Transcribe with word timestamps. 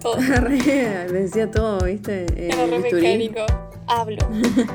todo. 0.00 0.16
Decía 1.12 1.50
todo, 1.50 1.84
¿viste? 1.84 2.26
Eh, 2.36 2.50
Era 2.52 2.66
re 2.66 2.78
mecánico. 2.78 3.46
Hablo. 3.86 4.18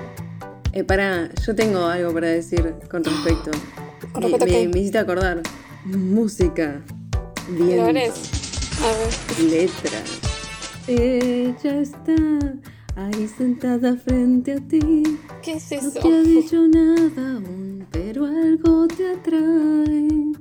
Eh, 0.77 0.83
pará, 0.83 1.29
yo 1.47 1.55
tengo 1.55 1.85
algo 1.85 2.13
para 2.13 2.27
decir 2.27 2.73
con 2.91 3.01
respecto. 3.01 3.49
¿Con 4.11 4.23
Me- 4.23 4.29
respecto 4.29 4.43
a 4.43 4.47
me, 4.47 4.51
qué? 4.63 4.67
me 4.67 4.79
hiciste 4.81 4.97
acordar. 4.97 5.41
Música. 5.85 6.81
Bien. 7.47 7.79
A 7.79 7.85
ver. 7.93 8.11
Letras. 9.49 10.19
Ella 10.85 11.79
está 11.79 12.13
ahí 12.97 13.29
sentada 13.37 13.95
frente 13.95 14.51
a 14.51 14.57
ti. 14.67 15.03
¿Qué 15.41 15.53
es 15.53 15.71
No 15.71 15.77
eso? 15.77 15.91
te 16.01 16.13
ha 16.13 16.21
dicho 16.23 16.67
nada 16.73 17.31
aún, 17.35 17.87
pero 17.89 18.25
algo 18.25 18.85
te 18.89 19.13
atrae. 19.13 20.33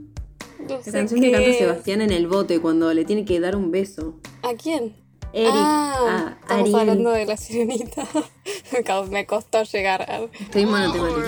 No 0.69 0.81
La 0.85 0.93
canción 0.93 1.21
que 1.21 1.31
canta 1.33 1.49
es. 1.51 1.59
Sebastián 1.59 2.01
en 2.01 2.11
el 2.11 2.27
bote 2.27 2.61
cuando 2.61 2.93
le 2.95 3.05
tiene 3.05 3.25
que 3.25 3.39
dar 3.41 3.57
un 3.57 3.71
beso. 3.71 4.15
¿A 4.43 4.55
quién? 4.55 4.95
Eric. 5.33 5.51
ah, 5.53 5.95
ah, 5.99 6.37
estamos 6.43 6.63
Ariel. 6.63 6.77
hablando 6.81 7.11
de 7.11 7.27
la 7.27 7.37
sirenita. 7.37 8.07
Me 8.73 8.85
co- 8.85 9.07
Me 9.07 9.27
costó 9.27 9.63
llegar 9.65 10.03
a... 10.03 10.21
Estoy 10.41 10.65
monotemático. 10.67 11.21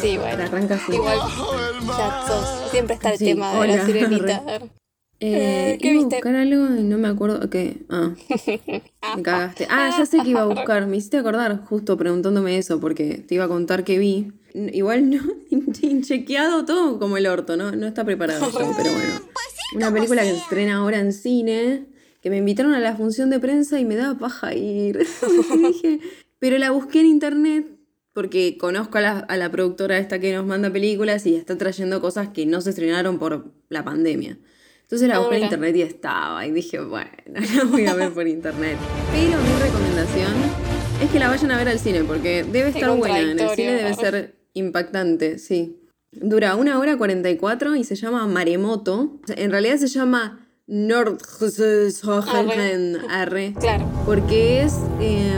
Sí, 0.00 0.16
bueno. 0.16 0.44
Arranca 0.44 0.74
así. 0.76 0.94
Igual, 0.94 1.18
ya 1.98 2.24
sos. 2.26 2.70
Siempre 2.70 2.94
está 2.94 3.12
el 3.12 3.18
Sí, 3.18 3.24
tema 3.26 3.60
de 3.60 3.68
la 3.68 3.84
sirenita. 3.86 4.42
Eh, 5.18 5.72
Eh, 5.72 5.78
¿qué 5.80 5.88
iba 5.88 6.00
a 6.00 6.02
viste? 6.04 6.16
buscar 6.16 6.34
algo 6.36 6.66
y 6.76 6.82
no 6.82 6.98
me 6.98 7.08
acuerdo 7.08 7.48
qué. 7.48 7.78
Ah, 7.88 8.10
me 9.16 9.22
cagaste. 9.22 9.66
Ah, 9.70 9.90
ya 9.96 10.04
sé 10.04 10.18
que 10.22 10.28
iba 10.28 10.42
a 10.42 10.44
buscar. 10.44 10.86
Me 10.86 10.98
hiciste 10.98 11.16
acordar 11.16 11.64
justo 11.64 11.96
preguntándome 11.96 12.58
eso 12.58 12.80
porque 12.80 13.24
te 13.26 13.34
iba 13.36 13.44
a 13.44 13.48
contar 13.48 13.82
que 13.84 13.96
vi. 13.98 14.32
Igual 14.72 15.10
no, 15.10 15.22
chequeado 16.02 16.64
todo 16.64 16.98
como 16.98 17.18
el 17.18 17.26
orto, 17.26 17.56
¿no? 17.56 17.72
No 17.72 17.86
está 17.86 18.04
preparado 18.04 18.46
esto, 18.48 18.72
pero 18.76 18.90
bueno. 18.90 19.20
Una 19.74 19.92
película 19.92 20.22
que 20.22 20.30
se 20.30 20.36
estrena 20.36 20.76
ahora 20.76 20.98
en 20.98 21.12
cine, 21.12 21.86
que 22.22 22.30
me 22.30 22.38
invitaron 22.38 22.72
a 22.72 22.80
la 22.80 22.96
función 22.96 23.28
de 23.28 23.38
prensa 23.38 23.78
y 23.78 23.84
me 23.84 23.96
daba 23.96 24.18
paja 24.18 24.54
ir. 24.54 25.06
Dije, 25.58 26.00
pero 26.38 26.56
la 26.56 26.70
busqué 26.70 27.00
en 27.00 27.06
internet 27.06 27.66
porque 28.14 28.56
conozco 28.56 28.96
a 28.96 29.00
la, 29.02 29.18
a 29.18 29.36
la 29.36 29.50
productora 29.50 29.98
esta 29.98 30.18
que 30.18 30.32
nos 30.32 30.46
manda 30.46 30.70
películas 30.70 31.26
y 31.26 31.34
está 31.34 31.58
trayendo 31.58 32.00
cosas 32.00 32.28
que 32.28 32.46
no 32.46 32.62
se 32.62 32.70
estrenaron 32.70 33.18
por 33.18 33.52
la 33.68 33.84
pandemia. 33.84 34.38
Entonces 34.82 35.08
la 35.08 35.16
Ah, 35.16 35.18
busqué 35.18 35.36
en 35.36 35.42
internet 35.42 35.76
y 35.76 35.82
estaba 35.82 36.46
y 36.46 36.52
dije, 36.52 36.80
bueno, 36.80 37.10
la 37.26 37.64
voy 37.64 37.86
a 37.86 37.94
ver 37.94 38.12
por 38.12 38.26
internet. 38.26 38.78
Pero 39.12 39.38
mi 39.38 39.60
recomendación 39.60 40.32
es 41.02 41.10
que 41.10 41.18
la 41.18 41.28
vayan 41.28 41.50
a 41.50 41.58
ver 41.58 41.68
al 41.68 41.78
cine 41.78 42.04
porque 42.04 42.44
debe 42.44 42.70
estar 42.70 42.96
buena. 42.96 43.20
En 43.20 43.38
el 43.38 43.50
cine 43.50 43.72
debe 43.74 43.94
ser 43.94 44.35
impactante, 44.56 45.38
sí. 45.38 45.80
Dura 46.12 46.56
una 46.56 46.78
hora 46.78 46.96
44 46.96 47.76
y 47.76 47.84
se 47.84 47.94
llama 47.94 48.26
Maremoto. 48.26 49.20
En 49.28 49.50
realidad 49.50 49.76
se 49.76 49.88
llama 49.88 50.48
Nordhöhen 50.66 52.96
Arre. 53.10 53.54
Claro. 53.60 53.86
Porque 54.06 54.62
es. 54.62 54.74
Eh, 55.00 55.32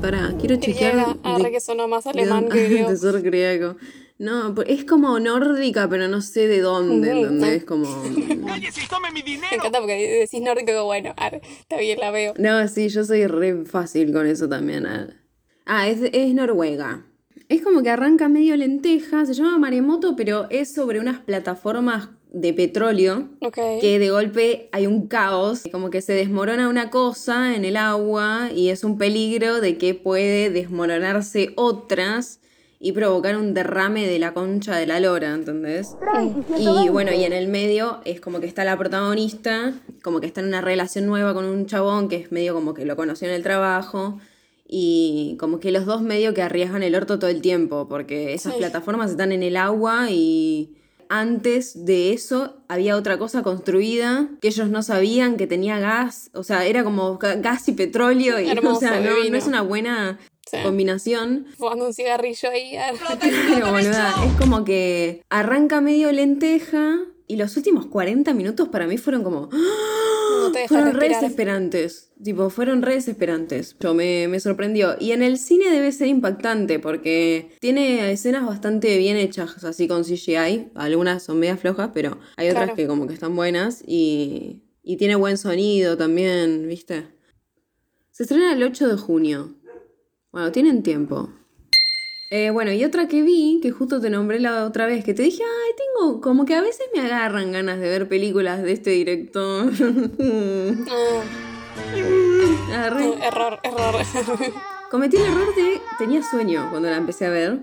pará, 0.00 0.34
quiero 0.40 0.56
chequear. 0.56 0.92
Griega. 0.94 1.16
Arre 1.22 1.44
de- 1.44 1.50
que 1.52 1.60
sonó 1.60 1.86
más 1.88 2.06
alemán 2.06 2.48
que 2.48 2.64
griego. 2.64 2.90
griego. 3.22 3.76
No, 4.16 4.54
es 4.66 4.84
como 4.84 5.18
nórdica, 5.18 5.88
pero 5.88 6.06
no 6.08 6.20
sé 6.22 6.46
de 6.46 6.60
dónde, 6.60 7.10
¿entendés? 7.10 7.50
Es 7.50 7.64
como... 7.64 7.84
¡Cállese 8.46 8.82
y 8.84 8.88
tome 8.88 9.10
mi 9.10 9.22
Me 9.22 9.24
dinero! 9.24 9.56
encanta 9.56 9.80
porque 9.80 10.20
decís 10.20 10.40
nórdico 10.40 10.84
bueno, 10.84 11.12
arre, 11.16 11.40
está 11.58 11.78
bien, 11.78 11.98
la 11.98 12.12
veo. 12.12 12.32
No, 12.38 12.66
sí, 12.68 12.88
yo 12.90 13.04
soy 13.04 13.26
re 13.26 13.64
fácil 13.66 14.12
con 14.12 14.26
eso 14.28 14.48
también. 14.48 14.86
ah. 14.86 15.08
Ah, 15.66 15.88
es, 15.88 15.98
es 16.12 16.32
Noruega. 16.32 17.04
Es 17.48 17.62
como 17.62 17.82
que 17.82 17.90
arranca 17.90 18.28
medio 18.28 18.56
lenteja, 18.56 19.26
se 19.26 19.34
llama 19.34 19.58
Maremoto, 19.58 20.16
pero 20.16 20.46
es 20.50 20.72
sobre 20.72 20.98
unas 20.98 21.20
plataformas 21.20 22.08
de 22.32 22.52
petróleo 22.52 23.28
que 23.80 23.98
de 23.98 24.10
golpe 24.10 24.68
hay 24.72 24.86
un 24.86 25.06
caos, 25.06 25.62
como 25.70 25.90
que 25.90 26.02
se 26.02 26.14
desmorona 26.14 26.68
una 26.68 26.90
cosa 26.90 27.54
en 27.54 27.64
el 27.64 27.76
agua 27.76 28.48
y 28.54 28.70
es 28.70 28.82
un 28.82 28.98
peligro 28.98 29.60
de 29.60 29.78
que 29.78 29.94
puede 29.94 30.50
desmoronarse 30.50 31.52
otras 31.56 32.40
y 32.80 32.92
provocar 32.92 33.36
un 33.36 33.54
derrame 33.54 34.06
de 34.06 34.18
la 34.18 34.34
concha 34.34 34.76
de 34.76 34.86
la 34.86 34.98
lora, 34.98 35.32
¿entendés? 35.32 35.96
Y 36.58 36.88
bueno, 36.88 37.12
y 37.12 37.24
en 37.24 37.32
el 37.32 37.48
medio 37.48 38.00
es 38.04 38.20
como 38.20 38.40
que 38.40 38.46
está 38.46 38.64
la 38.64 38.76
protagonista, 38.76 39.72
como 40.02 40.20
que 40.20 40.26
está 40.26 40.40
en 40.40 40.48
una 40.48 40.60
relación 40.60 41.06
nueva 41.06 41.34
con 41.34 41.44
un 41.44 41.66
chabón 41.66 42.08
que 42.08 42.16
es 42.16 42.32
medio 42.32 42.52
como 42.52 42.74
que 42.74 42.84
lo 42.84 42.96
conoció 42.96 43.28
en 43.28 43.34
el 43.34 43.42
trabajo. 43.42 44.18
Y 44.66 45.36
como 45.38 45.60
que 45.60 45.70
los 45.70 45.84
dos 45.86 46.02
medio 46.02 46.32
que 46.34 46.42
arriesgan 46.42 46.82
el 46.82 46.94
orto 46.94 47.18
todo 47.18 47.30
el 47.30 47.40
tiempo, 47.42 47.86
porque 47.88 48.32
esas 48.34 48.54
Sí. 48.54 48.58
plataformas 48.58 49.10
están 49.10 49.30
en 49.32 49.42
el 49.42 49.56
agua 49.56 50.10
y 50.10 50.74
antes 51.10 51.84
de 51.84 52.12
eso 52.14 52.56
había 52.66 52.96
otra 52.96 53.18
cosa 53.18 53.42
construida 53.42 54.30
que 54.40 54.48
ellos 54.48 54.70
no 54.70 54.82
sabían 54.82 55.36
que 55.36 55.46
tenía 55.46 55.78
gas, 55.78 56.30
o 56.32 56.42
sea, 56.42 56.64
era 56.64 56.82
como 56.82 57.18
ga- 57.18 57.40
gas 57.42 57.68
y 57.68 57.72
petróleo, 57.72 58.40
y 58.40 58.48
Hermoso, 58.48 58.76
o 58.76 58.80
sea, 58.80 59.00
no, 59.00 59.36
es 59.36 59.46
una 59.46 59.60
buena 59.62 60.18
Sí. 60.50 60.58
combinación. 60.62 61.46
Fumando 61.56 61.86
un 61.86 61.94
cigarrillo 61.94 62.50
ahí. 62.50 62.76
arre. 62.76 62.98
Pero 63.20 63.70
boluda, 63.70 64.14
es 64.26 64.32
como 64.40 64.64
que 64.64 65.22
arranca 65.30 65.80
medio 65.80 66.10
lenteja 66.12 66.98
y 67.26 67.36
los 67.36 67.56
últimos 67.56 67.86
40 67.86 68.34
minutos 68.34 68.68
para 68.68 68.86
mí 68.86 68.98
fueron 68.98 69.22
como... 69.24 69.48
No 70.46 70.52
te 70.52 70.58
dejas 70.60 70.68
Fueron 70.80 71.00
re 71.00 71.08
desesperantes. 71.08 72.12
Tipo, 72.22 72.50
fueron 72.50 72.82
re 72.82 72.94
desesperantes. 72.94 73.76
Yo 73.80 73.94
me, 73.94 74.28
me 74.28 74.40
sorprendió. 74.40 74.96
Y 75.00 75.12
en 75.12 75.22
el 75.22 75.38
cine 75.38 75.70
debe 75.70 75.90
ser 75.92 76.08
impactante 76.08 76.78
porque 76.78 77.50
tiene 77.60 78.12
escenas 78.12 78.46
bastante 78.46 78.96
bien 78.98 79.16
hechas, 79.16 79.64
así 79.64 79.88
con 79.88 80.04
CGI. 80.04 80.70
Algunas 80.74 81.22
son 81.22 81.38
medias 81.38 81.60
flojas, 81.60 81.90
pero 81.92 82.18
hay 82.36 82.48
otras 82.48 82.64
Claro. 82.64 82.76
que 82.76 82.86
como 82.86 83.06
que 83.06 83.14
están 83.14 83.34
buenas. 83.36 83.82
Y, 83.86 84.62
y 84.82 84.96
tiene 84.96 85.16
buen 85.16 85.36
sonido 85.38 85.96
también, 85.96 86.66
¿viste? 86.68 87.08
Se 88.10 88.22
estrena 88.22 88.52
el 88.52 88.62
8 88.62 88.88
de 88.88 88.96
junio. 88.96 89.54
Bueno, 90.30 90.52
tienen 90.52 90.82
tiempo. 90.82 91.30
Eh, 92.36 92.50
bueno, 92.50 92.72
y 92.72 92.84
otra 92.84 93.06
que 93.06 93.22
vi, 93.22 93.60
que 93.62 93.70
justo 93.70 94.00
te 94.00 94.10
nombré 94.10 94.40
la 94.40 94.66
otra 94.66 94.86
vez, 94.86 95.04
que 95.04 95.14
te 95.14 95.22
dije, 95.22 95.44
ay, 95.44 95.72
tengo 95.76 96.20
como 96.20 96.44
que 96.44 96.56
a 96.56 96.62
veces 96.62 96.84
me 96.92 97.00
agarran 97.00 97.52
ganas 97.52 97.78
de 97.78 97.88
ver 97.88 98.08
películas 98.08 98.60
de 98.64 98.72
este 98.72 98.90
director. 98.90 99.70
Ah, 102.72 102.86
Arre. 102.86 103.14
error, 103.24 103.60
error. 103.62 103.94
Cometí 104.90 105.16
el 105.16 105.22
error 105.24 105.54
de. 105.54 105.80
Tenía 105.96 106.22
sueño 106.22 106.68
cuando 106.70 106.90
la 106.90 106.96
empecé 106.96 107.26
a 107.26 107.30
ver. 107.30 107.60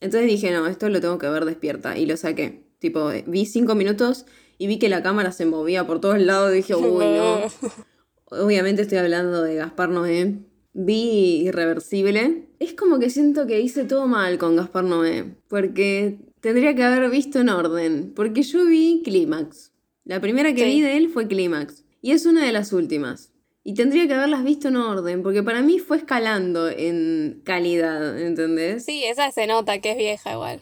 Entonces 0.00 0.28
dije, 0.28 0.50
no, 0.50 0.66
esto 0.66 0.88
lo 0.88 1.00
tengo 1.00 1.18
que 1.18 1.28
ver 1.28 1.44
despierta. 1.44 1.96
Y 1.96 2.06
lo 2.06 2.16
saqué. 2.16 2.64
Tipo, 2.80 3.12
eh, 3.12 3.24
vi 3.26 3.46
cinco 3.46 3.76
minutos 3.76 4.26
y 4.56 4.66
vi 4.66 4.80
que 4.80 4.88
la 4.88 5.02
cámara 5.02 5.30
se 5.30 5.46
movía 5.46 5.86
por 5.86 6.00
todos 6.00 6.20
lados. 6.20 6.52
Dije, 6.52 6.74
uy, 6.74 7.04
no. 7.04 7.40
Obviamente 8.44 8.82
estoy 8.82 8.98
hablando 8.98 9.42
de 9.42 9.54
Gaspar 9.54 9.90
Noé. 9.90 10.47
Vi 10.72 11.42
Irreversible. 11.46 12.46
Es 12.58 12.74
como 12.74 12.98
que 12.98 13.10
siento 13.10 13.46
que 13.46 13.60
hice 13.60 13.84
todo 13.84 14.06
mal 14.06 14.38
con 14.38 14.56
Gaspar 14.56 14.84
Noé. 14.84 15.34
Porque 15.48 16.18
tendría 16.40 16.74
que 16.74 16.82
haber 16.84 17.10
visto 17.10 17.40
en 17.40 17.48
orden. 17.48 18.12
Porque 18.14 18.42
yo 18.42 18.64
vi 18.66 19.02
Clímax. 19.04 19.72
La 20.04 20.20
primera 20.20 20.54
que 20.54 20.64
Sí. 20.64 20.76
vi 20.76 20.80
de 20.82 20.96
él 20.96 21.08
fue 21.10 21.26
Clímax. 21.26 21.84
Y 22.00 22.12
es 22.12 22.26
una 22.26 22.44
de 22.44 22.52
las 22.52 22.72
últimas. 22.72 23.32
Y 23.64 23.74
tendría 23.74 24.06
que 24.06 24.14
haberlas 24.14 24.44
visto 24.44 24.68
en 24.68 24.76
orden. 24.76 25.22
Porque 25.22 25.42
para 25.42 25.62
mí 25.62 25.78
fue 25.78 25.96
escalando 25.98 26.68
en 26.68 27.40
calidad. 27.44 28.18
¿Entendés? 28.20 28.84
Sí, 28.84 29.02
esa 29.04 29.30
se 29.32 29.46
nota 29.46 29.80
que 29.80 29.92
es 29.92 29.96
vieja 29.98 30.32
igual. 30.32 30.60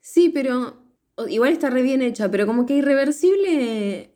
Sí, 0.00 0.28
pero 0.30 0.76
igual 1.28 1.52
está 1.52 1.68
re 1.68 1.82
bien 1.82 2.00
hecha, 2.02 2.30
pero 2.30 2.46
como 2.46 2.64
que 2.64 2.74
irreversible 2.76 4.09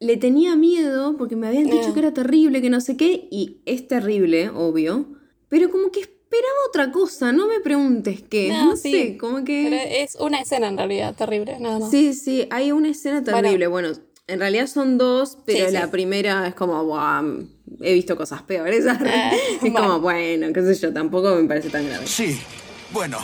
le 0.00 0.16
tenía 0.16 0.56
miedo 0.56 1.16
porque 1.18 1.36
me 1.36 1.46
habían 1.46 1.68
dicho 1.68 1.92
que 1.92 2.00
era 2.00 2.12
terrible, 2.12 2.62
que 2.62 2.70
no 2.70 2.80
sé 2.80 2.96
qué, 2.96 3.28
y 3.30 3.60
es 3.66 3.86
terrible, 3.86 4.48
obvio, 4.48 5.06
pero 5.48 5.70
como 5.70 5.90
que 5.90 6.00
esperaba 6.00 6.54
otra 6.68 6.90
cosa, 6.90 7.32
no 7.32 7.46
me 7.46 7.60
preguntes 7.60 8.22
qué, 8.28 8.48
No, 8.50 8.64
no, 8.70 8.76
sí, 8.76 8.92
sé, 8.92 9.18
como 9.18 9.44
que... 9.44 9.66
Pero 9.70 9.76
es 10.04 10.16
una 10.16 10.40
escena 10.40 10.68
en 10.68 10.78
realidad 10.78 11.14
terrible, 11.14 11.58
nada 11.60 11.78
más. 11.80 11.90
Sí, 11.90 12.14
sí, 12.14 12.46
hay 12.50 12.72
una 12.72 12.88
escena 12.88 13.22
terrible, 13.22 13.66
bueno, 13.66 13.90
en 14.26 14.38
realidad 14.38 14.68
son 14.68 14.96
dos, 14.96 15.36
pero 15.44 15.66
Sí, 15.68 15.72
la 15.74 15.84
sí. 15.84 15.90
primera 15.90 16.46
es 16.48 16.54
como, 16.54 16.82
"Buah, 16.84 17.22
he 17.82 17.92
visto 17.92 18.16
cosas 18.16 18.42
peores, 18.42 18.86
Ah, 18.88 19.32
es 19.34 19.60
bueno. 19.60 19.76
como, 19.80 20.00
bueno, 20.00 20.50
qué 20.54 20.62
sé 20.62 20.74
yo, 20.76 20.92
tampoco 20.94 21.34
me 21.36 21.44
parece 21.46 21.68
tan 21.68 21.84
grave. 21.86 22.06
Sí, 22.06 22.38
bueno. 22.92 23.18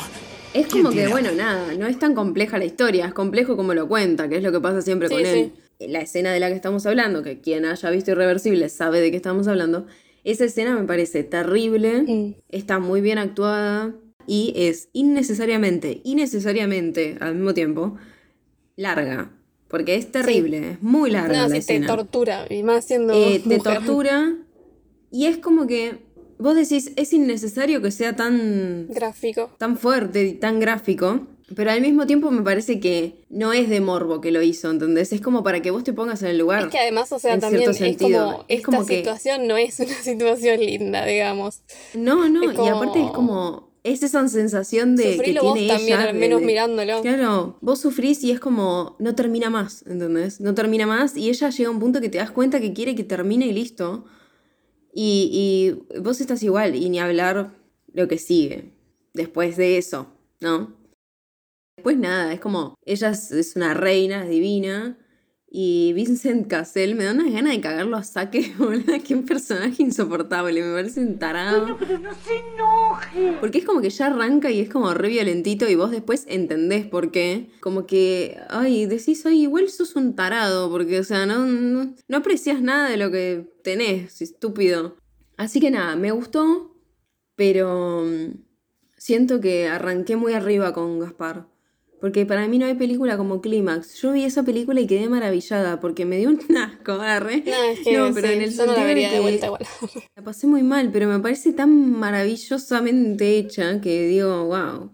Es 0.52 0.66
¿Quién 0.68 0.84
como 0.84 0.94
que, 0.94 1.06
bueno, 1.08 1.30
nada, 1.32 1.74
no 1.74 1.86
es 1.86 1.98
tan 1.98 2.14
compleja 2.14 2.58
la 2.58 2.64
historia, 2.64 3.06
es 3.06 3.14
complejo 3.14 3.56
como 3.56 3.72
lo 3.74 3.88
cuenta, 3.88 4.28
que 4.28 4.36
es 4.36 4.42
lo 4.42 4.52
que 4.52 4.60
pasa 4.60 4.82
siempre 4.82 5.08
Sí, 5.08 5.14
con 5.14 5.24
él. 5.26 5.52
La 5.78 6.00
escena 6.00 6.32
de 6.32 6.40
la 6.40 6.48
que 6.48 6.54
estamos 6.54 6.86
hablando, 6.86 7.22
que 7.22 7.40
quien 7.40 7.64
haya 7.64 7.90
visto 7.90 8.10
Irreversible 8.12 8.68
sabe 8.68 9.00
de 9.00 9.10
qué 9.10 9.16
estamos 9.16 9.46
hablando, 9.48 9.86
esa 10.24 10.44
escena 10.44 10.74
me 10.78 10.86
parece 10.86 11.22
terrible, 11.22 12.34
está 12.48 12.78
muy 12.78 13.00
bien 13.00 13.18
actuada 13.18 13.94
y 14.26 14.52
es 14.56 14.88
innecesariamente, 14.92 16.00
innecesariamente 16.04 17.16
al 17.20 17.34
mismo 17.34 17.54
tiempo, 17.54 17.96
larga. 18.76 19.30
Porque 19.68 19.96
es 19.96 20.10
terrible, 20.12 20.70
es 20.72 20.82
muy 20.82 21.10
larga 21.10 21.34
No, 21.34 21.42
la 21.42 21.46
sí, 21.46 21.52
te 21.52 21.58
escena. 21.58 21.86
tortura, 21.88 22.46
y 22.48 22.62
más 22.62 22.84
siendo 22.84 23.12
Eh, 23.14 23.42
te 23.46 23.58
tortura 23.58 24.34
y 25.10 25.26
es 25.26 25.38
como 25.38 25.66
que 25.66 25.98
vos 26.38 26.54
decís, 26.54 26.92
es 26.96 27.12
innecesario 27.12 27.82
que 27.82 27.90
sea 27.90 28.14
tan 28.16 28.86
Gráfico. 28.88 29.50
tan 29.58 29.76
fuerte 29.76 30.24
y 30.24 30.32
tan 30.34 30.60
gráfico. 30.60 31.26
Pero 31.54 31.70
al 31.70 31.80
mismo 31.80 32.06
tiempo 32.08 32.30
me 32.32 32.42
parece 32.42 32.80
que 32.80 33.24
no 33.30 33.52
es 33.52 33.68
de 33.68 33.80
morbo 33.80 34.20
que 34.20 34.32
lo 34.32 34.42
hizo, 34.42 34.68
¿entendés? 34.68 35.12
Es 35.12 35.20
como 35.20 35.44
para 35.44 35.62
que 35.62 35.70
vos 35.70 35.84
te 35.84 35.92
pongas 35.92 36.22
en 36.22 36.30
el 36.30 36.38
lugar. 36.38 36.64
Es 36.64 36.68
que 36.72 36.78
además, 36.78 37.12
o 37.12 37.20
sea, 37.20 37.38
también 37.38 37.70
es 37.70 37.76
sentido. 37.76 38.24
como, 38.32 38.44
Es 38.48 38.58
esta 38.58 38.64
como 38.66 38.86
que- 38.86 38.96
situación 38.98 39.46
no 39.46 39.56
es 39.56 39.78
una 39.78 39.94
situación 40.02 40.58
linda, 40.60 41.04
digamos. 41.06 41.60
No, 41.94 42.28
no, 42.28 42.42
y 42.52 42.68
aparte 42.68 43.04
es 43.04 43.10
como-. 43.12 43.66
Es 43.84 44.02
esa 44.02 44.26
sensación 44.26 44.96
de 44.96 45.04
que 45.04 45.12
Sufrilo 45.12 45.40
tiene 45.54 45.68
vos 45.68 45.76
también, 45.76 45.98
al 46.00 46.12
de- 46.14 46.18
menos 46.18 46.40
de- 46.40 46.46
mirándolo. 46.46 47.02
Claro, 47.02 47.56
vos 47.60 47.78
sufrís 47.80 48.24
y 48.24 48.32
es 48.32 48.40
como. 48.40 48.96
No 48.98 49.14
termina 49.14 49.48
más, 49.48 49.84
¿entendés? 49.86 50.40
No 50.40 50.52
termina 50.54 50.88
más 50.88 51.16
y 51.16 51.28
ella 51.30 51.50
llega 51.50 51.68
a 51.68 51.72
un 51.72 51.78
punto 51.78 52.00
que 52.00 52.08
te 52.08 52.18
das 52.18 52.32
cuenta 52.32 52.58
que 52.60 52.72
quiere 52.72 52.96
que 52.96 53.04
termine 53.04 53.46
y 53.46 53.52
listo. 53.52 54.04
Y, 54.92 55.76
y 55.94 56.00
vos 56.00 56.20
estás 56.20 56.42
igual, 56.42 56.74
y 56.74 56.88
ni 56.90 56.98
hablar 56.98 57.52
lo 57.92 58.08
que 58.08 58.18
sigue 58.18 58.72
después 59.14 59.56
de 59.56 59.78
eso, 59.78 60.08
¿no? 60.40 60.74
Después 61.86 62.02
nada, 62.02 62.32
es 62.32 62.40
como. 62.40 62.74
Ella 62.84 63.10
es, 63.10 63.30
es 63.30 63.54
una 63.54 63.72
reina, 63.72 64.24
es 64.24 64.30
divina. 64.30 64.98
Y 65.48 65.92
Vincent 65.92 66.48
Cassel 66.48 66.96
me 66.96 67.04
da 67.04 67.12
unas 67.12 67.32
ganas 67.32 67.52
de 67.52 67.60
cagarlo 67.60 67.96
a 67.96 68.02
saque, 68.02 68.52
boludo. 68.58 68.92
Qué 69.06 69.16
personaje 69.18 69.84
insoportable, 69.84 70.64
me 70.64 70.74
parece 70.74 70.98
un 70.98 71.20
tarado. 71.20 71.78
Porque 73.38 73.58
es 73.58 73.64
como 73.64 73.80
que 73.80 73.90
ya 73.90 74.06
arranca 74.06 74.50
y 74.50 74.62
es 74.62 74.68
como 74.68 74.92
re 74.94 75.10
violentito 75.10 75.68
y 75.68 75.76
vos 75.76 75.92
después 75.92 76.24
entendés 76.26 76.86
por 76.86 77.12
qué. 77.12 77.50
Como 77.60 77.86
que, 77.86 78.36
ay, 78.48 78.86
decís, 78.86 79.24
ay, 79.24 79.42
igual 79.42 79.68
sos 79.68 79.94
un 79.94 80.16
tarado, 80.16 80.68
porque, 80.68 80.98
o 80.98 81.04
sea, 81.04 81.24
no, 81.24 81.46
no, 81.46 81.94
no 82.08 82.16
aprecias 82.16 82.60
nada 82.62 82.90
de 82.90 82.96
lo 82.96 83.12
que 83.12 83.48
tenés, 83.62 84.20
estúpido. 84.20 84.96
Así 85.36 85.60
que 85.60 85.70
nada, 85.70 85.94
me 85.94 86.10
gustó, 86.10 86.74
pero 87.36 88.04
mm, 88.04 88.40
siento 88.96 89.40
que 89.40 89.68
arranqué 89.68 90.16
muy 90.16 90.32
arriba 90.32 90.72
con 90.72 90.98
Gaspar. 90.98 91.46
Porque 92.06 92.24
para 92.24 92.46
mí 92.46 92.56
no 92.56 92.66
hay 92.66 92.74
película 92.74 93.16
como 93.16 93.40
Clímax. 93.40 93.94
Yo 94.00 94.12
vi 94.12 94.22
esa 94.22 94.44
película 94.44 94.80
y 94.80 94.86
quedé 94.86 95.08
maravillada 95.08 95.80
porque 95.80 96.04
me 96.04 96.18
dio 96.18 96.28
un 96.28 96.38
asco, 96.56 96.92
arre. 96.92 97.42
No, 97.44 97.62
es 97.64 97.80
que 97.80 97.98
No, 97.98 98.14
pero 98.14 98.28
sí, 98.28 98.34
en 98.34 98.42
el 98.42 98.54
yo 98.56 98.64
no 98.64 98.74
la 98.74 98.84
vería 98.84 99.10
de 99.10 99.18
vuelta 99.18 99.46
igual. 99.46 99.66
La 100.14 100.22
pasé 100.22 100.46
muy 100.46 100.62
mal, 100.62 100.92
pero 100.92 101.08
me 101.08 101.18
parece 101.18 101.52
tan 101.52 101.90
maravillosamente 101.90 103.38
hecha 103.38 103.80
que 103.80 104.06
digo, 104.06 104.44
wow. 104.44 104.92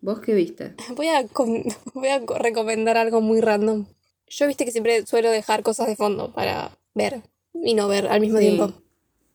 ¿Vos 0.00 0.20
qué 0.20 0.34
viste? 0.34 0.76
Voy 0.94 1.08
a, 1.08 1.26
voy 1.94 2.08
recomendar 2.38 2.96
algo 2.96 3.20
muy 3.20 3.40
random. 3.40 3.86
Yo 4.28 4.46
viste 4.46 4.64
que 4.64 4.70
siempre 4.70 5.04
suelo 5.06 5.32
dejar 5.32 5.64
cosas 5.64 5.88
de 5.88 5.96
fondo 5.96 6.32
para 6.32 6.70
ver 6.94 7.22
y 7.52 7.74
no 7.74 7.88
ver 7.88 8.06
al 8.06 8.20
mismo 8.20 8.38
Sí. 8.38 8.44
tiempo. 8.46 8.72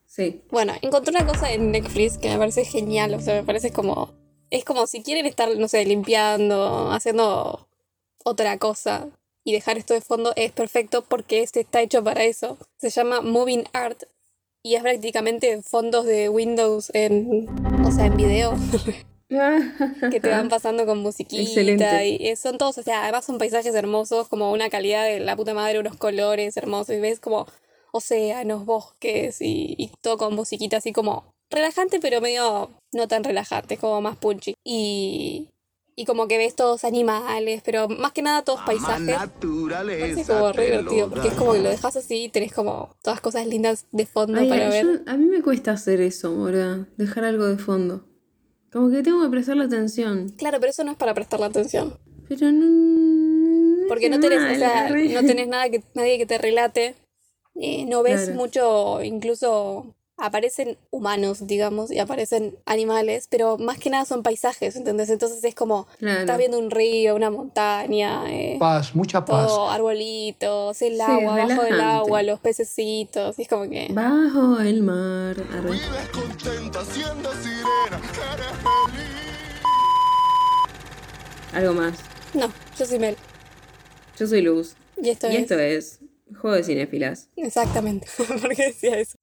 Sí. 0.06 0.42
Bueno, 0.52 0.72
encontré 0.82 1.12
una 1.14 1.28
cosa 1.28 1.52
en 1.52 1.72
Netflix 1.72 2.18
que 2.18 2.30
me 2.30 2.38
parece 2.38 2.64
genial, 2.64 3.14
o 3.14 3.20
sea, 3.20 3.36
me 3.42 3.44
parece 3.46 3.72
como... 3.74 4.23
Es 4.54 4.64
como 4.66 4.86
si 4.86 5.02
quieren 5.02 5.26
estar, 5.26 5.58
no 5.58 5.68
sé, 5.68 5.84
limpiando, 5.84 6.92
haciendo 6.92 7.68
otra 8.24 8.60
cosa 8.60 9.08
y 9.44 9.52
dejar 9.52 9.80
esto 9.80 9.96
de 9.96 10.02
fondo, 10.02 10.32
es 10.36 10.52
perfecto 10.52 11.04
porque 11.04 11.42
este 11.42 11.62
está 11.62 11.82
hecho 11.82 12.04
para 12.04 12.24
eso. 12.24 12.60
Se 12.78 12.92
llama 12.92 13.22
Moving 13.22 13.64
Art 13.74 14.04
y 14.62 14.76
es 14.76 14.84
prácticamente 14.84 15.60
fondos 15.64 16.06
de 16.06 16.30
Windows 16.30 16.92
en... 16.94 17.48
O 17.84 17.92
sea, 17.92 18.06
en 18.06 18.16
video. 18.16 18.54
que 20.12 20.20
te 20.20 20.30
van 20.30 20.50
pasando 20.50 20.86
con 20.86 21.00
musiquita 21.00 21.42
Excelente. 21.42 22.06
y 22.06 22.36
son 22.36 22.60
todos, 22.60 22.78
o 22.78 22.84
sea, 22.84 23.02
además 23.02 23.26
son 23.26 23.40
paisajes 23.40 23.74
hermosos, 23.74 24.28
como 24.28 24.52
una 24.52 24.70
calidad 24.70 25.06
de 25.06 25.20
la 25.20 25.36
puta 25.36 25.56
madre, 25.56 25.80
unos 25.80 25.98
colores 25.98 26.56
hermosos 26.58 26.96
y 26.96 27.00
ves 27.00 27.20
como 27.20 27.48
océanos, 27.92 28.66
bosques 28.66 29.42
y, 29.42 29.74
y 29.80 29.88
todo 30.02 30.20
con 30.20 30.36
musiquita 30.36 30.78
así 30.78 30.94
como 30.94 31.33
relajante, 31.54 32.00
pero 32.00 32.20
medio 32.22 32.72
no 32.94 33.08
tan 33.08 33.24
relajante, 33.24 33.78
como 33.78 34.02
más 34.02 34.18
punchy. 34.18 34.54
Y, 34.66 35.50
y 35.96 36.06
como 36.06 36.28
que 36.28 36.38
ves 36.38 36.56
todos 36.56 36.84
animales, 36.84 37.62
pero 37.64 37.88
más 37.88 38.12
que 38.12 38.22
nada 38.22 38.42
todos 38.44 38.60
paisajes. 38.62 39.16
Parece 39.16 39.28
naturaleza. 39.28 40.34
como 40.34 40.52
re 40.52 40.66
divertido, 40.66 41.10
porque 41.10 41.28
es 41.30 41.34
como 41.36 41.54
que 41.54 41.60
lo 41.60 41.70
dejas 41.70 41.96
así 41.96 42.24
y 42.26 42.30
tenés 42.30 42.52
como 42.54 42.96
todas 43.04 43.22
cosas 43.22 43.46
lindas 43.48 43.86
de 43.92 44.06
fondo 44.06 44.40
Ay, 44.40 44.50
para 44.50 44.70
ver. 44.70 44.86
yo- 44.86 45.12
a 45.12 45.18
mí 45.18 45.26
me 45.26 45.42
cuesta 45.42 45.72
hacer 45.72 46.02
eso, 46.02 46.36
¿verdad? 46.44 46.88
Dejar 46.98 47.24
algo 47.26 47.46
de 47.46 47.58
fondo. 47.58 48.06
Como 48.72 48.90
que 48.90 49.04
tengo 49.04 49.22
que 49.22 49.30
prestarle 49.30 49.66
atención. 49.66 50.30
Claro, 50.38 50.60
pero 50.60 50.72
eso 50.72 50.84
no 50.84 50.92
es 50.92 50.98
para 50.98 51.14
prestarle 51.14 51.46
atención. 51.46 51.98
Pero 52.28 52.52
no. 52.52 53.88
Porque 53.88 54.10
no 54.10 54.20
tenés, 54.20 54.40
o 54.40 54.42
mal, 54.42 54.58
sea, 54.58 54.86
arre. 54.88 55.10
no 55.10 55.22
tenés 55.22 55.48
nada 55.48 55.70
que, 55.70 55.84
nadie 55.94 56.18
que 56.18 56.26
te 56.26 56.38
relate. 56.38 56.96
eh, 57.56 57.86
no 57.86 58.02
ves 58.02 58.22
Claro. 58.24 58.36
mucho, 58.40 59.04
incluso 59.04 59.86
aparecen 60.26 60.78
humanos, 60.90 61.48
digamos, 61.48 61.92
y 61.92 62.00
aparecen 62.00 62.56
animales, 62.66 63.28
pero 63.30 63.58
más 63.58 63.78
que 63.78 63.90
nada 63.90 64.06
son 64.06 64.24
paisajes, 64.24 64.78
¿entendés? 64.78 65.10
Entonces 65.10 65.44
es 65.44 65.54
como, 65.54 65.86
Claro. 66.00 66.22
estás 66.22 66.38
viendo 66.38 66.58
un 66.58 66.72
río, 66.72 67.14
una 67.14 67.30
montaña, 67.30 68.24
eh, 68.34 68.56
Paz, 68.58 68.96
mucha 68.96 69.26
paz. 69.26 69.48
todo 69.48 69.70
arbolitos, 69.70 70.82
el 70.82 70.96
Sí, 70.96 71.02
agua, 71.02 71.36
del 71.36 71.50
relajante. 71.50 71.82
agua, 71.82 72.24
los 72.24 72.40
pececitos, 72.40 73.38
y 73.38 73.42
es 73.42 73.48
como 73.50 73.70
que... 73.70 73.90
Bajo 73.92 74.60
el 74.62 74.82
mar. 74.82 75.36
arre. 75.52 75.72
Vives 75.72 76.10
contenta 76.14 76.86
siendo 76.86 77.30
sirena. 77.34 78.00
Eres 78.34 78.48
feliz. 78.64 79.34
Algo 81.54 81.74
más. 81.74 82.00
No, 82.34 82.52
yo 82.80 82.86
soy 82.86 83.00
Mel. 83.00 83.18
Yo 84.18 84.26
soy 84.28 84.42
Luz. 84.42 84.76
Y 85.02 85.10
esto 85.10 85.30
y 85.30 85.36
es... 85.36 85.42
esto 85.42 85.60
es 85.60 86.00
Juego 86.40 86.56
de 86.56 86.64
Cinefilas. 86.64 87.30
Exactamente, 87.36 88.08
porque 88.42 88.68
decía 88.68 88.98
eso. 89.00 89.18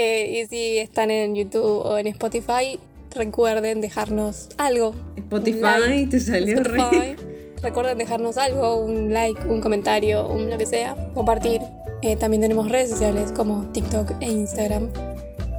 Eh, 0.00 0.44
y 0.44 0.46
si 0.46 0.78
están 0.78 1.10
en 1.10 1.34
YouTube 1.34 1.84
o 1.84 1.98
en 1.98 2.06
Spotify, 2.06 2.78
recuerden 3.16 3.80
dejarnos 3.80 4.48
algo. 4.56 4.94
Spotify, 5.16 5.80
like. 5.80 6.06
te 6.06 6.20
salió 6.20 6.62
re. 6.62 6.78
Spotify. 6.78 7.16
Recuerden 7.60 7.98
dejarnos 7.98 8.38
algo, 8.38 8.76
un 8.76 9.12
like, 9.12 9.42
un 9.48 9.60
comentario, 9.60 10.28
un 10.28 10.50
lo 10.50 10.56
que 10.56 10.66
sea, 10.66 10.94
compartir. 11.14 11.62
Eh, 12.02 12.14
también 12.14 12.42
tenemos 12.42 12.70
redes 12.70 12.90
sociales 12.90 13.32
como 13.32 13.72
TikTok 13.72 14.12
e 14.20 14.26
Instagram 14.26 14.88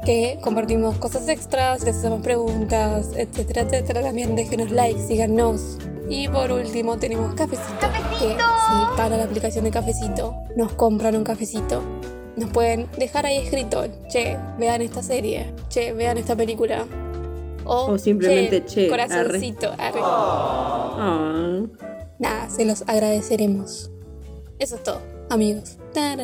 que 0.05 0.39
compartimos 0.41 0.97
cosas 0.99 1.27
extras, 1.27 1.83
les 1.83 1.97
hacemos 1.97 2.21
preguntas, 2.21 3.09
etcétera, 3.17 3.63
etcétera. 3.63 4.01
También 4.01 4.37
déjenos 4.37 4.71
like, 4.71 5.01
síganos. 5.01 5.77
Y 6.09 6.29
por 6.29 6.49
último 6.53 6.97
tenemos 6.97 7.35
Cafecito, 7.35 7.91
que 8.17 8.29
si 8.29 8.95
para 8.95 9.17
la 9.17 9.25
aplicación 9.25 9.65
de 9.65 9.71
Cafecito 9.71 10.33
nos 10.55 10.71
compran 10.71 11.17
un 11.17 11.25
cafecito, 11.25 11.83
nos 12.39 12.49
pueden 12.49 12.87
dejar 12.97 13.25
ahí 13.25 13.37
escrito, 13.37 13.85
che, 14.11 14.37
vean 14.57 14.81
esta 14.81 15.03
serie, 15.03 15.53
che, 15.69 15.93
vean 15.93 16.17
esta 16.17 16.35
película. 16.35 16.85
O, 17.65 17.91
O 17.91 17.97
simplemente, 17.97 18.65
che, 18.65 18.87
corazoncito, 18.87 19.71
arre. 19.77 19.99
Ah. 20.01 21.61
Nada, 22.17 22.49
se 22.49 22.65
los 22.65 22.83
agradeceremos. 22.87 23.91
Eso 24.57 24.75
es 24.75 24.83
todo, 24.83 25.01
amigos. 25.29 25.77
Ah, 25.95 26.15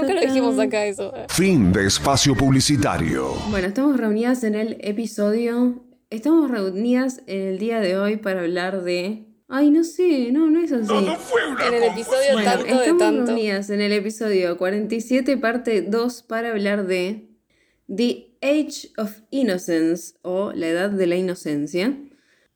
nunca 0.00 0.14
lo 0.14 0.20
dijimos 0.20 0.58
acá 0.58 0.84
eso. 0.84 1.12
Fin 1.28 1.72
de 1.72 1.86
espacio 1.86 2.34
publicitario. 2.34 3.34
Bueno, 3.50 3.68
estamos 3.68 3.96
reunidas 3.96 4.42
en 4.44 4.54
el 4.54 4.78
episodio. 4.80 5.82
Estamos 6.10 6.50
reunidas 6.50 7.22
en 7.26 7.48
el 7.48 7.58
día 7.58 7.80
de 7.80 7.98
hoy 7.98 8.16
para 8.16 8.40
hablar 8.40 8.82
de. 8.82 9.27
Ay, 9.50 9.70
no 9.70 9.82
sé, 9.82 10.30
no, 10.30 10.50
no 10.50 10.60
es 10.60 10.72
así. 10.72 10.92
En 10.92 11.74
el 11.74 11.82
episodio 11.84 12.32
Bueno, 12.34 12.50
tanto 12.50 12.64
de 12.66 12.70
estamos 12.82 12.98
tanto. 12.98 13.24
reunidas 13.26 13.70
en 13.70 13.80
el 13.80 13.92
episodio 13.92 14.58
47, 14.58 15.38
parte 15.38 15.80
2, 15.82 16.22
para 16.24 16.50
hablar 16.50 16.86
de 16.86 17.28
The 17.94 18.26
Age 18.42 18.90
of 18.98 19.20
Innocence 19.30 20.14
o 20.22 20.52
La 20.52 20.68
Edad 20.68 20.90
de 20.90 21.06
la 21.06 21.16
Inocencia. 21.16 21.96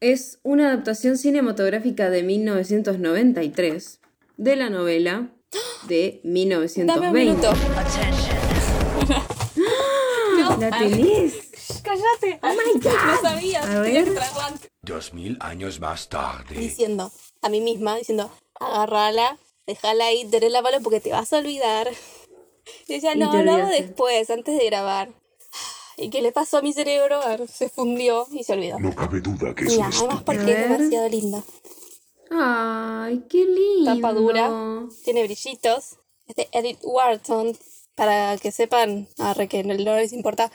Es 0.01 0.39
una 0.43 0.69
adaptación 0.69 1.17
cinematográfica 1.17 2.11
de 2.11 2.23
1993 2.25 4.01
de 4.37 4.57
la 4.57 4.69
novela 4.69 5.31
de 5.89 6.21
Dame 6.25 6.29
un 6.29 6.33
1920. 6.35 7.25
minuto. 7.25 7.53
no, 10.39 10.57
¿La 10.61 10.79
tenés? 10.79 11.52
Cállate. 11.83 12.41
Oh 12.43 12.49
my 12.49 12.73
God. 12.81 12.93
No 12.93 13.21
sabía. 13.23 13.59
A 13.61 13.67
tenía 13.67 13.81
ver. 13.83 14.05
que 14.05 14.11
traerla 14.13 14.47
antes. 14.47 14.71
Dos 14.83 15.13
mil 15.15 15.37
años 15.41 15.81
más 15.81 16.09
tarde. 16.09 16.55
Diciendo 16.55 17.11
a 17.43 17.49
mí 17.49 17.61
misma, 17.61 17.97
diciendo, 17.97 18.31
agárrala, 18.59 19.39
déjala 19.67 20.07
ahí, 20.07 20.29
la 20.31 20.63
palo 20.63 20.81
porque 20.83 21.01
te 21.01 21.11
vas 21.11 21.33
a 21.33 21.39
olvidar. 21.39 21.89
Y 22.87 22.95
decía, 22.95 23.15
Y 23.15 23.19
no, 23.19 23.43
lo 23.43 23.55
hago 23.55 23.67
después, 23.71 24.31
antes 24.31 24.57
de 24.57 24.65
grabar. 24.67 25.11
¿Y 25.97 26.11
qué 26.11 26.23
le 26.23 26.31
pasó 26.31 26.59
a 26.59 26.63
mi 26.63 26.73
cerebro? 26.73 27.21
A 27.21 27.29
ver, 27.37 27.49
Se 27.49 27.69
fundió 27.69 28.25
y 28.31 28.45
se 28.45 28.53
olvidó. 28.53 28.79
No 28.79 28.95
cabe 28.95 29.21
duda 29.21 29.53
que 29.53 29.65
es 29.65 29.73
Mira, 29.73 29.87
un 29.89 29.93
además 29.93 30.23
porque 30.23 30.53
es 30.53 30.59
A 30.59 30.69
demasiado 30.69 31.09
linda. 31.09 31.43
Ay, 32.31 33.25
qué 33.29 33.45
lindo. 33.45 33.95
Tapa 33.97 34.13
dura, 34.13 34.51
tiene 35.05 35.25
brillitos. 35.25 35.97
Es 36.29 36.37
de 36.37 36.49
Edith 36.53 36.79
Wharton, 36.83 37.59
para 37.97 38.39
que 38.39 38.53
sepan, 38.53 39.09
arre 39.19 39.49
que 39.49 39.65
no 39.65 39.75
les 39.75 40.13
importa, 40.13 40.51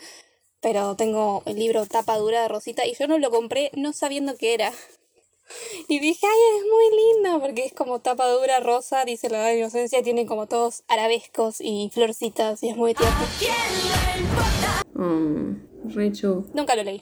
pero 0.61 0.95
tengo 0.95 1.43
el 1.45 1.57
libro 1.57 1.85
Tapa 1.85 2.17
dura 2.17 2.41
de 2.41 2.47
Rosita 2.47 2.85
y 2.85 2.93
yo 2.95 3.07
no 3.07 3.17
lo 3.17 3.29
compré 3.29 3.71
no 3.75 3.93
sabiendo 3.93 4.35
qué 4.37 4.53
era. 4.53 4.71
Y 5.87 5.99
dije, 5.99 6.25
ay, 6.25 6.57
es 6.57 6.63
muy 6.65 7.23
lindo, 7.23 7.39
porque 7.41 7.65
es 7.65 7.73
como 7.73 7.99
tapa 7.99 8.27
dura, 8.29 8.59
rosa, 8.59 9.05
dice 9.05 9.29
la 9.29 9.37
edad 9.37 9.47
de 9.47 9.59
inocencia, 9.59 10.03
tiene 10.03 10.25
como 10.25 10.47
todos 10.47 10.83
arabescos 10.87 11.61
y 11.61 11.89
florcitas 11.93 12.61
y 12.63 12.69
es 12.69 12.75
muy 12.75 12.93
tierno. 12.93 13.15
Oh, 14.95 15.89
re 15.89 16.11
chu. 16.11 16.45
Nunca 16.53 16.75
lo 16.75 16.83
leí. 16.83 17.01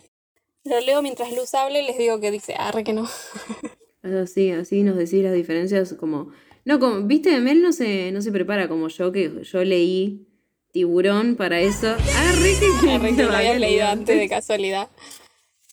Lo 0.64 0.80
leo 0.80 1.02
mientras 1.02 1.32
Luz 1.36 1.54
hable 1.54 1.82
y 1.82 1.88
les 1.88 1.98
digo 1.98 2.20
que 2.20 2.32
dice, 2.32 2.56
arre 2.58 2.84
que 2.84 2.94
no. 2.94 3.08
Así, 4.04 4.52
así 4.52 4.84
nos 4.84 4.98
decís 4.98 5.24
las 5.24 5.34
diferencias 5.34 5.94
como... 5.94 6.32
No, 6.64 6.80
como, 6.80 7.08
viste, 7.08 7.40
Mel 7.40 7.64
no 7.64 7.72
se, 7.72 8.12
no 8.12 8.22
se 8.22 8.32
prepara 8.32 8.68
como 8.68 8.88
yo, 8.88 9.12
que 9.12 9.44
yo 9.44 9.64
leí 9.64 10.28
Tiburón 10.76 11.38
para 11.38 11.62
eso. 11.62 11.96
Ah, 12.18 12.32
re 12.42 12.52
que, 12.60 13.16
que 13.16 13.24
lo 13.24 13.32
lo 13.32 13.38
había 13.38 13.58
leído 13.58 13.88
antes 13.88 14.20
de 14.20 14.28
casualidad. 14.28 14.90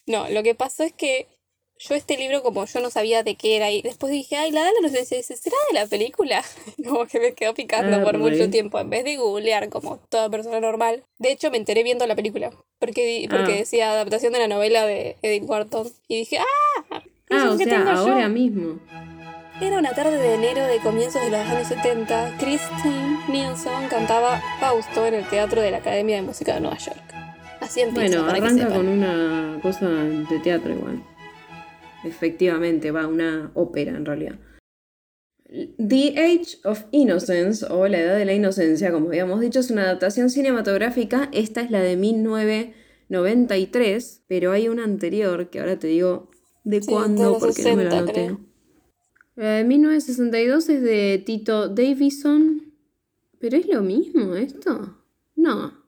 No, 0.07 0.31
lo 0.31 0.45
que 0.45 0.55
pasó 0.55 0.85
es 0.85 0.93
que 0.93 1.27
yo 1.77 1.97
este 1.97 2.17
libro, 2.17 2.45
como 2.45 2.65
yo 2.67 2.79
no 2.81 2.89
sabía 2.89 3.25
de 3.25 3.35
qué 3.35 3.57
era, 3.57 3.73
y 3.73 3.83
después 3.83 4.13
dije, 4.13 4.37
ay, 4.37 4.53
la 4.53 4.63
de 4.63 4.71
la 4.75 4.79
inocencia, 4.79 5.17
dice, 5.17 5.37
¿será 5.37 5.57
de 5.73 5.81
la 5.81 5.89
película? 5.89 6.45
Como 6.85 7.07
que 7.07 7.19
me 7.19 7.35
quedó 7.35 7.53
picando 7.53 7.97
Ah, 7.97 8.03
por 8.05 8.17
mucho 8.19 8.49
tiempo, 8.49 8.79
en 8.79 8.91
vez 8.91 9.03
de 9.05 9.17
googlear 9.17 9.69
como 9.71 9.99
toda 10.09 10.31
persona 10.31 10.61
normal. 10.61 11.03
De 11.19 11.33
hecho, 11.33 11.51
me 11.51 11.57
enteré 11.57 11.83
viendo 11.83 12.07
la 12.07 12.15
película, 12.15 12.51
porque, 12.79 13.27
porque 13.29 13.55
Ah. 13.55 13.57
decía 13.57 13.91
adaptación 13.91 14.33
de 14.33 14.39
la 14.39 14.47
novela 14.47 14.87
de 14.87 15.17
Edith 15.23 15.43
Wharton. 15.49 15.91
Y 16.07 16.19
dije, 16.19 16.39
ah, 16.39 17.03
Ah, 17.29 17.51
o 17.51 17.57
sea, 17.59 17.85
yo. 17.85 17.91
ahora 17.91 18.29
mismo. 18.29 18.79
Era 19.63 19.79
una 19.79 19.95
tarde 19.95 20.19
de 20.19 20.35
enero 20.35 20.67
de 20.67 20.79
comienzos 20.81 21.23
de 21.23 21.31
los 21.31 21.39
años 21.41 21.69
70. 21.69 22.37
Christine 22.39 23.19
Nielsen 23.29 23.89
cantaba 23.89 24.43
Fausto 24.59 25.07
en 25.07 25.15
el 25.15 25.25
Teatro 25.29 25.63
de 25.63 25.71
la 25.71 25.77
Academia 25.79 26.17
de 26.17 26.23
Música 26.23 26.55
de 26.55 26.61
Nueva 26.61 26.77
York. 26.79 26.99
Así 27.61 27.81
empieza, 27.81 28.21
Bueno, 28.23 28.29
arranca 28.31 28.67
con 28.75 28.89
una 28.89 29.61
cosa 29.63 29.89
de 29.89 30.41
teatro 30.41 30.73
igual. 30.73 31.01
Efectivamente, 32.05 32.91
va, 32.91 33.07
una 33.07 33.53
ópera 33.55 33.93
en 33.93 34.05
realidad. 34.05 34.35
The 35.79 36.15
Age 36.19 36.59
of 36.65 36.87
Innocence, 36.91 37.65
o 37.71 37.87
La 37.87 38.01
Edad 38.01 38.17
de 38.17 38.25
la 38.25 38.33
Inocencia, 38.33 38.91
como 38.91 39.07
habíamos 39.09 39.41
dicho, 39.41 39.61
es 39.61 39.71
una 39.71 39.83
adaptación 39.83 40.29
cinematográfica. 40.29 41.29
Esta 41.33 41.61
es 41.61 41.71
la 41.71 41.79
de 41.81 41.97
1993, 41.97 44.23
pero 44.27 44.51
hay 44.51 44.69
una 44.69 44.83
anterior 44.83 45.51
que 45.51 45.61
ahora 45.61 45.79
te 45.79 45.87
digo 45.87 46.31
de 46.65 46.83
Sí, 46.83 46.89
cuándo, 46.91 47.39
porque 47.39 47.63
no 47.63 47.77
me 47.77 47.85
la 47.85 47.91
60 47.91 47.99
anoté. 47.99 48.13
creo. 48.27 48.52
De 49.37 49.65
1962 49.65 50.69
es 50.69 50.83
de 50.83 51.23
Tito 51.25 51.69
Davison. 51.69 52.73
¿Pero 53.39 53.57
es 53.57 53.67
lo 53.67 53.83
mismo 53.83 54.35
esto? 54.35 54.99
No. 55.37 55.83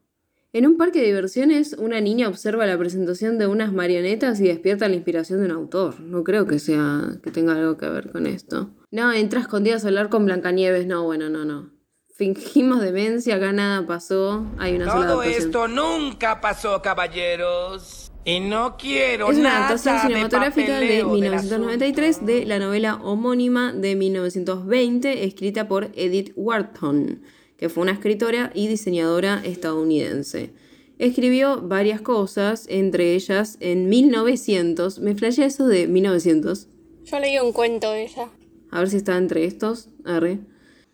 En 0.52 0.66
un 0.66 0.76
parque 0.76 1.00
de 1.00 1.06
diversiones, 1.06 1.74
una 1.78 2.00
niña 2.00 2.28
observa 2.28 2.64
la 2.64 2.78
presentación 2.78 3.38
de 3.38 3.46
unas 3.46 3.72
marionetas 3.72 4.40
y 4.40 4.44
despierta 4.44 4.88
la 4.88 4.94
inspiración 4.94 5.40
de 5.40 5.46
un 5.46 5.50
autor. 5.50 6.00
No 6.00 6.22
creo 6.24 6.46
que 6.46 6.58
sea 6.58 7.18
que 7.22 7.30
tenga 7.30 7.54
algo 7.54 7.76
que 7.76 7.88
ver 7.88 8.12
con 8.12 8.26
esto. 8.26 8.70
No, 8.90 9.12
entra 9.12 9.40
escondidas 9.40 9.84
a 9.84 9.88
hablar 9.88 10.08
con 10.08 10.24
Blancanieves. 10.24 10.86
No, 10.86 11.02
bueno, 11.02 11.28
no, 11.28 11.44
no. 11.44 11.70
Fingimos 12.14 12.80
demencia, 12.80 13.34
acá 13.34 13.52
nada 13.52 13.84
pasó. 13.84 14.46
Hay 14.58 14.76
una 14.76 14.86
Todo 14.86 15.24
esto 15.24 15.66
nunca 15.66 16.40
pasó, 16.40 16.80
caballeros. 16.80 18.03
Y 18.26 18.40
no 18.40 18.76
quiero 18.78 19.30
Es 19.30 19.36
una 19.38 19.50
nada 19.50 19.66
adaptación 19.68 19.96
de 19.96 20.02
cinematográfica 20.14 20.78
de 20.80 20.86
papeleo 20.86 21.10
del 21.10 21.20
1993 21.20 22.08
asunto. 22.16 22.32
de 22.32 22.46
la 22.46 22.58
novela 22.58 22.94
homónima 23.02 23.72
de 23.72 23.94
1920 23.96 25.24
escrita 25.24 25.68
por 25.68 25.90
Edith 25.94 26.32
Wharton, 26.34 27.20
que 27.58 27.68
fue 27.68 27.82
una 27.82 27.92
escritora 27.92 28.50
y 28.54 28.68
diseñadora 28.68 29.42
estadounidense. 29.44 30.52
Escribió 30.98 31.60
varias 31.60 32.00
cosas, 32.00 32.66
entre 32.70 33.14
ellas 33.14 33.58
en 33.60 33.88
1900, 33.90 35.00
me 35.00 35.14
flashea 35.14 35.46
eso 35.46 35.66
de 35.66 35.86
1900, 35.86 36.68
Yo 37.04 37.18
leí 37.18 37.38
un 37.38 37.52
cuento 37.52 37.90
de 37.90 38.04
ella. 38.04 38.28
a 38.70 38.78
ver 38.78 38.88
si 38.88 38.96
está 38.96 39.18
entre 39.18 39.44
estos, 39.44 39.88
arre. 40.04 40.38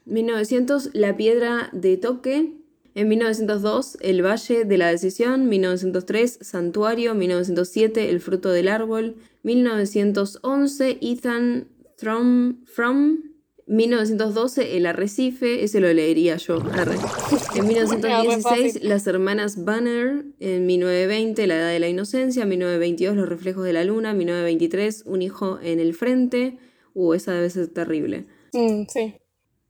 1900, 0.06 0.90
La 0.94 1.16
Piedra 1.16 1.68
de 1.72 1.96
Toque. 1.96 2.54
En 2.94 3.08
1902, 3.08 3.98
El 4.00 4.24
Valle 4.24 4.64
de 4.64 4.78
la 4.78 4.88
Decisión. 4.88 5.48
1903, 5.48 6.38
Santuario. 6.40 7.14
1907, 7.14 8.10
El 8.10 8.20
Fruto 8.20 8.50
del 8.50 8.68
Árbol. 8.68 9.16
1911, 9.42 10.98
Ethan 11.00 11.68
From. 11.96 12.64
From 12.66 13.30
1912, 13.66 14.76
El 14.76 14.86
Arrecife. 14.86 15.62
Ese 15.62 15.80
lo 15.80 15.92
leería 15.92 16.36
yo. 16.36 16.56
arre. 16.72 16.94
En 16.94 16.98
Ah, 16.98 17.54
re 17.54 17.62
1916, 17.62 18.42
fácil. 18.42 18.88
Las 18.88 19.06
Hermanas 19.06 19.64
Banner. 19.64 20.24
En 20.40 20.66
1920, 20.66 21.46
La 21.46 21.56
Edad 21.56 21.70
de 21.70 21.78
la 21.78 21.88
Inocencia. 21.88 22.44
1922, 22.44 23.16
Los 23.16 23.28
Reflejos 23.28 23.64
de 23.64 23.72
la 23.72 23.84
Luna. 23.84 24.12
1923, 24.14 25.04
Un 25.06 25.22
Hijo 25.22 25.58
en 25.62 25.78
el 25.78 25.94
Frente. 25.94 26.58
Uh, 26.94 27.14
esa 27.14 27.32
debe 27.32 27.48
ser 27.50 27.68
terrible. 27.68 28.24
Mm, 28.52 28.82
sí. 28.88 29.14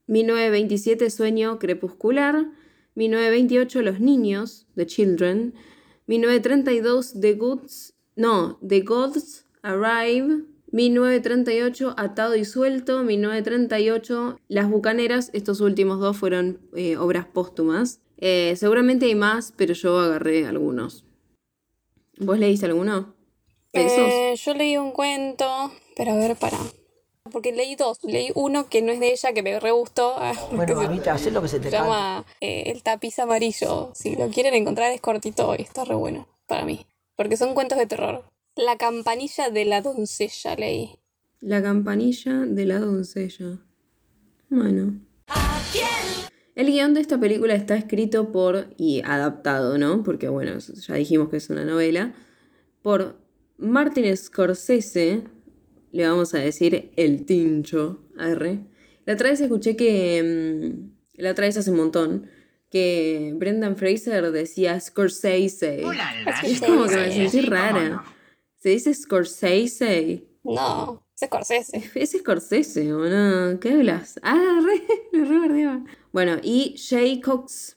1927 0.06 1.08
Sueño 1.10 1.58
Crepuscular, 1.58 2.46
1928 2.94 3.82
Los 3.82 4.00
Niños, 4.00 4.66
The 4.74 4.86
Children, 4.86 5.54
1932 6.06 7.20
The 7.20 7.34
Goods, 7.34 7.94
no, 8.16 8.58
The 8.66 8.80
Gods 8.80 9.46
Arrive, 9.62 10.44
1938 10.72 11.94
Atado 11.96 12.36
y 12.36 12.44
Suelto, 12.44 13.02
1938 13.02 14.38
Las 14.48 14.70
Bucaneras, 14.70 15.30
estos 15.32 15.60
últimos 15.60 16.00
dos 16.00 16.16
fueron 16.16 16.60
eh, 16.74 16.96
obras 16.96 17.26
póstumas. 17.26 18.00
Eh, 18.18 18.54
seguramente 18.56 19.06
hay 19.06 19.14
más, 19.14 19.52
pero 19.56 19.74
yo 19.74 19.98
agarré 19.98 20.46
algunos. 20.46 21.04
¿Vos 22.18 22.38
leíste 22.38 22.66
alguno? 22.66 23.14
Eh, 23.72 24.34
yo 24.36 24.54
leí 24.54 24.76
un 24.76 24.92
cuento, 24.92 25.46
pero 25.96 26.12
a 26.12 26.16
ver, 26.16 26.36
para. 26.36 26.58
Porque 27.30 27.52
leí 27.52 27.74
dos. 27.76 27.98
Leí 28.02 28.30
uno 28.34 28.68
que 28.68 28.82
no 28.82 28.92
es 28.92 29.00
de 29.00 29.12
ella, 29.12 29.32
que 29.32 29.42
me 29.42 29.58
re 29.60 29.70
gustó. 29.70 30.14
ah, 30.18 30.32
Bueno, 30.52 30.80
se- 30.80 30.86
mamita, 30.86 31.12
haz 31.14 31.26
lo 31.32 31.40
que 31.42 31.48
se 31.48 31.58
te 31.60 31.70
Se 31.70 31.76
llama 31.76 32.24
eh, 32.40 32.64
El 32.66 32.82
tapiz 32.82 33.18
amarillo. 33.18 33.92
Si 33.94 34.16
lo 34.16 34.28
quieren 34.28 34.54
encontrar 34.54 34.92
es 34.92 35.00
cortito 35.00 35.54
y 35.58 35.62
está 35.62 35.84
re 35.84 35.94
bueno 35.94 36.28
para 36.46 36.64
mí. 36.64 36.86
Porque 37.16 37.36
son 37.36 37.54
cuentos 37.54 37.78
de 37.78 37.86
terror. 37.86 38.24
La 38.56 38.76
campanilla 38.76 39.50
de 39.50 39.64
la 39.64 39.80
doncella 39.80 40.56
leí. 40.56 40.98
La 41.40 41.62
campanilla 41.62 42.32
de 42.46 42.66
la 42.66 42.78
doncella. 42.78 43.58
Bueno. 44.48 45.00
El 46.56 46.66
guion 46.66 46.92
de 46.94 47.00
esta 47.00 47.18
película 47.18 47.54
está 47.54 47.76
escrito 47.76 48.32
por, 48.32 48.74
y 48.76 49.00
adaptado, 49.04 49.78
¿no? 49.78 50.02
Porque 50.02 50.28
bueno, 50.28 50.58
ya 50.58 50.94
dijimos 50.94 51.30
que 51.30 51.36
es 51.38 51.48
una 51.48 51.64
novela, 51.64 52.12
por 52.82 53.16
Martin 53.56 54.14
Scorsese, 54.16 55.22
le 55.92 56.06
vamos 56.06 56.34
a 56.34 56.38
decir 56.38 56.92
el 56.96 57.24
tincho, 57.24 58.04
R. 58.18 58.60
La 59.06 59.14
otra 59.14 59.30
vez 59.30 59.40
escuché 59.40 59.76
que, 59.76 60.22
mm, 60.22 61.20
la 61.22 61.32
otra 61.32 61.46
vez 61.46 61.56
hace 61.56 61.70
un 61.70 61.76
montón, 61.78 62.26
que 62.70 63.32
Brendan 63.34 63.76
Fraser 63.76 64.30
decía 64.30 64.78
Scorsese. 64.78 65.82
Es 66.44 66.60
como 66.60 66.86
que 66.86 66.96
me 66.96 67.12
sentí 67.12 67.40
rara. 67.40 68.04
Se 68.58 68.68
dice 68.68 68.94
Scorsese. 68.94 70.24
No, 70.44 71.04
es 71.14 71.26
Scorsese. 71.26 71.90
Es 71.94 72.12
Scorsese, 72.12 72.92
¿o 72.92 73.08
no? 73.08 73.58
¿Qué 73.58 73.72
hablas? 73.72 74.20
Ah, 74.22 74.60
re, 74.64 74.82
lo 75.18 75.48
re. 75.48 75.82
Bueno, 76.12 76.36
y 76.42 76.76
Jay 76.78 77.20
Cox. 77.20 77.76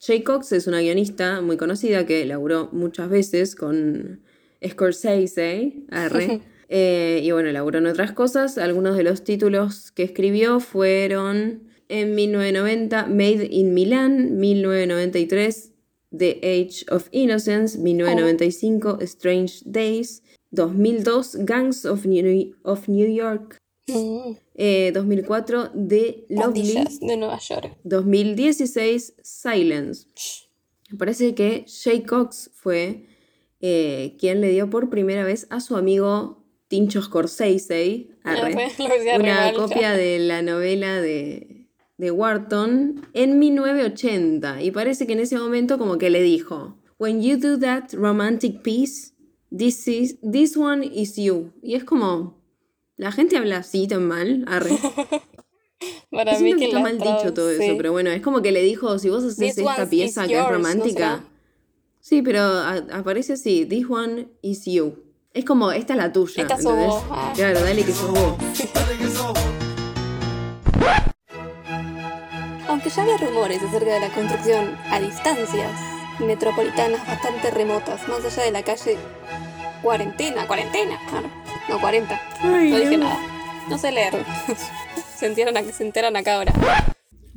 Jay 0.00 0.22
Cox 0.22 0.52
es 0.52 0.66
una 0.66 0.80
guionista 0.80 1.42
muy 1.42 1.56
conocida 1.56 2.06
que 2.06 2.24
laburó 2.24 2.70
muchas 2.72 3.08
veces 3.08 3.54
con 3.54 4.22
Scorsese. 4.66 5.84
arre. 5.90 6.40
Eh, 6.74 7.20
y 7.22 7.30
bueno, 7.32 7.52
laburó 7.52 7.80
en 7.80 7.86
otras 7.86 8.12
cosas. 8.12 8.56
Algunos 8.56 8.96
de 8.96 9.02
los 9.02 9.24
títulos 9.24 9.92
que 9.92 10.04
escribió 10.04 10.58
fueron 10.58 11.64
en 11.88 12.14
1990 12.14 13.08
Made 13.08 13.48
in 13.50 13.74
Milan, 13.74 14.38
1993 14.38 15.72
The 16.16 16.40
Age 16.42 16.86
of 16.88 17.08
Innocence, 17.10 17.78
1995 17.78 19.00
Strange 19.02 19.60
Days, 19.66 20.22
2002 20.50 21.44
Gangs 21.44 21.84
of 21.84 22.06
New, 22.06 22.54
of 22.62 22.88
New 22.88 23.12
York, 23.12 23.58
Mm, 23.88 24.36
eh, 24.54 24.92
2004 24.94 25.72
The 25.88 26.24
Lovely, 26.30 26.84
de 27.00 27.16
Nueva 27.16 27.38
York. 27.38 27.76
2016 27.84 29.14
Silence. 29.22 30.06
Me 30.90 30.96
parece 30.96 31.34
que 31.34 31.66
Jay 31.66 32.02
Cox 32.02 32.50
fue 32.54 33.08
eh, 33.60 34.16
quien 34.18 34.40
le 34.40 34.50
dio 34.50 34.70
por 34.70 34.88
primera 34.88 35.24
vez 35.24 35.46
a 35.50 35.60
su 35.60 35.76
amigo 35.76 36.41
Tincho 36.72 37.02
Scorsese 37.02 38.08
arre, 38.24 38.40
Arre, 38.40 38.72
lo 38.78 38.88
decía 38.88 39.18
re 39.18 39.22
una 39.24 39.52
copia 39.52 39.92
de 39.92 40.18
la 40.20 40.40
novela 40.40 41.02
de, 41.02 41.68
de 41.98 42.10
Wharton 42.10 43.06
en 43.12 43.38
1980. 43.38 44.62
Y 44.62 44.70
parece 44.70 45.06
que 45.06 45.12
en 45.12 45.20
ese 45.20 45.36
momento 45.36 45.76
como 45.76 45.98
que 45.98 46.08
le 46.08 46.22
dijo, 46.22 46.78
When 46.98 47.20
you 47.20 47.36
do 47.36 47.58
that 47.58 47.92
romantic 47.92 48.62
piece, 48.62 49.12
this, 49.54 49.86
is, 49.86 50.18
this 50.22 50.56
one 50.56 50.82
is 50.90 51.16
you. 51.16 51.52
Y 51.62 51.74
es 51.74 51.84
como, 51.84 52.42
la 52.96 53.12
gente 53.12 53.36
habla 53.36 53.58
así 53.58 53.86
tan 53.86 54.08
mal, 54.08 54.42
arre. 54.48 54.70
Para 56.10 56.38
mí 56.38 56.52
que 56.54 56.58
que 56.58 56.64
está 56.68 56.80
mal 56.80 56.96
dicho 56.96 57.34
todo 57.34 57.50
sí. 57.54 57.62
eso, 57.62 57.76
pero 57.76 57.92
bueno, 57.92 58.08
es 58.08 58.22
como 58.22 58.40
que 58.40 58.50
le 58.50 58.62
dijo, 58.62 58.98
si 58.98 59.10
vos 59.10 59.24
haces 59.24 59.58
esta 59.58 59.90
pieza 59.90 60.26
que 60.26 60.32
es 60.32 60.38
yours, 60.38 60.50
¿no 60.50 60.56
romántica. 60.56 61.22
Sí, 62.00 62.22
pero 62.22 62.40
a- 62.40 62.86
aparece 62.92 63.34
así, 63.34 63.66
this 63.66 63.84
one 63.90 64.28
is 64.40 64.64
you. 64.64 65.11
Es 65.34 65.46
como, 65.46 65.72
esta 65.72 65.94
es 65.94 65.98
la 65.98 66.12
tuya. 66.12 66.42
Esta 66.42 66.60
sos 66.60 66.76
vos, 66.76 67.02
ah. 67.10 67.32
Claro, 67.34 67.62
dale 67.62 67.82
que 67.84 67.92
sos 67.92 68.10
vos. 68.10 68.34
Aunque 72.68 72.90
ya 72.90 73.02
había 73.02 73.16
rumores 73.16 73.62
acerca 73.62 73.94
de 73.94 74.00
la 74.00 74.12
construcción 74.12 74.76
a 74.90 75.00
distancias 75.00 75.70
metropolitanas 76.20 77.06
bastante 77.06 77.50
remotas, 77.50 78.06
más 78.08 78.22
allá 78.26 78.44
de 78.44 78.50
la 78.50 78.62
calle 78.62 78.98
cuarentena, 79.82 80.46
cuarentena. 80.46 81.00
claro. 81.08 81.30
No, 81.68 81.80
40. 81.80 82.20
Ay, 82.40 82.70
no 82.70 82.78
dije 82.78 82.96
no. 82.98 83.04
nada. 83.04 83.18
No 83.70 83.78
sé 83.78 83.90
leer. 83.90 84.12
se, 85.16 85.26
enteran, 85.26 85.72
se 85.72 85.82
enteran 85.82 86.14
acá 86.14 86.36
ahora. 86.36 86.52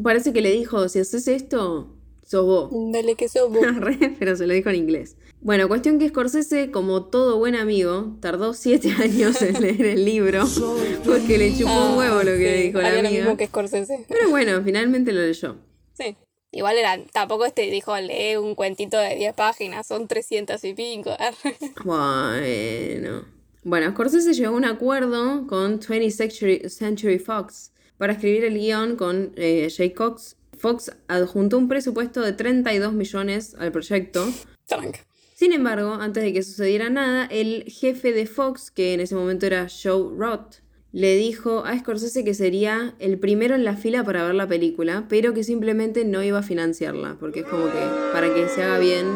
Parece 0.04 0.34
que 0.34 0.42
le 0.42 0.52
dijo, 0.52 0.90
si 0.90 1.00
haces 1.00 1.30
esto, 1.30 1.96
sos 2.24 2.46
vos. 2.46 2.70
Dale 2.92 3.16
que 3.16 3.30
somos. 3.30 3.62
Re, 3.78 4.16
pero 4.20 4.36
se 4.36 4.48
lo 4.48 4.54
dijo 4.54 4.70
en 4.70 4.75
inglés. 4.75 5.16
Bueno, 5.42 5.68
cuestión 5.68 6.00
que 6.00 6.10
Scorsese, 6.10 6.72
como 6.72 7.06
todo 7.06 7.38
buen 7.38 7.56
amigo, 7.56 8.15
tardó 8.20 8.54
siete 8.54 8.92
años 9.00 9.42
en 9.42 9.62
leer 9.62 9.86
el 9.86 10.06
libro 10.06 10.44
porque 11.06 11.38
le 11.38 11.56
chupó 11.56 11.92
un 11.92 11.98
huevo 11.98 12.24
lo 12.24 12.32
que 12.32 12.50
Ah, 12.50 12.56
Sí, 12.58 12.63
dijo 12.68 12.82
la 12.82 12.88
haría 12.88 13.01
lo 13.04 13.08
amiga. 13.10 13.24
mismo 13.25 13.38
que 13.38 13.48
Scorsese. 13.48 14.06
Pero 14.08 14.30
bueno, 14.30 14.62
finalmente 14.63 15.12
lo 15.13 15.22
leyó. 15.22 15.58
Sí. 15.94 16.15
Igual 16.51 16.77
era, 16.77 16.98
tampoco 17.12 17.46
este 17.46 17.63
dijo, 17.70 17.96
lee 18.00 18.38
un 18.38 18.56
cuentito 18.56 18.98
de 18.98 19.15
10 19.15 19.34
páginas, 19.36 19.86
son 19.86 20.08
300 20.08 20.63
y 20.63 20.74
pico. 20.74 21.15
Bueno. 21.84 23.25
Bueno, 23.63 23.92
Scorsese 23.92 24.34
llegó 24.34 24.54
a 24.54 24.58
un 24.58 24.65
acuerdo 24.65 25.46
con 25.48 25.80
20th 25.80 26.12
Century, 26.12 26.70
Century 26.70 27.20
Fox 27.20 27.72
para 27.98 28.13
escribir 28.13 28.46
el 28.46 28.58
guion 28.58 28.96
con 28.96 29.34
eh, 29.36 29.70
Jay 29.75 29.92
Cox. 29.92 30.38
Fox 30.58 30.92
adjuntó 31.08 31.58
un 31.58 31.68
presupuesto 31.68 32.22
de 32.22 32.32
32 32.34 32.94
millones 32.94 33.56
al 33.60 33.72
proyecto. 33.72 34.25
Tranca. 34.65 35.00
Sin 35.38 35.51
embargo, 35.51 35.96
antes 35.96 36.24
de 36.24 36.32
que 36.32 36.42
sucediera 36.44 36.89
nada, 36.89 37.25
el 37.30 37.65
jefe 37.68 38.13
de 38.13 38.25
Fox, 38.25 38.72
que 38.72 38.94
en 38.94 39.01
ese 39.01 39.15
momento 39.15 39.46
era 39.46 39.68
Joe 39.68 40.15
Roth, 40.18 40.62
le 40.94 41.18
dijo 41.18 41.65
a 41.65 41.77
Scorsese 41.77 42.24
que 42.24 42.34
sería 42.34 42.96
el 43.00 43.20
primero 43.20 43.54
en 43.54 43.65
la 43.65 43.75
fila 43.75 44.06
para 44.06 44.24
ver 44.24 44.34
la 44.34 44.48
película, 44.48 45.08
pero 45.10 45.34
que 45.34 45.44
simplemente 45.44 46.06
no 46.06 46.24
iba 46.24 46.39
a 46.39 46.42
financiarla, 46.42 47.18
porque 47.20 47.42
es 47.42 47.46
como 47.48 47.65
que 47.65 47.80
para 48.13 48.34
que 48.34 48.48
se 48.48 48.63
haga 48.63 48.80
bien, 48.80 49.08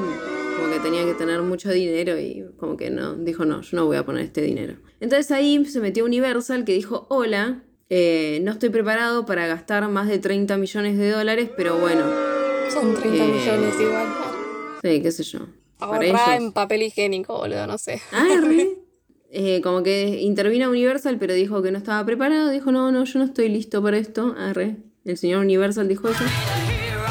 como 0.57 0.73
que 0.73 0.79
tenía 0.81 1.05
que 1.05 1.13
tener 1.13 1.41
mucho 1.41 1.71
dinero 1.71 2.19
y 2.19 2.43
como 2.57 2.75
que 2.75 2.89
no, 2.89 3.15
dijo 3.15 3.45
no, 3.45 3.61
yo 3.61 3.77
no 3.77 3.85
voy 3.85 3.95
a 3.95 4.05
poner 4.05 4.25
este 4.25 4.41
dinero. 4.41 4.75
Entonces 4.99 5.31
ahí 5.31 5.63
se 5.63 5.79
metió 5.79 6.03
Universal 6.03 6.65
que 6.65 6.73
dijo, 6.73 7.07
hola, 7.09 7.63
eh, 7.89 8.41
no 8.43 8.51
estoy 8.51 8.71
preparado 8.71 9.25
para 9.25 9.47
gastar 9.47 9.87
más 9.87 10.09
de 10.09 10.19
30 10.19 10.57
millones 10.57 10.97
de 10.97 11.11
dólares, 11.11 11.49
pero 11.55 11.77
bueno, 11.77 12.03
Son 12.69 12.93
30 12.93 13.23
Eh, 13.23 13.27
millones 13.29 13.75
igual. 13.79 14.07
sí, 14.83 15.01
qué 15.01 15.11
sé 15.13 15.23
yo. 15.23 15.39
Ahorra 15.79 16.35
en 16.35 16.51
papel 16.51 16.83
higiénico, 16.83 17.37
boludo, 17.37 17.67
no 17.67 17.77
sé. 17.77 18.01
Ah, 18.11 18.27
re. 18.43 18.69
Eh, 19.31 19.61
como 19.61 19.83
que 19.83 20.21
intervino 20.21 20.71
Universal, 20.71 21.17
pero 21.19 21.35
dijo 21.35 21.61
que 21.61 21.69
no 21.71 21.77
estaba 21.77 22.03
preparado. 22.03 22.49
Dijo, 22.49 22.71
no, 22.71 22.91
no, 22.91 23.03
yo 23.03 23.19
no 23.19 23.25
estoy 23.25 23.47
listo 23.47 23.79
para 23.83 23.99
esto. 23.99 24.33
Arre. 24.35 24.77
El 25.05 25.17
señor 25.19 25.41
Universal 25.41 25.87
dijo 25.87 26.09
eso. 26.09 26.23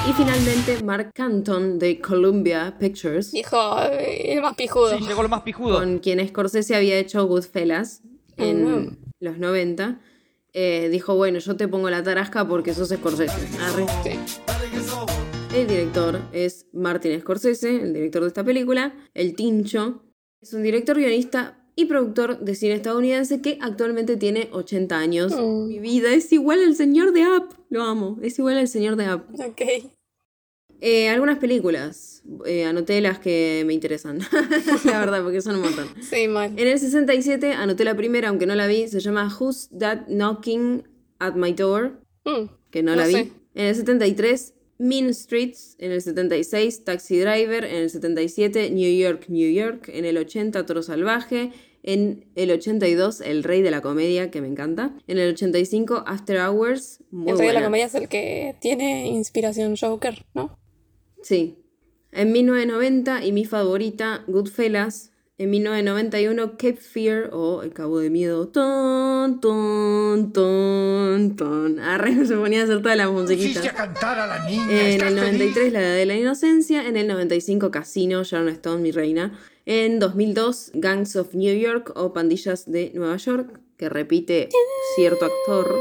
Y 0.09 0.13
finalmente, 0.15 0.83
Mark 0.83 1.13
Canton 1.15 1.79
de 1.79 2.01
Columbia 2.01 2.75
Pictures, 2.77 3.31
Dijo, 3.31 3.57
"Ay, 3.73 4.33
el 4.33 4.43
más 4.43 4.57
pijudo. 4.57 4.99
Sí, 4.99 5.05
llegó 5.07 5.23
lo 5.23 5.29
más 5.29 5.43
pijudo. 5.43 5.79
con 5.79 5.99
quien 6.01 6.27
Scorsese 6.27 6.75
había 6.75 6.99
hecho 6.99 7.25
Goodfellas 7.25 8.03
en 8.37 8.99
los 9.21 9.39
90, 9.39 10.01
eh, 10.55 10.89
dijo, 10.91 11.15
bueno, 11.15 11.39
yo 11.39 11.57
te 11.57 11.69
pongo 11.69 11.89
la 11.89 12.03
tarasca 12.03 12.49
porque 12.49 12.75
sos 12.75 12.89
Scorsese. 12.89 13.47
Arre. 13.63 13.87
Sí. 14.03 14.19
El 15.55 15.67
director 15.67 16.21
es 16.33 16.67
Martin 16.73 17.19
Scorsese, 17.21 17.77
el 17.83 17.93
director 17.93 18.23
de 18.23 18.29
esta 18.29 18.45
película, 18.45 18.95
El 19.15 19.35
Tincho. 19.35 20.03
Es 20.41 20.53
un 20.53 20.63
director, 20.63 20.97
guionista 20.97 21.59
y 21.75 21.87
productor 21.87 22.41
de 22.41 22.55
cine 22.55 22.75
estadounidense 22.75 23.41
que 23.41 23.59
actualmente 23.61 24.17
tiene 24.17 24.49
80 24.53 24.99
años. 24.99 25.33
Mm. 25.37 25.67
Mi 25.69 25.79
vida 25.79 26.13
es 26.15 26.31
igual 26.33 26.61
al 26.65 26.77
señor 26.77 27.13
de 27.13 27.23
App. 27.23 27.53
Lo 27.71 27.83
amo. 27.83 28.19
Es 28.23 28.39
igual 28.39 28.59
al 28.59 28.69
señor 28.69 28.97
de 28.97 29.07
App. 29.07 29.29
Ok. 29.41 29.63
Eh, 30.81 31.09
algunas 31.09 31.39
películas. 31.39 32.23
Eh, 32.47 32.65
anoté 32.65 33.01
las 33.01 33.19
que 33.19 33.65
me 33.67 33.73
interesan. 33.75 34.19
la 34.85 35.01
verdad, 35.01 35.23
porque 35.25 35.41
son 35.41 35.57
un 35.57 35.63
montón. 35.63 35.89
Sí, 36.03 36.29
mal. 36.29 36.53
En 36.57 36.69
el 36.69 36.79
67 36.79 37.53
anoté 37.53 37.85
la 37.85 37.97
primera, 37.97 38.29
aunque 38.29 38.47
no 38.47 38.55
la 38.55 38.67
vi. 38.67 38.87
Se 38.87 39.01
llama 39.01 39.35
Who's 39.41 39.71
That 39.77 40.07
Knocking 40.09 40.87
at 41.19 41.35
My 41.35 41.53
Door? 41.53 42.01
Mm, 42.25 42.51
que 42.71 42.83
no, 42.83 42.93
No 42.93 42.99
la 42.99 43.07
vi. 43.07 43.13
sé. 43.15 43.33
En 43.55 43.67
el 43.67 43.75
73, 43.75 44.55
Mean 44.79 45.13
Streets. 45.13 45.77
En 45.79 45.93
el 45.93 46.01
76, 46.01 46.85
Taxi 46.85 47.19
Driver. 47.19 47.65
En 47.65 47.77
el 47.77 47.91
77, 47.91 48.71
New 48.71 48.99
York, 48.99 49.27
New 49.29 49.53
York. 49.53 49.91
En 49.93 50.05
el 50.05 50.17
80, 50.17 50.65
Toro 50.67 50.83
Salvaje. 50.83 51.53
En 51.83 52.27
el 52.35 52.51
82, 52.51 53.21
El 53.21 53.45
Rey 53.45 53.63
de 53.63 53.71
la 53.71 53.81
Comedia, 53.81 54.31
que 54.31 54.41
me 54.41 54.49
encanta. 54.49 54.95
En 55.07 55.19
el 55.19 55.33
85, 55.33 56.05
After 56.07 56.39
Hours. 56.39 57.03
Muy 57.11 57.31
el 57.31 57.39
rey 57.39 57.49
de 57.49 57.53
la 57.55 57.61
buena. 57.61 57.67
comedia 57.67 57.87
es 57.87 57.95
el 57.95 58.09
que 58.09 58.57
tiene 58.61 59.09
inspiración 59.09 59.77
Joker, 59.77 60.25
¿no? 60.35 60.59
Sí. 61.23 61.59
En 62.13 62.33
1990, 62.33 63.25
y 63.25 63.33
mi 63.33 63.45
favorita, 63.45 64.25
Goodfellas. 64.27 65.08
En 65.41 65.51
1991, 65.51 66.57
Cape 66.59 66.79
Fear 66.79 67.31
o 67.33 67.63
El 67.63 67.73
Cabo 67.73 68.01
de 68.01 68.11
Miedo. 68.11 68.49
Ton, 68.49 69.41
ton, 69.41 70.33
ton, 70.33 71.37
ton. 71.37 71.79
Arre, 71.79 72.27
se 72.27 72.35
ponía 72.35 72.63
a 72.63 72.65
hacer 72.65 72.83
toda 72.83 72.97
la 72.97 73.09
musiquita. 73.09 73.61
Hiciste 73.61 73.71
cantar 73.73 74.19
a 74.19 74.27
la 74.27 74.45
niña. 74.49 74.65
En 74.69 74.87
¿estás 74.89 75.09
el 75.11 75.15
93 75.15 75.55
feliz? 75.55 75.73
La 75.73 75.81
Edad 75.81 75.95
de 75.95 76.07
la 76.07 76.17
Inocencia, 76.17 76.89
en 76.89 76.97
el 76.97 77.07
95 77.07 77.71
Casino, 77.71 78.25
Sharon 78.25 78.49
Stone, 78.49 78.83
mi 78.83 78.91
reina. 78.91 79.39
En 79.65 80.01
2002 80.01 80.73
Gangs 80.75 81.15
of 81.15 81.33
New 81.35 81.57
York 81.57 81.93
o 81.95 82.13
Pandillas 82.13 82.69
de 82.69 82.91
Nueva 82.97 83.17
York, 83.19 83.61
que 83.77 83.89
repite 83.89 84.49
cierto 84.97 85.25
actor. 85.25 85.73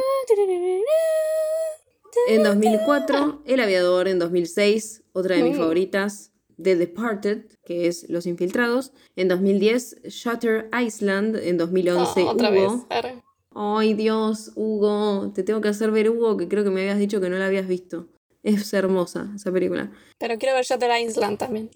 En 2.27 2.43
2004 2.43 3.41
El 3.43 3.59
Aviador, 3.59 4.07
en 4.07 4.19
2006 4.19 5.01
otra 5.13 5.35
de 5.35 5.41
mis 5.41 5.57
favoritas, 5.57 6.31
The 6.61 6.75
Departed, 6.75 7.45
que 7.65 7.87
es 7.87 8.09
Los 8.09 8.25
Infiltrados. 8.25 8.91
En 9.15 9.27
2010 9.27 10.01
Shutter 10.05 10.69
Island, 10.77 11.35
en 11.37 11.57
2011 11.57 12.21
Ah, 12.21 12.31
otra 12.31 12.49
Hugo. 12.51 12.85
vez. 12.89 13.13
Ay 13.59 13.93
Dios, 13.95 14.51
Hugo, 14.55 15.31
te 15.33 15.43
tengo 15.43 15.61
que 15.61 15.69
hacer 15.69 15.89
ver 15.91 16.09
Hugo, 16.09 16.37
que 16.37 16.47
creo 16.47 16.63
que 16.63 16.69
me 16.69 16.81
habías 16.81 16.99
dicho 16.99 17.19
que 17.19 17.29
no 17.29 17.37
la 17.37 17.47
habías 17.47 17.67
visto. 17.67 18.07
Es 18.43 18.71
hermosa 18.73 19.31
esa 19.35 19.51
película. 19.51 19.91
Pero 20.19 20.37
quiero 20.37 20.55
ver 20.55 20.63
Shutter 20.63 20.91
Island 21.01 21.37
también. 21.37 21.69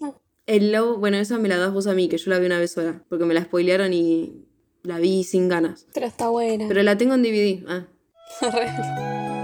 El 0.46 0.72
lobo, 0.72 0.96
bueno, 0.98 1.16
esa 1.18 1.38
me 1.38 1.48
la 1.48 1.56
das 1.58 1.72
vos 1.72 1.86
a 1.86 1.94
mí, 1.94 2.08
que 2.08 2.18
yo 2.18 2.30
la 2.30 2.38
vi 2.38 2.46
una 2.46 2.58
vez 2.58 2.72
sola, 2.72 3.04
porque 3.08 3.24
me 3.24 3.34
la 3.34 3.42
spoilearon 3.44 3.92
y 3.92 4.44
la 4.82 4.98
vi 4.98 5.22
sin 5.24 5.48
ganas. 5.48 5.86
Pero 5.92 6.06
está 6.06 6.28
buena. 6.28 6.66
Pero 6.68 6.82
la 6.82 6.96
tengo 6.98 7.14
en 7.14 7.22
DVD. 7.22 7.64
Ah. 7.68 7.86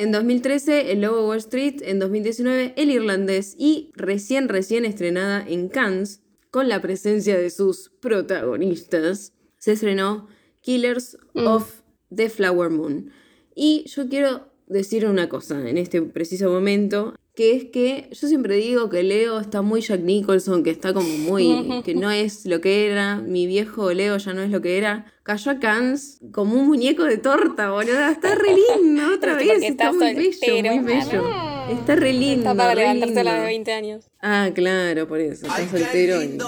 En 0.00 0.12
2013, 0.12 0.92
El 0.92 1.02
Lobo 1.02 1.28
Wall 1.28 1.36
Street. 1.40 1.82
En 1.82 1.98
2019, 1.98 2.72
El 2.78 2.90
Irlandés. 2.90 3.54
Y 3.58 3.90
recién, 3.94 4.48
recién 4.48 4.86
estrenada 4.86 5.44
en 5.46 5.68
Cannes, 5.68 6.22
con 6.50 6.70
la 6.70 6.80
presencia 6.80 7.36
de 7.36 7.50
sus 7.50 7.90
protagonistas, 8.00 9.34
se 9.58 9.72
estrenó 9.72 10.26
Killers 10.62 11.18
Mm. 11.34 11.46
of 11.46 11.82
the 12.14 12.30
Flower 12.30 12.70
Moon. 12.70 13.10
Y 13.54 13.84
yo 13.88 14.08
quiero 14.08 14.48
decir 14.68 15.04
una 15.04 15.28
cosa 15.28 15.68
en 15.68 15.76
este 15.76 16.00
preciso 16.00 16.48
momento, 16.50 17.14
que 17.34 17.54
es 17.56 17.64
que 17.66 18.08
yo 18.12 18.28
siempre 18.28 18.56
digo 18.56 18.90
que 18.90 19.02
Leo 19.02 19.40
está 19.40 19.62
muy 19.62 19.80
Jack 19.80 20.00
Nicholson, 20.00 20.62
que 20.62 20.70
está 20.70 20.92
como 20.92 21.08
muy, 21.08 21.82
que 21.84 21.94
no 21.94 22.10
es 22.10 22.44
lo 22.46 22.60
que 22.60 22.86
era, 22.90 23.16
mi 23.16 23.46
viejo 23.46 23.92
Leo 23.92 24.16
ya 24.18 24.32
no 24.34 24.42
es 24.42 24.50
lo 24.50 24.60
que 24.60 24.76
era. 24.78 25.06
Cayó 25.22 25.52
a 25.52 25.58
Cannes 25.60 26.20
como 26.32 26.54
un 26.56 26.66
muñeco 26.66 27.04
de 27.04 27.16
torta, 27.18 27.70
boludo. 27.70 28.08
Está 28.10 28.34
re 28.34 28.54
lindo 28.78 29.02
otra 29.14 29.36
vez, 29.36 29.48
está, 29.62 29.90
está 29.90 29.92
muy 29.92 30.14
bello, 30.14 30.72
muy 30.74 30.84
bello. 30.84 31.24
Está 31.70 31.94
re 31.94 32.12
lindo. 32.12 32.50
Está 32.50 32.54
para 32.56 32.74
levantarse 32.74 33.20
a 33.20 33.24
la 33.24 33.30
de 33.32 33.36
lindo. 33.38 33.46
20 33.46 33.72
años. 33.72 34.04
Ah, 34.20 34.50
claro, 34.54 35.06
por 35.06 35.20
eso, 35.20 35.46
está 35.46 35.68
soltero. 35.68 36.22
y- 36.22 36.38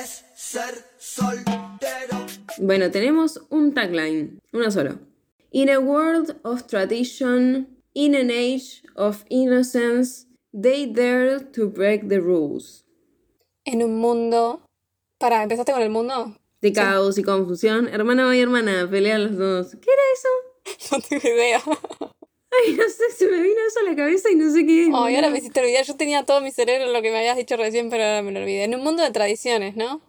es 0.00 0.24
ser 0.34 0.74
soltero. 0.98 2.26
Bueno, 2.58 2.90
tenemos 2.90 3.40
un 3.50 3.72
tagline, 3.74 4.38
uno 4.52 4.70
solo. 4.70 4.98
In 5.52 5.68
a 5.68 5.78
world 5.78 6.36
of 6.44 6.66
tradition, 6.66 7.68
in 7.94 8.14
an 8.14 8.30
age 8.30 8.82
of 8.94 9.24
innocence, 9.28 10.26
they 10.52 10.86
dare 10.86 11.40
to 11.52 11.68
break 11.68 12.08
the 12.08 12.18
rules. 12.20 12.84
En 13.64 13.82
un 13.82 13.98
mundo. 13.98 14.62
Para, 15.18 15.42
¿empezaste 15.42 15.72
con 15.72 15.82
el 15.82 15.90
mundo? 15.90 16.36
De 16.62 16.72
caos 16.72 17.18
y 17.18 17.22
confusión, 17.22 17.88
hermana 17.88 18.34
y 18.36 18.40
hermana, 18.40 18.88
pelean 18.90 19.24
los 19.24 19.36
dos. 19.38 19.76
¿Qué 19.80 19.90
era 19.90 20.02
eso? 20.14 20.28
No 20.96 21.00
tengo 21.02 21.28
idea. 21.28 21.60
Ay, 22.66 22.74
no 22.74 22.82
sé, 22.84 23.04
se 23.16 23.26
me 23.28 23.40
vino 23.40 23.60
eso 23.68 23.80
a 23.80 23.88
la 23.90 23.96
cabeza 23.96 24.30
y 24.30 24.34
no 24.34 24.52
sé 24.52 24.66
qué 24.66 24.82
es. 24.82 24.88
Ay, 24.88 24.92
ahora 24.94 25.10
boludo. 25.12 25.30
me 25.30 25.38
hiciste 25.38 25.60
olvidar. 25.60 25.84
Yo 25.84 25.96
tenía 25.96 26.24
todo 26.24 26.40
mi 26.40 26.50
cerebro 26.50 26.86
en 26.86 26.92
lo 26.92 27.00
que 27.00 27.10
me 27.10 27.18
habías 27.18 27.36
dicho 27.36 27.56
recién, 27.56 27.90
pero 27.90 28.02
ahora 28.04 28.22
me 28.22 28.32
lo 28.32 28.40
olvidé. 28.40 28.64
En 28.64 28.74
un 28.74 28.82
mundo 28.82 29.02
de 29.02 29.10
tradiciones, 29.10 29.76
¿no? 29.76 30.00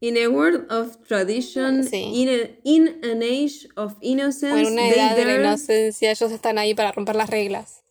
In 0.00 0.16
a 0.18 0.28
world 0.28 0.70
of 0.70 0.98
tradition, 1.08 1.82
Sí. 1.84 1.96
in, 2.14 2.28
a- 2.28 2.50
in 2.62 3.00
an 3.04 3.22
age 3.22 3.68
of 3.76 3.94
innocence, 4.00 4.52
O 4.54 4.58
en 4.58 4.66
una 4.74 4.82
they 4.82 4.92
edad 4.92 5.16
de 5.16 5.24
la 5.24 5.34
inocencia, 5.36 6.10
ellos 6.12 6.30
están 6.30 6.58
ahí 6.58 6.74
para 6.74 6.92
romper 6.92 7.16
las 7.16 7.30
reglas. 7.30 7.82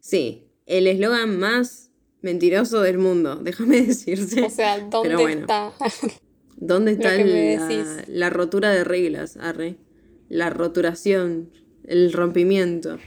Sí, 0.00 0.50
el 0.66 0.86
eslogan 0.86 1.38
más 1.38 1.90
mentiroso 2.22 2.80
del 2.80 2.98
mundo, 2.98 3.36
déjame 3.42 3.82
decirte. 3.82 4.44
O 4.44 4.50
sea, 4.50 4.78
¿dónde 4.80 5.16
bueno. 5.16 5.40
está? 5.42 5.72
¿Dónde 6.56 6.92
está 6.92 7.16
la, 7.16 7.24
decís. 7.24 8.08
la 8.08 8.30
rotura 8.30 8.70
de 8.70 8.84
reglas, 8.84 9.36
arre? 9.36 9.76
La 10.28 10.48
roturación, 10.48 11.50
el 11.84 12.12
rompimiento, 12.12 12.98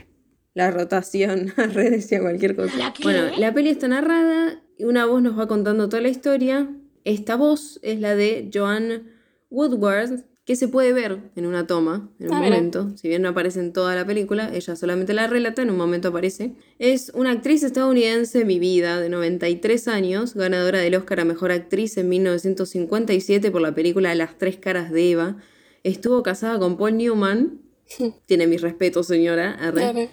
la 0.54 0.70
rotación, 0.70 1.52
arre 1.56 1.90
decía 1.90 2.20
cualquier 2.20 2.54
cosa. 2.54 2.92
Bueno, 3.02 3.30
la 3.38 3.54
peli 3.54 3.70
está 3.70 3.88
narrada 3.88 4.62
y 4.78 4.84
una 4.84 5.06
voz 5.06 5.22
nos 5.22 5.38
va 5.38 5.48
contando 5.48 5.88
toda 5.88 6.02
la 6.02 6.08
historia. 6.08 6.68
Esta 7.04 7.36
voz 7.36 7.80
es 7.82 8.00
la 8.00 8.14
de 8.14 8.50
Joan 8.52 9.10
Woodward, 9.48 10.24
que 10.46 10.56
se 10.56 10.68
puede 10.68 10.92
ver 10.94 11.18
en 11.34 11.44
una 11.44 11.66
toma, 11.66 12.08
en 12.20 12.28
un 12.28 12.34
Ah, 12.34 12.40
mira. 12.40 12.54
momento. 12.56 12.96
Si 12.96 13.08
bien 13.08 13.20
no 13.20 13.28
aparece 13.30 13.58
en 13.60 13.72
toda 13.72 13.94
la 13.96 14.06
película, 14.06 14.48
ella 14.54 14.76
solamente 14.76 15.12
la 15.12 15.26
relata, 15.26 15.60
en 15.60 15.70
un 15.70 15.76
momento 15.76 16.08
aparece. 16.08 16.54
Es 16.78 17.10
una 17.14 17.32
actriz 17.32 17.62
estadounidense 17.64 18.44
vivida 18.44 19.00
de 19.00 19.08
93 19.10 19.88
años, 19.88 20.34
ganadora 20.34 20.78
del 20.78 20.94
Oscar 20.94 21.20
a 21.20 21.24
Mejor 21.24 21.50
Actriz 21.50 21.96
en 21.98 22.08
1957 22.08 23.50
por 23.50 23.60
la 23.60 23.74
película 23.74 24.14
Las 24.14 24.38
Tres 24.38 24.56
Caras 24.56 24.90
de 24.92 25.10
Eva. 25.10 25.36
Estuvo 25.82 26.22
casada 26.22 26.58
con 26.58 26.76
Paul 26.76 26.96
Newman. 26.96 27.60
Tiene 28.26 28.46
mis 28.46 28.62
respetos, 28.62 29.08
señora. 29.08 29.52
arre. 29.54 30.10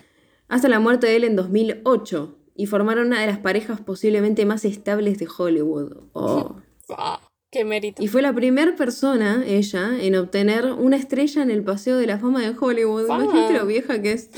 Hasta 0.47 0.67
la 0.67 0.79
muerte 0.79 1.07
de 1.07 1.15
él 1.15 1.23
en 1.25 1.35
2008. 1.35 2.37
Y 2.55 2.65
formaron 2.67 3.07
una 3.07 3.21
de 3.21 3.27
las 3.27 3.37
parejas 3.39 3.81
posiblemente 3.81 4.45
más 4.45 4.65
estables 4.65 5.17
de 5.19 5.27
Hollywood. 5.37 6.05
Oh. 6.13 6.55
Qué 7.53 7.63
mérito. 7.63 8.01
Y 8.01 8.07
fue 8.07 8.23
la 8.23 8.33
primera 8.33 8.75
persona, 8.75 9.43
ella, 9.45 9.91
en 10.01 10.15
obtener 10.15 10.65
una 10.65 10.97
estrella 10.97 11.43
en 11.43 11.51
el 11.51 11.63
Paseo 11.63 11.97
de 11.97 12.07
la 12.07 12.17
Fama 12.17 12.41
de 12.41 12.55
Hollywood. 12.59 13.05
Fama. 13.05 13.25
Imagínate 13.25 13.53
lo 13.53 13.67
vieja 13.67 14.01
que 14.01 14.13
es. 14.13 14.31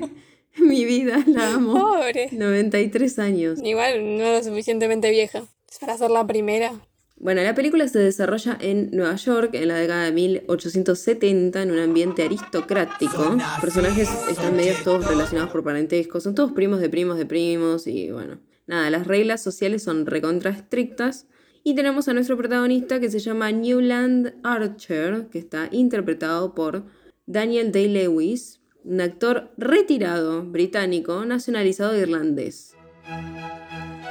Mi 0.58 0.86
vida, 0.86 1.22
la 1.26 1.52
amo. 1.52 1.74
Pobre. 1.74 2.30
93 2.32 3.18
años. 3.18 3.58
Igual 3.62 4.16
no 4.16 4.32
lo 4.32 4.42
suficientemente 4.42 5.10
vieja. 5.10 5.42
Para 5.78 5.98
ser 5.98 6.10
la 6.10 6.26
primera. 6.26 6.72
Bueno, 7.16 7.42
la 7.42 7.54
película 7.54 7.86
se 7.86 7.98
desarrolla 7.98 8.56
en 8.58 8.90
Nueva 8.92 9.16
York 9.16 9.50
en 9.52 9.68
la 9.68 9.76
década 9.76 10.04
de 10.04 10.12
1870 10.12 11.60
en 11.60 11.70
un 11.70 11.80
ambiente 11.80 12.22
aristocrático. 12.22 13.36
Los 13.36 13.60
personajes 13.60 14.08
están 14.30 14.56
medio 14.56 14.72
todos 14.82 15.06
relacionados 15.06 15.52
por 15.52 15.62
parentesco, 15.62 16.18
son 16.18 16.34
todos 16.34 16.52
primos 16.52 16.80
de 16.80 16.88
primos 16.88 17.18
de 17.18 17.26
primos 17.26 17.86
y 17.86 18.10
bueno, 18.10 18.40
nada, 18.66 18.88
las 18.88 19.06
reglas 19.06 19.42
sociales 19.42 19.82
son 19.82 20.06
recontra 20.06 20.50
estrictas. 20.50 21.26
Y 21.66 21.74
tenemos 21.74 22.08
a 22.08 22.12
nuestro 22.12 22.36
protagonista 22.36 23.00
que 23.00 23.10
se 23.10 23.20
llama 23.20 23.50
Newland 23.50 24.34
Archer, 24.42 25.28
que 25.30 25.38
está 25.38 25.68
interpretado 25.70 26.54
por 26.54 26.84
Daniel 27.24 27.72
Day-Lewis, 27.72 28.60
un 28.84 29.00
actor 29.00 29.50
retirado 29.56 30.42
británico 30.42 31.24
nacionalizado 31.24 31.98
irlandés. 31.98 32.76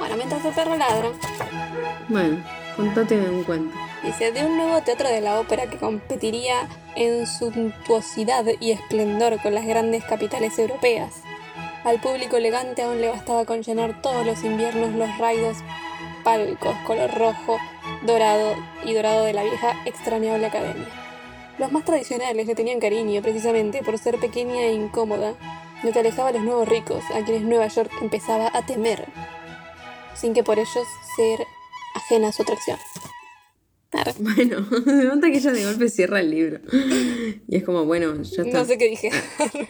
Bueno, 0.00 0.16
mientras 0.16 0.44
el 0.44 0.52
perro 0.52 0.76
ladra, 0.76 1.12
Bueno, 2.08 2.44
contate 2.74 3.20
un 3.20 3.44
cuento. 3.44 3.72
dice 4.02 4.32
de 4.32 4.44
un 4.44 4.56
nuevo 4.56 4.82
teatro 4.82 5.08
de 5.08 5.20
la 5.20 5.38
ópera 5.38 5.70
que 5.70 5.78
competiría 5.78 6.68
en 6.96 7.24
suntuosidad 7.24 8.46
y 8.58 8.72
esplendor 8.72 9.40
con 9.40 9.54
las 9.54 9.64
grandes 9.64 10.02
capitales 10.02 10.58
europeas. 10.58 11.22
Al 11.84 12.00
público 12.00 12.36
elegante 12.36 12.82
aún 12.82 13.00
le 13.00 13.10
bastaba 13.10 13.44
con 13.44 13.62
llenar 13.62 14.02
todos 14.02 14.26
los 14.26 14.42
inviernos 14.42 14.92
los 14.96 15.18
raidos 15.18 15.58
palcos 16.24 16.74
color 16.86 17.10
rojo, 17.14 17.58
dorado 18.04 18.54
y 18.84 18.94
dorado 18.94 19.24
de 19.24 19.32
la 19.34 19.44
vieja 19.44 19.76
extrañable 19.84 20.46
academia. 20.46 20.88
Los 21.58 21.70
más 21.70 21.84
tradicionales 21.84 22.46
le 22.46 22.54
tenían 22.54 22.80
cariño 22.80 23.22
precisamente 23.22 23.82
por 23.82 23.98
ser 23.98 24.18
pequeña 24.18 24.62
e 24.62 24.72
incómoda, 24.72 25.34
lo 25.84 25.92
que 25.92 26.00
alejaba 26.00 26.30
a 26.30 26.32
los 26.32 26.42
nuevos 26.42 26.66
ricos, 26.66 27.04
a 27.14 27.24
quienes 27.24 27.42
Nueva 27.42 27.68
York 27.68 27.90
empezaba 28.00 28.50
a 28.52 28.66
temer, 28.66 29.04
sin 30.16 30.34
que 30.34 30.42
por 30.42 30.58
ellos 30.58 30.86
ser 31.16 31.40
ajena 31.94 32.28
a 32.28 32.32
su 32.32 32.42
atracción. 32.42 32.78
Arre. 33.92 34.12
Bueno, 34.18 34.66
me 34.86 35.04
nota 35.04 35.30
que 35.30 35.36
ella 35.36 35.52
de 35.52 35.64
golpe 35.64 35.88
cierra 35.88 36.20
el 36.20 36.30
libro. 36.30 36.58
Y 37.46 37.56
es 37.56 37.62
como, 37.62 37.84
bueno, 37.84 38.20
ya 38.22 38.42
está. 38.42 38.58
No 38.58 38.64
sé 38.64 38.76
qué 38.76 38.88
dije. 38.88 39.10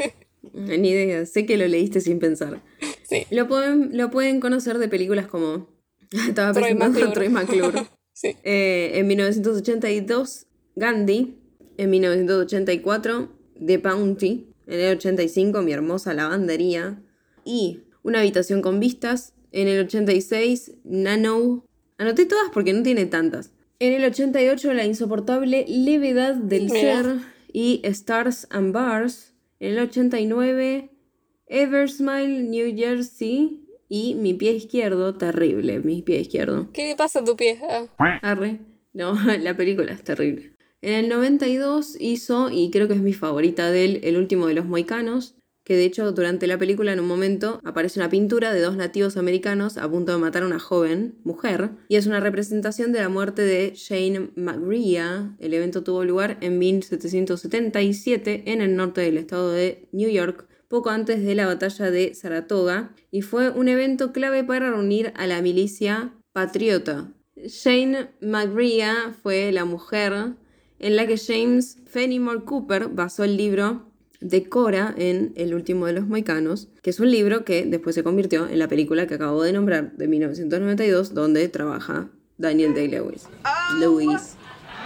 Ni 0.55 0.88
idea, 0.88 1.27
sé 1.27 1.45
que 1.47 1.57
lo 1.57 1.67
leíste 1.67 2.01
sin 2.01 2.19
pensar. 2.19 2.62
sí, 3.03 3.27
Lo 3.31 3.49
pueden, 3.49 3.97
lo 3.97 4.11
pueden 4.11 4.40
conocer 4.40 4.79
de 4.79 4.88
películas 4.88 5.27
como. 5.27 5.69
Estaba 6.29 6.53
Troy 6.53 6.75
McClure. 6.75 7.12
Troy 7.12 7.29
McClure. 7.29 7.87
sí. 8.12 8.37
Eh, 8.45 8.93
en 8.95 9.07
1982, 9.07 10.47
Gandhi. 10.77 11.37
En 11.77 11.90
1984, 11.90 13.29
The 13.64 13.79
Bounty. 13.79 14.47
En 14.67 14.81
el 14.81 14.97
85, 14.97 15.62
Mi 15.62 15.73
hermosa 15.73 16.14
lavandería. 16.14 17.03
Y 17.45 17.81
Una 18.03 18.21
habitación 18.21 18.62
con 18.62 18.81
vistas. 18.81 19.33
En 19.53 19.69
el 19.69 19.85
86, 19.85 20.73
Nano. 20.85 21.64
Anoté 21.99 22.27
todas 22.27 22.51
porque 22.53 22.73
no 22.73 22.83
tiene 22.83 23.07
tantas. 23.07 23.51
En 23.79 23.93
el 23.93 24.05
88, 24.05 24.73
La 24.75 24.85
insoportable 24.85 25.64
levedad 25.69 26.35
del 26.35 26.71
Mira. 26.71 27.03
ser. 27.03 27.17
Y 27.53 27.81
Stars 27.85 28.47
and 28.51 28.73
Bars. 28.73 29.35
En 29.61 29.73
el 29.75 29.79
89, 29.81 30.90
Eversmile, 31.47 32.43
New 32.43 32.77
Jersey. 32.77 33.63
Y 33.97 34.17
Mi 34.17 34.35
pie 34.35 34.55
izquierdo, 34.55 35.15
terrible, 35.15 35.79
mi 35.79 36.03
pie 36.03 36.19
izquierdo. 36.19 36.69
¿Qué 36.73 36.89
le 36.89 36.97
pasa 36.97 37.21
a 37.21 37.25
tu 37.25 37.37
pie? 37.37 37.61
Ah, 37.63 38.19
Arre. 38.23 38.59
No, 38.93 39.15
la 39.41 39.57
película 39.57 39.93
es 39.93 40.03
terrible. 40.03 40.57
En 40.83 40.95
el 40.95 41.09
92 41.09 41.97
hizo, 42.01 42.51
y 42.51 42.73
creo 42.73 42.89
que 42.89 42.95
es 42.95 43.01
mi 43.01 43.13
favorita 43.13 43.71
de 43.71 43.85
él, 43.85 44.01
El 44.03 44.17
último 44.17 44.49
de 44.49 44.55
los 44.55 44.67
moicanos, 44.67 45.37
que 45.65 45.77
de 45.77 45.85
hecho 45.85 46.11
durante 46.11 46.49
la 46.49 46.59
película 46.59 46.93
en 46.93 46.99
un 46.99 47.07
momento 47.07 47.61
aparece 47.63 48.01
una 48.01 48.11
pintura 48.11 48.53
de 48.53 48.63
dos 48.63 48.77
nativos 48.77 49.17
americanos 49.17 49.79
a 49.79 49.89
punto 49.89 50.11
de 50.11 50.19
matar 50.19 50.43
a 50.43 50.47
una 50.47 50.59
joven 50.59 51.15
mujer, 51.23 51.71
y 51.89 51.95
es 51.95 52.09
una 52.09 52.19
representación 52.19 52.91
de 52.91 52.99
la 52.99 53.09
muerte 53.09 53.43
de 53.43 53.75
Shane 53.77 54.33
McGrea. 54.35 55.37
El 55.39 55.55
evento 55.55 55.85
tuvo 55.85 56.03
lugar 56.05 56.39
en 56.41 56.59
1777 56.59 58.43
en 58.47 58.61
el 58.61 58.75
norte 58.75 59.03
del 59.03 59.19
estado 59.19 59.53
de 59.53 59.89
New 59.93 60.11
York, 60.11 60.49
poco 60.68 60.90
antes 60.90 61.22
de 61.24 61.35
la 61.35 61.46
batalla 61.46 61.90
de 61.90 62.14
Saratoga, 62.14 62.92
y 63.11 63.22
fue 63.22 63.50
un 63.50 63.68
evento 63.68 64.12
clave 64.12 64.44
para 64.44 64.70
reunir 64.70 65.12
a 65.16 65.27
la 65.27 65.42
milicia 65.42 66.12
patriota. 66.33 67.12
Jane 67.37 68.11
McGrea 68.20 69.14
fue 69.22 69.53
la 69.53 69.64
mujer 69.64 70.35
en 70.79 70.96
la 70.96 71.07
que 71.07 71.16
James 71.16 71.79
Fenimore 71.87 72.44
Cooper 72.44 72.88
basó 72.88 73.24
el 73.24 73.37
libro 73.37 73.90
de 74.20 74.48
Cora 74.48 74.94
en 74.96 75.33
El 75.37 75.55
último 75.55 75.87
de 75.87 75.92
los 75.92 76.07
moicanos, 76.07 76.68
que 76.83 76.90
es 76.90 77.00
un 77.00 77.11
libro 77.11 77.44
que 77.44 77.64
después 77.66 77.94
se 77.94 78.03
convirtió 78.03 78.48
en 78.48 78.59
la 78.59 78.68
película 78.68 79.07
que 79.07 79.14
acabo 79.14 79.42
de 79.42 79.53
nombrar 79.53 79.92
de 79.96 80.09
1992, 80.09 81.14
donde 81.14 81.48
trabaja 81.48 82.11
Daniel 82.38 82.74
Day-Lewis. 82.74 83.29
Lewis. 83.81 84.37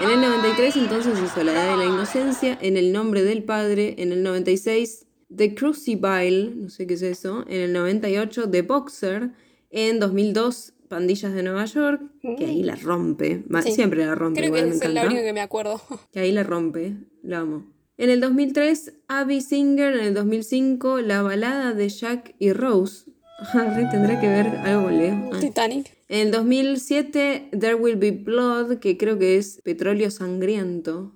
En 0.00 0.10
el 0.10 0.20
93 0.20 0.76
entonces 0.76 1.18
hizo 1.24 1.42
La 1.42 1.52
Edad 1.52 1.72
de 1.72 1.84
la 1.84 1.92
Inocencia, 1.92 2.56
en 2.60 2.76
El 2.76 2.92
Nombre 2.92 3.22
del 3.22 3.42
Padre, 3.42 3.96
en 3.98 4.12
el 4.12 4.22
96 4.22 5.07
The 5.34 5.54
Crucible, 5.54 6.52
no 6.56 6.68
sé 6.70 6.86
qué 6.86 6.94
es 6.94 7.02
eso, 7.02 7.44
en 7.48 7.60
el 7.60 7.72
98 7.72 8.50
The 8.50 8.62
Boxer, 8.62 9.30
en 9.70 9.98
2002 10.00 10.72
Pandillas 10.88 11.34
de 11.34 11.42
Nueva 11.42 11.66
York, 11.66 12.00
que 12.38 12.46
ahí 12.46 12.62
la 12.62 12.74
rompe, 12.76 13.44
Sí. 13.62 13.72
siempre 13.72 14.06
la 14.06 14.14
rompe, 14.14 14.40
creo 14.40 14.54
que 14.54 14.62
me 14.62 14.68
es 14.70 14.78
la 14.80 14.86
encanta. 14.86 15.06
única 15.06 15.22
que 15.22 15.32
me 15.34 15.40
acuerdo. 15.42 15.80
Que 16.12 16.20
ahí 16.20 16.32
la 16.32 16.44
rompe, 16.44 16.94
la 17.22 17.40
amo. 17.40 17.66
En 17.98 18.08
el 18.10 18.20
2003, 18.20 18.94
Abby 19.08 19.40
Singer, 19.42 19.94
en 19.94 20.04
el 20.04 20.14
2005, 20.14 21.00
La 21.00 21.20
balada 21.22 21.74
de 21.74 21.88
Jack 21.88 22.34
y 22.38 22.52
Rose. 22.52 23.10
Tendrá 23.52 24.20
que 24.20 24.28
ver 24.28 24.46
algo 24.46 24.84
con 24.84 24.98
Leo. 24.98 25.30
Ah. 25.32 25.38
Titanic. 25.40 25.94
En 26.08 26.26
el 26.28 26.30
2007, 26.32 27.50
There 27.58 27.74
Will 27.74 27.96
Be 27.96 28.12
Blood, 28.12 28.78
que 28.78 28.96
creo 28.96 29.18
que 29.18 29.36
es 29.36 29.60
Petróleo 29.62 30.10
Sangriento. 30.10 31.12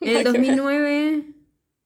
En 0.00 0.16
el 0.16 0.24
2009, 0.24 1.24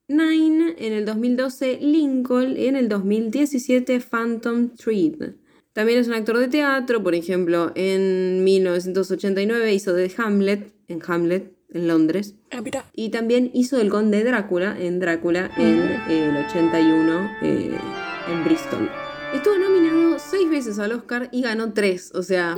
Nine. 0.08 0.74
En 0.78 0.92
el 0.92 1.04
2012, 1.04 1.78
Lincoln. 1.80 2.56
Y 2.56 2.66
en 2.66 2.76
el 2.76 2.88
2017, 2.88 4.00
Phantom 4.00 4.70
Thread. 4.76 5.34
También 5.72 5.98
es 5.98 6.08
un 6.08 6.14
actor 6.14 6.38
de 6.38 6.48
teatro, 6.48 7.02
por 7.02 7.14
ejemplo, 7.14 7.70
en 7.74 8.42
1989 8.44 9.74
hizo 9.74 9.92
de 9.92 10.10
Hamlet, 10.16 10.72
en 10.88 11.02
Hamlet, 11.06 11.52
en 11.68 11.86
Londres. 11.86 12.34
Ah. 12.50 12.62
Y 12.94 13.10
también 13.10 13.50
hizo 13.52 13.78
el 13.78 13.90
conde 13.90 14.24
Drácula 14.24 14.74
en 14.78 15.00
Drácula 15.00 15.50
en 15.58 15.82
eh, 16.08 16.30
el 16.30 16.46
81 16.46 17.30
eh, 17.42 17.70
en 18.28 18.44
Bristol. 18.44 18.90
Estuvo 19.34 19.58
nominado 19.58 20.18
seis 20.18 20.48
veces 20.48 20.78
al 20.78 20.92
Oscar 20.92 21.28
y 21.30 21.42
ganó 21.42 21.74
tres, 21.74 22.10
o 22.14 22.22
sea... 22.22 22.56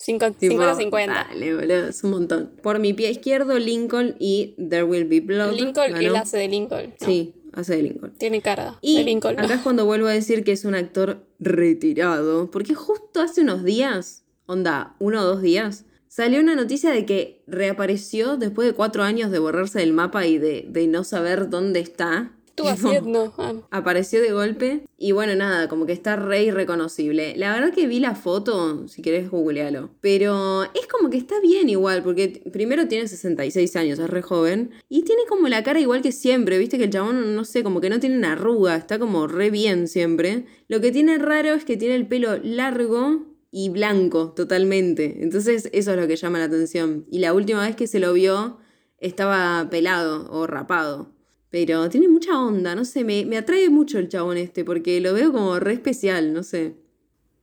Eso. 0.00 0.04
Cinco- 0.06 0.32
tipo, 0.32 0.52
50 0.54 0.74
50. 0.76 1.14
Dale, 1.28 1.54
boludo, 1.54 1.88
es 1.88 2.02
un 2.04 2.10
montón. 2.10 2.50
Por 2.62 2.78
mi 2.78 2.94
pie 2.94 3.10
izquierdo, 3.10 3.58
Lincoln 3.58 4.16
y 4.18 4.54
There 4.56 4.84
Will 4.84 5.04
Be 5.04 5.20
Blood. 5.20 5.52
Lincoln, 5.54 5.92
ganó. 5.92 5.98
él 6.00 6.16
hace 6.16 6.38
de 6.38 6.48
Lincoln. 6.48 6.94
¿no? 7.00 7.06
Sí, 7.06 7.34
hace 7.52 7.76
de 7.76 7.82
Lincoln. 7.82 8.14
Tiene 8.18 8.40
cara 8.40 8.78
Y 8.80 8.96
de 8.98 9.04
Lincoln. 9.04 9.38
acá 9.38 9.54
es 9.54 9.60
cuando 9.60 9.84
vuelvo 9.84 10.06
a 10.08 10.12
decir 10.12 10.42
que 10.42 10.52
es 10.52 10.64
un 10.64 10.74
actor 10.74 11.26
retirado, 11.38 12.50
porque 12.50 12.74
justo 12.74 13.20
hace 13.20 13.42
unos 13.42 13.62
días, 13.64 14.24
onda, 14.46 14.94
uno 14.98 15.20
o 15.20 15.24
dos 15.24 15.42
días, 15.42 15.84
salió 16.08 16.40
una 16.40 16.54
noticia 16.56 16.90
de 16.90 17.04
que 17.06 17.42
reapareció 17.46 18.36
después 18.36 18.66
de 18.66 18.74
cuatro 18.74 19.02
años 19.02 19.30
de 19.30 19.38
borrarse 19.38 19.78
del 19.80 19.92
mapa 19.92 20.26
y 20.26 20.38
de, 20.38 20.66
de 20.68 20.86
no 20.86 21.04
saber 21.04 21.50
dónde 21.50 21.80
está. 21.80 22.32
Estuvo 22.62 22.74
Tipo, 22.74 22.88
haciendo. 22.88 23.34
Ah, 23.38 23.54
Apareció 23.70 24.20
de 24.20 24.32
golpe 24.32 24.84
y 24.96 25.12
bueno, 25.12 25.34
nada, 25.34 25.68
como 25.68 25.86
que 25.86 25.92
está 25.92 26.16
re 26.16 26.44
irreconocible. 26.44 27.34
La 27.36 27.52
verdad 27.54 27.72
que 27.72 27.86
vi 27.86 28.00
la 28.00 28.14
foto, 28.14 28.86
si 28.88 29.02
querés 29.02 29.30
googlealo. 29.30 29.90
Pero 30.00 30.64
es 30.64 30.86
como 30.90 31.10
que 31.10 31.16
está 31.16 31.40
bien 31.40 31.68
igual, 31.68 32.02
porque 32.02 32.42
primero 32.52 32.86
tiene 32.88 33.08
66 33.08 33.76
años, 33.76 33.98
es 33.98 34.10
re 34.10 34.22
joven. 34.22 34.70
Y 34.88 35.02
tiene 35.02 35.22
como 35.28 35.48
la 35.48 35.62
cara 35.62 35.80
igual 35.80 36.02
que 36.02 36.12
siempre, 36.12 36.58
viste 36.58 36.78
que 36.78 36.84
el 36.84 36.90
chabón, 36.90 37.34
no 37.34 37.44
sé, 37.44 37.62
como 37.62 37.80
que 37.80 37.90
no 37.90 38.00
tiene 38.00 38.16
una 38.18 38.32
arruga, 38.32 38.76
está 38.76 38.98
como 38.98 39.26
re 39.26 39.50
bien 39.50 39.88
siempre. 39.88 40.44
Lo 40.68 40.80
que 40.80 40.92
tiene 40.92 41.18
raro 41.18 41.54
es 41.54 41.64
que 41.64 41.76
tiene 41.76 41.94
el 41.94 42.06
pelo 42.06 42.38
largo 42.42 43.26
y 43.50 43.68
blanco 43.70 44.32
totalmente. 44.32 45.22
Entonces 45.22 45.68
eso 45.72 45.90
es 45.92 45.96
lo 45.96 46.06
que 46.06 46.16
llama 46.16 46.38
la 46.38 46.44
atención. 46.44 47.06
Y 47.10 47.18
la 47.18 47.32
última 47.34 47.66
vez 47.66 47.76
que 47.76 47.86
se 47.86 48.00
lo 48.00 48.12
vio 48.12 48.58
estaba 48.98 49.68
pelado 49.70 50.30
o 50.30 50.46
rapado. 50.46 51.12
Pero 51.50 51.88
tiene 51.88 52.08
mucha 52.08 52.40
onda, 52.40 52.74
no 52.74 52.84
sé, 52.84 53.04
me, 53.04 53.24
me 53.26 53.36
atrae 53.36 53.68
mucho 53.70 53.98
el 53.98 54.08
chabón 54.08 54.36
este 54.36 54.64
porque 54.64 55.00
lo 55.00 55.12
veo 55.12 55.32
como 55.32 55.58
re 55.58 55.72
especial, 55.72 56.32
no 56.32 56.42
sé. 56.42 56.76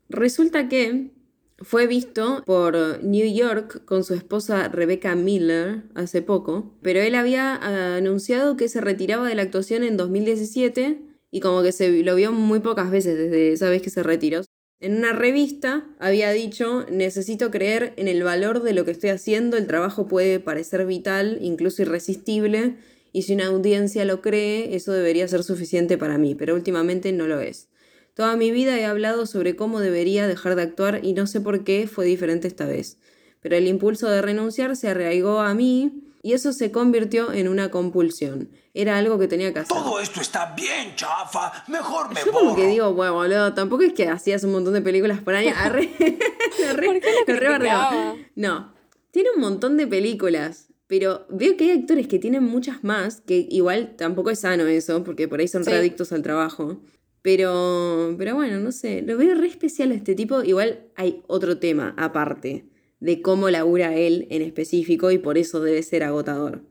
Resulta 0.10 0.70
que 0.70 1.12
fue 1.60 1.88
visto 1.88 2.44
por 2.46 3.04
New 3.04 3.28
York 3.34 3.84
con 3.86 4.04
su 4.04 4.14
esposa 4.14 4.70
Rebecca 4.70 5.16
Miller 5.16 5.84
hace 5.96 6.22
poco, 6.22 6.78
pero 6.82 7.02
él 7.02 7.16
había 7.16 7.56
anunciado 7.96 8.58
que 8.58 8.70
se 8.70 8.80
retiraba 8.80 9.28
de 9.28 9.36
la 9.36 9.42
actuación 9.42 9.84
en 9.84 9.98
2017 9.98 11.02
y 11.32 11.40
como 11.40 11.64
que 11.64 11.72
se 11.72 12.04
lo 12.04 12.16
vio 12.16 12.32
muy 12.32 12.60
pocas 12.60 12.92
veces 12.92 13.18
desde 13.18 13.54
esa 13.54 13.70
vez 13.70 13.82
que 13.82 13.90
se 13.90 14.04
retiró. 14.04 14.42
En 14.80 14.96
una 14.96 15.14
revista 15.14 15.88
había 15.98 16.30
dicho, 16.30 16.86
necesito 16.92 17.50
creer 17.50 17.94
en 17.98 18.08
el 18.08 18.22
valor 18.22 18.62
de 18.62 18.74
lo 18.74 18.86
que 18.86 18.92
estoy 18.92 19.10
haciendo, 19.10 19.58
el 19.58 19.66
trabajo 19.66 20.08
puede 20.08 20.40
parecer 20.40 20.86
vital, 20.86 21.40
incluso 21.42 21.82
irresistible, 21.82 22.76
y 23.14 23.24
si 23.24 23.34
una 23.34 23.48
audiencia 23.48 24.06
lo 24.06 24.22
cree, 24.22 24.76
eso 24.76 24.92
debería 24.92 25.28
ser 25.28 25.44
suficiente 25.44 25.98
para 25.98 26.18
mí, 26.18 26.36
pero 26.36 26.56
últimamente 26.56 27.12
no 27.12 27.28
lo 27.28 27.40
es. 27.40 27.70
Toda 28.14 28.36
mi 28.36 28.52
vida 28.52 28.78
he 28.80 28.86
hablado 28.86 29.26
sobre 29.26 29.56
cómo 29.56 29.80
debería 29.80 30.28
dejar 30.28 30.56
de 30.56 30.64
actuar 30.64 31.02
y 31.04 31.14
no 31.14 31.28
sé 31.28 31.40
por 31.40 31.64
qué 31.64 31.88
fue 31.88 32.06
diferente 32.06 32.48
esta 32.48 32.66
vez. 32.66 32.98
Pero 33.42 33.56
el 33.56 33.68
impulso 33.68 34.10
de 34.10 34.22
renunciar 34.22 34.76
se 34.76 34.90
arraigó 34.90 35.40
a 35.40 35.54
mí 35.54 36.04
y 36.24 36.34
eso 36.34 36.52
se 36.52 36.72
convirtió 36.72 37.32
en 37.32 37.48
una 37.48 37.70
compulsión. 37.70 38.50
Era 38.74 38.98
algo 38.98 39.18
que 39.18 39.28
tenía 39.28 39.54
que 39.54 39.60
hacer. 39.60 39.78
Todo 39.78 40.00
esto 40.00 40.22
está 40.22 40.54
bien, 40.56 40.96
chafa. 40.96 41.64
Mejor 41.68 42.14
me 42.14 42.22
Yo 42.26 42.32
como 42.32 42.56
que 42.56 42.68
digo, 42.68 42.94
bueno, 42.94 43.14
boludo, 43.14 43.54
tampoco 43.54 43.84
es 43.84 43.94
que 43.94 44.10
hacías 44.10 44.44
un 44.44 44.52
montón 44.52 44.74
de 44.74 44.82
películas 44.82 45.22
por 45.22 45.36
año. 45.36 45.54
Arre, 45.56 45.90
arre, 46.70 47.02
¿Por 47.26 47.40
qué 47.40 47.60
lo? 47.60 48.18
No, 48.36 48.74
tiene 49.12 49.30
un 49.36 49.42
montón 49.42 49.78
de 49.78 49.88
películas, 49.88 50.68
pero 50.88 51.26
veo 51.30 51.56
que 51.58 51.66
hay 51.66 51.80
actores 51.80 52.08
que 52.08 52.18
tienen 52.20 52.44
muchas 52.44 52.84
más, 52.84 53.22
que 53.22 53.46
igual 53.50 53.96
tampoco 53.98 54.30
es 54.32 54.40
sano 54.40 54.66
eso, 54.68 55.04
porque 55.04 55.28
por 55.28 55.40
ahí 55.40 55.48
son 55.48 55.64
Sí. 55.64 55.72
re 55.72 55.78
adictos 55.78 56.12
al 56.12 56.22
trabajo. 56.24 56.82
Pero, 57.22 58.16
pero 58.18 58.36
bueno, 58.36 58.60
no 58.60 58.72
sé, 58.72 59.02
lo 59.02 59.18
veo 59.18 59.36
re 59.36 59.48
especial 59.48 59.92
a 59.92 59.96
este 59.96 60.16
tipo. 60.16 60.44
Igual 60.44 60.86
hay 60.96 61.24
otro 61.28 61.58
tema 61.58 61.94
aparte 61.98 62.66
de 63.02 63.22
cómo 63.22 63.50
labura 63.50 63.96
él 63.96 64.28
en 64.30 64.42
específico 64.42 65.12
y 65.12 65.18
por 65.18 65.38
eso 65.38 65.60
debe 65.60 65.84
ser 65.84 66.04
agotador. 66.04 66.62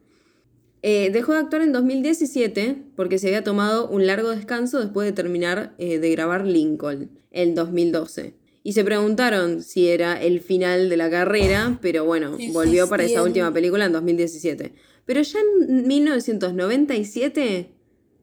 Eh, 0.82 1.10
dejó 1.12 1.32
de 1.32 1.40
actuar 1.40 1.62
en 1.62 1.72
2017 1.72 2.76
porque 2.96 3.18
se 3.18 3.26
había 3.28 3.44
tomado 3.44 3.88
un 3.88 4.06
largo 4.06 4.30
descanso 4.30 4.80
después 4.80 5.06
de 5.06 5.12
terminar 5.12 5.74
eh, 5.78 5.98
de 5.98 6.10
grabar 6.10 6.46
Lincoln 6.46 7.10
en 7.32 7.54
2012. 7.54 8.34
Y 8.66 8.72
se 8.72 8.82
preguntaron 8.82 9.62
si 9.62 9.88
era 9.88 10.20
el 10.20 10.40
final 10.40 10.88
de 10.88 10.96
la 10.96 11.08
carrera, 11.08 11.78
pero 11.80 12.04
bueno, 12.04 12.36
volvió 12.52 12.88
para 12.88 13.04
esa 13.04 13.22
última 13.22 13.52
película 13.52 13.84
en 13.84 13.92
2017. 13.92 14.72
Pero 15.04 15.22
ya 15.22 15.38
en 15.38 15.86
1997 15.86 17.70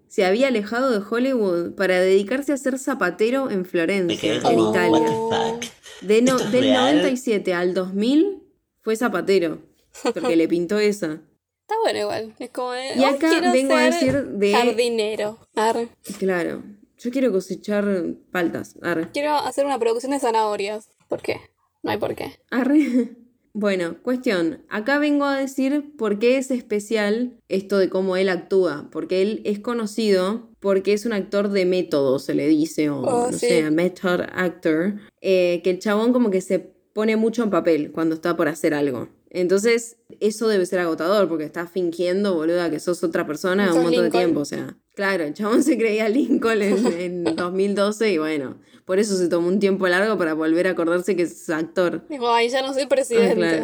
se 0.09 0.25
había 0.25 0.49
alejado 0.49 0.91
de 0.91 1.03
Hollywood 1.09 1.75
para 1.75 1.99
dedicarse 2.01 2.51
a 2.51 2.57
ser 2.57 2.77
zapatero 2.77 3.49
en 3.49 3.63
Florencia, 3.63 4.33
en 4.35 4.59
Italia. 4.59 5.07
De 6.01 6.21
no- 6.21 6.31
¿Esto 6.35 6.45
es 6.47 6.51
del 6.51 6.61
real? 6.63 6.95
97 6.97 7.53
al 7.53 7.73
2000 7.73 8.43
fue 8.81 8.95
zapatero, 8.97 9.59
porque 10.13 10.35
le 10.35 10.47
pintó 10.49 10.77
esa. 10.77 11.21
Está 11.61 11.75
bueno 11.81 11.99
igual. 11.99 12.35
Es 12.37 12.49
como 12.49 12.73
de, 12.73 12.95
Y 12.95 12.99
"Hoy 12.99 13.05
acá 13.05 13.39
vengo 13.53 13.75
a 13.75 13.81
decir 13.83 14.23
de- 14.25 14.51
Jardinero. 14.51 15.39
Arre. 15.55 15.87
Claro. 16.19 16.61
Yo 17.03 17.11
quiero 17.11 17.31
cosechar 17.31 17.85
paltas. 18.31 18.75
Arre. 18.81 19.09
Quiero 19.11 19.33
hacer 19.35 19.65
una 19.65 19.77
producción 19.77 20.11
de 20.13 20.19
zanahorias. 20.19 20.89
¿Por 21.09 21.21
qué? 21.21 21.37
No 21.83 21.91
hay 21.91 21.97
por 21.97 22.15
qué. 22.15 22.39
Arre. 22.49 23.15
Bueno, 23.55 23.97
cuestión. 24.01 24.63
Acá 24.67 24.97
vengo 24.97 25.25
a 25.25 25.37
decir 25.37 25.93
por 25.95 26.17
qué 26.17 26.37
es 26.37 26.49
especial 26.49 27.37
esto 27.49 27.77
de 27.77 27.87
cómo 27.87 28.17
él 28.17 28.29
actúa. 28.29 28.89
Porque 28.91 29.21
él 29.21 29.41
es 29.45 29.59
conocido 29.59 30.49
porque 30.59 30.93
es 30.93 31.05
un 31.05 31.13
actor 31.13 31.49
de 31.49 31.65
método, 31.67 32.17
se 32.17 32.33
le 32.33 32.47
dice, 32.47 32.89
o 32.89 33.01
Oh, 33.01 33.27
no 33.29 33.37
sí. 33.37 33.45
sé, 33.47 33.69
method 33.69 34.21
actor. 34.33 34.95
eh, 35.21 35.61
que 35.63 35.69
el 35.69 35.77
chabón 35.77 36.13
como 36.13 36.31
que 36.31 36.41
se 36.41 36.57
pone 36.93 37.15
mucho 37.15 37.43
en 37.43 37.51
papel 37.51 37.91
cuando 37.91 38.15
está 38.15 38.35
por 38.35 38.47
hacer 38.47 38.73
algo. 38.73 39.09
Entonces, 39.29 39.97
eso 40.19 40.47
debe 40.47 40.65
ser 40.65 40.79
agotador 40.79 41.29
porque 41.29 41.43
estás 41.43 41.69
fingiendo, 41.69 42.33
boluda, 42.33 42.71
que 42.71 42.79
sos 42.79 43.03
otra 43.03 43.27
persona 43.27 43.71
un 43.75 43.83
montón 43.83 44.05
de 44.05 44.09
tiempo. 44.09 44.39
O 44.39 44.45
sea, 44.45 44.75
claro, 44.95 45.23
el 45.23 45.33
chabón 45.33 45.63
se 45.63 45.77
creía 45.77 46.09
Lincoln 46.09 46.61
en, 46.61 46.93
en 47.27 47.35
2012 47.35 48.11
y 48.11 48.17
bueno, 48.17 48.57
por 48.85 48.99
eso 48.99 49.15
se 49.17 49.29
tomó 49.29 49.47
un 49.47 49.59
tiempo 49.59 49.87
largo 49.87 50.17
para 50.17 50.33
volver 50.33 50.67
a 50.67 50.71
acordarse 50.71 51.15
que 51.15 51.23
es 51.23 51.49
actor. 51.49 52.05
Digo, 52.09 52.29
ay, 52.29 52.49
ya 52.49 52.61
no 52.61 52.73
soy 52.73 52.85
presidente. 52.85 53.63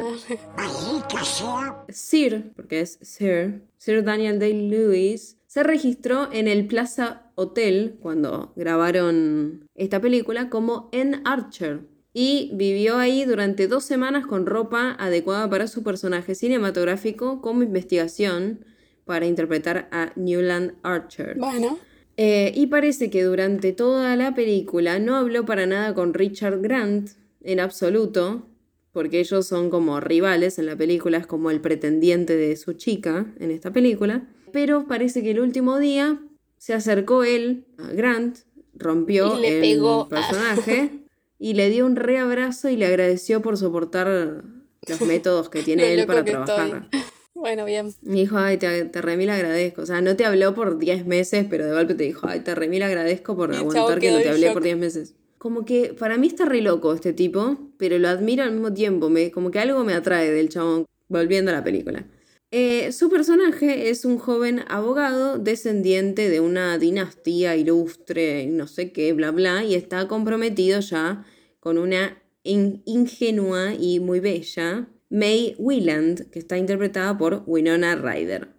Ah, 0.56 0.70
claro. 1.08 1.86
Sir, 1.90 2.52
porque 2.56 2.82
es 2.82 3.00
Sir, 3.02 3.64
Sir 3.78 4.04
Daniel 4.04 4.40
Day-Lewis, 4.40 5.38
se 5.46 5.64
registró 5.64 6.30
en 6.32 6.48
el 6.48 6.68
Plaza 6.68 7.32
Hotel 7.36 7.98
cuando 8.02 8.54
grabaron 8.56 9.68
esta 9.76 10.00
película 10.00 10.50
como 10.50 10.90
en 10.92 11.22
Archer. 11.26 11.82
Y 12.14 12.52
vivió 12.54 12.98
ahí 12.98 13.24
durante 13.24 13.68
dos 13.68 13.84
semanas 13.84 14.26
con 14.26 14.46
ropa 14.46 14.96
adecuada 15.00 15.50
para 15.50 15.68
su 15.68 15.84
personaje 15.84 16.34
cinematográfico 16.34 17.42
como 17.42 17.64
investigación 17.64 18.66
para 19.10 19.26
interpretar 19.26 19.88
a 19.92 20.12
Newland 20.16 20.74
Archer. 20.84 21.36
Bueno, 21.36 21.80
Eh, 22.16 22.52
y 22.54 22.68
parece 22.68 23.10
que 23.10 23.24
durante 23.24 23.72
toda 23.74 24.16
la 24.16 24.36
película 24.36 25.00
no 25.00 25.16
habló 25.16 25.46
para 25.46 25.66
nada 25.66 25.96
con 25.96 26.14
Richard 26.14 26.62
Grant 26.62 27.10
en 27.42 27.60
absoluto, 27.60 28.46
porque 28.92 29.20
ellos 29.20 29.48
son 29.48 29.72
como 29.72 30.00
rivales 30.00 30.60
en 30.60 30.68
la 30.68 30.76
película, 30.76 31.18
es 31.18 31.26
como 31.26 31.50
el 31.50 31.60
pretendiente 31.60 32.36
de 32.38 32.56
su 32.56 32.74
chica 32.74 33.26
en 33.40 33.50
esta 33.50 33.72
película. 33.74 34.28
Pero 34.52 34.86
parece 34.86 35.24
que 35.24 35.32
el 35.32 35.40
último 35.40 35.80
día 35.80 36.20
se 36.60 36.76
acercó 36.76 37.24
él 37.24 37.66
a 37.80 37.88
Grant, 37.94 38.38
rompió 38.76 39.38
Y 39.40 39.42
le 39.42 39.56
el 39.56 39.62
pegó. 39.62 40.08
personaje 40.08 40.92
y 41.40 41.54
le 41.56 41.70
dio 41.72 41.86
un 41.88 41.96
reabrazo 41.96 42.70
y 42.70 42.76
le 42.78 42.86
agradeció 42.86 43.42
por 43.42 43.58
soportar 43.58 44.44
los 44.88 45.02
métodos 45.08 45.50
que 45.50 45.64
tiene 45.64 45.94
él 45.94 46.06
para 46.06 46.24
trabajar. 46.24 46.88
estoy. 46.92 47.02
Bueno, 47.40 47.66
bien. 47.66 47.94
Me 48.02 48.16
dijo, 48.16 48.38
ay, 48.38 48.58
te, 48.58 48.86
te 48.86 49.02
remil 49.02 49.30
agradezco. 49.30 49.82
O 49.82 49.86
sea, 49.86 50.02
no 50.02 50.16
te 50.16 50.26
habló 50.26 50.54
por 50.54 50.78
10 50.78 51.06
meses, 51.06 51.46
pero 51.50 51.66
de 51.66 51.72
golpe 51.74 51.96
te 51.96 52.04
dijo, 52.04 52.28
ay, 52.28 52.42
te 52.42 52.54
remil 52.56 52.84
agradezco 52.84 53.36
por 53.36 53.50
el 53.52 53.58
aguantar 53.58 54.00
que 54.00 54.12
no 54.12 54.22
te 54.22 54.30
hablé 54.30 54.46
shock. 54.48 54.54
por 54.54 54.64
10 54.64 54.78
meses. 54.78 55.16
Como 55.38 55.66
que 55.66 55.94
para 55.98 56.18
mí 56.18 56.28
está 56.28 56.46
re 56.46 56.62
loco 56.62 56.94
este 56.94 57.14
tipo, 57.14 57.58
pero 57.78 57.98
lo 57.98 58.10
admiro 58.10 58.44
al 58.44 58.52
mismo 58.52 58.74
tiempo. 58.74 59.10
Me, 59.10 59.32
como 59.32 59.52
que 59.52 59.60
algo 59.60 59.84
me 59.84 59.94
atrae 59.94 60.32
del 60.32 60.50
chabón, 60.50 60.86
volviendo 61.08 61.52
a 61.52 61.54
la 61.56 61.64
película. 61.64 62.06
Eh, 62.52 62.92
su 62.92 63.10
personaje 63.10 63.90
es 63.90 64.06
un 64.06 64.18
joven 64.18 64.62
abogado 64.70 65.38
descendiente 65.38 66.30
de 66.30 66.40
una 66.40 66.78
dinastía 66.80 67.56
ilustre, 67.56 68.48
no 68.48 68.66
sé 68.68 68.92
qué, 68.92 69.14
bla, 69.14 69.30
bla, 69.32 69.64
y 69.64 69.76
está 69.76 70.08
comprometido 70.08 70.80
ya 70.80 71.26
con 71.60 71.78
una 71.78 72.22
in- 72.44 72.82
ingenua 72.86 73.76
y 73.80 74.00
muy 74.00 74.20
bella 74.20 74.88
May 75.10 75.56
Wieland, 75.58 76.30
que 76.30 76.40
está 76.40 76.58
interpretada 76.58 77.18
por 77.18 77.44
Winona 77.48 77.96
Ryder, 77.96 78.50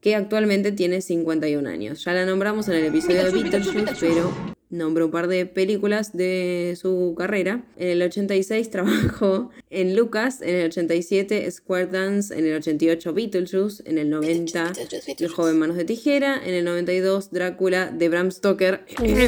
que 0.00 0.16
actualmente 0.16 0.72
tiene 0.72 1.00
51 1.00 1.68
años. 1.68 2.04
Ya 2.04 2.12
la 2.12 2.26
nombramos 2.26 2.68
en 2.68 2.74
el 2.74 2.86
episodio 2.86 3.24
de 3.24 3.30
Beetlejuice, 3.30 3.94
pero 4.00 4.54
nombró 4.70 5.06
un 5.06 5.10
par 5.10 5.26
de 5.26 5.46
películas 5.46 6.16
de 6.16 6.76
su 6.80 7.14
carrera. 7.16 7.64
En 7.76 7.88
el 7.88 8.02
86 8.02 8.70
trabajó 8.70 9.50
en 9.68 9.94
Lucas, 9.94 10.40
en 10.40 10.54
el 10.56 10.66
87 10.66 11.50
Square 11.50 11.86
Dance, 11.86 12.36
en 12.36 12.46
el 12.46 12.56
88 12.56 13.12
Beetlejuice, 13.12 13.82
en 13.86 13.98
el 13.98 14.08
90 14.10 14.72
El 15.18 15.28
joven 15.28 15.58
manos 15.58 15.76
de 15.76 15.84
tijera, 15.84 16.40
en 16.44 16.54
el 16.54 16.64
92 16.64 17.30
Drácula 17.30 17.90
de 17.90 18.08
Bram 18.08 18.30
Stoker, 18.30 18.84
en 18.98 19.18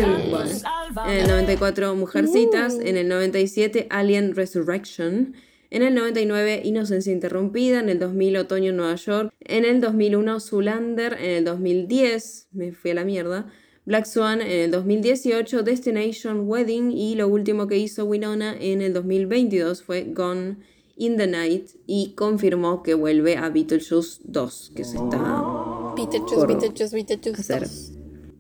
el 1.09 1.29
94 1.29 1.95
Mujercitas, 1.95 2.79
en 2.81 2.97
el 2.97 3.09
97 3.09 3.89
Alien 3.91 4.35
Resurrection, 4.35 5.35
en 5.73 5.83
el 5.83 5.95
99 5.95 6.61
Inocencia 6.65 7.11
Interrumpida, 7.11 7.81
en 7.81 7.89
el 7.89 7.99
2000 7.99 8.37
Otoño 8.37 8.71
en 8.71 8.77
Nueva 8.77 8.95
York, 8.97 9.33
en 9.41 9.65
el 9.65 9.81
2001 9.81 10.39
Zulander, 10.39 11.15
en 11.15 11.31
el 11.31 11.45
2010, 11.47 12.49
me 12.53 12.73
fui 12.73 12.91
a 12.91 12.95
la 12.95 13.05
mierda, 13.05 13.51
Black 13.87 14.05
Swan 14.05 14.43
en 14.43 14.51
el 14.51 14.71
2018, 14.71 15.63
Destination 15.63 16.47
Wedding 16.47 16.93
y 16.93 17.15
lo 17.15 17.27
último 17.27 17.69
que 17.69 17.79
hizo 17.79 18.05
Winona 18.05 18.55
en 18.61 18.83
el 18.83 18.93
2022 18.93 19.83
fue 19.83 20.05
Gone 20.13 20.59
in 20.97 21.17
the 21.17 21.27
Night 21.27 21.71
y 21.87 22.13
confirmó 22.17 22.83
que 22.83 22.93
vuelve 22.93 23.39
a 23.39 23.49
Beetlejuice 23.49 24.21
2, 24.25 24.73
que 24.77 24.85
se 24.85 24.99
está 24.99 25.95
Beetlejuice, 25.97 26.35
Por 26.35 26.49
Beetlejuice, 26.49 26.95
Beetlejuice. 26.95 27.41
hacer. 27.41 27.63
dos. 27.63 27.93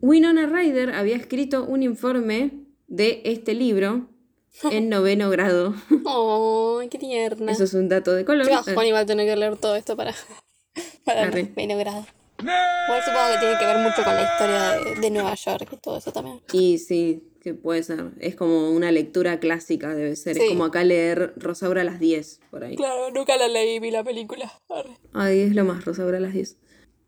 Winona 0.03 0.47
Ryder 0.47 0.91
había 0.91 1.17
escrito 1.17 1.65
un 1.65 1.83
informe 1.83 2.67
de 2.89 3.23
este 3.25 3.55
libro 3.55 4.12
en 4.71 4.89
noveno 4.89 5.31
grado. 5.31 5.75
Ay, 5.91 6.89
qué 6.89 6.99
tierna. 6.99 7.53
Eso 7.53 7.65
es 7.65 7.75
un 7.75 7.89
dato 7.89 8.13
de 8.15 8.25
color. 8.25 8.47
Qué 8.47 8.53
bajón 8.53 8.87
igual 8.87 9.07
tener 9.07 9.27
que 9.27 9.37
leer 9.37 9.57
todo 9.57 9.77
esto 9.77 9.97
para, 9.97 10.15
el 11.07 11.53
medio 11.57 11.77
grado. 11.79 12.07
Igual 12.39 13.03
supongo 13.05 13.33
que 13.35 13.39
tiene 13.39 13.59
que 13.59 13.67
ver 13.67 13.79
mucho 13.79 14.03
con 14.03 14.15
la 14.15 14.23
historia 14.23 14.95
de, 14.95 15.01
de 15.01 15.11
Nueva 15.11 15.35
York 15.35 15.69
y 15.73 15.77
todo 15.77 15.99
eso 15.99 16.13
también. 16.13 16.41
Y 16.53 16.79
sí, 16.79 17.23
que 17.41 17.55
puede 17.55 17.83
ser. 17.85 18.11
Es 18.21 18.35
como 18.35 18.71
una 18.71 18.91
lectura 18.91 19.39
clásica, 19.39 19.95
debe 19.95 20.17
ser. 20.17 20.37
Es 20.37 20.43
Sí. 20.45 20.49
como 20.49 20.65
acá 20.65 20.83
leer 20.83 21.35
Rosaura 21.37 21.83
a 21.83 21.85
las 21.85 22.01
10, 22.01 22.41
por 22.51 22.65
ahí. 22.65 22.75
Claro, 22.77 23.11
nunca 23.13 23.37
la 23.37 23.47
leí, 23.49 23.79
vi 23.79 23.91
la 23.93 24.03
película. 24.03 24.53
Arre. 24.69 24.97
Ay, 25.13 25.41
es 25.41 25.55
lo 25.55 25.65
más, 25.65 25.85
Rosaura 25.85 26.19
a 26.19 26.21
las 26.21 26.33
10. 26.33 26.57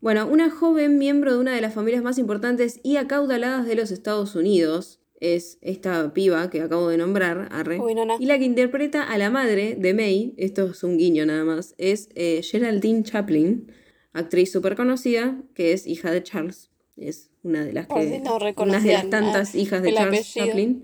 Bueno, 0.01 0.27
una 0.27 0.49
joven 0.49 0.97
miembro 0.99 1.33
de 1.33 1.39
una 1.39 1.53
de 1.53 1.61
las 1.61 1.73
familias 1.73 2.03
más 2.03 2.17
importantes 2.17 2.79
y 2.83 2.97
acaudaladas 2.97 3.65
de 3.65 3.75
los 3.75 3.91
Estados 3.91 4.35
Unidos 4.35 4.99
es 5.33 5.57
esta 5.61 6.13
piba 6.13 6.49
que 6.49 6.61
acabo 6.61 6.89
de 6.89 6.97
nombrar, 6.97 7.49
Arre. 7.51 7.79
Y 8.19 8.25
la 8.25 8.37
que 8.37 8.45
interpreta 8.45 9.03
a 9.03 9.17
la 9.17 9.29
madre 9.29 9.75
de 9.75 9.93
May, 9.93 10.33
esto 10.37 10.71
es 10.71 10.83
un 10.83 10.97
guiño 10.97 11.25
nada 11.25 11.43
más, 11.43 11.73
es 11.77 12.09
eh, 12.15 12.41
Geraldine 12.43 13.03
Chaplin, 13.03 13.71
actriz 14.13 14.51
súper 14.51 14.75
conocida, 14.75 15.41
que 15.53 15.73
es 15.73 15.87
hija 15.87 16.11
de 16.11 16.23
Charles. 16.23 16.69
Es 16.97 17.29
una 17.43 17.65
de 17.65 17.73
las 17.73 17.87
que. 17.87 18.21
no 18.23 18.37
una 18.57 18.79
de 18.79 18.93
las 18.93 19.09
tantas 19.09 19.53
ah, 19.53 19.57
hijas 19.57 19.81
de 19.83 19.93
Charles 19.93 20.29
apellido. 20.29 20.47
Chaplin. 20.47 20.83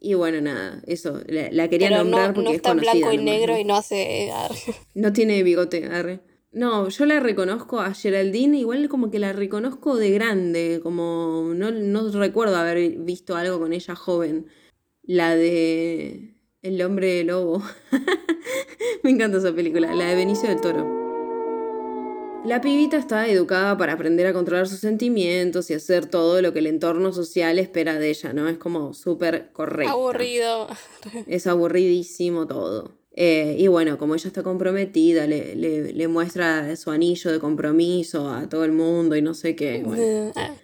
Y 0.00 0.14
bueno, 0.14 0.40
nada, 0.40 0.80
eso, 0.86 1.20
la, 1.26 1.50
la 1.50 1.68
quería 1.68 1.88
Pero 1.88 2.04
nombrar 2.04 2.28
no, 2.28 2.34
porque 2.34 2.44
no 2.44 2.50
es 2.50 2.56
está 2.56 2.70
en 2.70 2.78
conocida 2.78 2.92
blanco 2.92 3.12
y 3.12 3.16
nomás, 3.16 3.34
negro 3.34 3.52
¿no? 3.54 3.58
y 3.58 3.64
no 3.64 3.76
hace. 3.76 4.30
arre. 4.30 4.56
No 4.94 5.12
tiene 5.12 5.42
bigote, 5.42 5.86
arre. 5.86 6.20
No, 6.50 6.88
yo 6.88 7.04
la 7.04 7.20
reconozco 7.20 7.80
a 7.80 7.92
Geraldine, 7.92 8.58
igual 8.58 8.88
como 8.88 9.10
que 9.10 9.18
la 9.18 9.32
reconozco 9.32 9.96
de 9.96 10.10
grande, 10.10 10.80
como 10.82 11.52
no, 11.54 11.70
no 11.70 12.10
recuerdo 12.10 12.56
haber 12.56 12.98
visto 12.98 13.36
algo 13.36 13.58
con 13.58 13.72
ella 13.72 13.94
joven. 13.94 14.46
La 15.02 15.36
de 15.36 16.34
El 16.62 16.80
hombre 16.82 17.22
lobo. 17.24 17.62
Me 19.02 19.10
encanta 19.10 19.38
esa 19.38 19.54
película, 19.54 19.94
la 19.94 20.06
de 20.06 20.16
Benicio 20.16 20.48
del 20.48 20.60
Toro. 20.60 20.98
La 22.44 22.60
pibita 22.60 22.96
está 22.96 23.28
educada 23.28 23.76
para 23.76 23.92
aprender 23.92 24.26
a 24.26 24.32
controlar 24.32 24.68
sus 24.68 24.78
sentimientos 24.78 25.70
y 25.70 25.74
hacer 25.74 26.06
todo 26.06 26.40
lo 26.40 26.52
que 26.52 26.60
el 26.60 26.66
entorno 26.66 27.12
social 27.12 27.58
espera 27.58 27.98
de 27.98 28.10
ella, 28.10 28.32
¿no? 28.32 28.48
Es 28.48 28.58
como 28.58 28.94
súper 28.94 29.52
correcta. 29.52 29.92
Aburrido. 29.92 30.68
Es 31.26 31.46
aburridísimo 31.46 32.46
todo. 32.46 32.97
Eh, 33.20 33.56
y 33.58 33.66
bueno, 33.66 33.98
como 33.98 34.14
ella 34.14 34.28
está 34.28 34.44
comprometida, 34.44 35.26
le, 35.26 35.56
le- 35.56 35.92
le 35.92 36.08
muestra 36.08 36.76
su 36.76 36.92
anillo 36.92 37.32
de 37.32 37.40
compromiso 37.40 38.30
a 38.30 38.48
todo 38.48 38.64
el 38.64 38.70
mundo 38.70 39.16
y 39.16 39.22
no 39.22 39.34
sé 39.34 39.56
qué. 39.56 39.82
bueno. 39.84 40.32
Ah, 40.36 40.54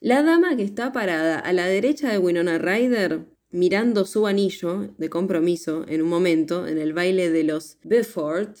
La 0.00 0.22
dama 0.24 0.56
que 0.56 0.64
está 0.64 0.92
parada 0.92 1.38
a 1.38 1.52
la 1.52 1.66
derecha 1.66 2.10
de 2.10 2.18
Winona 2.18 2.58
Ryder, 2.58 3.20
mirando 3.52 4.04
su 4.04 4.26
anillo 4.26 4.88
de 4.98 5.08
compromiso 5.08 5.84
en 5.86 6.02
un 6.02 6.08
momento, 6.08 6.66
en 6.66 6.78
el 6.78 6.92
baile 6.92 7.30
de 7.30 7.44
los 7.44 7.78
Beaufort, 7.84 8.56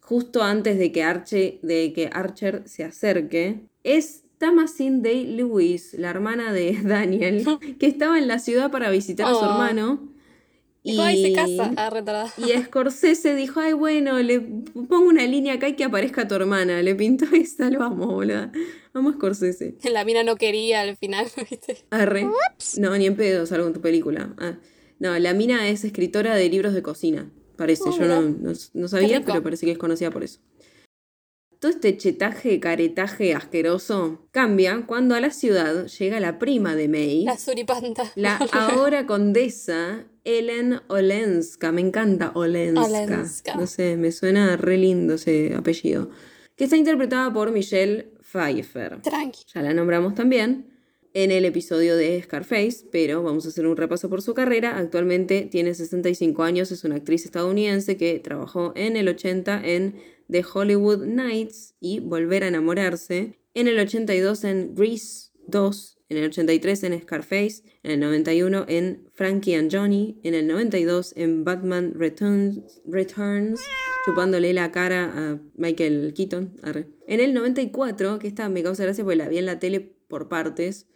justo 0.00 0.42
antes 0.42 0.78
de 0.78 0.90
que, 0.90 1.58
de 1.62 1.92
que 1.92 2.08
Archer 2.12 2.62
se 2.64 2.84
acerque, 2.84 3.60
es 3.84 4.24
Tamasin 4.38 5.02
Day 5.02 5.26
Lewis, 5.26 5.92
la 5.98 6.08
hermana 6.08 6.50
de 6.54 6.78
Daniel, 6.82 7.44
que 7.78 7.86
estaba 7.86 8.18
en 8.18 8.26
la 8.26 8.38
ciudad 8.38 8.70
para 8.70 8.90
visitar 8.90 9.26
a 9.26 9.34
su 9.34 9.40
Oh. 9.40 9.44
hermano. 9.50 10.09
Dijo, 10.82 11.02
ay, 11.02 11.22
se 11.22 11.32
casa. 11.32 11.72
Ah. 11.76 12.26
Y 12.38 12.52
Scorsese 12.62 13.34
dijo, 13.34 13.60
ay, 13.60 13.74
bueno, 13.74 14.18
le 14.20 14.40
pongo 14.40 15.08
una 15.08 15.26
línea 15.26 15.54
acá 15.54 15.68
y 15.68 15.76
que 15.76 15.84
aparezca 15.84 16.26
tu 16.26 16.34
hermana. 16.34 16.80
Le 16.82 16.94
pintó 16.94 17.26
esta, 17.34 17.68
lo 17.70 17.82
amo, 17.82 18.06
boludo. 18.06 18.50
Amo 18.94 19.10
a 19.10 19.12
Scorsese. 19.12 19.76
La 19.92 20.04
mina 20.04 20.22
no 20.24 20.36
quería 20.36 20.80
al 20.80 20.96
final, 20.96 21.26
¿viste? 21.50 21.84
Arre. 21.90 22.26
No, 22.78 22.96
ni 22.96 23.06
en 23.06 23.16
pedo 23.16 23.44
salgo 23.46 23.66
en 23.66 23.74
tu 23.74 23.80
película. 23.80 24.34
Ah. 24.38 24.58
No, 24.98 25.18
la 25.18 25.34
mina 25.34 25.68
es 25.68 25.84
escritora 25.84 26.34
de 26.34 26.48
libros 26.48 26.72
de 26.74 26.82
cocina. 26.82 27.30
Parece, 27.56 27.84
Oh, 27.86 27.98
yo 27.98 28.06
no, 28.06 28.22
no- 28.22 28.52
no 28.72 28.88
sabía, 28.88 29.22
pero 29.22 29.42
parece 29.42 29.66
que 29.66 29.72
es 29.72 29.78
conocida 29.78 30.10
por 30.10 30.24
eso. 30.24 30.40
Todo 31.60 31.72
este 31.72 31.94
chetaje, 31.98 32.58
caretaje 32.58 33.34
asqueroso 33.34 34.26
cambia 34.30 34.84
cuando 34.86 35.14
a 35.14 35.20
la 35.20 35.30
ciudad 35.30 35.86
llega 35.88 36.18
la 36.18 36.38
prima 36.38 36.74
de 36.74 36.88
May, 36.88 37.24
La 37.24 37.36
suripanta. 37.36 38.10
la 38.14 38.38
ahora 38.52 39.04
condesa 39.06 40.06
Ellen 40.24 40.80
Olenska. 40.88 41.70
Me 41.70 41.82
encanta 41.82 42.32
Olenska. 42.34 42.80
Olenska. 42.86 43.54
No 43.56 43.66
sé, 43.66 43.98
me 43.98 44.10
suena 44.10 44.56
re 44.56 44.78
lindo 44.78 45.14
ese 45.14 45.54
apellido. 45.54 46.08
Que 46.56 46.64
está 46.64 46.78
interpretada 46.78 47.30
por 47.30 47.52
Michelle 47.52 48.10
Pfeiffer. 48.22 49.02
Tranqui. 49.02 49.40
Ya 49.54 49.60
la 49.60 49.74
nombramos 49.74 50.14
también 50.14 50.66
en 51.12 51.30
el 51.30 51.44
episodio 51.44 51.96
de 51.96 52.22
Scarface, 52.22 52.86
pero 52.92 53.22
vamos 53.22 53.44
a 53.46 53.48
hacer 53.48 53.66
un 53.66 53.76
repaso 53.76 54.08
por 54.08 54.22
su 54.22 54.34
carrera. 54.34 54.78
Actualmente 54.78 55.48
tiene 55.50 55.74
65 55.74 56.42
años, 56.42 56.70
es 56.70 56.84
una 56.84 56.96
actriz 56.96 57.24
estadounidense 57.24 57.96
que 57.96 58.18
trabajó 58.20 58.72
en 58.76 58.96
el 58.96 59.08
80 59.08 59.62
en 59.64 59.96
The 60.30 60.44
Hollywood 60.52 61.04
Nights 61.04 61.74
y 61.80 62.00
Volver 62.00 62.44
a 62.44 62.48
enamorarse, 62.48 63.38
en 63.54 63.66
el 63.66 63.78
82 63.80 64.44
en 64.44 64.74
Grease 64.74 65.30
2, 65.48 65.98
en 66.08 66.16
el 66.16 66.24
83 66.26 66.84
en 66.84 67.00
Scarface, 67.02 67.62
en 67.82 67.90
el 67.92 68.00
91 68.00 68.64
en 68.68 69.08
Frankie 69.12 69.54
and 69.54 69.74
Johnny, 69.74 70.20
en 70.22 70.34
el 70.34 70.46
92 70.46 71.14
en 71.16 71.44
Batman 71.44 71.94
Returns, 71.96 73.60
chupándole 74.04 74.52
la 74.52 74.70
cara 74.70 75.12
a 75.14 75.40
Michael 75.56 76.14
Keaton. 76.14 76.56
En 77.06 77.20
el 77.20 77.34
94, 77.34 78.18
que 78.18 78.28
esta 78.28 78.48
me 78.48 78.62
causa 78.62 78.84
gracia 78.84 79.04
porque 79.04 79.16
la 79.16 79.28
vi 79.28 79.38
en 79.38 79.46
la 79.46 79.58
tele 79.58 79.80
por 80.08 80.28
partes, 80.28 80.86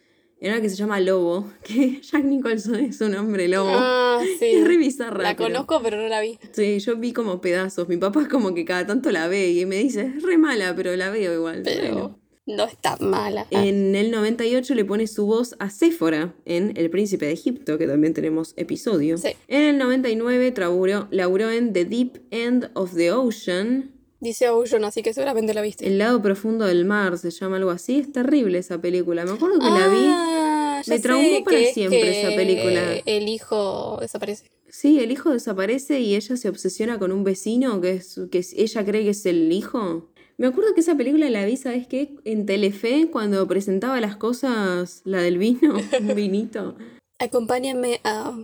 en 0.40 0.52
una 0.52 0.60
que 0.60 0.68
se 0.68 0.76
llama 0.76 1.00
Lobo, 1.00 1.50
que 1.64 2.00
Jack 2.02 2.24
Nicholson 2.24 2.76
es 2.76 3.00
un 3.00 3.14
hombre 3.14 3.48
lobo. 3.48 3.70
Ah, 3.72 4.22
sí. 4.38 4.46
Es 4.46 4.66
re 4.66 4.76
bizarra. 4.76 5.22
La 5.22 5.36
pero- 5.36 5.48
conozco, 5.50 5.80
pero 5.82 5.96
no 5.96 6.08
la 6.08 6.20
vi. 6.20 6.38
Sí, 6.52 6.78
yo 6.80 6.96
vi 6.96 7.12
como 7.12 7.40
pedazos. 7.40 7.88
Mi 7.88 7.96
papá 7.96 8.22
es 8.22 8.28
como 8.28 8.54
que 8.54 8.64
cada 8.64 8.86
tanto 8.86 9.10
la 9.10 9.26
ve 9.28 9.50
y 9.52 9.64
me 9.66 9.76
dice, 9.76 10.12
es 10.16 10.22
re 10.22 10.36
mala, 10.38 10.74
pero 10.76 10.94
la 10.96 11.10
veo 11.10 11.32
igual. 11.34 11.62
Pero 11.64 11.92
Bueno. 11.94 12.18
no 12.46 12.64
está 12.66 12.96
mala. 13.00 13.46
En 13.50 13.94
el 13.96 14.10
98 14.10 14.74
le 14.74 14.84
pone 14.84 15.06
su 15.06 15.24
voz 15.24 15.56
a 15.60 15.70
Séfora 15.70 16.34
en 16.44 16.74
El 16.76 16.90
Príncipe 16.90 17.24
de 17.24 17.32
Egipto, 17.32 17.78
que 17.78 17.86
también 17.86 18.12
tenemos 18.12 18.52
episodio. 18.58 19.16
Sí. 19.16 19.30
En 19.48 19.62
el 19.62 19.78
99 19.78 20.52
traburó- 20.52 21.08
laburó 21.10 21.50
en 21.50 21.72
The 21.72 21.86
Deep 21.86 22.20
End 22.30 22.70
of 22.74 22.94
the 22.94 23.12
Ocean, 23.12 23.92
Dice 24.24 24.48
Ocean, 24.48 24.82
así 24.86 25.02
que 25.02 25.12
seguramente 25.12 25.52
la 25.52 25.60
viste. 25.60 25.86
El 25.86 25.98
lado 25.98 26.22
profundo 26.22 26.64
del 26.64 26.86
mar, 26.86 27.18
se 27.18 27.30
llama 27.30 27.58
algo 27.58 27.70
así. 27.70 27.98
Es 27.98 28.10
terrible 28.10 28.56
esa 28.56 28.80
película. 28.80 29.22
Me 29.26 29.32
acuerdo 29.32 29.58
que 29.58 29.66
la 29.66 29.86
vi. 29.88 30.06
Ah, 30.08 30.82
Me 30.86 30.98
traumó 30.98 31.44
para 31.44 31.58
es 31.58 31.74
siempre 31.74 32.00
que 32.00 32.20
esa 32.22 32.34
película. 32.34 32.94
El 33.04 33.28
hijo 33.28 33.98
desaparece. 34.00 34.50
Sí, 34.70 34.98
el 34.98 35.12
hijo 35.12 35.30
desaparece 35.30 36.00
y 36.00 36.14
ella 36.16 36.38
se 36.38 36.48
obsesiona 36.48 36.98
con 36.98 37.12
un 37.12 37.22
vecino 37.22 37.82
que, 37.82 37.90
es, 37.90 38.18
que 38.30 38.42
ella 38.56 38.82
cree 38.86 39.04
que 39.04 39.10
es 39.10 39.26
el 39.26 39.52
hijo. 39.52 40.08
Me 40.38 40.46
acuerdo 40.46 40.72
que 40.72 40.80
esa 40.80 40.96
película 40.96 41.28
la 41.28 41.44
vi, 41.44 41.58
¿sabes 41.58 41.86
qué? 41.86 42.14
En 42.24 42.46
Telefe, 42.46 43.10
cuando 43.12 43.46
presentaba 43.46 44.00
las 44.00 44.16
cosas, 44.16 45.02
la 45.04 45.20
del 45.20 45.36
vino, 45.36 45.76
un 46.00 46.14
vinito. 46.14 46.76
Acompáñame 47.18 48.00
a 48.04 48.34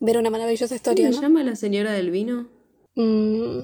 ver 0.00 0.18
una 0.18 0.30
maravillosa 0.30 0.74
¿Cómo 0.74 0.76
historia, 0.76 1.10
se 1.10 1.14
¿no? 1.14 1.22
llama 1.22 1.44
la 1.44 1.54
señora 1.54 1.92
del 1.92 2.10
vino? 2.10 2.48
Mm, 2.96 3.60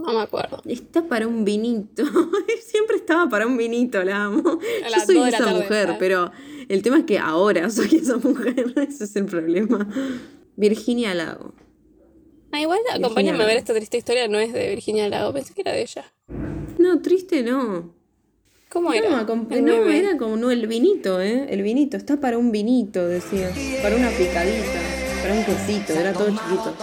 no 0.00 0.12
me 0.12 0.20
acuerdo. 0.20 0.62
Está 0.64 1.02
para 1.04 1.26
un 1.26 1.44
vinito. 1.44 2.04
Siempre 2.66 2.96
estaba 2.96 3.28
para 3.28 3.46
un 3.46 3.56
vinito, 3.56 4.02
la 4.02 4.24
amo. 4.24 4.42
Yo 4.42 5.00
soy 5.06 5.18
esa 5.28 5.38
tarde, 5.38 5.54
mujer, 5.62 5.96
pero 5.98 6.30
el 6.68 6.82
tema 6.82 6.98
es 6.98 7.04
que 7.04 7.18
ahora 7.18 7.68
soy 7.70 7.96
esa 7.96 8.16
mujer. 8.16 8.72
Ese 8.88 9.04
es 9.04 9.16
el 9.16 9.26
problema. 9.26 9.88
Virginia 10.56 11.14
Lago. 11.14 11.54
Ah, 12.50 12.60
igual 12.60 12.80
acompáñame 12.92 13.42
a 13.42 13.46
ver 13.46 13.56
esta 13.56 13.72
triste 13.72 13.96
historia, 13.96 14.28
no 14.28 14.38
es 14.38 14.52
de 14.52 14.68
Virginia 14.68 15.08
Lago, 15.08 15.32
pensé 15.32 15.54
que 15.54 15.62
era 15.62 15.72
de 15.72 15.82
ella. 15.82 16.04
No, 16.78 17.00
triste 17.00 17.42
no. 17.42 17.94
¿Cómo 18.68 18.88
No, 18.88 18.94
era? 18.94 19.08
no, 19.60 19.90
era 19.90 20.16
como 20.16 20.36
no, 20.36 20.50
el 20.50 20.66
vinito, 20.66 21.20
¿eh? 21.20 21.46
El 21.50 21.62
vinito, 21.62 21.96
está 21.96 22.20
para 22.20 22.38
un 22.38 22.52
vinito, 22.52 23.06
decía. 23.06 23.50
Para 23.82 23.96
una 23.96 24.08
picadita, 24.10 24.80
para 25.22 25.34
un 25.34 25.44
quesito, 25.44 25.92
era 25.92 26.12
todo 26.12 26.28
chiquito. 26.28 26.74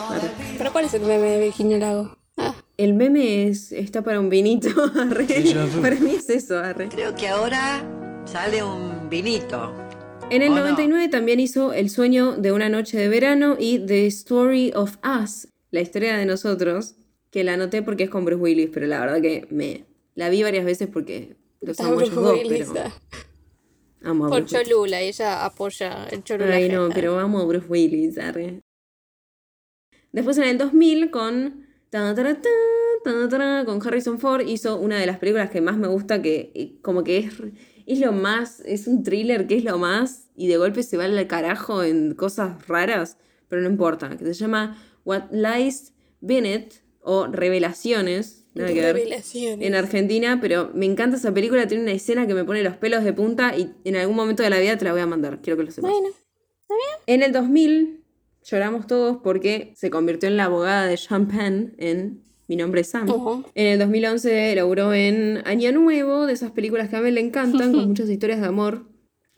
¿Pero 0.58 0.72
cuál 0.72 0.86
es 0.86 0.94
el 0.94 1.02
meme 1.02 1.30
de 1.30 1.40
Virginia 1.46 1.78
Lago? 1.80 2.19
El 2.80 2.94
meme 2.94 3.50
es, 3.50 3.74
está 3.74 4.04
para 4.04 4.22
un 4.22 4.30
vinito, 4.30 4.70
arre. 4.96 5.28
Para 5.82 5.98
mí 5.98 6.12
es 6.12 6.30
eso, 6.30 6.60
arre. 6.60 6.88
Creo 6.88 7.14
que 7.14 7.28
ahora 7.28 7.84
sale 8.24 8.64
un 8.64 9.10
vinito. 9.10 9.76
En 10.30 10.44
el 10.44 10.54
¿O 10.54 10.56
no? 10.56 10.62
99 10.62 11.10
también 11.10 11.42
hizo 11.42 11.74
El 11.74 11.90
sueño 11.90 12.38
de 12.38 12.54
una 12.54 12.70
noche 12.70 12.98
de 12.98 13.10
verano 13.10 13.58
y 13.60 13.80
The 13.80 14.08
Story 14.08 14.72
of 14.74 14.96
Us, 15.04 15.50
la 15.72 15.82
historia 15.82 16.16
de 16.16 16.26
nosotros, 16.26 16.96
que 17.32 17.44
la 17.44 17.56
anoté 17.56 17.82
porque 17.82 18.06
es 18.06 18.10
con 18.10 18.24
Bruce 18.24 18.42
Willis, 18.42 18.70
pero 18.74 18.88
la 18.88 19.02
verdad 19.02 19.22
que 19.22 19.46
me 19.50 19.84
la 20.16 20.30
vi 20.30 20.42
varias 20.44 20.64
veces 20.64 20.88
porque 20.88 21.36
los 21.60 21.72
está 21.72 21.86
amo 21.86 21.98
Bruce 21.98 22.16
dos, 22.16 22.32
Willis, 22.32 22.70
pero 22.72 22.94
amo 24.04 24.28
a 24.28 24.30
Por 24.30 24.40
Bruce 24.44 24.56
Willis. 24.56 24.70
Cholula, 24.70 25.02
ella 25.02 25.44
apoya 25.44 26.08
el 26.12 26.24
Cholula. 26.24 26.56
Ay, 26.56 26.70
no, 26.70 26.88
pero 26.96 27.20
amo 27.20 27.42
a 27.42 27.46
Bruce 27.46 27.68
Willis, 27.68 28.18
arre. 28.18 28.62
Después 30.14 30.38
en 30.38 30.46
el 30.46 30.58
2000 30.58 31.12
con 31.12 31.68
con 33.66 33.86
Harrison 33.86 34.20
Ford 34.20 34.48
hizo 34.48 34.78
una 34.78 34.98
de 35.00 35.06
las 35.06 35.18
películas 35.18 35.50
que 35.50 35.62
más 35.62 35.78
me 35.78 35.88
gusta 35.88 36.22
que 36.22 36.52
eh, 36.54 36.76
como 36.82 37.04
que 37.04 37.20
es 37.20 37.34
es 37.90 38.00
lo 38.00 38.12
más, 38.12 38.62
es 38.66 38.86
un 38.86 39.04
thriller 39.04 39.48
que 39.48 39.58
es 39.58 39.64
lo 39.64 39.80
más 39.80 40.30
y 40.36 40.48
de 40.48 40.58
golpe 40.58 40.84
se 40.84 40.96
va 40.96 41.06
al 41.06 41.28
carajo 41.28 41.84
en 41.84 42.14
cosas 42.14 42.68
raras, 42.68 43.18
pero 43.48 43.64
no 43.64 43.70
importa, 43.70 44.16
que 44.16 44.26
se 44.26 44.34
llama 44.36 44.80
What 45.06 45.32
Lies 45.32 45.94
Bennett 46.22 46.84
o 47.02 47.26
Revelaciones, 47.26 48.46
nada 48.54 48.72
que 48.72 48.82
ver 48.82 48.96
Revelaciones. 48.96 49.66
en 49.66 49.74
Argentina, 49.74 50.38
pero 50.40 50.70
me 50.76 50.86
encanta 50.86 51.18
esa 51.18 51.34
película, 51.34 51.68
tiene 51.68 51.82
una 51.82 51.94
escena 51.94 52.28
que 52.28 52.36
me 52.36 52.44
pone 52.44 52.62
los 52.62 52.78
pelos 52.78 53.04
de 53.04 53.12
punta 53.12 53.58
y 53.58 53.74
en 53.84 53.96
algún 53.96 54.16
momento 54.16 54.44
de 54.44 54.52
la 54.52 54.60
vida 54.60 54.78
te 54.78 54.86
la 54.86 54.92
voy 54.92 55.02
a 55.02 55.08
mandar, 55.08 55.42
quiero 55.42 55.58
que 55.58 55.64
lo 55.64 55.72
sepas. 55.72 55.90
Bueno, 55.90 56.10
En 57.08 57.24
el 57.24 57.32
2000 57.32 57.99
lloramos 58.50 58.88
todos 58.88 59.18
porque 59.24 59.74
se 59.76 59.90
convirtió 59.90 60.30
en 60.30 60.38
la 60.38 60.46
abogada 60.46 60.86
de 60.86 60.98
Champagne 60.98 61.72
en 61.78 62.24
Mi 62.48 62.56
nombre 62.56 62.82
es 62.82 62.90
Sam. 62.90 63.08
En 63.54 63.68
el 63.68 63.80
2011 63.80 64.56
laburó 64.56 64.94
en 64.94 65.42
Año 65.46 65.72
Nuevo, 65.72 66.26
de 66.26 66.34
esas 66.34 66.52
películas 66.52 66.90
que 66.90 66.96
a 66.96 67.02
mí 67.02 67.12
le 67.12 67.22
encantan, 67.22 67.74
con 67.74 67.88
muchas 67.90 68.10
historias 68.10 68.42
de 68.42 68.48
amor. 68.48 68.86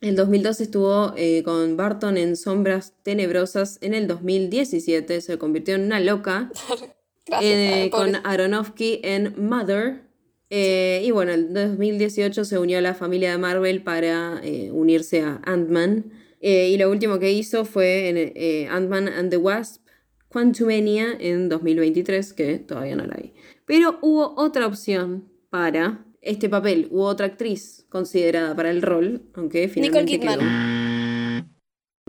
En 0.01 0.09
el 0.09 0.15
2012 0.15 0.63
estuvo 0.63 1.13
eh, 1.15 1.43
con 1.43 1.77
Barton 1.77 2.17
en 2.17 2.35
Sombras 2.35 2.93
Tenebrosas. 3.03 3.77
En 3.81 3.93
el 3.93 4.07
2017 4.07 5.21
se 5.21 5.37
convirtió 5.37 5.75
en 5.75 5.83
una 5.83 5.99
loca 5.99 6.51
Gracias. 7.27 7.53
eh, 7.53 7.89
con. 7.91 8.15
Aronofsky 8.23 9.01
en 9.03 9.35
Mother. 9.37 10.01
Eh, 10.49 11.03
y 11.05 11.11
bueno, 11.11 11.33
en 11.33 11.53
2018 11.53 12.45
se 12.45 12.57
unió 12.57 12.79
a 12.79 12.81
la 12.81 12.95
familia 12.95 13.31
de 13.31 13.37
Marvel 13.37 13.83
para 13.83 14.41
unirse 14.71 15.21
a 15.21 15.39
Ant-Man. 15.45 16.11
Eh, 16.41 16.69
y 16.69 16.77
lo 16.77 16.89
último 16.89 17.19
que 17.19 17.31
hizo 17.31 17.65
fue 17.65 18.09
en 18.09 18.17
eh, 18.17 18.67
Ant-Man 18.69 19.07
and 19.07 19.29
the 19.29 19.37
Wasp, 19.37 19.81
Quantumania 20.27 21.15
en 21.19 21.49
2023, 21.49 22.33
que 22.33 22.57
todavía 22.57 22.95
no 22.95 23.05
la 23.05 23.15
vi. 23.15 23.33
Pero 23.65 23.99
hubo 24.01 24.33
otra 24.37 24.65
opción 24.65 25.29
para 25.49 26.03
este 26.21 26.49
papel, 26.49 26.87
hubo 26.91 27.05
otra 27.05 27.27
actriz 27.27 27.85
considerada 27.89 28.55
para 28.55 28.69
el 28.71 28.81
rol, 28.81 29.23
aunque 29.35 29.67
finalmente 29.67 30.19
Kidman. 30.19 30.39
quedó. 30.39 31.51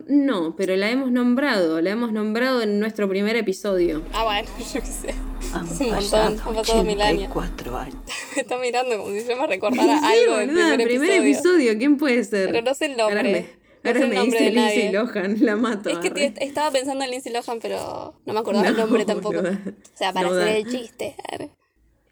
No, 0.09 0.57
pero 0.57 0.75
la 0.77 0.91
hemos 0.91 1.13
nombrado, 1.13 1.81
la 1.81 1.91
hemos 1.91 2.13
nombrado 2.13 2.63
en 2.63 2.81
nuestro 2.81 3.09
primer 3.09 3.37
episodio. 3.37 4.03
Ah, 4.13 4.25
bueno, 4.25 4.49
yo 4.75 4.81
qué 4.81 4.87
sé. 4.87 5.15
Han 5.55 5.67
Es 5.67 5.81
un 5.81 5.87
montón, 5.89 5.91
pasado 5.91 6.27
han 6.49 6.55
pasado 6.55 6.85
mil 6.85 7.01
años. 7.03 7.31
84 7.31 7.77
años. 7.77 7.97
Me 8.37 8.43
está 8.43 8.59
mirando 8.59 8.97
como 8.99 9.11
si 9.11 9.27
yo 9.29 9.37
me 9.37 9.47
recordara 9.47 9.99
Sí, 9.99 10.05
algo 10.05 10.37
del 10.39 10.49
primer, 10.49 10.83
primer 10.89 11.11
episodio. 11.11 11.23
episodio. 11.23 11.79
¿quién 11.79 11.97
puede 11.99 12.25
ser? 12.25 12.51
Pero 12.51 12.63
no 12.63 12.75
sé 12.75 12.87
el 12.87 12.97
nombre. 12.97 13.47
Ahora 13.85 14.07
me, 14.07 14.15
No 14.15 14.23
sé 14.25 14.31
dice. 14.31 14.51
Lindsay 14.51 14.93
Lohan, 14.93 15.37
la 15.41 15.57
mato. 15.57 15.91
Es 15.91 15.99
que 15.99 16.11
te- 16.11 16.33
estaba 16.45 16.71
pensando 16.71 17.05
en 17.05 17.11
Lindsay 17.11 17.33
Lohan, 17.33 17.59
pero 17.61 18.15
no 18.25 18.33
me 18.33 18.39
acordaba 18.41 18.69
el 18.69 18.75
No, 18.77 18.81
nombre 18.87 19.05
tampoco. 19.07 19.39
O 19.41 19.97
sea, 19.97 20.13
para 20.13 20.29
hacer 20.29 20.39
da. 20.41 20.57
el 20.57 20.67
chiste. 20.71 21.17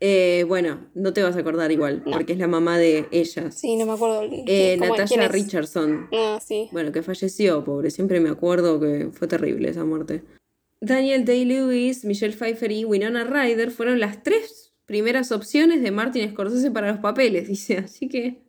Eh, 0.02 0.44
bueno, 0.48 0.86
no 0.94 1.12
te 1.12 1.22
vas 1.22 1.36
a 1.36 1.40
acordar 1.40 1.70
igual, 1.70 2.02
porque 2.10 2.32
es 2.32 2.38
la 2.38 2.46
mamá 2.48 2.78
de 2.78 3.06
ellas. 3.10 3.54
Sí, 3.54 3.76
no 3.76 3.84
me 3.84 3.92
acuerdo. 3.92 4.22
Eh, 4.46 4.76
¿Cómo- 4.78 4.94
quién 4.94 5.20
Natalia? 5.20 5.28
Richardson. 5.28 6.08
Ah, 6.12 6.38
sí. 6.42 6.68
Bueno, 6.72 6.90
que 6.90 7.02
falleció, 7.02 7.62
pobre. 7.64 7.90
Siempre 7.90 8.18
me 8.20 8.30
acuerdo 8.30 8.80
que 8.80 9.10
fue 9.12 9.28
terrible 9.28 9.68
esa 9.68 9.84
muerte. 9.84 10.22
Daniel 10.80 11.26
Day-Lewis, 11.26 12.06
Michelle 12.06 12.34
Pfeiffer 12.34 12.72
y 12.72 12.86
Winona 12.86 13.24
Ryder 13.24 13.70
fueron 13.70 14.00
las 14.00 14.22
tres 14.22 14.72
primeras 14.86 15.30
opciones 15.32 15.82
de 15.82 15.90
Martin 15.90 16.30
Scorsese 16.30 16.70
para 16.70 16.90
los 16.92 17.00
papeles, 17.00 17.46
dice. 17.48 17.76
Así 17.78 18.08
que. 18.08 18.40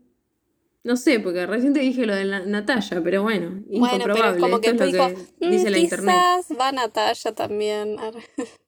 No 0.84 0.98
sé, 0.98 1.20
porque 1.20 1.46
recién 1.46 1.74
te 1.74 1.80
dije 1.82 2.06
lo 2.08 2.16
de 2.16 2.26
la- 2.26 2.46
Natalia, 2.46 3.02
pero 3.04 3.22
bueno, 3.24 3.62
Bueno, 3.68 3.96
incomprobable. 3.96 4.32
pero 4.32 4.40
como 4.40 4.62
que 4.62 4.70
Esto 4.72 4.84
es 4.84 4.94
lo 4.94 5.08
dijo, 5.10 5.22
que 5.40 5.48
"Mm, 5.48 5.52
dice 5.52 5.70
la 5.70 5.78
quizás 5.78 5.84
internet. 5.92 6.16
va 6.60 6.72
Natalia 6.72 7.32
también. 7.36 7.96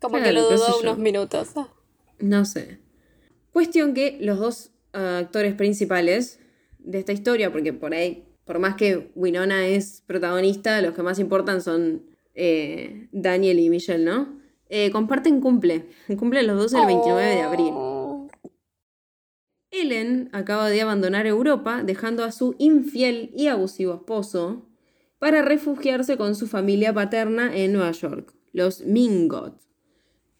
Como 0.00 0.22
que 0.22 0.32
lo 0.32 0.42
dudó 0.50 0.68
yo. 0.68 0.80
unos 0.82 0.98
minutos. 0.98 1.52
Ah. 1.56 1.68
No 2.18 2.44
sé. 2.44 2.78
Cuestión 3.52 3.94
que 3.94 4.18
los 4.20 4.38
dos 4.38 4.70
ah, 4.92 5.18
actores 5.18 5.54
principales 5.54 6.38
de 6.78 6.98
esta 6.98 7.12
historia, 7.12 7.50
porque 7.50 7.72
por 7.72 7.94
ahí, 7.94 8.24
por 8.44 8.58
más 8.58 8.74
que 8.76 9.10
Winona 9.14 9.66
es 9.66 10.02
protagonista, 10.06 10.80
los 10.82 10.92
que 10.94 11.02
más 11.02 11.18
importan 11.18 11.62
son 11.62 12.02
eh, 12.34 13.08
Daniel 13.12 13.58
y 13.58 13.70
Michelle, 13.70 14.04
¿no? 14.04 14.38
Eh, 14.68 14.90
comparten 14.90 15.40
cumple. 15.40 15.86
Cumplen 16.18 16.46
los 16.46 16.58
dos 16.58 16.74
el 16.74 16.84
29 16.86 17.24
de 17.34 17.40
abril. 17.42 17.72
Ellen 19.80 20.28
acaba 20.32 20.68
de 20.68 20.80
abandonar 20.80 21.26
Europa, 21.26 21.82
dejando 21.84 22.24
a 22.24 22.32
su 22.32 22.54
infiel 22.58 23.30
y 23.34 23.46
abusivo 23.48 23.94
esposo 23.94 24.66
para 25.18 25.42
refugiarse 25.42 26.16
con 26.16 26.34
su 26.34 26.46
familia 26.46 26.92
paterna 26.92 27.56
en 27.56 27.72
Nueva 27.72 27.92
York, 27.92 28.34
los 28.52 28.84
Mingot. 28.84 29.60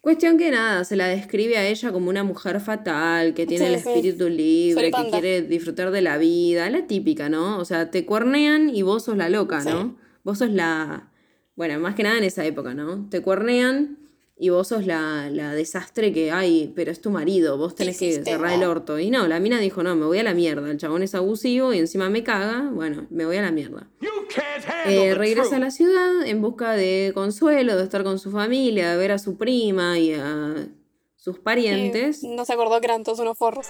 Cuestión 0.01 0.37
que 0.37 0.51
nada, 0.51 0.85
se 0.85 0.95
la 0.95 1.07
describe 1.07 1.57
a 1.57 1.67
ella 1.67 1.91
como 1.91 2.09
una 2.09 2.23
mujer 2.23 2.61
fatal, 2.61 3.33
que 3.33 3.45
tiene 3.45 3.65
Sí, 3.67 3.73
el 3.73 3.79
espíritu 3.79 4.29
libre, 4.29 4.91
que 4.91 5.09
quiere 5.09 5.41
disfrutar 5.41 5.91
de 5.91 6.01
la 6.01 6.17
vida, 6.17 6.69
la 6.69 6.87
típica, 6.87 7.27
¿no? 7.27 7.57
O 7.57 7.65
sea, 7.65 7.91
te 7.91 8.05
cuernean 8.05 8.69
y 8.69 8.83
vos 8.83 9.03
sos 9.05 9.17
la 9.17 9.27
loca, 9.29 9.61
Sí. 9.61 9.69
¿no? 9.69 9.97
Vos 10.23 10.37
sos 10.37 10.49
la... 10.49 11.11
Bueno, 11.55 11.79
más 11.79 11.95
que 11.95 12.03
nada 12.03 12.17
en 12.17 12.23
esa 12.23 12.45
época, 12.45 12.73
¿no? 12.73 13.09
Te 13.09 13.21
cuernean 13.21 13.97
y 14.39 14.49
vos 14.49 14.67
sos 14.67 14.85
la, 14.85 15.29
la 15.31 15.53
desastre 15.55 16.13
que 16.13 16.31
hay, 16.31 16.71
pero 16.75 16.91
es 16.91 17.01
tu 17.01 17.09
marido, 17.09 17.57
vos 17.57 17.73
tenés 17.73 17.97
que 17.97 18.23
cerrar 18.23 18.53
el 18.53 18.63
orto. 18.63 18.99
Y 18.99 19.09
no, 19.09 19.27
la 19.27 19.39
mina 19.39 19.59
dijo, 19.59 19.81
no, 19.81 19.95
me 19.95 20.05
voy 20.05 20.19
a 20.19 20.23
la 20.23 20.35
mierda, 20.35 20.69
el 20.69 20.77
chabón 20.77 21.01
es 21.01 21.15
abusivo 21.15 21.73
y 21.73 21.79
encima 21.79 22.09
me 22.09 22.23
caga, 22.23 22.69
bueno, 22.71 23.07
me 23.09 23.25
voy 23.25 23.37
a 23.37 23.41
la 23.41 23.51
mierda. 23.51 23.87
You 23.99 24.09
can't 24.29 24.63
handle 24.67 24.93
Eh, 24.93 25.09
the 25.09 25.15
regresa 25.15 25.55
a 25.55 25.59
la 25.59 25.71
ciudad 25.71 26.23
en 26.25 26.41
busca 26.41 26.73
de 26.73 27.11
consuelo, 27.15 27.75
de 27.77 27.83
estar 27.83 28.03
con 28.03 28.19
su 28.19 28.29
familia, 28.29 28.91
de 28.91 28.97
ver 28.97 29.11
a 29.11 29.17
su 29.17 29.37
prima 29.37 29.97
y 29.97 30.13
a 30.13 30.67
sus 31.15 31.39
parientes. 31.39 32.23
No 32.23 32.45
se 32.45 32.53
acordó 32.53 32.79
que 32.79 32.85
eran 32.85 33.03
todos 33.03 33.19
unos 33.19 33.37
forros. 33.37 33.67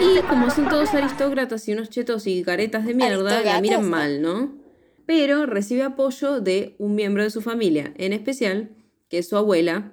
Y 0.00 0.20
como 0.28 0.50
son 0.50 0.68
todos 0.68 0.92
aristócratas 0.92 1.66
y 1.66 1.72
unos 1.72 1.88
chetos 1.88 2.26
y 2.26 2.42
caretas 2.44 2.84
de 2.84 2.92
mierda, 2.92 3.42
la 3.42 3.60
miran 3.62 3.88
mal, 3.88 4.20
¿no? 4.20 4.52
Pero 5.06 5.46
recibe 5.46 5.82
apoyo 5.82 6.40
de 6.40 6.76
un 6.78 6.94
miembro 6.94 7.22
de 7.22 7.30
su 7.30 7.40
familia, 7.40 7.94
en 7.96 8.12
especial, 8.12 8.70
que 9.08 9.18
es 9.18 9.28
su 9.28 9.36
abuela, 9.36 9.92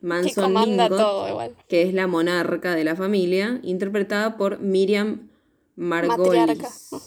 Manson 0.00 0.54
todo 0.88 1.28
igual. 1.28 1.56
que 1.68 1.82
es 1.82 1.92
la 1.92 2.06
monarca 2.06 2.74
de 2.74 2.84
la 2.84 2.94
familia, 2.94 3.60
interpretada 3.62 4.36
por 4.36 4.60
Miriam 4.60 5.28
Margolis. 5.76 7.04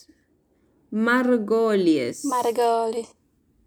Margolies. 0.90 2.26
Margoli. 2.26 3.06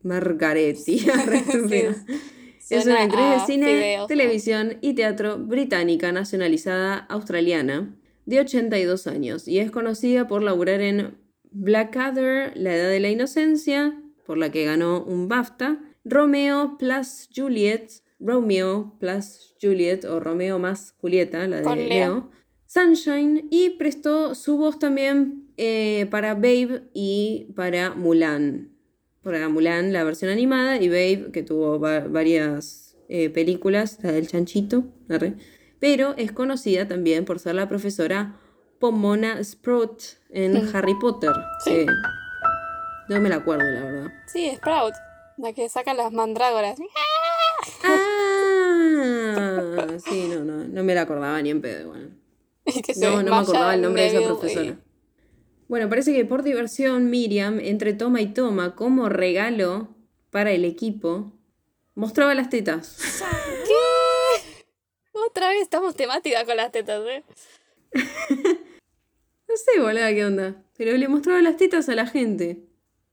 Margaretti. 0.02 1.06
Es 2.70 2.86
una 2.86 3.02
actriz 3.02 3.24
de 3.30 3.40
cine, 3.46 3.98
televisión 4.08 4.78
y 4.80 4.94
teatro 4.94 5.38
británica 5.38 6.12
nacionalizada 6.12 6.96
australiana 6.96 7.94
de 8.24 8.40
82 8.40 9.06
años 9.06 9.46
y 9.48 9.58
es 9.58 9.70
conocida 9.70 10.26
por 10.26 10.42
laburar 10.42 10.80
en 10.80 11.18
Blackadder, 11.50 12.56
La 12.56 12.74
Edad 12.74 12.88
de 12.88 13.00
la 13.00 13.10
Inocencia, 13.10 14.00
por 14.24 14.38
la 14.38 14.50
que 14.50 14.64
ganó 14.64 15.04
un 15.04 15.28
BAFTA, 15.28 15.78
Romeo 16.04 16.76
plus 16.78 17.28
Juliet, 17.34 17.90
Romeo 18.26 18.96
plus 18.98 19.54
Juliet 19.60 20.04
o 20.06 20.18
Romeo 20.18 20.58
más 20.58 20.94
Julieta, 21.00 21.46
la 21.46 21.58
de 21.58 21.62
Con 21.62 21.76
Leo. 21.78 21.88
Leo, 21.88 22.30
Sunshine 22.66 23.46
y 23.50 23.70
prestó 23.70 24.34
su 24.34 24.56
voz 24.56 24.78
también 24.78 25.52
eh, 25.58 26.06
para 26.10 26.34
Babe 26.34 26.88
y 26.94 27.52
para 27.54 27.94
Mulan. 27.94 28.70
Para 29.22 29.48
Mulan, 29.48 29.92
la 29.92 30.02
versión 30.04 30.30
animada, 30.30 30.76
y 30.78 30.88
Babe, 30.88 31.30
que 31.32 31.42
tuvo 31.42 31.78
va- 31.78 32.00
varias 32.08 32.96
eh, 33.08 33.30
películas, 33.30 33.98
la 34.02 34.12
del 34.12 34.26
chanchito, 34.26 34.84
arre. 35.08 35.34
pero 35.78 36.14
es 36.16 36.32
conocida 36.32 36.88
también 36.88 37.24
por 37.24 37.38
ser 37.38 37.54
la 37.54 37.68
profesora 37.68 38.40
Pomona 38.80 39.42
Sprout 39.44 40.02
en 40.30 40.56
Harry 40.74 40.94
Potter. 40.98 41.30
Sí. 41.64 41.86
no 43.08 43.20
me 43.20 43.28
la 43.28 43.36
acuerdo, 43.36 43.64
la 43.64 43.80
verdad. 43.80 44.12
Sí, 44.26 44.50
Sprout. 44.56 44.94
La 45.36 45.52
que 45.52 45.68
saca 45.68 45.94
las 45.94 46.12
mandrágoras. 46.12 46.78
Ah, 47.82 47.98
sí, 50.09 50.28
no, 50.28 50.45
no, 50.45 50.64
no 50.68 50.84
me 50.84 50.95
la 50.95 51.03
acordaba 51.03 51.40
ni 51.42 51.51
en 51.51 51.61
pedo, 51.61 51.80
igual. 51.82 52.11
Y 52.66 52.82
que 52.82 52.95
se 52.95 53.01
No, 53.01 53.22
no 53.22 53.30
me 53.30 53.36
acordaba 53.42 53.74
el 53.74 53.82
nombre 53.82 54.03
de 54.03 54.09
esa 54.09 54.24
profesora. 54.26 54.66
y- 54.66 54.78
Bueno, 55.68 55.88
parece 55.88 56.12
que 56.14 56.24
por 56.24 56.42
diversión 56.42 57.11
Miriam, 57.11 57.61
entre 57.61 57.92
toma 57.92 58.20
y 58.22 58.32
toma, 58.32 58.74
como 58.74 59.09
regalo 59.09 59.88
para 60.30 60.53
el 60.53 60.64
equipo, 60.64 61.32
mostraba 61.95 62.34
las 62.34 62.49
tetas. 62.51 62.99
Otra 65.12 65.49
vez 65.49 65.62
estamos 65.62 65.95
temáticas 65.97 66.45
con 66.45 66.57
las 66.57 66.72
tetas, 66.72 67.03
¿eh? 67.07 67.24
No 69.47 69.57
sé, 69.59 69.78
boluda, 69.80 70.12
qué 70.12 70.24
onda. 70.24 70.62
Pero 70.76 70.97
le 70.97 71.07
mostraba 71.07 71.40
las 71.40 71.57
tetas 71.57 71.88
a 71.88 71.95
la 71.95 72.07
gente. 72.07 72.64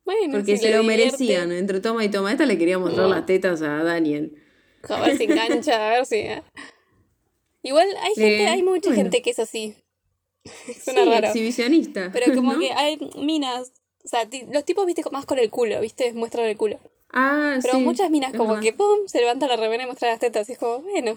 Bueno, 0.05 0.37
Porque 0.37 0.57
si 0.57 0.63
se 0.63 0.71
lo 0.71 0.81
divierte, 0.81 1.05
merecían. 1.17 1.51
Entre 1.51 1.79
toma 1.81 2.03
y 2.03 2.09
toma. 2.09 2.31
Esta 2.31 2.47
le 2.47 2.57
quería 2.57 2.79
mostrar 2.79 3.07
las 3.09 3.27
tetas 3.27 3.61
a 3.61 3.83
Daniel. 3.83 4.40
A 4.89 4.99
ver 5.01 5.17
si 5.17 5.23
engancha, 5.25 5.87
a 5.87 5.89
ver 5.91 6.05
si. 6.05 6.15
eh. 6.17 6.43
Igual 7.63 7.87
hay 8.01 8.15
gente, 8.15 8.43
Eh, 8.43 8.47
hay 8.47 8.63
mucha 8.63 8.89
bueno. 8.89 9.03
gente 9.03 9.21
que 9.21 9.29
es 9.31 9.39
así. 9.39 9.75
Sí, 10.65 10.73
Suena 10.73 11.05
raro. 11.05 11.27
exhibicionista. 11.27 12.09
Pero 12.11 12.33
como 12.33 12.53
¿no? 12.53 12.59
que 12.59 12.71
hay 12.71 12.97
minas. 13.17 13.71
O 14.03 14.07
sea, 14.07 14.27
los 14.51 14.65
tipos, 14.65 14.85
viste, 14.87 15.03
más 15.11 15.25
con 15.27 15.37
el 15.37 15.51
culo, 15.51 15.79
viste, 15.81 16.11
muestran 16.13 16.47
el 16.47 16.57
culo. 16.57 16.79
Ah, 17.13 17.59
Pero 17.61 17.75
sí, 17.75 17.81
muchas 17.83 18.09
minas, 18.09 18.31
como 18.33 18.49
verdad. 18.51 18.63
que 18.63 18.73
pum, 18.73 18.99
se 19.05 19.19
levanta 19.19 19.47
la 19.47 19.57
remera 19.57 19.83
y 19.83 19.85
muestra 19.85 20.09
las 20.09 20.19
tetas. 20.19 20.49
Y 20.49 20.53
es 20.53 20.57
como, 20.57 20.79
bueno, 20.79 21.11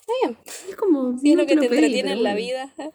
está 0.00 0.12
bien. 0.22 0.36
Es 0.68 0.76
como. 0.76 1.18
Si 1.18 1.30
es 1.30 1.36
lo 1.36 1.46
que 1.46 1.56
te 1.56 1.68
pedí, 1.70 1.76
entretiene 1.78 2.12
en 2.12 2.22
la 2.22 2.32
bueno, 2.32 2.44
vida. 2.46 2.74
¿eh? 2.78 2.90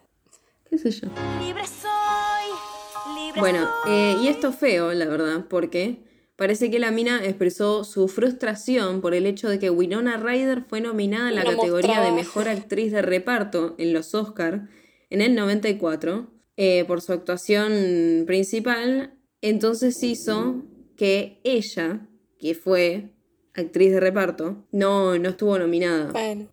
¿Qué 0.70 0.78
sé 0.78 0.90
yo? 0.92 1.08
Libre 1.40 1.64
soy, 1.66 3.16
libre 3.24 3.40
Bueno, 3.40 3.68
eh, 3.88 4.14
y 4.22 4.28
esto 4.28 4.48
es 4.50 4.56
feo, 4.56 4.92
la 4.92 5.06
verdad, 5.06 5.46
porque 5.50 5.98
parece 6.36 6.70
que 6.70 6.78
la 6.78 6.90
mina 6.90 7.24
expresó 7.24 7.84
su 7.84 8.08
frustración 8.08 9.00
por 9.00 9.14
el 9.14 9.26
hecho 9.26 9.48
de 9.48 9.58
que 9.58 9.70
Winona 9.70 10.16
Ryder 10.16 10.62
fue 10.62 10.80
nominada 10.80 11.28
en 11.28 11.36
la 11.36 11.44
categoría 11.44 12.00
de 12.00 12.12
Mejor 12.12 12.48
Actriz 12.48 12.92
de 12.92 13.02
Reparto 13.02 13.74
en 13.78 13.92
los 13.92 14.14
Oscar 14.14 14.68
en 15.10 15.20
el 15.20 15.34
94 15.34 16.30
eh, 16.56 16.84
por 16.86 17.00
su 17.00 17.12
actuación 17.12 18.24
principal. 18.26 19.14
Entonces 19.40 20.02
hizo 20.02 20.62
que 20.66 20.72
que 21.02 21.40
ella, 21.42 22.06
que 22.38 22.54
fue 22.54 23.10
actriz 23.54 23.90
de 23.90 23.98
reparto, 23.98 24.68
no, 24.70 25.18
no 25.18 25.30
estuvo 25.30 25.58
nominada. 25.58 26.12
Bueno. 26.12 26.48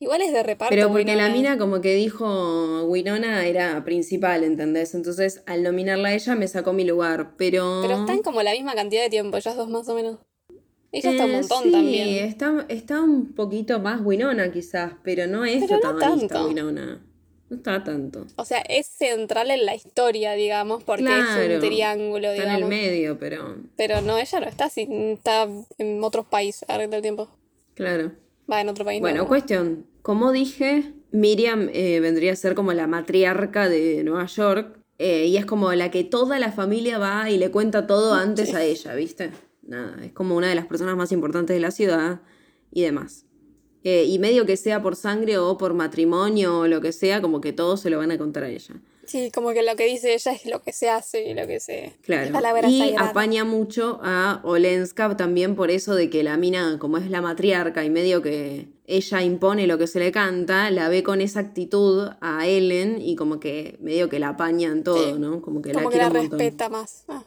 Igual 0.00 0.22
es 0.22 0.32
de 0.32 0.42
reparto. 0.42 0.74
Pero 0.74 0.88
porque 0.88 1.04
Winona. 1.04 1.28
la 1.28 1.34
mina 1.34 1.56
como 1.58 1.80
que 1.80 1.94
dijo 1.94 2.84
Winona 2.84 3.46
era 3.46 3.84
principal, 3.84 4.44
¿entendés? 4.44 4.94
Entonces 4.94 5.42
al 5.46 5.62
nominarla 5.62 6.08
a 6.08 6.14
ella 6.14 6.34
me 6.34 6.48
sacó 6.48 6.72
mi 6.72 6.84
lugar, 6.84 7.34
pero... 7.36 7.80
Pero 7.82 8.00
están 8.00 8.22
como 8.22 8.42
la 8.42 8.52
misma 8.52 8.74
cantidad 8.74 9.02
de 9.02 9.10
tiempo, 9.10 9.36
ellas 9.36 9.56
dos 9.56 9.68
más 9.68 9.88
o 9.88 9.94
menos. 9.94 10.18
Ella 10.92 11.10
está 11.10 11.24
un 11.24 11.30
Eh, 11.30 11.34
montón 11.34 11.62
sí, 11.64 11.70
también. 11.72 12.08
Está, 12.26 12.66
está 12.68 13.00
un 13.00 13.34
poquito 13.34 13.78
más 13.80 14.00
Winona 14.04 14.52
quizás, 14.52 14.92
pero 15.02 15.26
no 15.26 15.44
es 15.44 15.64
Pero 15.66 15.80
no 15.82 15.96
tanto. 15.98 16.46
Winona. 16.48 17.04
No 17.50 17.56
está 17.56 17.82
tanto. 17.84 18.26
O 18.36 18.44
sea, 18.44 18.58
es 18.60 18.86
central 18.86 19.50
en 19.50 19.64
la 19.66 19.74
historia, 19.74 20.32
digamos, 20.32 20.82
porque 20.82 21.02
es 21.04 21.08
Claro, 21.08 21.54
un 21.54 21.60
triángulo, 21.60 22.30
Está 22.30 22.42
digamos. 22.42 22.56
en 22.58 22.62
el 22.62 22.68
medio, 22.68 23.18
pero... 23.18 23.56
Pero 23.76 24.00
no, 24.02 24.18
ella 24.18 24.40
no 24.40 24.46
está 24.46 24.64
así, 24.66 24.88
está 24.90 25.48
en 25.78 26.02
otros 26.02 26.26
países 26.26 26.66
todo 26.66 26.80
el 26.80 27.02
tiempo. 27.02 27.28
Claro. 27.74 28.12
Va 28.50 28.60
en 28.60 28.68
otro 28.68 28.84
país. 28.84 29.00
Bueno, 29.00 29.22
no. 29.22 29.28
cuestión. 29.28 29.86
Como 30.02 30.32
dije, 30.32 30.92
Miriam 31.12 31.70
eh, 31.72 32.00
vendría 32.00 32.32
a 32.32 32.36
ser 32.36 32.54
como 32.54 32.72
la 32.72 32.86
matriarca 32.86 33.68
de 33.68 34.04
Nueva 34.04 34.26
York. 34.26 34.78
eh, 34.98 35.26
y 35.26 35.36
es 35.36 35.44
como 35.44 35.72
la 35.72 35.90
que 35.90 36.04
toda 36.04 36.38
la 36.38 36.52
familia 36.52 36.98
va 36.98 37.28
y 37.28 37.38
le 37.38 37.50
cuenta 37.50 37.86
todo 37.86 38.14
antes 38.14 38.54
a 38.54 38.62
ella, 38.62 38.94
¿viste? 38.94 39.32
Nada, 39.62 39.96
es 40.04 40.12
como 40.12 40.36
una 40.36 40.48
de 40.48 40.54
las 40.54 40.66
personas 40.66 40.96
más 40.96 41.10
importantes 41.10 41.54
de 41.54 41.60
la 41.60 41.70
ciudad 41.70 42.20
y 42.70 42.82
demás. 42.82 43.26
Eh, 43.82 44.04
y 44.04 44.18
medio 44.18 44.46
que 44.46 44.56
sea 44.56 44.80
por 44.82 44.96
sangre 44.96 45.36
o 45.36 45.58
por 45.58 45.74
matrimonio 45.74 46.60
o 46.60 46.66
lo 46.68 46.80
que 46.80 46.92
sea, 46.92 47.20
como 47.20 47.40
que 47.40 47.52
todos 47.52 47.80
se 47.80 47.90
lo 47.90 47.98
van 47.98 48.10
a 48.12 48.18
contar 48.18 48.44
a 48.44 48.48
ella. 48.48 48.74
Sí, 49.06 49.30
como 49.30 49.52
que 49.52 49.62
lo 49.62 49.76
que 49.76 49.86
dice 49.86 50.14
ella 50.14 50.32
es 50.32 50.46
lo 50.46 50.62
que 50.62 50.72
se 50.72 50.88
hace 50.88 51.28
y 51.28 51.34
lo 51.34 51.46
que 51.46 51.60
se... 51.60 51.92
Claro. 52.02 52.32
Palabra 52.32 52.68
Y 52.68 52.78
sagrada. 52.78 53.10
apaña 53.10 53.44
mucho 53.44 54.00
a 54.02 54.40
Olenska 54.44 55.16
también 55.16 55.54
por 55.56 55.70
eso 55.70 55.94
de 55.94 56.10
que 56.10 56.22
la 56.22 56.36
mina, 56.36 56.78
como 56.78 56.98
es 56.98 57.10
la 57.10 57.20
matriarca 57.20 57.84
y 57.84 57.90
medio 57.90 58.22
que 58.22 58.68
ella 58.86 59.22
impone 59.22 59.66
lo 59.66 59.78
que 59.78 59.86
se 59.86 59.98
le 59.98 60.12
canta, 60.12 60.70
la 60.70 60.88
ve 60.88 61.02
con 61.02 61.20
esa 61.20 61.40
actitud 61.40 62.08
a 62.20 62.46
Ellen 62.46 63.00
y 63.00 63.16
como 63.16 63.40
que 63.40 63.76
medio 63.80 64.08
que 64.08 64.18
la 64.18 64.28
apaña 64.30 64.70
en 64.70 64.84
todo, 64.84 65.14
Sí. 65.14 65.18
¿no? 65.20 65.40
Como 65.42 65.62
que 65.62 65.72
como 65.72 65.90
la 65.90 65.92
que 65.92 65.98
la 65.98 66.08
respeta 66.10 66.68
más. 66.68 67.04
Ah. 67.08 67.24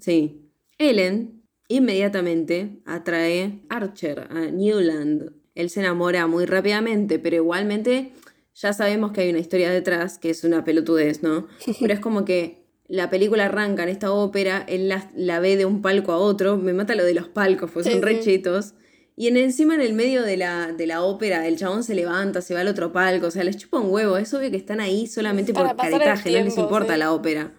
Sí. 0.00 0.42
Ellen 0.78 1.42
inmediatamente 1.68 2.80
atrae 2.84 3.60
a 3.68 3.76
Archer 3.76 4.26
a 4.30 4.46
Newland. 4.50 5.32
Él 5.54 5.70
se 5.70 5.80
enamora 5.80 6.26
muy 6.26 6.44
rápidamente, 6.44 7.18
pero 7.18 7.36
igualmente 7.36 8.12
ya 8.56 8.72
sabemos 8.72 9.12
que 9.12 9.20
hay 9.22 9.30
una 9.30 9.38
historia 9.38 9.70
detrás, 9.70 10.18
que 10.18 10.30
es 10.30 10.42
una 10.44 10.64
pelotudez, 10.64 11.22
¿no? 11.22 11.46
Pero 11.80 11.92
es 11.94 12.00
como 12.00 12.24
que 12.24 12.64
la 12.88 13.10
película 13.10 13.46
arranca 13.46 13.82
en 13.82 13.88
esta 13.88 14.12
ópera, 14.12 14.64
él 14.68 14.88
la, 14.88 15.10
la 15.14 15.40
ve 15.40 15.56
de 15.56 15.64
un 15.66 15.82
palco 15.82 16.12
a 16.12 16.18
otro, 16.18 16.56
me 16.56 16.72
mata 16.72 16.94
lo 16.94 17.04
de 17.04 17.14
los 17.14 17.28
palcos, 17.28 17.70
pues 17.72 17.86
Sí, 17.86 17.92
son 17.92 18.02
re 18.02 18.16
sí. 18.18 18.24
chetos. 18.24 18.74
Y 19.18 19.28
en, 19.28 19.36
encima 19.38 19.74
en 19.74 19.80
el 19.80 19.94
medio 19.94 20.22
de 20.22 20.36
la, 20.36 20.72
de 20.72 20.86
la 20.86 21.02
ópera, 21.02 21.46
el 21.48 21.56
chabón 21.56 21.82
se 21.84 21.94
levanta, 21.94 22.42
se 22.42 22.52
va 22.54 22.60
al 22.60 22.68
otro 22.68 22.92
palco, 22.92 23.26
o 23.26 23.30
sea, 23.30 23.44
les 23.44 23.56
chupa 23.56 23.78
un 23.80 23.90
huevo, 23.90 24.16
es 24.18 24.32
obvio 24.34 24.50
que 24.50 24.56
están 24.58 24.78
ahí 24.80 25.06
solamente 25.06 25.52
Para 25.54 25.70
por 25.74 25.78
caretaje, 25.90 26.30
no 26.38 26.44
les 26.44 26.58
importa 26.58 26.92
sí. 26.92 26.98
la 26.98 27.12
ópera 27.12 27.52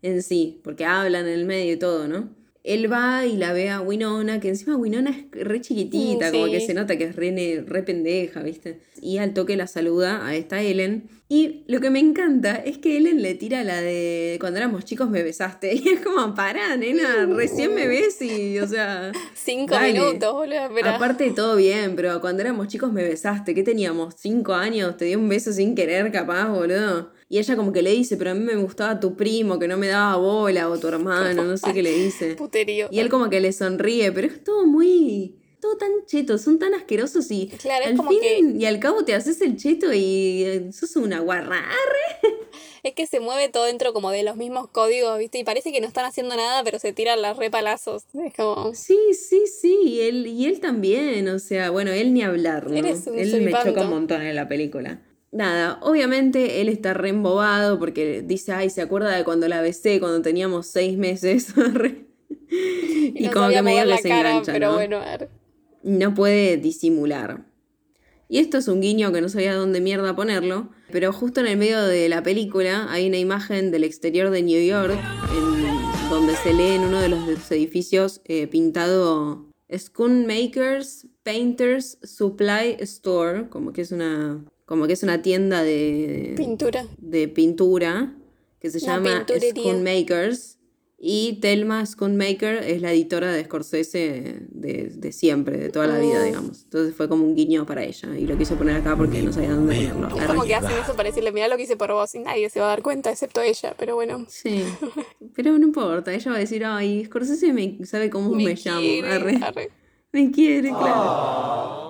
en 0.00 0.22
sí, 0.22 0.60
porque 0.64 0.84
hablan 0.84 1.26
en 1.26 1.32
el 1.34 1.44
medio 1.44 1.72
y 1.74 1.76
todo, 1.78 2.08
¿no? 2.08 2.30
Él 2.64 2.90
va 2.92 3.26
y 3.26 3.36
la 3.36 3.52
ve 3.52 3.70
a 3.70 3.80
Winona, 3.80 4.38
que 4.38 4.48
encima 4.48 4.76
Winona 4.76 5.10
es 5.10 5.44
re 5.46 5.60
chiquitita, 5.60 6.28
Mm, 6.28 6.32
como 6.32 6.46
sí. 6.46 6.52
que 6.52 6.60
se 6.60 6.74
nota 6.74 6.96
que 6.96 7.04
es 7.04 7.16
re, 7.16 7.64
re 7.66 7.82
pendeja, 7.82 8.40
¿viste? 8.42 8.80
Y 9.00 9.18
al 9.18 9.34
toque 9.34 9.56
la 9.56 9.66
saluda 9.66 10.24
a 10.26 10.36
esta 10.36 10.62
Ellen. 10.62 11.08
Y 11.28 11.64
lo 11.66 11.80
que 11.80 11.90
me 11.90 11.98
encanta 11.98 12.54
es 12.56 12.78
que 12.78 12.98
Ellen 12.98 13.20
le 13.22 13.34
tira 13.34 13.64
la 13.64 13.80
de 13.80 14.36
cuando 14.38 14.58
éramos 14.58 14.84
chicos 14.84 15.10
me 15.10 15.22
besaste. 15.22 15.72
Y 15.84 15.88
es 15.88 16.00
como, 16.00 16.34
pará, 16.36 16.76
nena, 16.76 17.26
recién 17.26 17.74
me 17.74 17.88
ves 17.88 18.20
y, 18.22 18.58
o 18.60 18.66
sea. 18.68 19.10
Cinco 19.34 19.74
dale. 19.74 19.94
minutos, 19.94 20.32
boludo. 20.32 20.68
Pero... 20.74 20.90
Aparte 20.90 21.30
todo 21.32 21.56
bien, 21.56 21.96
pero 21.96 22.20
cuando 22.20 22.42
éramos 22.42 22.68
chicos 22.68 22.92
me 22.92 23.02
besaste. 23.02 23.54
¿Qué 23.54 23.62
teníamos? 23.64 24.14
¿Cinco 24.18 24.52
años? 24.54 24.96
Te 24.96 25.06
di 25.06 25.16
un 25.16 25.28
beso 25.28 25.52
sin 25.52 25.74
querer, 25.74 26.12
capaz, 26.12 26.48
boludo. 26.48 27.10
Y 27.32 27.38
ella 27.38 27.56
como 27.56 27.72
que 27.72 27.80
le 27.80 27.92
dice, 27.92 28.18
pero 28.18 28.32
a 28.32 28.34
mí 28.34 28.40
me 28.40 28.56
gustaba 28.56 29.00
tu 29.00 29.16
primo 29.16 29.58
que 29.58 29.66
no 29.66 29.78
me 29.78 29.88
daba 29.88 30.16
bola 30.16 30.68
o 30.68 30.78
tu 30.78 30.88
hermano, 30.88 31.44
no 31.44 31.56
sé 31.56 31.72
qué 31.72 31.82
le 31.82 31.90
dice. 31.90 32.34
Puterío. 32.36 32.88
Y 32.90 32.98
él 32.98 33.08
como 33.08 33.30
que 33.30 33.40
le 33.40 33.52
sonríe, 33.52 34.12
pero 34.12 34.26
es 34.26 34.44
todo 34.44 34.66
muy... 34.66 35.38
Todo 35.58 35.78
tan 35.78 35.92
cheto, 36.04 36.36
son 36.36 36.58
tan 36.58 36.74
asquerosos 36.74 37.30
y 37.30 37.46
Claro, 37.46 37.84
es 37.84 37.92
al 37.92 37.96
como 37.96 38.10
fin 38.10 38.60
y 38.60 38.66
al 38.66 38.78
cabo 38.80 39.06
te 39.06 39.14
haces 39.14 39.40
el 39.40 39.56
cheto 39.56 39.94
y 39.94 40.42
eh, 40.44 40.72
sos 40.72 40.96
una 40.96 41.20
guarra. 41.20 41.64
Es 42.82 42.94
que 42.94 43.06
se 43.06 43.20
mueve 43.20 43.48
todo 43.48 43.64
dentro 43.64 43.92
como 43.92 44.10
de 44.10 44.24
los 44.24 44.36
mismos 44.36 44.68
códigos, 44.68 45.16
¿viste? 45.18 45.38
Y 45.38 45.44
parece 45.44 45.70
que 45.72 45.80
no 45.80 45.86
están 45.86 46.04
haciendo 46.04 46.36
nada, 46.36 46.62
pero 46.64 46.80
se 46.80 46.92
tiran 46.92 47.22
las 47.22 47.36
repalazos. 47.36 48.02
Es 48.12 48.34
como... 48.34 48.74
Sí, 48.74 48.98
sí, 49.14 49.44
sí, 49.46 49.78
y 49.84 50.00
él, 50.00 50.26
y 50.26 50.46
él 50.46 50.58
también, 50.58 51.28
o 51.28 51.38
sea, 51.38 51.70
bueno, 51.70 51.92
él 51.92 52.12
ni 52.12 52.22
hablar, 52.22 52.68
¿no? 52.68 52.76
Eres 52.76 53.06
un 53.06 53.18
él 53.18 53.40
me 53.40 53.52
choca 53.52 53.82
un 53.82 53.90
montón 53.90 54.20
en 54.20 54.34
la 54.34 54.48
película. 54.48 55.00
Nada, 55.32 55.78
obviamente 55.82 56.60
él 56.60 56.68
está 56.68 56.92
re 56.94 57.08
embobado 57.08 57.78
porque 57.78 58.22
dice, 58.22 58.52
ay, 58.52 58.68
se 58.70 58.82
acuerda 58.82 59.16
de 59.16 59.24
cuando 59.24 59.48
la 59.48 59.62
besé, 59.62 59.98
cuando 59.98 60.20
teníamos 60.22 60.66
seis 60.66 60.96
meses. 60.98 61.54
Y 62.50 63.24
no 63.26 63.32
como 63.32 63.48
que 63.48 63.62
medio 63.62 63.86
que 63.86 64.02
se 64.02 64.08
cara, 64.08 64.30
engancha, 64.30 64.52
pero 64.52 64.68
¿no? 64.68 64.74
bueno, 64.74 64.96
a 64.98 65.04
ver. 65.16 65.30
no 65.82 66.12
puede 66.14 66.58
disimular. 66.58 67.46
Y 68.28 68.38
esto 68.38 68.58
es 68.58 68.68
un 68.68 68.80
guiño 68.82 69.10
que 69.12 69.20
no 69.22 69.28
sabía 69.30 69.54
dónde 69.54 69.80
mierda 69.80 70.14
ponerlo, 70.14 70.68
pero 70.90 71.12
justo 71.12 71.40
en 71.40 71.46
el 71.46 71.56
medio 71.56 71.82
de 71.82 72.08
la 72.10 72.22
película 72.22 72.86
hay 72.90 73.08
una 73.08 73.18
imagen 73.18 73.70
del 73.70 73.84
exterior 73.84 74.30
de 74.30 74.42
New 74.42 74.62
York, 74.62 74.98
en- 75.36 76.10
donde 76.10 76.34
se 76.36 76.52
lee 76.52 76.72
en 76.76 76.82
uno 76.82 77.00
de 77.00 77.08
los 77.08 77.50
edificios 77.50 78.20
eh, 78.26 78.46
pintado 78.48 79.46
Schoonmakers 79.70 81.06
Painters 81.22 81.98
Supply 82.02 82.76
Store, 82.80 83.48
como 83.48 83.72
que 83.72 83.80
es 83.82 83.92
una, 83.92 84.44
como 84.66 84.86
que 84.86 84.92
es 84.94 85.02
una 85.02 85.22
tienda 85.22 85.62
de, 85.62 86.34
Pintura. 86.36 86.86
de 86.98 87.28
pintura 87.28 88.14
que 88.60 88.70
se 88.70 88.78
Una 88.84 88.96
llama. 88.96 89.26
Schoonmakers. 89.28 90.58
Y 91.04 91.40
Thelma 91.40 91.84
Schoonmaker 91.84 92.62
es 92.62 92.80
la 92.80 92.92
editora 92.92 93.32
de 93.32 93.42
Scorsese 93.42 94.46
de, 94.50 94.84
de 94.94 95.10
siempre, 95.10 95.56
de 95.58 95.68
toda 95.70 95.88
la 95.88 95.98
vida, 95.98 96.20
Oh. 96.20 96.24
digamos. 96.24 96.62
Entonces 96.62 96.94
fue 96.94 97.08
como 97.08 97.24
un 97.24 97.34
guiño 97.34 97.66
para 97.66 97.82
ella. 97.82 98.16
Y 98.16 98.24
lo 98.24 98.38
quise 98.38 98.54
poner 98.54 98.76
acá 98.76 98.96
porque 98.96 99.20
no 99.20 99.32
sabía 99.32 99.50
dónde 99.50 99.88
ponerlo. 99.88 100.16
Es 100.16 100.26
como 100.28 100.44
que 100.44 100.54
hacen 100.54 100.78
eso 100.80 100.94
para 100.94 101.08
decirle, 101.08 101.32
mira 101.32 101.48
lo 101.48 101.56
que 101.56 101.64
hice 101.64 101.76
por 101.76 101.90
vos 101.92 102.14
y 102.14 102.20
nadie 102.20 102.48
se 102.50 102.60
va 102.60 102.66
a 102.66 102.68
dar 102.68 102.82
cuenta 102.82 103.10
excepto 103.10 103.40
ella, 103.40 103.74
pero 103.76 103.96
bueno. 103.96 104.24
Sí, 104.28 104.62
pero 105.34 105.58
no 105.58 105.66
importa. 105.66 106.14
Ella 106.14 106.30
va 106.30 106.36
a 106.36 106.40
decir, 106.40 106.64
ay, 106.64 107.04
Scorsese 107.06 107.52
me 107.52 107.84
sabe 107.84 108.08
cómo 108.08 108.30
me, 108.30 108.54
llamo. 108.54 108.78
quiere, 108.80 109.08
Arre. 109.08 109.36
arre. 109.42 109.70
Me 110.12 110.30
quiere, 110.30 110.68
claro. 110.68 111.81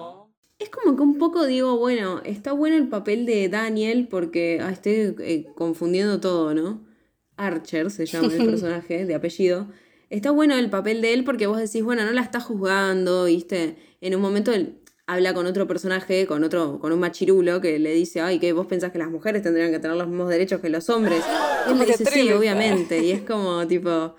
Es 0.62 0.70
como 0.70 0.94
que 0.96 1.02
un 1.02 1.18
poco 1.18 1.44
digo, 1.44 1.76
bueno, 1.76 2.20
está 2.24 2.52
bueno 2.52 2.76
el 2.76 2.86
papel 2.88 3.26
de 3.26 3.48
Daniel 3.48 4.06
porque 4.08 4.60
ah, 4.62 4.70
estoy 4.70 5.16
eh, 5.18 5.46
confundiendo 5.56 6.20
todo, 6.20 6.54
¿no? 6.54 6.86
Archer 7.36 7.90
se 7.90 8.06
llama 8.06 8.32
el 8.32 8.46
personaje 8.50 9.04
de 9.04 9.14
apellido. 9.16 9.66
Está 10.08 10.30
bueno 10.30 10.54
el 10.54 10.70
papel 10.70 11.00
de 11.02 11.14
él 11.14 11.24
porque 11.24 11.48
vos 11.48 11.58
decís, 11.58 11.82
bueno, 11.82 12.04
no 12.04 12.12
la 12.12 12.20
está 12.20 12.38
juzgando, 12.38 13.24
¿viste? 13.24 13.76
En 14.00 14.14
un 14.14 14.22
momento 14.22 14.52
él 14.52 14.78
habla 15.06 15.34
con 15.34 15.46
otro 15.46 15.66
personaje, 15.66 16.28
con 16.28 16.44
otro, 16.44 16.78
con 16.78 16.92
un 16.92 17.00
machirulo 17.00 17.60
que 17.60 17.80
le 17.80 17.92
dice, 17.92 18.20
ay, 18.20 18.38
que 18.38 18.52
vos 18.52 18.66
pensás 18.66 18.92
que 18.92 18.98
las 18.98 19.10
mujeres 19.10 19.42
tendrían 19.42 19.72
que 19.72 19.80
tener 19.80 19.96
los 19.96 20.06
mismos 20.06 20.28
derechos 20.28 20.60
que 20.60 20.68
los 20.68 20.88
hombres. 20.90 21.24
Y 21.66 21.70
él 21.72 21.78
le 21.78 21.84
¿Cómo 21.84 21.96
te 21.96 22.04
dice, 22.04 22.04
sí, 22.06 22.32
obviamente. 22.32 23.02
Y 23.02 23.10
es 23.10 23.22
como, 23.22 23.66
tipo, 23.66 24.14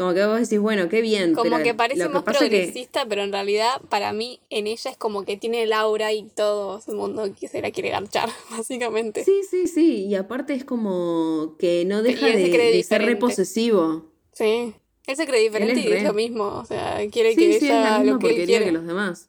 como 0.00 0.14
que 0.14 0.24
vos 0.24 0.40
decís, 0.40 0.58
bueno, 0.58 0.88
qué 0.88 1.02
bien. 1.02 1.34
Como 1.34 1.50
pero 1.50 1.62
que 1.62 1.74
parece 1.74 2.08
más 2.08 2.24
que- 2.24 2.32
progresista, 2.32 3.04
pero 3.06 3.22
en 3.22 3.32
realidad 3.32 3.80
para 3.90 4.12
mí 4.14 4.40
en 4.48 4.66
ella 4.66 4.90
es 4.90 4.96
como 4.96 5.24
que 5.24 5.36
tiene 5.36 5.62
el 5.62 5.72
aura 5.74 6.12
y 6.12 6.22
todo 6.34 6.80
el 6.88 6.94
mundo 6.94 7.28
que 7.38 7.48
se 7.48 7.60
la 7.60 7.70
quiere 7.70 7.90
garchar, 7.90 8.30
básicamente. 8.50 9.24
Sí, 9.24 9.42
sí, 9.48 9.66
sí. 9.66 10.06
Y 10.06 10.14
aparte 10.14 10.54
es 10.54 10.64
como 10.64 11.56
que 11.58 11.84
no 11.84 12.02
deja 12.02 12.26
se 12.28 12.36
de, 12.38 12.46
ser 12.46 12.52
re 12.60 12.72
diferente. 12.72 13.16
posesivo. 13.16 14.06
Sí. 14.32 14.74
Él 15.06 15.16
se 15.16 15.26
cree 15.26 15.42
diferente 15.42 15.80
es 15.80 15.86
y 15.86 15.92
es 15.92 16.02
lo 16.04 16.12
mismo. 16.14 16.44
O 16.44 16.64
sea, 16.64 16.98
quiere 17.10 17.34
Sí, 17.34 17.36
que 17.36 17.58
sí, 17.60 17.66
es 17.66 17.72
la 17.72 17.80
ella 17.80 17.98
misma 17.98 18.12
lo 18.14 18.18
que 18.18 18.26
él 18.26 18.32
porquería 18.32 18.46
quiere. 18.46 18.64
que 18.66 18.72
los 18.72 18.86
demás. 18.86 19.28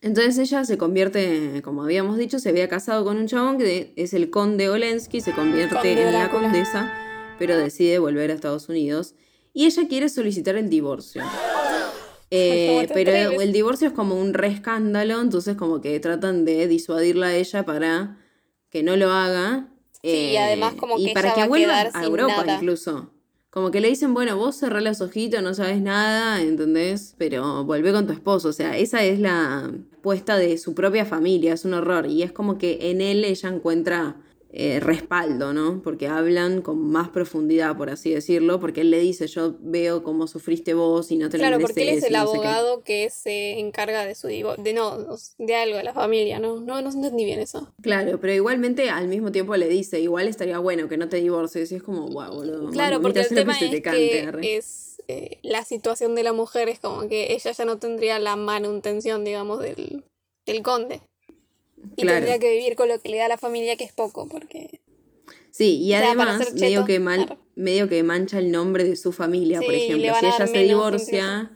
Entonces 0.00 0.36
ella 0.38 0.64
se 0.64 0.76
convierte, 0.76 1.62
como 1.62 1.82
habíamos 1.82 2.18
dicho, 2.18 2.38
se 2.38 2.48
había 2.50 2.68
casado 2.68 3.04
con 3.04 3.16
un 3.16 3.26
chabón 3.26 3.58
que 3.58 3.92
es 3.96 4.12
el 4.12 4.28
conde 4.30 4.68
Olensky, 4.68 5.20
se 5.20 5.32
convierte 5.32 5.92
en 6.02 6.12
la 6.12 6.30
condesa, 6.30 6.92
pero 7.38 7.56
decide 7.56 7.98
volver 7.98 8.30
a 8.30 8.34
Estados 8.34 8.68
Unidos. 8.68 9.14
Y 9.54 9.64
ella 9.66 9.88
quiere 9.88 10.10
solicitar 10.10 10.56
el 10.56 10.68
divorcio. 10.68 11.22
Eh, 12.36 12.66
¿Cómo 12.68 12.88
te 12.88 12.94
pero 12.94 13.10
atreves? 13.12 13.40
el 13.42 13.52
divorcio 13.52 13.86
es 13.86 13.92
como 13.92 14.16
un 14.16 14.34
re 14.34 14.48
escándalo, 14.48 15.20
entonces 15.20 15.56
como 15.56 15.80
que 15.80 16.00
tratan 16.00 16.44
de 16.44 16.66
disuadirla 16.66 17.26
a 17.28 17.36
ella 17.36 17.64
para 17.64 18.18
que 18.70 18.82
no 18.82 18.96
lo 18.96 19.12
haga. 19.12 19.68
Sí, 20.02 20.08
y 20.08 20.36
eh, 20.36 20.38
además 20.40 20.74
como 20.74 20.98
y 20.98 21.06
que 21.06 21.12
para 21.12 21.28
ella 21.28 21.34
que 21.36 21.40
va 21.42 21.46
vuelva 21.46 21.90
a 21.92 22.02
Europa 22.02 22.38
nada. 22.38 22.54
incluso. 22.56 23.12
Como 23.50 23.70
que 23.70 23.80
le 23.80 23.88
dicen, 23.88 24.14
bueno, 24.14 24.36
vos 24.36 24.56
cerrá 24.56 24.80
los 24.80 25.00
ojitos, 25.00 25.40
no 25.44 25.54
sabes 25.54 25.80
nada, 25.80 26.42
¿entendés? 26.42 27.14
Pero 27.18 27.62
volvé 27.64 27.92
con 27.92 28.08
tu 28.08 28.12
esposo. 28.12 28.48
O 28.48 28.52
sea, 28.52 28.76
esa 28.76 29.04
es 29.04 29.20
la 29.20 29.70
puesta 30.02 30.36
de 30.36 30.58
su 30.58 30.74
propia 30.74 31.04
familia, 31.04 31.52
es 31.52 31.64
un 31.64 31.74
horror. 31.74 32.06
Y 32.06 32.24
es 32.24 32.32
como 32.32 32.58
que 32.58 32.90
en 32.90 33.00
él 33.00 33.24
ella 33.24 33.48
encuentra 33.50 34.16
eh, 34.56 34.78
respaldo, 34.78 35.52
¿no? 35.52 35.82
Porque 35.82 36.06
hablan 36.06 36.62
con 36.62 36.78
más 36.88 37.08
profundidad, 37.08 37.76
por 37.76 37.90
así 37.90 38.14
decirlo, 38.14 38.60
porque 38.60 38.82
él 38.82 38.92
le 38.92 39.00
dice, 39.00 39.26
yo 39.26 39.56
veo 39.58 40.04
cómo 40.04 40.28
sufriste 40.28 40.74
vos 40.74 41.10
y 41.10 41.16
no 41.16 41.28
te 41.28 41.38
lo 41.38 41.42
Claro, 41.42 41.60
porque 41.60 41.82
él 41.82 41.88
es 41.88 41.94
mereces", 41.94 42.10
el 42.10 42.14
no 42.14 42.26
sé 42.28 42.36
abogado 42.36 42.84
que 42.84 43.10
se 43.10 43.58
encarga 43.58 44.06
de 44.06 44.14
su 44.14 44.28
divorcio, 44.28 44.62
de 44.62 44.72
no, 44.72 44.96
de 45.38 45.56
algo 45.56 45.76
de 45.76 45.82
la 45.82 45.92
familia, 45.92 46.38
¿no? 46.38 46.60
No, 46.60 46.80
no 46.80 46.90
entendí 46.90 47.24
bien 47.24 47.40
eso. 47.40 47.68
Claro, 47.82 48.20
pero 48.20 48.32
igualmente 48.32 48.90
al 48.90 49.08
mismo 49.08 49.32
tiempo 49.32 49.56
le 49.56 49.66
dice, 49.66 49.98
igual 49.98 50.28
estaría 50.28 50.60
bueno 50.60 50.88
que 50.88 50.98
no 50.98 51.08
te 51.08 51.16
divorcies, 51.16 51.72
y 51.72 51.74
es 51.74 51.82
como, 51.82 52.06
wow, 52.06 52.32
boludo. 52.32 52.70
Claro, 52.70 53.02
porque 53.02 53.22
el 53.22 53.28
tema 53.28 53.58
es 53.58 53.82
que 53.82 54.24
arre". 54.24 54.56
es 54.56 55.02
eh, 55.08 55.38
la 55.42 55.64
situación 55.64 56.14
de 56.14 56.22
la 56.22 56.32
mujer 56.32 56.68
es 56.68 56.78
como 56.78 57.08
que 57.08 57.32
ella 57.32 57.50
ya 57.50 57.64
no 57.64 57.78
tendría 57.78 58.20
la 58.20 58.36
manutención, 58.36 59.24
digamos, 59.24 59.58
del, 59.58 60.04
del 60.46 60.62
conde. 60.62 61.00
Y 61.96 62.02
Claro. 62.02 62.18
tendría 62.18 62.38
que 62.38 62.50
vivir 62.56 62.76
con 62.76 62.88
lo 62.88 63.00
que 63.00 63.08
le 63.08 63.18
da 63.18 63.28
la 63.28 63.38
familia, 63.38 63.76
que 63.76 63.84
es 63.84 63.92
poco, 63.92 64.28
porque... 64.28 64.80
Sí, 65.50 65.78
y 65.82 65.94
O 65.94 65.98
sea, 65.98 66.14
para 66.16 66.32
además 66.34 66.54
medio 66.54 66.84
que, 66.84 66.98
mal- 66.98 67.26
claro. 67.26 67.40
medio 67.54 67.88
que 67.88 68.02
mancha 68.02 68.38
el 68.38 68.50
nombre 68.50 68.84
de 68.84 68.96
su 68.96 69.12
familia, 69.12 69.60
por 69.60 69.70
Sí, 69.72 69.82
ejemplo. 69.82 70.12
Si 70.18 70.26
ella 70.26 70.46
se 70.48 70.58
divorcia, 70.58 71.52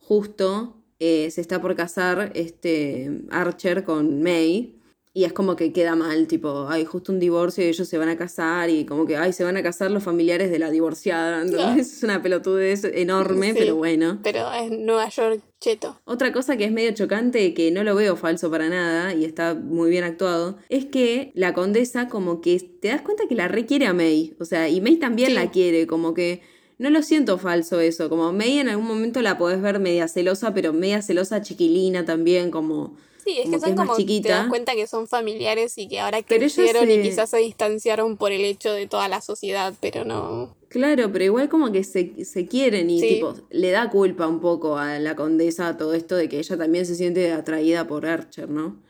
justo 0.00 0.76
eh, 0.98 1.30
se 1.30 1.40
está 1.40 1.60
por 1.60 1.74
casar 1.76 2.32
este 2.34 3.10
Archer 3.30 3.84
con 3.84 4.22
May. 4.22 4.76
Y 5.16 5.22
es 5.22 5.32
como 5.32 5.54
que 5.54 5.72
queda 5.72 5.94
mal, 5.94 6.26
tipo, 6.26 6.66
hay 6.68 6.84
justo 6.84 7.12
un 7.12 7.20
divorcio 7.20 7.64
y 7.64 7.68
ellos 7.68 7.86
se 7.86 7.98
van 7.98 8.08
a 8.08 8.16
casar 8.16 8.68
y 8.68 8.84
como 8.84 9.06
que, 9.06 9.16
ay, 9.16 9.32
se 9.32 9.44
van 9.44 9.56
a 9.56 9.62
casar 9.62 9.92
los 9.92 10.02
familiares 10.02 10.50
de 10.50 10.58
la 10.58 10.70
divorciada. 10.70 11.40
Entonces 11.42 11.98
es 11.98 12.02
una 12.02 12.20
pelotudez 12.20 12.82
enorme, 12.82 13.52
Sí, 13.52 13.58
pero 13.60 13.76
bueno. 13.76 14.18
Pero 14.24 14.52
es 14.52 14.72
Nueva 14.72 15.08
York 15.10 15.40
cheto. 15.60 16.00
Otra 16.04 16.32
cosa 16.32 16.56
que 16.56 16.64
es 16.64 16.72
medio 16.72 16.92
chocante, 16.94 17.54
que 17.54 17.70
no 17.70 17.84
lo 17.84 17.94
veo 17.94 18.16
falso 18.16 18.50
para 18.50 18.68
nada 18.68 19.14
y 19.14 19.24
está 19.24 19.54
muy 19.54 19.88
bien 19.88 20.02
actuado, 20.02 20.58
es 20.68 20.84
que 20.86 21.30
la 21.36 21.54
condesa 21.54 22.08
como 22.08 22.40
que 22.40 22.58
te 22.58 22.88
das 22.88 23.02
cuenta 23.02 23.28
que 23.28 23.36
la 23.36 23.46
requiere 23.46 23.86
a 23.86 23.92
May. 23.94 24.34
O 24.40 24.44
sea, 24.44 24.68
y 24.68 24.80
May 24.80 24.96
también 24.96 25.28
Sí. 25.28 25.34
la 25.36 25.52
quiere, 25.52 25.86
como 25.86 26.12
que 26.12 26.42
no 26.78 26.90
lo 26.90 27.02
siento 27.04 27.38
falso 27.38 27.78
eso. 27.78 28.08
Como 28.08 28.32
May 28.32 28.58
en 28.58 28.68
algún 28.68 28.88
momento 28.88 29.22
la 29.22 29.38
podés 29.38 29.62
ver 29.62 29.78
media 29.78 30.08
celosa, 30.08 30.52
pero 30.52 30.72
media 30.72 31.02
celosa 31.02 31.40
chiquilina 31.40 32.04
también, 32.04 32.50
como... 32.50 32.96
Sí, 33.24 33.38
es 33.38 33.44
Como 33.44 33.50
que 33.50 33.56
que 33.56 33.60
son 33.60 33.70
es 33.70 33.76
como, 33.76 33.84
te 33.84 33.88
das 33.88 33.96
chiquita. 33.98 34.46
cuenta 34.48 34.74
que 34.74 34.86
son 34.86 35.08
familiares 35.08 35.78
y 35.78 35.88
que 35.88 36.00
ahora 36.00 36.22
crecieron 36.22 36.84
se- 36.86 36.94
y 36.94 37.02
quizás 37.02 37.30
se 37.30 37.38
distanciaron 37.38 38.16
por 38.16 38.32
el 38.32 38.44
hecho 38.44 38.72
de 38.72 38.86
toda 38.86 39.08
la 39.08 39.20
sociedad, 39.20 39.72
pero 39.80 40.04
no... 40.04 40.54
Claro, 40.68 41.12
pero 41.12 41.24
igual 41.24 41.48
como 41.48 41.70
que 41.70 41.84
se, 41.84 42.24
se 42.24 42.46
quieren 42.48 42.90
y 42.90 43.00
Sí. 43.00 43.08
tipo, 43.14 43.34
le 43.50 43.70
da 43.70 43.90
culpa 43.90 44.26
un 44.26 44.40
poco 44.40 44.76
a 44.76 44.98
la 44.98 45.14
condesa 45.14 45.76
todo 45.76 45.94
esto 45.94 46.16
de 46.16 46.28
que 46.28 46.38
ella 46.40 46.56
también 46.58 46.84
se 46.84 46.96
siente 46.96 47.32
atraída 47.32 47.86
por 47.86 48.06
Archer, 48.06 48.48
¿no? 48.50 48.82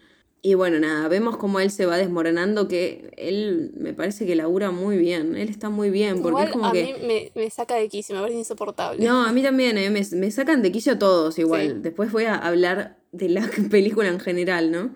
Y 0.47 0.53
bueno, 0.53 0.79
nada, 0.79 1.09
vemos 1.09 1.39
cómo 1.39 1.59
él 1.59 1.71
se 1.71 1.87
va 1.87 1.97
desmoronando, 1.97 2.69
que 2.69 3.11
él 3.17 3.73
me 3.79 3.95
parece 3.95 4.27
que 4.27 4.37
labura 4.37 4.71
muy 4.71 4.99
bien, 4.99 5.37
él 5.37 5.49
está 5.49 5.71
muy 5.71 5.89
bien, 5.89 6.17
porque 6.21 6.29
Igual 6.29 6.45
es 6.45 6.53
como 6.53 6.67
a 6.67 6.73
que... 6.73 6.83
mí 6.85 6.95
me, 7.07 7.33
me 7.35 7.49
saca 7.49 7.77
de 7.77 7.89
quicio, 7.89 8.15
me 8.15 8.21
parece 8.21 8.41
insoportable. 8.41 9.03
No, 9.03 9.25
a 9.25 9.33
mí 9.33 9.43
también, 9.43 9.79
eh, 9.79 9.89
me, 9.89 10.03
me 10.13 10.31
sacan 10.31 10.61
de 10.61 10.71
quicio 10.71 10.99
todos 10.99 11.39
igual. 11.39 11.69
Sí. 11.69 11.75
Después 11.81 12.13
voy 12.13 12.25
a 12.25 12.35
hablar 12.35 12.99
de 13.11 13.31
la 13.31 13.49
película 13.71 14.09
en 14.09 14.21
general, 14.21 14.71
¿no? 14.71 14.95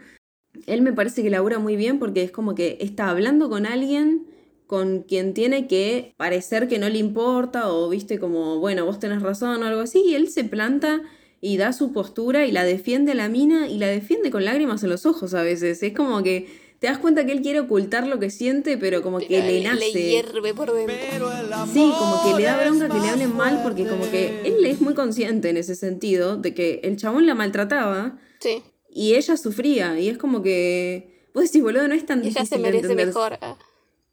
Él 0.67 0.83
me 0.83 0.93
parece 0.93 1.23
que 1.23 1.31
labura 1.31 1.59
muy 1.59 1.77
bien 1.77 1.99
porque 1.99 2.25
es 2.25 2.31
como 2.31 2.55
que 2.55 2.77
está 2.83 3.09
hablando 3.09 3.49
con 3.49 3.65
alguien 3.65 4.27
con 4.67 5.01
quien 5.01 5.33
tiene 5.33 5.67
que 5.67 6.13
parecer 6.19 6.69
que 6.69 6.79
no 6.79 6.91
le 6.91 6.99
importa 6.99 7.73
o 7.73 7.89
viste 7.89 8.19
como, 8.19 8.59
bueno, 8.59 8.85
vos 8.85 8.99
tenés 8.99 9.23
razón 9.23 9.63
o 9.63 9.67
algo 9.67 9.81
así, 9.81 10.03
y 10.05 10.15
él 10.15 10.29
se 10.29 10.45
planta 10.45 11.01
y 11.41 11.57
da 11.57 11.73
su 11.73 11.93
postura 11.93 12.47
y 12.47 12.53
la 12.53 12.65
defiende 12.65 13.13
a 13.13 13.15
la 13.15 13.29
mina 13.29 13.69
y 13.69 13.79
la 13.79 13.87
defiende 13.87 14.31
con 14.31 14.45
lágrimas 14.45 14.83
en 14.83 14.91
los 14.91 15.07
ojos 15.07 15.35
a 15.35 15.43
veces. 15.43 15.83
Es 15.83 15.93
como 15.95 16.23
que 16.23 16.47
te 16.81 16.87
das 16.87 16.99
cuenta 16.99 17.27
que 17.27 17.33
él 17.33 17.43
quiere 17.43 17.59
ocultar 17.61 18.07
lo 18.07 18.19
que 18.21 18.31
siente, 18.31 18.79
pero 18.79 19.03
como 19.03 19.19
que 19.19 19.27
Pero 19.29 19.47
le 19.47 19.61
le 19.61 19.69
nace. 19.69 19.91
hierve 20.11 20.55
por 20.55 20.73
dentro. 20.73 21.31
Sí, 21.73 21.93
como 21.99 22.23
que 22.25 22.39
le 22.41 22.45
da 22.45 22.61
bronca 22.63 22.89
que 22.89 23.01
le 23.01 23.09
hablen 23.09 23.37
mal 23.37 23.61
porque 23.63 23.85
como 23.87 24.09
que 24.11 24.43
él 24.45 24.65
es 24.65 24.81
muy 24.81 24.95
consciente 24.95 25.49
en 25.51 25.57
ese 25.57 25.75
sentido 25.75 26.37
de 26.37 26.55
que 26.55 26.81
el 26.85 26.97
chabón 26.97 27.27
la 27.27 27.35
maltrataba 27.35 28.19
Sí, 28.41 28.63
y 28.91 29.15
ella 29.15 29.37
sufría 29.37 29.99
y 29.99 30.09
es 30.09 30.19
como 30.19 30.43
que 30.43 31.29
vos 31.35 31.45
decís, 31.45 31.63
boludo, 31.63 31.89
no 31.89 31.95
es 31.95 32.07
tan 32.07 32.21
ella 32.21 32.29
difícil 32.29 32.49
se 32.49 32.57
de 32.57 32.63
merece 32.63 32.81
entender. 32.83 33.07
mejor. 33.09 33.39
ah. 33.43 33.57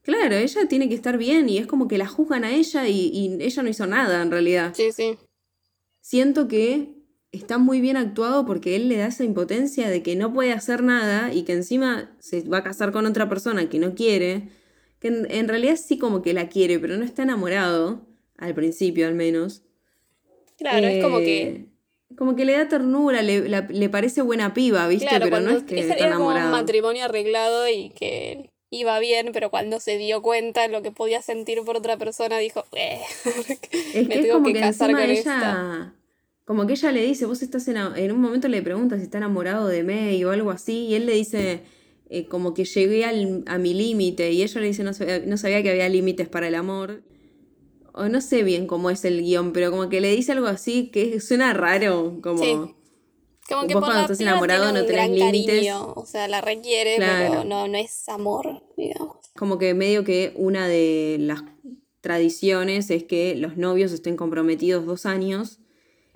Claro, 0.01 0.36
ella 0.36 0.67
tiene 0.67 0.88
que 0.89 0.93
estar 0.95 1.17
bien 1.17 1.49
y 1.49 1.57
es 1.57 1.65
como 1.67 1.88
que 1.88 1.97
la 1.97 2.07
juzgan 2.07 2.43
a 2.43 2.51
ella 2.53 2.88
y, 2.88 3.09
y 3.11 3.38
ella 3.43 3.63
no 3.63 3.69
hizo 3.69 3.88
nada 3.88 4.21
en 4.21 4.30
realidad. 4.32 4.73
Sí, 4.76 4.91
sí. 4.91 5.17
Siento 6.01 6.47
que 6.47 6.95
está 7.38 7.57
muy 7.57 7.81
bien 7.81 7.97
actuado 7.97 8.45
porque 8.45 8.75
él 8.75 8.89
le 8.89 8.97
da 8.97 9.07
esa 9.07 9.23
impotencia 9.23 9.89
de 9.89 10.03
que 10.03 10.15
no 10.15 10.33
puede 10.33 10.51
hacer 10.53 10.83
nada 10.83 11.33
y 11.33 11.43
que 11.43 11.53
encima 11.53 12.15
se 12.19 12.41
va 12.43 12.59
a 12.59 12.63
casar 12.63 12.91
con 12.91 13.05
otra 13.05 13.29
persona 13.29 13.69
que 13.69 13.79
no 13.79 13.95
quiere, 13.95 14.49
que 14.99 15.09
en, 15.09 15.31
en 15.31 15.47
realidad 15.47 15.75
sí 15.77 15.97
como 15.97 16.21
que 16.21 16.33
la 16.33 16.49
quiere, 16.49 16.79
pero 16.79 16.97
no 16.97 17.03
está 17.05 17.23
enamorado, 17.23 18.05
al 18.38 18.53
principio 18.55 19.07
al 19.07 19.15
menos. 19.15 19.63
Claro, 20.57 20.88
es 20.88 21.03
como 21.03 21.17
que... 21.19 21.41
Eh, 21.43 21.65
Como 22.17 22.36
que 22.36 22.45
le 22.45 22.53
da 22.53 22.67
ternura, 22.69 23.21
le, 23.23 23.49
la- 23.49 23.67
le 23.69 23.89
parece 23.89 24.21
buena 24.21 24.53
piba, 24.53 24.88
¿viste? 24.88 25.07
Claro, 25.07 25.25
pero 25.29 25.41
no 25.41 25.51
es 25.51 25.63
que 25.63 25.79
ese 25.79 25.89
está 25.91 26.05
era 26.05 26.15
como 26.15 26.27
un 26.29 26.31
enamorado. 26.38 26.51
matrimonio 26.57 27.05
arreglado 27.05 27.67
y 27.67 27.89
que 27.89 28.51
iba 28.69 28.99
bien, 28.99 29.31
pero 29.33 29.49
cuando 29.49 29.79
se 29.79 29.97
dio 29.97 30.21
cuenta 30.21 30.61
de 30.61 30.69
lo 30.69 30.81
que 30.81 30.91
podía 30.91 31.21
sentir 31.21 31.61
por 31.63 31.75
otra 31.77 31.97
persona, 31.97 32.38
dijo, 32.38 32.63
eh, 32.73 33.01
Es 33.71 34.07
me 34.07 34.15
es 34.15 34.21
tengo 34.21 34.36
como 34.36 34.47
que 34.47 34.53
que 34.53 34.59
casar 34.61 34.91
con 34.91 34.99
ella... 35.01 35.11
esta. 35.13 35.93
Como 36.46 36.68
que 36.68 36.74
ella 36.74 36.91
le 36.91 37.02
dice, 37.04 37.26
vos 37.26 37.41
estás 37.41 37.68
ena- 37.68 37.93
en 37.98 38.12
un 38.12 38.22
momento 38.22 38.48
le 38.48 38.62
pregunta 38.62 38.98
si 38.98 39.04
está 39.04 39.18
enamorado 39.18 39.68
de 39.68 39.84
May 39.84 40.24
o 40.24 40.32
algo 40.32 40.52
así, 40.52 40.86
y 40.86 40.96
él 40.96 41.06
le 41.08 41.14
dice 41.14 41.62
eh, 42.10 42.28
como 42.28 42.54
que 42.54 42.66
llegué 42.66 43.04
al- 43.04 43.43
a 43.48 43.58
mi 43.58 43.74
límite, 43.74 44.32
y 44.32 44.43
ella 44.43 44.62
le 44.62 44.68
dice 44.68 44.84
no 44.84 44.93
sabía, 44.93 45.20
no 45.26 45.38
sabía 45.38 45.64
que 45.64 45.72
había 45.72 45.89
límites 45.89 46.28
para 46.30 46.48
el 46.48 46.56
amor. 46.56 47.02
O 47.93 48.10
no 48.10 48.22
sé 48.22 48.43
bien 48.43 48.68
cómo 48.68 48.89
es 48.91 49.06
el 49.06 49.22
guion, 49.24 49.54
pero 49.54 49.72
como 49.72 49.89
que 49.89 50.02
le 50.02 50.12
dice 50.16 50.34
algo 50.34 50.48
así 50.48 50.89
que 50.91 51.20
suena 51.20 51.54
raro, 51.54 52.20
como... 52.22 52.43
Sí. 52.43 52.56
Como 53.48 53.68
que 53.68 53.74
Vos 53.76 53.82
por 53.82 53.84
cuando 53.84 53.93
la 53.96 54.02
estás 54.02 54.20
enamorado 54.22 54.72
no 54.74 54.86
tenés 54.86 55.10
límites. 55.12 55.68
o 55.74 56.04
sea, 56.06 56.28
la 56.28 56.41
requiere, 56.41 56.96
Claro. 56.98 57.30
pero 57.30 57.43
no, 57.43 57.68
no 57.68 57.78
es 57.78 58.10
amor, 58.10 58.64
digamos. 58.76 59.18
Como 59.36 59.58
que 59.60 59.74
medio 59.76 60.04
que 60.04 60.34
una 60.36 60.68
de 60.68 61.18
las 61.20 61.43
tradiciones 62.02 62.89
es 62.89 63.04
que 63.04 63.36
los 63.36 63.56
novios 63.58 63.91
estén 63.91 64.16
comprometidos 64.16 64.86
dos 64.86 65.06
años 65.06 65.60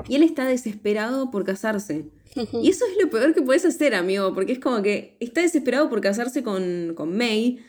y 0.07 0.15
él 0.15 0.23
está 0.23 0.45
desesperado 0.45 1.31
por 1.31 1.43
casarse. 1.43 2.05
Y 2.53 2.69
eso 2.69 2.85
es 2.85 3.03
lo 3.03 3.09
peor 3.09 3.33
que 3.33 3.41
puedes 3.41 3.65
hacer, 3.65 3.95
amigo, 3.95 4.33
porque 4.33 4.53
es 4.53 4.59
como 4.59 4.81
que 4.81 5.17
está 5.19 5.41
desesperado 5.41 5.89
por 5.89 5.99
casarse 6.01 6.43
con, 6.43 6.93
con 6.95 7.15
May 7.15 7.59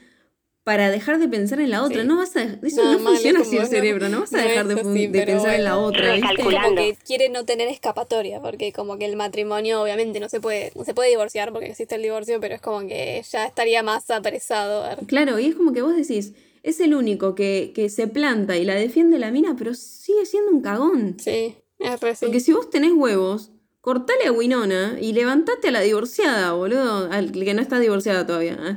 para 0.62 0.90
dejar 0.90 1.18
de 1.18 1.26
pensar 1.26 1.58
en 1.60 1.70
la 1.70 1.82
otra. 1.82 2.02
Sí. 2.02 2.08
No 2.08 2.18
vas 2.18 2.36
a... 2.36 2.42
Eso 2.42 2.84
No, 2.84 2.92
no, 2.92 2.98
mal, 3.00 3.14
funciona 3.14 3.40
así 3.40 3.56
el 3.56 3.66
cerebro, 3.66 4.08
no 4.08 4.20
vas 4.20 4.32
a 4.34 4.36
no 4.36 4.42
dejar 4.42 4.66
de, 4.68 5.08
de 5.08 5.26
pensar 5.26 5.54
en 5.54 5.64
la 5.64 5.78
otra, 5.78 6.14
¿viste? 6.14 6.42
Como 6.42 6.74
que 6.76 6.96
quiere 7.04 7.28
no 7.30 7.44
tener 7.44 7.68
escapatoria, 7.68 8.40
porque 8.40 8.72
como 8.72 8.98
que 8.98 9.06
el 9.06 9.16
matrimonio 9.16 9.82
obviamente 9.82 10.20
no 10.20 10.28
se 10.28 10.40
puede, 10.40 10.70
no 10.76 10.84
se 10.84 10.94
puede 10.94 11.08
divorciar 11.08 11.52
porque 11.52 11.68
existe 11.68 11.94
el 11.94 12.02
divorcio, 12.02 12.38
pero 12.40 12.54
es 12.54 12.60
como 12.60 12.80
que 12.86 13.22
ya 13.28 13.46
estaría 13.46 13.82
más 13.82 14.10
apresado. 14.10 14.84
Claro, 15.06 15.38
y 15.38 15.46
es 15.46 15.54
como 15.54 15.72
que 15.72 15.82
vos 15.82 15.96
decís, 15.96 16.34
es 16.62 16.78
el 16.80 16.94
único 16.94 17.34
que, 17.34 17.72
que 17.74 17.88
se 17.88 18.06
planta 18.06 18.56
y 18.58 18.64
la 18.64 18.74
defiende 18.74 19.18
la 19.18 19.30
mina, 19.30 19.56
pero 19.58 19.74
sigue 19.74 20.26
siendo 20.26 20.52
un 20.52 20.60
cagón. 20.60 21.16
Sí, 21.18 21.56
es 21.80 22.00
re 22.00 22.14
sí. 22.14 22.26
Porque 22.26 22.40
si 22.40 22.52
vos 22.52 22.70
tenés 22.70 22.92
huevos, 22.92 23.50
cortale 23.80 24.26
a 24.26 24.32
Winona 24.32 24.98
y 25.00 25.12
levantate 25.12 25.68
a 25.68 25.70
la 25.70 25.80
divorciada, 25.80 26.52
boludo. 26.52 27.10
Al 27.10 27.32
que 27.32 27.54
no 27.54 27.62
está 27.62 27.78
divorciada 27.78 28.26
todavía. 28.26 28.58
¿eh? 28.62 28.76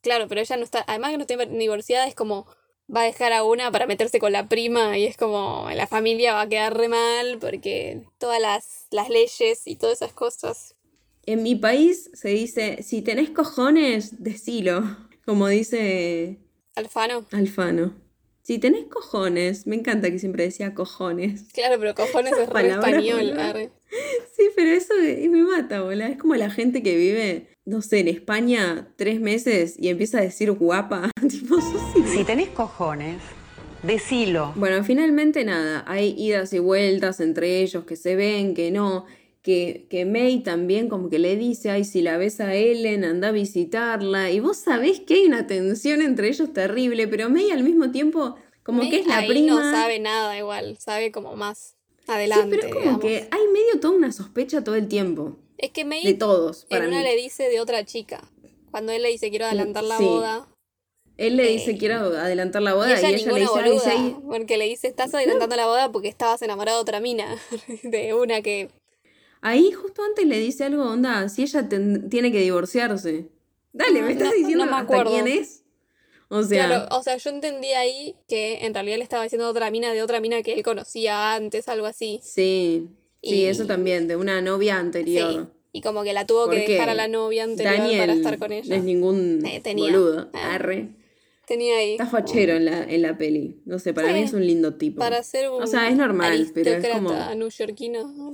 Claro, 0.00 0.26
pero 0.28 0.40
ella 0.40 0.56
no 0.56 0.64
está, 0.64 0.84
además 0.86 1.10
que 1.10 1.18
no 1.18 1.22
está 1.22 1.36
divorciada, 1.46 2.06
es 2.06 2.14
como 2.14 2.46
va 2.94 3.02
a 3.02 3.04
dejar 3.04 3.32
a 3.32 3.44
una 3.44 3.70
para 3.70 3.86
meterse 3.86 4.18
con 4.18 4.32
la 4.32 4.48
prima 4.48 4.96
y 4.96 5.04
es 5.04 5.16
como 5.16 5.68
la 5.74 5.86
familia 5.86 6.34
va 6.34 6.42
a 6.42 6.48
quedar 6.48 6.76
re 6.76 6.88
mal 6.88 7.38
porque 7.38 8.02
todas 8.18 8.40
las, 8.40 8.86
las 8.90 9.10
leyes 9.10 9.66
y 9.66 9.76
todas 9.76 9.98
esas 9.98 10.12
cosas. 10.12 10.74
En 11.26 11.42
mi 11.42 11.54
país 11.54 12.10
se 12.14 12.30
dice, 12.30 12.82
si 12.82 13.02
tenés 13.02 13.30
cojones, 13.30 14.22
decilo. 14.22 14.82
Como 15.26 15.46
dice 15.48 16.38
Alfano. 16.74 17.26
Alfano. 17.32 18.07
Si 18.48 18.58
tenés 18.58 18.86
cojones, 18.86 19.66
me 19.66 19.76
encanta 19.76 20.10
que 20.10 20.18
siempre 20.18 20.44
decía 20.44 20.72
cojones. 20.72 21.48
Claro, 21.52 21.76
pero 21.78 21.94
cojones 21.94 22.32
es 22.32 22.48
re 22.48 22.68
español. 22.70 23.38
arre. 23.38 23.70
Sí, 24.34 24.44
pero 24.56 24.70
eso 24.70 24.94
me 24.98 25.28
me 25.28 25.42
mata, 25.42 25.82
boludo. 25.82 26.04
Es 26.04 26.16
como 26.16 26.34
la 26.34 26.48
gente 26.48 26.82
que 26.82 26.96
vive, 26.96 27.48
no 27.66 27.82
sé, 27.82 27.98
en 27.98 28.08
España 28.08 28.88
tres 28.96 29.20
meses 29.20 29.76
y 29.78 29.88
empieza 29.90 30.16
a 30.16 30.22
decir 30.22 30.50
guapa. 30.52 31.10
tipo, 31.28 31.60
sos 31.60 32.10
Si 32.10 32.24
tenés 32.24 32.48
cojones, 32.48 33.20
decilo. 33.82 34.54
Bueno, 34.56 34.82
finalmente 34.82 35.44
nada, 35.44 35.84
hay 35.86 36.14
idas 36.16 36.54
y 36.54 36.58
vueltas 36.58 37.20
entre 37.20 37.60
ellos 37.60 37.84
que 37.84 37.96
se 37.96 38.16
ven, 38.16 38.54
que 38.54 38.70
no, 38.70 39.04
que, 39.42 39.86
que 39.90 40.04
May 40.04 40.40
también 40.42 40.88
como 40.88 41.08
que 41.10 41.18
le 41.18 41.36
dice, 41.36 41.70
ay, 41.70 41.84
si 41.84 42.02
la 42.02 42.16
ves 42.18 42.40
a 42.40 42.54
Ellen, 42.54 43.04
anda 43.04 43.28
a 43.28 43.32
visitarla, 43.32 44.30
y 44.30 44.40
vos 44.40 44.56
sabés 44.58 45.00
que 45.00 45.14
hay 45.14 45.26
una 45.26 45.46
tensión 45.46 46.02
entre 46.02 46.28
ellos 46.28 46.52
terrible, 46.52 47.08
pero 47.08 47.30
May 47.30 47.50
al 47.50 47.62
mismo 47.64 47.90
tiempo 47.90 48.36
como 48.62 48.82
May 48.82 48.90
que 48.90 48.98
es 49.00 49.06
la 49.06 49.18
ahí 49.18 49.28
prima. 49.28 49.54
no 49.54 49.70
sabe 49.70 49.98
nada 50.00 50.36
igual, 50.36 50.76
sabe 50.78 51.10
como 51.12 51.36
más 51.36 51.76
sí, 51.98 52.04
adelante. 52.08 52.56
pero 52.56 52.68
es 52.68 52.74
como 52.74 52.80
digamos. 52.80 53.00
que 53.00 53.28
hay 53.30 53.46
medio 53.52 53.80
toda 53.80 53.94
una 53.96 54.12
sospecha 54.12 54.62
todo 54.64 54.74
el 54.74 54.88
tiempo, 54.88 55.38
Es 55.56 55.70
que 55.70 55.84
May 55.84 56.02
de 56.04 56.14
todos, 56.14 56.66
en 56.68 56.68
para 56.68 56.86
mí. 56.88 56.92
una 56.94 57.02
le 57.02 57.16
dice 57.16 57.48
de 57.48 57.60
otra 57.60 57.84
chica. 57.84 58.30
Cuando 58.70 58.92
él 58.92 59.02
le 59.02 59.08
dice 59.08 59.30
quiero 59.30 59.46
adelantar 59.46 59.84
la 59.84 59.96
Sí. 59.98 60.04
boda, 60.04 60.48
Él 61.16 61.36
le 61.36 61.48
Eh, 61.48 61.52
dice, 61.54 61.76
quiero 61.78 61.96
adelantar 62.16 62.62
la 62.62 62.74
boda, 62.74 62.90
y 62.90 62.92
ella, 62.92 63.08
ella, 63.08 63.32
le 63.32 63.40
dice, 63.40 63.50
boluda, 63.50 63.90
sí. 63.90 64.16
porque 64.28 64.56
le 64.58 64.66
dice, 64.66 64.86
estás 64.88 65.12
adelantando 65.14 65.56
la 65.56 65.66
boda 65.66 65.90
porque 65.90 66.08
estabas 66.08 66.42
enamorado 66.42 66.78
de 66.78 66.82
otra 66.82 67.00
mina, 67.00 67.36
de 67.82 68.14
una 68.14 68.40
que... 68.42 68.68
Ahí 69.40 69.70
justo 69.72 70.02
antes 70.02 70.26
le 70.26 70.38
dice 70.38 70.64
algo, 70.64 70.84
onda, 70.84 71.28
si 71.28 71.42
ella 71.42 71.68
ten- 71.68 72.08
tiene 72.10 72.32
que 72.32 72.40
divorciarse. 72.40 73.28
Dale, 73.72 74.00
No, 74.00 74.06
¿me 74.06 74.12
estás 74.12 74.28
no- 74.28 74.34
diciendo 74.34 74.64
no 74.66 74.70
me 74.70 74.76
hasta 74.78 75.04
quién 75.04 75.28
es? 75.28 75.64
O 76.30 76.42
sea, 76.42 76.66
Claro, 76.66 76.96
o 76.96 77.02
sea, 77.02 77.16
yo 77.16 77.30
entendí 77.30 77.68
ahí 77.68 78.14
que 78.28 78.66
en 78.66 78.74
realidad 78.74 78.98
le 78.98 79.02
estaba 79.04 79.22
diciendo 79.22 79.48
otra 79.48 79.70
mina 79.70 79.92
de 79.92 80.02
otra 80.02 80.20
mina 80.20 80.42
que 80.42 80.52
él 80.52 80.62
conocía 80.62 81.34
antes, 81.34 81.68
algo 81.68 81.86
así. 81.86 82.20
sí, 82.22 82.88
sí, 83.22 83.44
eso 83.46 83.66
también, 83.66 84.08
de 84.08 84.16
una 84.16 84.42
novia 84.42 84.78
anterior. 84.78 85.32
Sí. 85.32 85.48
Y 85.72 85.80
como 85.82 86.02
que 86.02 86.12
la 86.12 86.26
tuvo 86.26 86.48
que 86.50 86.66
dejar 86.66 86.88
a 86.90 86.94
la 86.94 87.08
novia 87.08 87.44
anterior 87.44 87.76
Daniel 87.78 88.00
para 88.00 88.12
estar 88.14 88.38
con 88.38 88.48
no 88.50 88.54
ella. 88.56 88.76
es 88.76 88.82
ningún 88.84 89.42
Eh, 89.46 89.62
boludo. 89.74 90.22
Eh. 90.34 90.38
Arre. 90.38 90.88
Tenía 91.48 91.78
ahí. 91.78 91.92
Está 91.92 92.06
fachero 92.06 92.52
en 92.52 92.66
la, 92.66 92.84
en 92.84 93.00
la 93.02 93.16
peli. 93.16 93.62
No 93.64 93.78
sé, 93.78 93.94
para 93.94 94.08
Sí. 94.08 94.14
mí 94.14 94.20
es 94.20 94.32
un 94.34 94.46
lindo 94.46 94.74
tipo. 94.74 94.98
Para 94.98 95.22
ser 95.22 95.48
un 95.50 95.62
O 95.62 95.66
sea, 95.66 95.88
es 95.88 95.96
normal, 95.96 96.46
pero 96.54 96.70
es 96.72 96.86
como... 96.88 97.10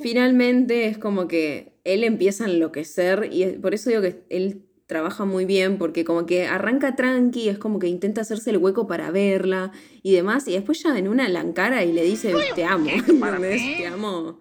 Finalmente 0.01 0.87
es 0.87 0.99
como 0.99 1.29
que 1.29 1.73
él 1.85 2.05
empieza 2.05 2.45
a 2.45 2.49
enloquecer 2.49 3.29
y 3.33 3.43
es- 3.45 3.55
por 3.59 3.73
eso 3.75 3.91
digo 3.91 4.03
que 4.03 4.23
él 4.31 4.63
trabaja 4.87 5.25
muy 5.25 5.45
bien 5.47 5.79
porque 5.79 6.05
como 6.05 6.27
que 6.27 6.45
arranca 6.47 6.95
tranqui, 6.95 7.49
es 7.49 7.57
como 7.59 7.79
que 7.79 7.87
intenta 7.89 8.21
hacerse 8.21 8.51
el 8.51 8.59
hueco 8.59 8.87
para 8.87 9.11
verla 9.11 9.73
y 10.03 10.13
demás 10.13 10.47
y 10.47 10.53
después 10.53 10.83
ya 10.83 10.99
en 10.99 11.09
una 11.09 11.27
la 11.29 11.41
encara 11.41 11.85
y 11.85 11.93
le 11.93 12.03
dice 12.05 12.35
te 12.55 12.65
amo, 12.65 12.91
¿entendés? 12.91 13.63
Te 13.79 13.87
amo. 13.87 14.41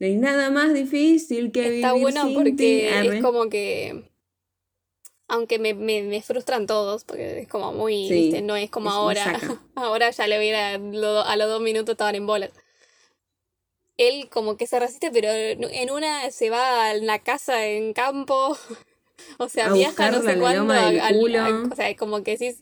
No 0.00 0.06
hay 0.06 0.16
nada 0.16 0.50
más 0.50 0.72
difícil 0.72 1.52
que 1.52 1.76
Está 1.76 1.92
vivir 1.92 2.02
bueno 2.02 2.26
sin 2.26 2.34
porque 2.34 2.90
Arre. 2.92 3.16
es 3.18 3.22
como 3.22 3.48
que. 3.48 4.10
Aunque 5.26 5.58
me, 5.58 5.72
me, 5.74 6.02
me 6.02 6.20
frustran 6.22 6.66
todos, 6.66 7.04
porque 7.04 7.40
es 7.40 7.48
como 7.48 7.72
muy. 7.72 8.08
Sí. 8.08 8.42
No 8.42 8.56
es 8.56 8.70
como 8.70 8.90
es 8.90 8.94
ahora. 8.94 9.40
ahora 9.74 10.10
ya 10.10 10.26
le 10.26 10.38
hubiera. 10.38 10.76
lo- 10.78 11.22
a 11.22 11.36
los 11.36 11.48
dos 11.48 11.60
minutos 11.62 11.92
estaban 11.92 12.14
en 12.14 12.26
bolas. 12.26 12.50
Él 13.96 14.28
como 14.30 14.56
que 14.56 14.66
se 14.66 14.78
resiste, 14.80 15.10
pero 15.12 15.28
en 15.30 15.90
una 15.90 16.30
se 16.30 16.50
va 16.50 16.88
a 16.88 16.94
la 16.94 17.20
casa 17.20 17.66
en 17.66 17.92
campo. 17.92 18.56
o 19.38 19.48
sea, 19.48 19.66
A 19.66 19.72
viaja 19.72 20.10
no 20.10 20.20
sé 20.22 20.36
cuándo. 20.38 20.72
al- 20.74 21.00
al- 21.00 21.14
culo. 21.16 21.68
o 21.72 21.76
sea, 21.76 21.94
como 21.96 22.22
que 22.22 22.36
sí 22.36 22.56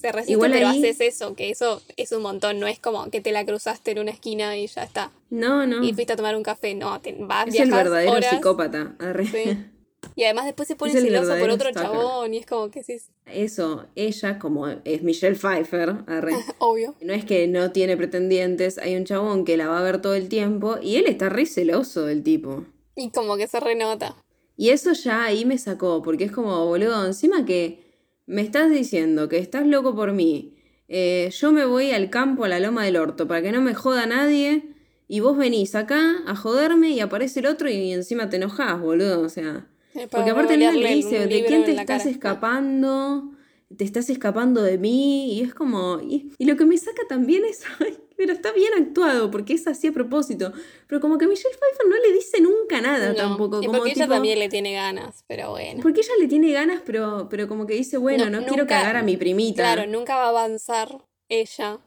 se 0.00 0.10
resiste, 0.12 0.32
Igual 0.32 0.52
pero 0.52 0.68
ahí- 0.68 0.78
haces 0.78 1.00
eso, 1.00 1.34
que 1.36 1.50
eso 1.50 1.82
es 1.96 2.10
un 2.12 2.22
montón. 2.22 2.58
No 2.58 2.66
es 2.66 2.78
como 2.80 3.10
que 3.10 3.20
te 3.20 3.32
la 3.32 3.44
cruzaste 3.44 3.90
en 3.92 3.98
una 4.00 4.10
esquina 4.12 4.56
y 4.56 4.66
ya 4.66 4.82
está. 4.82 5.12
No, 5.30 5.66
no. 5.66 5.84
Y 5.84 5.92
fuiste 5.92 6.14
a 6.14 6.16
tomar 6.16 6.34
un 6.36 6.42
café. 6.42 6.74
No, 6.74 7.00
te 7.00 7.12
vas, 7.20 7.48
Es 7.48 7.60
el 7.60 7.70
verdadero 7.70 8.12
horas. 8.12 8.30
psicópata. 8.34 8.96
Arre. 8.98 9.26
Sí. 9.26 9.64
Y 10.14 10.24
además 10.24 10.46
después 10.46 10.66
se 10.66 10.76
pone 10.76 10.92
celoso 10.92 11.38
por 11.38 11.50
otro 11.50 11.70
stalker. 11.70 11.92
chabón 11.92 12.34
y 12.34 12.38
es 12.38 12.46
como 12.46 12.70
que 12.70 12.82
sí, 12.82 12.94
es 12.94 13.10
Eso, 13.26 13.86
ella 13.94 14.38
como 14.38 14.68
es 14.68 15.02
Michelle 15.02 15.36
Pfeiffer, 15.36 15.96
arre. 16.06 16.34
obvio. 16.58 16.94
No 17.00 17.12
es 17.12 17.24
que 17.24 17.46
no 17.48 17.72
tiene 17.72 17.96
pretendientes, 17.96 18.78
hay 18.78 18.96
un 18.96 19.04
chabón 19.04 19.44
que 19.44 19.56
la 19.56 19.68
va 19.68 19.78
a 19.78 19.82
ver 19.82 20.00
todo 20.00 20.14
el 20.14 20.28
tiempo 20.28 20.76
y 20.82 20.96
él 20.96 21.06
está 21.06 21.28
re 21.28 21.46
celoso 21.46 22.04
del 22.04 22.22
tipo. 22.22 22.64
Y 22.96 23.10
como 23.10 23.36
que 23.36 23.46
se 23.46 23.60
renota. 23.60 24.16
Y 24.56 24.70
eso 24.70 24.92
ya 24.92 25.24
ahí 25.24 25.44
me 25.44 25.56
sacó, 25.56 26.02
porque 26.02 26.24
es 26.24 26.32
como, 26.32 26.66
boludo, 26.66 27.06
encima 27.06 27.44
que 27.44 27.84
me 28.26 28.42
estás 28.42 28.70
diciendo 28.70 29.28
que 29.28 29.38
estás 29.38 29.66
loco 29.66 29.94
por 29.94 30.12
mí, 30.12 30.56
eh, 30.88 31.30
yo 31.32 31.52
me 31.52 31.64
voy 31.64 31.92
al 31.92 32.10
campo, 32.10 32.44
a 32.44 32.48
la 32.48 32.58
loma 32.58 32.84
del 32.84 32.96
orto, 32.96 33.28
para 33.28 33.40
que 33.40 33.52
no 33.52 33.60
me 33.60 33.74
joda 33.74 34.06
nadie, 34.06 34.74
y 35.06 35.20
vos 35.20 35.36
venís 35.36 35.76
acá 35.76 36.16
a 36.26 36.34
joderme 36.34 36.90
y 36.90 36.98
aparece 36.98 37.38
el 37.38 37.46
otro 37.46 37.70
y 37.70 37.92
encima 37.92 38.28
te 38.30 38.36
enojás, 38.36 38.80
boludo, 38.80 39.20
o 39.20 39.28
sea... 39.28 39.68
Porque 40.10 40.30
aparte 40.30 40.56
Nina 40.56 40.72
le 40.72 40.94
dice, 40.94 41.26
¿de 41.26 41.44
quién 41.44 41.64
te 41.64 41.70
estás 41.72 41.86
cara?" 42.02 42.10
escapando? 42.10 43.32
Te 43.76 43.84
estás 43.84 44.08
escapando 44.08 44.62
de 44.62 44.78
mí 44.78 45.34
y 45.34 45.42
es 45.42 45.52
como... 45.52 46.00
Y, 46.00 46.32
y 46.38 46.46
lo 46.46 46.56
que 46.56 46.64
me 46.64 46.78
saca 46.78 47.02
también 47.06 47.44
es, 47.44 47.64
ay, 47.80 47.98
pero 48.16 48.32
está 48.32 48.50
bien 48.52 48.72
actuado 48.74 49.30
porque 49.30 49.52
es 49.52 49.66
así 49.66 49.88
a 49.88 49.92
propósito. 49.92 50.52
Pero 50.86 51.02
como 51.02 51.18
que 51.18 51.26
Michelle 51.26 51.54
Pfeiffer 51.54 51.86
no 51.86 51.96
le 51.98 52.12
dice 52.14 52.40
nunca 52.40 52.80
nada 52.80 53.10
No, 53.10 53.14
tampoco. 53.14 53.60
y 53.62 53.66
como 53.66 53.78
porque 53.78 53.92
ella 53.92 54.04
tipo- 54.06 54.14
también 54.14 54.38
le 54.38 54.48
tiene 54.48 54.72
ganas, 54.72 55.22
pero 55.26 55.50
bueno. 55.50 55.82
Porque 55.82 56.00
ella 56.00 56.12
le 56.18 56.28
tiene 56.28 56.50
ganas, 56.50 56.80
pero, 56.86 57.28
pero 57.28 57.46
como 57.46 57.66
que 57.66 57.74
dice, 57.74 57.98
bueno, 57.98 58.30
no, 58.30 58.40
No, 58.40 58.46
quiero 58.46 58.66
cagar 58.66 58.96
a 58.96 59.02
mi 59.02 59.18
primita. 59.18 59.62
Claro, 59.74 59.86
nunca 59.86 60.16
va 60.16 60.24
a 60.24 60.28
avanzar 60.30 61.04
ella. 61.28 61.78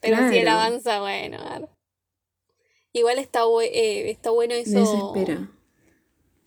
Pero 0.00 0.16
si 0.28 0.38
él 0.38 0.48
avanza, 0.48 1.00
bueno. 1.00 1.38
a 1.38 1.58
ver. 1.60 1.68
Igual 2.92 3.18
está, 3.18 3.42
eh, 3.62 4.10
está 4.10 4.30
bueno 4.30 4.54
eso. 4.54 4.78
desespera. 4.78 5.50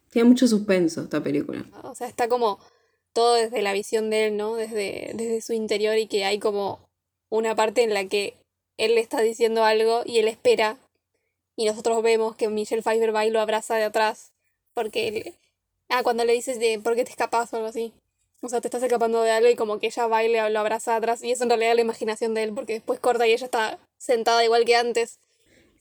Tiene 0.10 0.30
mucho 0.30 0.48
suspenso 0.48 1.02
esta 1.02 1.22
película. 1.22 1.66
O 1.84 1.96
sea, 1.96 2.08
está 2.08 2.28
como 2.28 2.60
todo 3.14 3.34
desde 3.34 3.62
la 3.62 3.74
visión 3.74 4.10
de 4.10 4.28
él, 4.28 4.38
¿no? 4.38 4.56
Desde, 4.56 5.12
desde 5.16 5.42
su 5.42 5.54
interior 5.54 5.98
y 5.98 6.08
que 6.08 6.26
hay 6.26 6.40
como 6.40 6.80
una 7.30 7.56
parte 7.56 7.84
en 7.84 7.94
la 7.94 8.06
que 8.06 8.36
él 8.78 8.96
le 8.96 9.02
está 9.02 9.22
diciendo 9.22 9.64
algo 9.64 10.02
y 10.06 10.20
él 10.20 10.28
espera 10.28 10.78
y 11.56 11.66
nosotros 11.66 12.02
vemos 12.04 12.36
que 12.36 12.48
Michelle 12.48 12.84
Pfeiffer 12.84 13.14
va 13.14 13.26
y 13.26 13.32
lo 13.32 13.42
abraza 13.42 13.76
de 13.76 13.84
atrás 13.84 14.32
porque 14.74 15.08
él... 15.08 15.36
Ah, 15.90 16.04
cuando 16.04 16.26
le 16.26 16.34
dices 16.34 16.60
de 16.60 16.80
por 16.80 16.96
qué 16.96 17.06
te 17.06 17.12
escapas 17.12 17.52
o 17.54 17.56
algo 17.56 17.70
así. 17.70 17.94
O 18.42 18.50
sea, 18.50 18.62
te 18.62 18.68
estás 18.68 18.84
escapando 18.84 19.22
de 19.24 19.32
algo 19.32 19.50
y 19.50 19.56
como 19.56 19.80
que 19.80 19.88
ella 19.88 20.06
va 20.06 20.24
y 20.24 20.32
lo 20.32 20.60
abraza 20.60 20.92
de 20.92 20.98
atrás 20.98 21.24
y 21.24 21.32
es 21.32 21.42
en 21.42 21.50
realidad 21.50 21.76
la 21.76 21.82
imaginación 21.82 22.34
de 22.34 22.44
él 22.44 22.54
porque 22.54 22.74
después 22.74 23.00
corta 23.00 23.26
y 23.26 23.32
ella 23.32 23.46
está 23.46 23.80
sentada 23.98 24.44
igual 24.44 24.66
que 24.66 24.76
antes. 24.76 25.20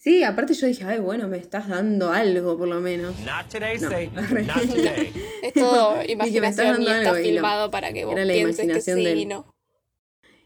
Sí, 0.07 0.23
aparte 0.23 0.55
yo 0.55 0.69
dije, 0.69 0.85
ay, 0.85 1.01
bueno, 1.01 1.27
me 1.27 1.37
estás 1.37 1.67
dando 1.69 2.13
algo 2.13 2.57
por 2.57 2.69
lo 2.69 2.81
menos. 2.81 3.19
Not 3.25 3.49
today, 3.51 3.77
No. 3.77 3.91
Satan. 3.91 4.15
Not 4.47 4.61
today. 4.73 5.13
Es 5.43 5.53
todo 5.55 5.99
Dije, 6.01 6.15
me 6.41 6.47
estás 6.47 6.65
imaginación 6.79 6.83
y 6.83 6.87
está 6.87 6.99
algo 7.11 7.17
y 7.19 7.23
no. 7.23 7.29
filmado 7.29 7.71
para 7.73 7.93
que 7.93 8.05
vos 8.05 8.15
Era 8.15 8.25
la 8.25 8.33
pienses 8.33 8.57
que 8.59 8.63
imaginación 8.67 8.99
sí 8.99 9.05
de 9.05 9.13
él. 9.13 9.19
y 9.19 9.27
no. 9.27 9.53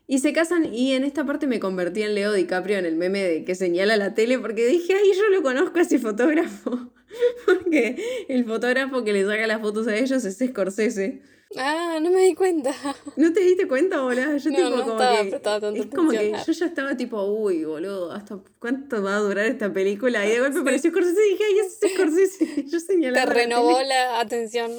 Y 0.07 0.21
se 0.21 0.33
casan 0.33 0.73
y 0.75 0.95
en 0.95 1.05
esta 1.05 1.27
parte 1.27 1.47
me 1.47 1.61
convertí 1.61 2.03
en 2.03 2.15
Leo 2.15 2.33
DiCaprio 2.33 2.79
en 2.79 2.87
el 2.87 2.97
meme 2.97 3.23
de 3.23 3.45
que 3.45 3.55
señala 3.55 3.99
la 3.99 4.15
tele 4.15 4.39
porque 4.39 4.65
dije, 4.67 4.95
ay, 4.95 5.11
yo 5.15 5.29
lo 5.29 5.43
conozco 5.43 5.79
a 5.79 5.83
ese 5.83 5.99
fotógrafo. 5.99 6.91
porque 7.45 8.25
el 8.31 8.47
fotógrafo 8.47 9.05
que 9.05 9.13
le 9.13 9.27
saca 9.27 9.47
las 9.47 9.61
fotos 9.61 9.87
a 9.89 9.95
ellos 9.95 10.25
es 10.25 10.39
Scorsese. 10.39 11.21
Ah, 11.57 11.99
no 12.01 12.11
me 12.11 12.21
di 12.23 12.35
cuenta. 12.35 12.73
¿No 13.17 13.33
te 13.33 13.41
diste 13.41 13.67
cuenta, 13.67 14.01
boludo? 14.03 14.37
Yo 14.37 14.51
No, 14.51 14.57
tipo 14.57 14.71
no 14.71 14.83
como 14.83 14.93
estaba 14.93 15.23
que... 15.23 15.31
prestando 15.31 15.61
tanta 15.61 15.81
Es 15.81 15.87
como 15.95 16.11
que 16.13 16.33
yo 16.47 16.53
ya 16.53 16.67
estaba 16.67 16.97
tipo, 16.97 17.23
uy, 17.25 17.65
boludo, 17.65 18.13
¿hasta 18.13 18.39
cuánto 18.61 19.03
va 19.03 19.17
a 19.17 19.19
durar 19.19 19.47
esta 19.47 19.73
película? 19.73 20.25
Y 20.27 20.31
de 20.31 20.41
golpe 20.41 20.61
apareció 20.61 20.91
Scorsese 20.91 21.27
y 21.27 21.31
dije, 21.33 21.45
ay, 21.45 21.59
ese 21.59 21.87
es 21.87 21.93
Scorsese. 21.95 22.63
Yo 22.67 22.79
Te 22.79 22.81
señalaba 22.81 23.27
la 23.27 23.33
renovó 23.33 23.81
la 23.83 24.21
atención. 24.21 24.71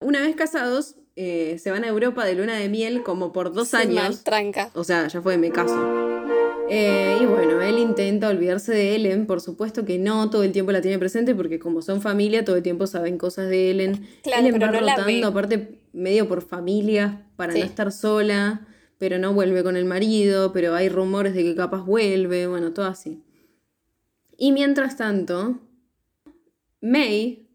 Una 0.00 0.20
vez 0.20 0.36
casados, 0.36 0.96
eh, 1.16 1.58
se 1.58 1.70
van 1.70 1.84
a 1.84 1.88
Europa 1.88 2.24
de 2.24 2.34
luna 2.34 2.56
de 2.56 2.68
miel 2.68 3.02
como 3.02 3.32
por 3.32 3.52
dos 3.52 3.68
Sí, 3.68 3.76
mal, 3.76 3.98
años. 3.98 4.24
tranca. 4.24 4.70
O 4.74 4.84
sea, 4.84 5.08
ya 5.08 5.22
fue, 5.22 5.38
me 5.38 5.50
caso. 5.50 6.09
Eh, 6.70 7.18
y 7.22 7.26
bueno, 7.26 7.60
él 7.62 7.78
intenta 7.78 8.28
olvidarse 8.28 8.72
de 8.72 8.94
Ellen, 8.94 9.26
por 9.26 9.40
supuesto 9.40 9.84
que 9.84 9.98
no, 9.98 10.30
todo 10.30 10.44
el 10.44 10.52
tiempo 10.52 10.70
la 10.72 10.80
tiene 10.80 10.98
presente 10.98 11.34
porque 11.34 11.58
como 11.58 11.82
son 11.82 12.00
familia, 12.00 12.44
todo 12.44 12.56
el 12.56 12.62
tiempo 12.62 12.86
saben 12.86 13.18
cosas 13.18 13.48
de 13.48 13.70
Ellen. 13.70 14.06
Claro, 14.22 14.40
Ellen 14.42 14.52
pero 14.60 14.66
va 14.66 14.72
no 14.72 14.80
rotando, 14.80 15.26
aparte 15.26 15.80
medio 15.92 16.28
por 16.28 16.42
familias, 16.42 17.16
para 17.36 17.52
Sí. 17.52 17.58
no 17.58 17.64
estar 17.64 17.90
sola, 17.92 18.66
pero 18.98 19.18
no 19.18 19.32
vuelve 19.34 19.62
con 19.64 19.76
el 19.76 19.84
marido, 19.84 20.52
pero 20.52 20.74
hay 20.74 20.88
rumores 20.88 21.34
de 21.34 21.42
que 21.42 21.54
capaz 21.56 21.84
vuelve, 21.84 22.46
bueno, 22.46 22.72
todo 22.72 22.86
así. 22.86 23.22
Y 24.36 24.52
mientras 24.52 24.96
tanto, 24.96 25.58
May, 26.80 27.48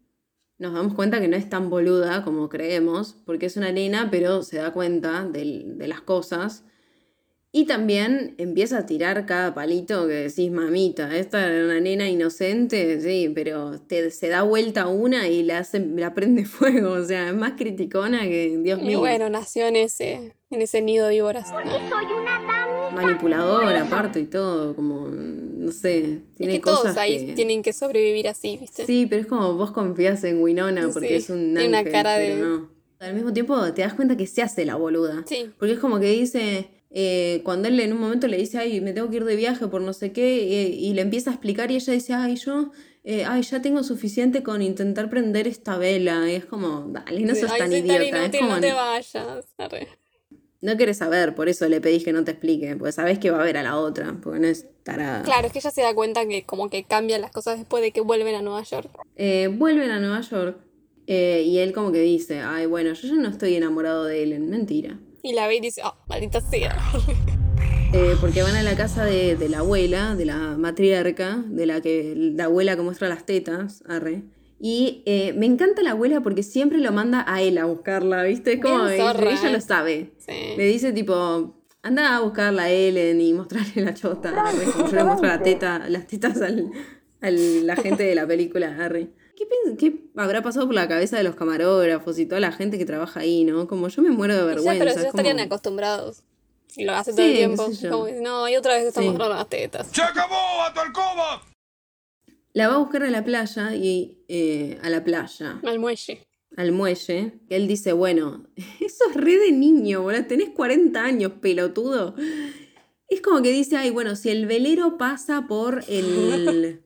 nos 0.58 0.72
damos 0.72 0.94
cuenta 0.94 1.20
que 1.20 1.28
no 1.28 1.36
es 1.36 1.48
tan 1.48 1.68
boluda 1.70 2.24
como 2.24 2.48
creemos, 2.48 3.16
porque 3.24 3.46
es 3.46 3.56
una 3.56 3.72
nena, 3.72 4.08
pero 4.10 4.42
se 4.42 4.58
da 4.58 4.72
cuenta 4.72 5.24
del- 5.24 5.78
de 5.78 5.88
las 5.88 6.00
cosas. 6.00 6.64
Y 7.58 7.64
también 7.64 8.34
empieza 8.36 8.76
a 8.76 8.84
tirar 8.84 9.24
cada 9.24 9.54
palito 9.54 10.06
que 10.06 10.12
decís, 10.12 10.50
mamita, 10.50 11.16
esta 11.16 11.46
era 11.50 11.64
una 11.64 11.80
nena 11.80 12.06
inocente, 12.06 13.00
sí, 13.00 13.32
pero 13.34 13.80
te, 13.80 14.10
se 14.10 14.28
da 14.28 14.42
vuelta 14.42 14.88
una 14.88 15.26
y 15.26 15.42
la, 15.42 15.60
hace, 15.60 15.80
la 15.80 16.12
prende 16.12 16.44
fuego, 16.44 16.90
o 16.92 17.02
sea, 17.02 17.28
es 17.28 17.34
más 17.34 17.52
criticona 17.56 18.24
que, 18.24 18.58
Dios 18.62 18.78
Y 18.82 18.84
mío, 18.88 18.98
bueno, 18.98 19.30
nació 19.30 19.68
en 19.68 19.76
ese, 19.76 20.34
en 20.50 20.60
ese 20.60 20.82
nido 20.82 21.06
de 21.06 21.14
víboras. 21.14 21.48
manipuladora 22.94 23.82
aparte 23.84 24.20
y 24.20 24.26
todo, 24.26 24.74
como, 24.76 25.06
no 25.08 25.72
sé, 25.72 25.98
Es 26.04 26.34
tiene 26.36 26.52
que 26.54 26.60
cosas 26.60 26.82
todos 26.82 26.96
ahí 26.98 27.26
que- 27.28 27.32
tienen 27.32 27.62
que 27.62 27.72
sobrevivir 27.72 28.28
así, 28.28 28.58
¿viste? 28.58 28.84
Sí, 28.84 29.06
pero 29.08 29.22
es 29.22 29.26
como 29.28 29.54
vos 29.54 29.70
confías 29.70 30.22
en 30.24 30.42
Winona 30.42 30.90
porque 30.92 31.08
Sí, 31.08 31.14
es 31.14 31.30
un 31.30 31.54
tiene 31.54 31.68
una 31.68 31.84
cara 31.84 32.16
pero 32.16 32.34
de- 32.36 32.42
no. 32.42 32.70
Al 32.98 33.14
mismo 33.14 33.32
tiempo 33.32 33.72
te 33.74 33.82
das 33.82 33.92
cuenta 33.92 34.16
que 34.16 34.26
se 34.26 34.40
hace 34.40 34.64
la 34.64 34.76
boluda. 34.76 35.22
Sí. 35.26 35.50
Porque 35.58 35.74
es 35.74 35.78
como 35.78 36.00
que 36.00 36.10
dice, 36.12 36.68
eh, 36.98 37.42
cuando 37.44 37.68
él 37.68 37.78
en 37.78 37.92
un 37.92 38.00
momento 38.00 38.26
le 38.26 38.38
dice, 38.38 38.56
ay, 38.56 38.80
me 38.80 38.94
tengo 38.94 39.10
que 39.10 39.16
ir 39.16 39.24
de 39.26 39.36
viaje 39.36 39.68
por 39.68 39.82
no 39.82 39.92
sé 39.92 40.12
qué, 40.12 40.62
eh, 40.62 40.68
y 40.68 40.94
le 40.94 41.02
empieza 41.02 41.28
a 41.28 41.34
explicar 41.34 41.70
y 41.70 41.74
ella 41.74 41.92
dice, 41.92 42.14
ay, 42.14 42.36
yo, 42.36 42.70
eh, 43.04 43.26
ay, 43.26 43.42
ya 43.42 43.60
tengo 43.60 43.82
suficiente 43.82 44.42
con 44.42 44.62
intentar 44.62 45.10
prender 45.10 45.46
esta 45.46 45.76
vela. 45.76 46.26
Y 46.26 46.36
es 46.36 46.46
como, 46.46 46.86
dale, 46.88 47.20
no 47.20 47.34
Ay, 47.34 47.58
tan 47.58 47.70
idiota. 47.70 48.02
es 48.02 48.08
inútil, 48.08 48.40
como, 48.40 48.54
no 48.54 48.60
te 48.62 48.72
vayas. 48.72 49.44
Arre. 49.58 49.88
no 50.62 50.78
querés 50.78 50.96
saber, 50.96 51.34
por 51.34 51.50
eso 51.50 51.68
le 51.68 51.82
pedís 51.82 52.02
que 52.02 52.14
no 52.14 52.24
te 52.24 52.30
explique, 52.30 52.74
porque 52.76 52.92
sabés 52.92 53.18
que 53.18 53.30
va 53.30 53.42
a 53.42 53.44
ver 53.44 53.58
a 53.58 53.62
la 53.62 53.76
otra, 53.76 54.16
porque 54.22 54.40
no 54.40 54.46
es 54.46 54.64
tarada. 54.82 55.22
Claro, 55.22 55.48
es 55.48 55.52
que 55.52 55.58
ella 55.58 55.70
se 55.70 55.82
da 55.82 55.94
cuenta 55.94 56.26
que 56.26 56.46
como 56.46 56.70
que 56.70 56.84
cambian 56.84 57.20
las 57.20 57.30
cosas 57.30 57.58
después 57.58 57.82
de 57.82 57.92
que 57.92 58.00
vuelven 58.00 58.36
a 58.36 58.40
Nueva 58.40 58.62
York. 58.62 58.88
Eh, 59.16 59.50
vuelven 59.52 59.90
a 59.90 60.00
Nueva 60.00 60.22
York 60.22 60.56
y 61.06 61.58
él 61.58 61.74
como 61.74 61.92
que 61.92 62.00
dice, 62.00 62.40
ay, 62.40 62.64
bueno, 62.64 62.94
yo 62.94 63.06
ya 63.06 63.16
no 63.16 63.28
estoy 63.28 63.54
enamorado 63.54 64.06
de 64.06 64.22
Ellen. 64.22 64.48
Mentira. 64.48 64.98
Y 65.26 65.32
la 65.32 65.48
ve 65.48 65.56
y 65.56 65.60
dice, 65.60 65.82
oh, 65.84 65.94
maldita 66.08 66.40
sea. 66.40 66.76
Eh, 67.92 68.16
porque 68.20 68.42
van 68.42 68.56
a 68.56 68.62
la 68.64 68.76
casa 68.76 69.04
de, 69.04 69.36
de 69.36 69.48
la 69.48 69.58
abuela, 69.60 70.16
de 70.16 70.26
la 70.26 70.56
matriarca, 70.58 71.42
de 71.46 71.66
la 71.66 71.80
que 71.80 72.14
la 72.16 72.44
abuela 72.46 72.74
que 72.76 72.82
muestra 72.82 73.08
las 73.08 73.24
tetas, 73.24 73.82
arre. 73.88 74.24
Y 74.60 75.02
eh, 75.06 75.32
me 75.34 75.46
encanta 75.46 75.82
la 75.82 75.92
abuela 75.92 76.20
porque 76.20 76.42
siempre 76.42 76.78
lo 76.78 76.90
manda 76.92 77.24
a 77.26 77.40
él 77.40 77.56
a 77.58 77.64
buscarla, 77.64 78.24
¿viste? 78.24 78.54
Es 78.54 78.60
como 78.60 78.86
ella, 78.88 79.12
zorra, 79.12 79.30
ella 79.30 79.48
eh. 79.48 79.52
lo 79.52 79.60
sabe. 79.60 80.10
Sí. 80.18 80.32
Le 80.58 80.66
dice 80.66 80.92
tipo, 80.92 81.54
anda 81.82 82.16
a 82.16 82.20
buscarla 82.20 82.64
a 82.64 82.70
Ellen 82.70 83.20
y 83.20 83.32
mostrarle 83.32 83.82
la 83.82 83.94
chota. 83.94 84.30
arre, 84.30 84.64
como 84.72 84.88
yo 84.90 84.96
le 84.96 85.04
muestro 85.04 85.28
la 85.28 85.42
teta, 85.42 85.88
las 85.88 86.06
tetas 86.08 86.42
al, 86.42 86.70
al- 87.22 87.66
la 87.66 87.76
gente 87.76 88.02
de 88.02 88.14
la 88.16 88.26
película, 88.26 88.76
arre. 88.84 89.10
¿Qué, 89.36 89.46
¿Qué 89.78 90.00
habrá 90.16 90.42
pasado 90.42 90.66
por 90.66 90.74
la 90.74 90.88
cabeza 90.88 91.16
de 91.18 91.22
los 91.22 91.34
camarógrafos 91.36 92.18
y 92.18 92.26
toda 92.26 92.40
la 92.40 92.52
gente 92.52 92.78
que 92.78 92.84
trabaja 92.86 93.20
ahí, 93.20 93.44
no? 93.44 93.68
Como 93.68 93.88
yo 93.88 94.02
me 94.02 94.10
muero 94.10 94.34
de 94.34 94.44
vergüenza. 94.44 94.78
pero 94.78 94.90
es 94.90 94.96
ya 95.02 95.08
estarían 95.08 95.36
como- 95.36 95.46
acostumbrados. 95.46 96.22
Y 96.74 96.84
lo 96.84 96.92
hace 96.94 97.12
todo 97.12 97.22
Sí, 97.22 97.30
el 97.30 97.36
tiempo. 97.36 97.68
Como, 97.90 98.08
no, 98.22 98.48
y 98.48 98.56
otra 98.56 98.74
vez 98.74 98.86
estamos 98.86 99.12
Sí. 99.14 99.18
las 99.18 99.48
tetas. 99.48 99.88
¡Se 99.92 100.02
acabó 100.02 100.34
a 100.62 100.72
tu 100.74 100.80
alcoba! 100.80 101.42
La 102.52 102.68
va 102.68 102.74
a 102.74 102.78
buscar 102.78 103.02
a 103.02 103.10
la 103.10 103.22
playa 103.24 103.74
y 103.74 104.18
eh, 104.28 104.78
a 104.82 104.88
la 104.90 105.04
playa. 105.04 105.60
Al 105.64 105.78
muelle. 105.78 106.26
al 106.56 106.72
muelle, 106.72 107.34
él 107.50 107.68
dice, 107.68 107.92
bueno, 107.92 108.46
eso 108.80 109.04
es 109.10 109.14
re 109.16 109.36
de 109.38 109.52
niño, 109.52 110.02
boludo, 110.02 110.24
tenés 110.26 110.50
40 110.50 111.02
años, 111.04 111.32
pelotudo. 111.40 112.14
Es 113.08 113.20
como 113.20 113.42
que 113.42 113.52
dice, 113.52 113.76
ay, 113.76 113.90
bueno, 113.90 114.16
si 114.16 114.30
el 114.30 114.46
velero 114.46 114.96
pasa 114.98 115.46
por 115.48 115.84
el, 115.88 116.82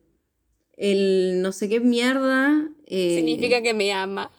el 0.81 1.41
no 1.43 1.51
sé 1.51 1.69
qué 1.69 1.79
mierda... 1.79 2.67
eh, 2.87 3.15
Significa 3.17 3.61
que 3.61 3.73
me 3.75 3.93
ama. 3.93 4.31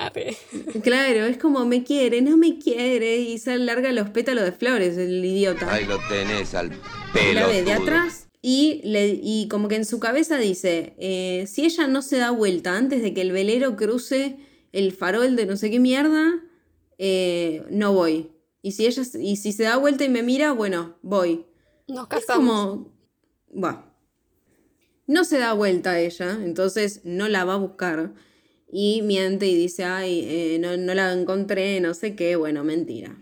Claro, 0.83 1.25
es 1.27 1.39
como 1.39 1.65
me 1.65 1.85
quiere, 1.85 2.21
no 2.21 2.37
me 2.37 2.59
quiere, 2.59 3.19
y 3.19 3.39
se 3.39 3.57
larga 3.59 3.93
los 3.93 4.11
pétalos 4.11 4.45
de 4.45 4.51
flores, 4.53 4.99
el 4.99 5.25
idiota. 5.25 5.73
Ahí 5.73 5.85
lo 5.87 5.99
tenés 6.09 6.55
al 6.55 6.71
la 7.35 7.47
ve 7.47 7.63
de 7.63 7.73
atrás 7.73 8.29
y, 8.43 8.81
le, 8.83 9.21
y 9.23 9.47
como 9.49 9.69
que 9.69 9.77
en 9.77 9.85
su 9.85 10.01
cabeza 10.01 10.37
dice, 10.39 10.95
eh, 10.99 11.47
si 11.47 11.65
ella 11.65 11.87
no 11.87 12.03
se 12.03 12.17
da 12.19 12.31
vuelta 12.33 12.77
antes 12.77 13.03
de 13.03 13.15
que 13.15 13.21
el 13.21 13.31
velero 13.31 13.77
cruce 13.77 14.37
el 14.73 14.91
farol 14.93 15.37
de 15.37 15.47
no 15.47 15.57
sé 15.57 15.71
qué 15.71 15.79
mierda, 15.79 16.41
eh, 16.99 17.63
no 17.71 17.93
voy. 17.93 18.33
Y 18.63 18.73
si 18.73 18.87
ella 18.87 19.03
y 19.21 19.37
si 19.37 19.53
se 19.53 19.63
da 19.65 19.77
vuelta 19.77 20.05
y 20.05 20.09
me 20.09 20.23
mira, 20.25 20.53
bueno, 20.53 20.97
voy. 21.03 21.47
Nos 21.87 22.05
Es 22.05 22.09
casamos. 22.09 22.71
como, 22.71 22.93
va. 23.65 23.92
No 25.13 25.25
se 25.25 25.39
da 25.39 25.53
vuelta 25.53 25.99
ella, 26.01 26.39
entonces 26.43 27.01
no 27.05 27.29
la 27.29 27.45
va 27.45 27.55
a 27.55 27.59
buscar. 27.59 28.13
Y 28.71 29.03
miente 29.03 29.47
y 29.47 29.55
dice, 29.55 29.85
ay, 29.85 30.25
eh, 30.27 30.59
no, 30.59 30.77
no 30.79 30.95
la 30.95 31.13
encontré, 31.13 31.79
no 31.81 31.93
sé 31.93 32.17
qué, 32.17 32.37
bueno, 32.37 32.65
mentira. 32.65 33.17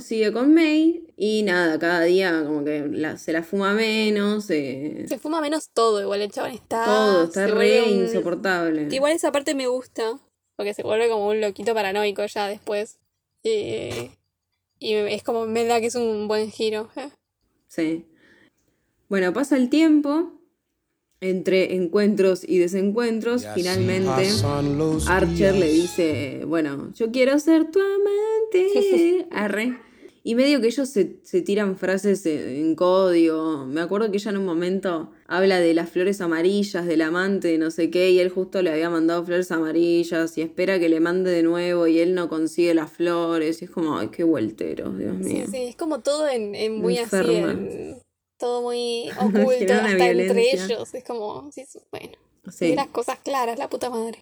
Sigue 0.00 0.32
con 0.32 0.52
May 0.52 1.06
y 1.16 1.42
nada, 1.42 1.78
cada 1.78 2.02
día 2.02 2.42
como 2.44 2.64
que 2.64 2.86
la- 2.88 3.16
se 3.16 3.32
la 3.32 3.42
fuma 3.42 3.72
menos, 3.74 4.50
eh, 4.50 5.04
Se 5.08 5.18
fuma 5.18 5.40
menos 5.40 5.70
todo, 5.72 6.00
igual 6.02 6.20
el 6.20 6.30
chabón 6.30 6.50
está. 6.52 6.84
todo, 6.84 7.24
está 7.24 7.46
re 7.46 7.82
un- 7.82 7.88
insoportable. 8.06 8.88
Igual 8.90 9.12
esa 9.12 9.30
parte 9.32 9.54
me 9.54 9.68
gusta, 9.68 10.18
porque 10.56 10.74
se 10.74 10.82
vuelve 10.82 11.08
como 11.08 11.28
un 11.28 11.40
loquito 11.40 11.72
paranoico 11.74 12.26
ya 12.26 12.46
después. 12.48 12.98
Y, 13.42 14.10
y 14.80 14.94
es 14.94 15.22
como, 15.22 15.46
me 15.46 15.64
da 15.64 15.80
que 15.80 15.86
es 15.86 15.94
un 15.94 16.26
buen 16.28 16.50
giro. 16.50 16.90
Sí. 17.68 18.04
Bueno, 19.08 19.32
pasa 19.32 19.56
el 19.56 19.70
tiempo, 19.70 20.39
entre 21.20 21.74
encuentros 21.74 22.42
y 22.48 22.58
desencuentros, 22.58 23.46
finalmente 23.54 24.26
Archer 25.06 25.54
le 25.54 25.70
dice, 25.70 26.42
bueno, 26.46 26.92
yo 26.94 27.10
quiero 27.10 27.38
ser 27.38 27.70
tu 27.70 27.78
amante. 27.80 29.26
Arre. 29.30 29.78
Y 30.22 30.34
medio 30.34 30.60
que 30.60 30.66
ellos 30.66 30.86
se, 30.90 31.16
se 31.22 31.40
tiran 31.40 31.78
frases 31.78 32.26
en 32.26 32.74
código. 32.74 33.64
Me 33.66 33.80
acuerdo 33.80 34.10
que 34.10 34.18
ella 34.18 34.30
en 34.32 34.36
un 34.36 34.44
momento 34.44 35.12
habla 35.26 35.60
de 35.60 35.72
las 35.72 35.88
flores 35.88 36.20
amarillas, 36.20 36.84
del 36.86 37.00
amante, 37.00 37.56
no 37.56 37.70
sé 37.70 37.88
qué, 37.90 38.10
y 38.10 38.18
él 38.20 38.28
justo 38.28 38.60
le 38.60 38.70
había 38.70 38.90
mandado 38.90 39.24
flores 39.24 39.50
amarillas 39.50 40.36
y 40.36 40.42
espera 40.42 40.78
que 40.78 40.90
le 40.90 41.00
mande 41.00 41.30
de 41.30 41.42
nuevo 41.42 41.86
y 41.86 42.00
él 42.00 42.14
no 42.14 42.28
consigue 42.28 42.74
las 42.74 42.92
flores. 42.92 43.62
Y 43.62 43.64
es 43.64 43.70
como, 43.70 43.96
ay, 43.98 44.08
qué 44.08 44.22
vueltero, 44.24 44.90
Dios 44.92 45.16
Sí, 45.22 45.32
mío. 45.34 45.44
sí, 45.50 45.56
es 45.56 45.76
como 45.76 46.00
todo 46.00 46.28
en, 46.28 46.54
en 46.54 46.78
muy 46.80 46.98
así, 46.98 47.16
Enferma. 47.16 47.52
en- 47.52 47.96
todo 48.40 48.62
muy 48.62 49.10
oculto, 49.20 49.72
hasta 49.74 50.10
entre 50.10 50.50
ellos. 50.52 50.94
Es 50.94 51.04
como, 51.04 51.48
bueno, 51.92 52.12
Sí. 52.50 52.74
las 52.74 52.88
cosas 52.88 53.18
claras, 53.20 53.58
la 53.58 53.68
puta 53.68 53.90
madre. 53.90 54.18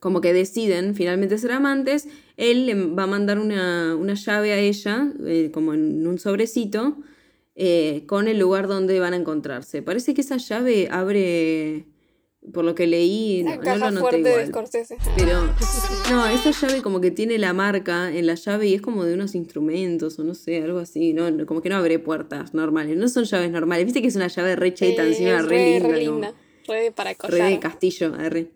como 0.00 0.20
que 0.20 0.32
deciden 0.32 0.94
finalmente 0.94 1.36
ser 1.38 1.50
amantes, 1.50 2.06
él 2.36 2.66
le 2.66 2.74
va 2.94 3.02
a 3.02 3.06
mandar 3.08 3.40
una, 3.40 3.96
una 3.96 4.14
llave 4.14 4.52
a 4.52 4.58
ella, 4.58 5.12
eh, 5.26 5.50
como 5.52 5.74
en 5.74 6.06
un 6.06 6.18
sobrecito, 6.20 6.96
eh, 7.56 8.04
con 8.06 8.28
el 8.28 8.38
lugar 8.38 8.68
donde 8.68 9.00
van 9.00 9.14
a 9.14 9.16
encontrarse. 9.16 9.82
Parece 9.82 10.14
que 10.14 10.20
esa 10.20 10.36
llave 10.36 10.88
abre, 10.92 11.84
por 12.52 12.64
lo 12.64 12.74
que 12.74 12.86
leí, 12.86 13.42
La 13.42 13.50
no, 13.50 13.56
no 13.56 13.62
caja 13.62 13.90
lo 13.90 14.00
noté 14.00 14.22
de 14.22 14.30
igual. 14.30 14.46
Scorsese. 14.48 14.96
Pero, 15.16 15.42
no, 16.10 16.26
esa 16.26 16.50
llave 16.50 16.82
como 16.82 17.00
que 17.00 17.10
tiene 17.10 17.38
la 17.38 17.52
marca 17.52 18.10
en 18.14 18.26
la 18.26 18.34
llave 18.34 18.68
y 18.68 18.74
es 18.74 18.82
como 18.82 19.04
de 19.04 19.14
unos 19.14 19.34
instrumentos 19.34 20.18
o 20.18 20.24
no 20.24 20.34
sé, 20.34 20.62
algo 20.62 20.78
así, 20.78 21.12
¿no? 21.12 21.30
No, 21.30 21.46
Como 21.46 21.60
que 21.62 21.68
no 21.68 21.76
abre 21.76 21.98
puertas 21.98 22.54
normales, 22.54 22.96
no 22.96 23.08
son 23.08 23.24
llaves 23.24 23.50
normales. 23.50 23.84
Viste 23.84 24.02
que 24.02 24.08
es 24.08 24.16
una 24.16 24.28
llave 24.28 24.56
re 24.56 24.74
cheta, 24.74 25.02
Sí, 25.04 25.08
encima 25.10 25.42
re, 25.42 25.48
re, 25.48 25.72
linda. 25.72 25.88
re 25.88 26.04
como- 26.06 26.12
linda. 26.18 26.34
Re 26.66 26.92
para 26.92 27.10
Re 27.10 27.16
de 27.16 27.18
collar. 27.44 27.60
castillo, 27.60 28.14
arre. 28.18 28.50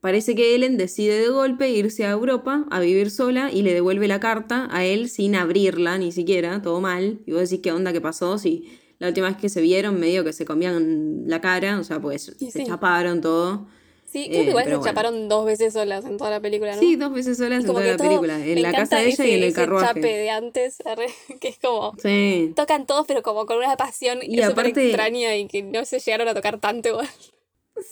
Parece 0.00 0.36
que 0.36 0.54
Ellen 0.54 0.76
decide 0.76 1.18
de 1.18 1.28
golpe 1.28 1.70
irse 1.70 2.04
a 2.04 2.10
Europa 2.12 2.66
a 2.70 2.78
vivir 2.78 3.10
sola 3.10 3.50
y 3.52 3.62
le 3.62 3.74
devuelve 3.74 4.06
la 4.06 4.20
carta 4.20 4.68
a 4.70 4.84
él 4.84 5.08
sin 5.08 5.34
abrirla 5.34 5.98
ni 5.98 6.12
siquiera, 6.12 6.62
todo 6.62 6.80
mal. 6.80 7.18
Y 7.26 7.32
vos 7.32 7.40
decís, 7.50 7.60
¿qué 7.64 7.72
onda? 7.72 7.92
¿Qué 7.92 8.00
pasó? 8.00 8.38
Si 8.38 8.78
la 8.98 9.08
última 9.08 9.28
vez 9.28 9.36
que 9.36 9.48
se 9.48 9.60
vieron 9.60 9.98
medio 10.00 10.24
que 10.24 10.32
se 10.32 10.44
comían 10.44 11.24
la 11.26 11.40
cara, 11.40 11.78
o 11.78 11.84
sea, 11.84 12.00
pues 12.00 12.22
se 12.38 12.50
sí. 12.50 12.64
chaparon 12.66 13.20
todo. 13.20 13.66
Sí, 14.10 14.26
creo 14.28 14.40
Eh, 14.40 14.44
que 14.44 14.50
igual 14.50 14.64
se 14.64 14.68
pero 14.70 14.78
bueno. 14.78 14.90
chaparon 14.90 15.28
dos 15.28 15.44
veces 15.44 15.74
solas 15.74 16.04
en 16.06 16.16
toda 16.16 16.30
la 16.30 16.40
película, 16.40 16.74
¿no? 16.74 16.80
Sí, 16.80 16.96
dos 16.96 17.12
veces 17.12 17.36
solas 17.36 17.60
en 17.60 17.66
toda 17.66 17.84
la 17.84 17.96
película, 17.98 18.42
en 18.42 18.62
la 18.62 18.72
casa 18.72 18.96
de 18.96 19.08
ella 19.08 19.26
y 19.26 19.34
en 19.34 19.42
el 19.44 19.52
carruaje. 19.52 19.86
chape 19.86 20.00
de 20.00 20.30
antes, 20.30 20.78
que 21.40 21.48
es 21.48 21.58
como 21.58 21.94
Sí. 22.02 22.52
tocan 22.56 22.86
todos 22.86 23.04
pero 23.06 23.22
como 23.22 23.44
con 23.44 23.58
una 23.58 23.76
pasión 23.76 24.20
Y 24.22 24.40
aparte- 24.40 24.86
extraña 24.86 25.36
y 25.36 25.46
que 25.46 25.62
no 25.62 25.84
se 25.84 25.98
llegaron 26.00 26.26
a 26.28 26.34
tocar 26.34 26.58
tanto 26.58 26.88
igual. 26.88 27.08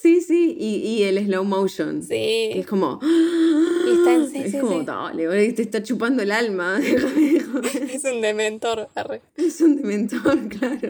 Sí, 0.02 0.20
sí, 0.20 0.56
y, 0.58 0.76
y 0.76 1.02
el 1.04 1.18
slow 1.26 1.44
motion. 1.44 2.02
Sí. 2.02 2.08
Que 2.08 2.58
es 2.60 2.66
como. 2.66 2.98
Y 3.02 3.90
está 3.98 4.14
en- 4.14 4.28
sí, 4.30 4.38
es 4.44 4.52
sí, 4.52 4.58
como, 4.58 4.80
sí. 4.80 4.84
dale, 4.86 5.26
boludo, 5.28 5.54
te 5.54 5.62
está 5.62 5.82
chupando 5.82 6.22
el 6.22 6.32
alma. 6.32 6.78
Es 7.92 8.04
un 8.04 8.20
dementor, 8.20 8.88
arre. 8.94 9.22
Es 9.36 9.60
un 9.60 9.76
dementor, 9.76 10.48
claro. 10.48 10.88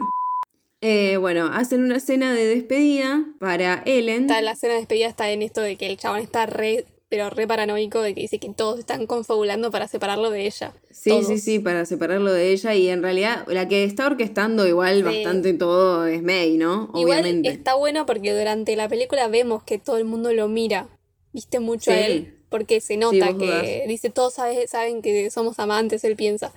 Eh, 0.81 1.17
bueno, 1.17 1.47
hacen 1.47 1.83
una 1.83 1.97
escena 1.97 2.33
de 2.33 2.45
despedida 2.45 3.25
para 3.39 3.81
Ellen. 3.85 4.23
Está, 4.23 4.41
la 4.41 4.51
escena 4.51 4.73
de 4.73 4.79
despedida 4.79 5.07
está 5.07 5.29
en 5.31 5.41
esto 5.41 5.61
de 5.61 5.75
que 5.75 5.87
el 5.87 5.97
chabón 5.97 6.19
está 6.19 6.45
re, 6.45 6.85
pero 7.09 7.29
re 7.29 7.47
paranoico, 7.47 8.01
de 8.01 8.13
que 8.13 8.21
dice 8.21 8.39
que 8.39 8.49
todos 8.53 8.79
están 8.79 9.07
confabulando 9.07 9.71
para 9.71 9.87
separarlo 9.87 10.29
de 10.29 10.45
ella. 10.45 10.73
Sí, 10.91 11.09
Todos. 11.11 11.27
sí, 11.27 11.37
sí, 11.39 11.59
para 11.59 11.85
separarlo 11.85 12.33
de 12.33 12.51
ella. 12.51 12.75
Y 12.75 12.89
en 12.89 13.01
realidad, 13.01 13.45
la 13.47 13.67
que 13.67 13.83
está 13.85 14.07
orquestando 14.07 14.67
igual 14.67 14.97
Sí. 14.97 15.03
bastante 15.03 15.53
todo 15.53 16.05
es 16.05 16.21
May, 16.21 16.57
¿no? 16.57 16.91
Igual 16.95 17.21
Obviamente. 17.21 17.49
está 17.49 17.75
bueno 17.75 18.05
porque 18.05 18.37
durante 18.37 18.75
la 18.75 18.89
película 18.89 19.27
vemos 19.29 19.63
que 19.63 19.77
todo 19.79 19.97
el 19.97 20.05
mundo 20.05 20.33
lo 20.33 20.47
mira. 20.49 20.89
Viste 21.31 21.59
mucho 21.59 21.91
a 21.91 21.95
Sí. 21.95 21.99
él. 22.03 22.33
Porque 22.49 22.79
se 22.81 22.93
Sí, 22.93 22.97
nota 22.97 23.31
vos 23.31 23.37
que 23.39 23.45
dudás. 23.45 23.65
dice, 23.87 24.09
todos 24.09 24.33
sabe- 24.33 24.67
saben 24.67 25.01
que 25.01 25.29
somos 25.31 25.59
amantes, 25.59 26.03
él 26.03 26.15
piensa. 26.15 26.53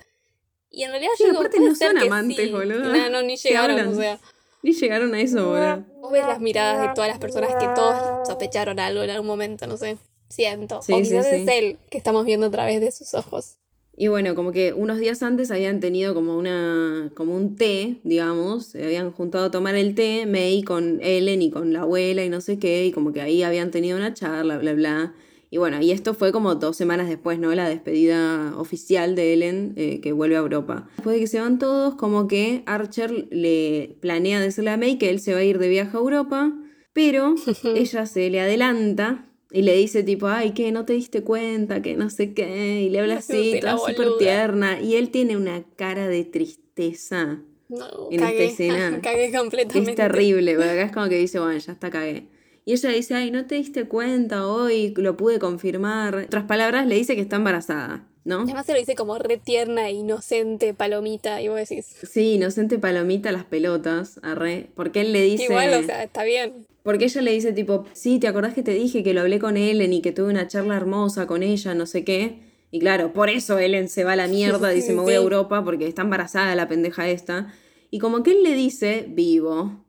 Y 0.69 0.83
en 0.83 0.91
realidad 0.91 1.11
Sí, 1.17 1.25
yo 1.27 1.31
aparte 1.37 1.59
no 1.59 1.75
son 1.75 1.97
amantes, 1.97 2.37
sí. 2.45 2.49
boludo. 2.51 2.93
No, 2.95 3.09
no, 3.09 3.21
ni 3.21 3.35
llegaron, 3.37 3.87
o 3.87 3.95
sea. 3.95 4.19
Ni 4.63 4.73
llegaron 4.73 5.13
a 5.13 5.21
eso, 5.21 5.47
boludo. 5.49 5.83
Vos 6.01 6.11
ves 6.11 6.25
las 6.25 6.39
miradas 6.39 6.87
de 6.87 6.93
todas 6.93 7.09
las 7.09 7.19
personas 7.19 7.55
que 7.55 7.67
todos 7.75 8.27
sospecharon 8.27 8.79
algo 8.79 9.03
en 9.03 9.09
algún 9.09 9.27
momento, 9.27 9.67
no 9.67 9.75
sé. 9.77 9.97
Siento. 10.31 10.81
Sí, 10.81 10.93
o 10.93 10.97
quizás 10.97 11.27
sí. 11.27 11.35
es 11.35 11.47
él 11.47 11.77
que 11.89 11.97
estamos 11.97 12.25
viendo 12.25 12.47
a 12.47 12.51
través 12.51 12.81
de 12.81 12.91
sus 12.91 13.13
ojos. 13.13 13.57
Y 13.95 14.07
bueno, 14.07 14.35
como 14.35 14.51
que 14.51 14.73
unos 14.73 14.99
días 14.99 15.21
antes 15.21 15.51
habían 15.51 15.79
tenido 15.79 16.13
como 16.13 16.37
una, 16.37 17.11
como 17.13 17.35
un 17.35 17.55
té, 17.55 17.97
digamos, 18.03 18.67
se 18.67 18.83
habían 18.83 19.11
juntado 19.11 19.45
a 19.45 19.51
tomar 19.51 19.75
el 19.75 19.95
té, 19.95 20.25
May 20.25 20.63
con 20.63 20.99
Ellen 21.01 21.41
y 21.41 21.51
con 21.51 21.73
la 21.73 21.81
abuela 21.81 22.23
y 22.23 22.29
no 22.29 22.41
sé 22.41 22.57
qué, 22.57 22.85
y 22.85 22.91
como 22.91 23.11
que 23.11 23.21
ahí 23.21 23.43
habían 23.43 23.69
tenido 23.69 23.97
una 23.97 24.13
charla, 24.13 24.57
bla, 24.57 24.73
bla. 24.73 25.13
Y 25.49 25.57
bueno, 25.57 25.81
y 25.81 25.91
esto 25.91 26.13
fue 26.13 26.31
como 26.31 26.55
dos 26.55 26.77
semanas 26.77 27.09
después, 27.09 27.37
¿no? 27.37 27.53
La 27.53 27.67
despedida 27.67 28.53
oficial 28.57 29.15
de 29.15 29.33
Ellen, 29.33 29.73
eh, 29.75 29.99
que 29.99 30.13
vuelve 30.13 30.37
a 30.37 30.39
Europa. 30.39 30.87
Después 30.95 31.15
de 31.15 31.19
que 31.19 31.27
se 31.27 31.41
van 31.41 31.59
todos, 31.59 31.95
como 31.95 32.29
que 32.29 32.63
Archer 32.65 33.27
le 33.29 33.97
planea 33.99 34.39
decirle 34.39 34.69
a 34.71 34.77
May 34.77 34.97
que 34.97 35.09
él 35.09 35.19
se 35.19 35.33
va 35.33 35.41
a 35.41 35.43
ir 35.43 35.59
de 35.59 35.67
viaje 35.67 35.97
a 35.97 35.99
Europa, 35.99 36.53
pero 36.93 37.35
ella 37.75 38.05
se 38.05 38.29
le 38.29 38.39
adelanta 38.39 39.27
y 39.51 39.61
le 39.63 39.75
dice 39.75 40.03
tipo, 40.03 40.27
ay, 40.27 40.51
que 40.51 40.71
no 40.71 40.85
te 40.85 40.93
diste 40.93 41.23
cuenta, 41.23 41.81
que 41.81 41.95
no 41.95 42.09
sé 42.09 42.33
qué, 42.33 42.81
y 42.81 42.89
le 42.89 42.99
habla 42.99 43.15
así, 43.17 43.59
toda 43.59 43.77
súper 43.77 44.17
tierna, 44.17 44.81
y 44.81 44.95
él 44.95 45.09
tiene 45.09 45.37
una 45.37 45.63
cara 45.75 46.07
de 46.07 46.23
tristeza. 46.23 47.41
No, 47.69 48.09
En 48.11 48.19
cagué, 48.19 48.45
esta 48.45 48.63
escena. 48.63 48.99
cagué 49.03 49.31
completamente. 49.31 49.91
Es 49.91 49.97
terrible, 49.97 50.55
porque 50.55 50.69
acá 50.69 50.83
es 50.83 50.91
como 50.91 51.09
que 51.09 51.17
dice, 51.17 51.39
bueno, 51.39 51.57
ya 51.57 51.73
está 51.73 51.89
cagué. 51.89 52.27
Y 52.65 52.73
ella 52.73 52.89
dice, 52.89 53.15
ay, 53.15 53.31
no 53.31 53.45
te 53.47 53.55
diste 53.55 53.87
cuenta 53.87 54.47
hoy, 54.47 54.93
lo 54.95 55.17
pude 55.17 55.39
confirmar. 55.39 56.15
Otras 56.15 56.43
palabras, 56.43 56.85
le 56.85 56.95
dice 56.95 57.15
que 57.15 57.21
está 57.21 57.37
embarazada. 57.37 58.07
¿no? 58.23 58.41
Además 58.41 58.65
se 58.65 58.73
lo 58.73 58.79
dice 58.79 58.95
como 58.95 59.17
re 59.17 59.37
tierna 59.37 59.89
inocente, 59.89 60.73
palomita, 60.73 61.41
y 61.41 61.47
vos 61.47 61.57
decís. 61.57 61.87
Sí, 62.09 62.33
inocente 62.33 62.77
palomita 62.77 63.31
las 63.31 63.45
pelotas, 63.45 64.19
arre. 64.21 64.69
Porque 64.75 65.01
él 65.01 65.11
le 65.11 65.23
dice. 65.23 65.45
Igual, 65.45 65.73
o 65.73 65.83
sea, 65.83 66.03
está 66.03 66.23
bien. 66.23 66.67
Porque 66.83 67.05
ella 67.05 67.21
le 67.21 67.31
dice 67.31 67.53
tipo, 67.53 67.85
sí, 67.93 68.19
¿te 68.19 68.27
acordás 68.27 68.53
que 68.53 68.63
te 68.63 68.73
dije 68.73 69.03
que 69.03 69.13
lo 69.13 69.21
hablé 69.21 69.39
con 69.39 69.57
Ellen 69.57 69.93
y 69.93 70.01
que 70.01 70.11
tuve 70.11 70.29
una 70.29 70.47
charla 70.47 70.75
hermosa 70.75 71.27
con 71.27 71.43
ella, 71.43 71.75
no 71.75 71.85
sé 71.85 72.03
qué? 72.03 72.51
Y 72.71 72.79
claro, 72.79 73.13
por 73.13 73.29
eso 73.29 73.59
Ellen 73.59 73.89
se 73.89 74.03
va 74.03 74.13
a 74.13 74.15
la 74.15 74.27
mierda, 74.27 74.69
dice, 74.71 74.93
me 74.93 75.01
voy 75.01 75.13
a. 75.13 75.17
Europa 75.17 75.63
porque 75.63 75.87
está 75.87 76.01
embarazada 76.01 76.55
la 76.55 76.67
pendeja 76.67 77.09
esta. 77.09 77.53
Y 77.91 77.99
como 77.99 78.23
que 78.23 78.31
él 78.31 78.43
le 78.43 78.55
dice, 78.55 79.05
vivo, 79.09 79.85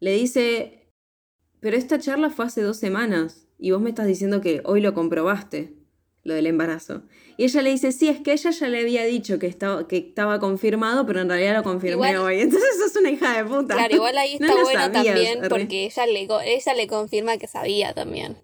le 0.00 0.12
dice, 0.12 0.92
pero 1.60 1.76
esta 1.76 1.98
charla 1.98 2.30
fue 2.30 2.44
hace 2.44 2.62
dos 2.62 2.76
semanas 2.76 3.48
y 3.58 3.72
vos 3.72 3.80
me 3.80 3.88
estás 3.88 4.06
diciendo 4.06 4.40
que 4.40 4.60
hoy 4.64 4.80
lo 4.80 4.94
comprobaste, 4.94 5.77
lo 6.24 6.34
del 6.34 6.46
embarazo. 6.46 7.02
Y 7.36 7.44
ella 7.44 7.62
le 7.62 7.70
dice, 7.70 7.92
sí, 7.92 8.08
es 8.08 8.20
que 8.20 8.32
ella 8.32 8.50
ya 8.50 8.68
le 8.68 8.80
había 8.80 9.04
dicho 9.04 9.38
que 9.38 9.46
estaba, 9.46 9.86
que 9.86 9.96
estaba 9.98 10.40
confirmado, 10.40 11.06
pero 11.06 11.20
en 11.20 11.28
realidad 11.28 11.54
lo 11.56 11.62
confirmé 11.62 12.10
Igual- 12.10 12.16
hoy. 12.18 12.40
Entonces 12.42 12.70
sos 12.78 12.96
una 12.96 13.10
hija 13.10 13.36
de 13.36 13.44
puta. 13.48 13.74
Claro, 13.74 13.94
igual 13.94 14.18
ahí 14.18 14.34
está 14.34 14.46
lo 14.48 14.62
bueno 14.62 14.80
sabías, 14.80 15.04
también 15.04 15.40
porque 15.48 15.84
ella 15.86 16.06
le, 16.06 16.26
co- 16.26 16.40
ella 16.40 16.74
le 16.74 16.86
confirma 16.86 17.38
que 17.38 17.46
sabía 17.46 17.94
también. 17.94 18.36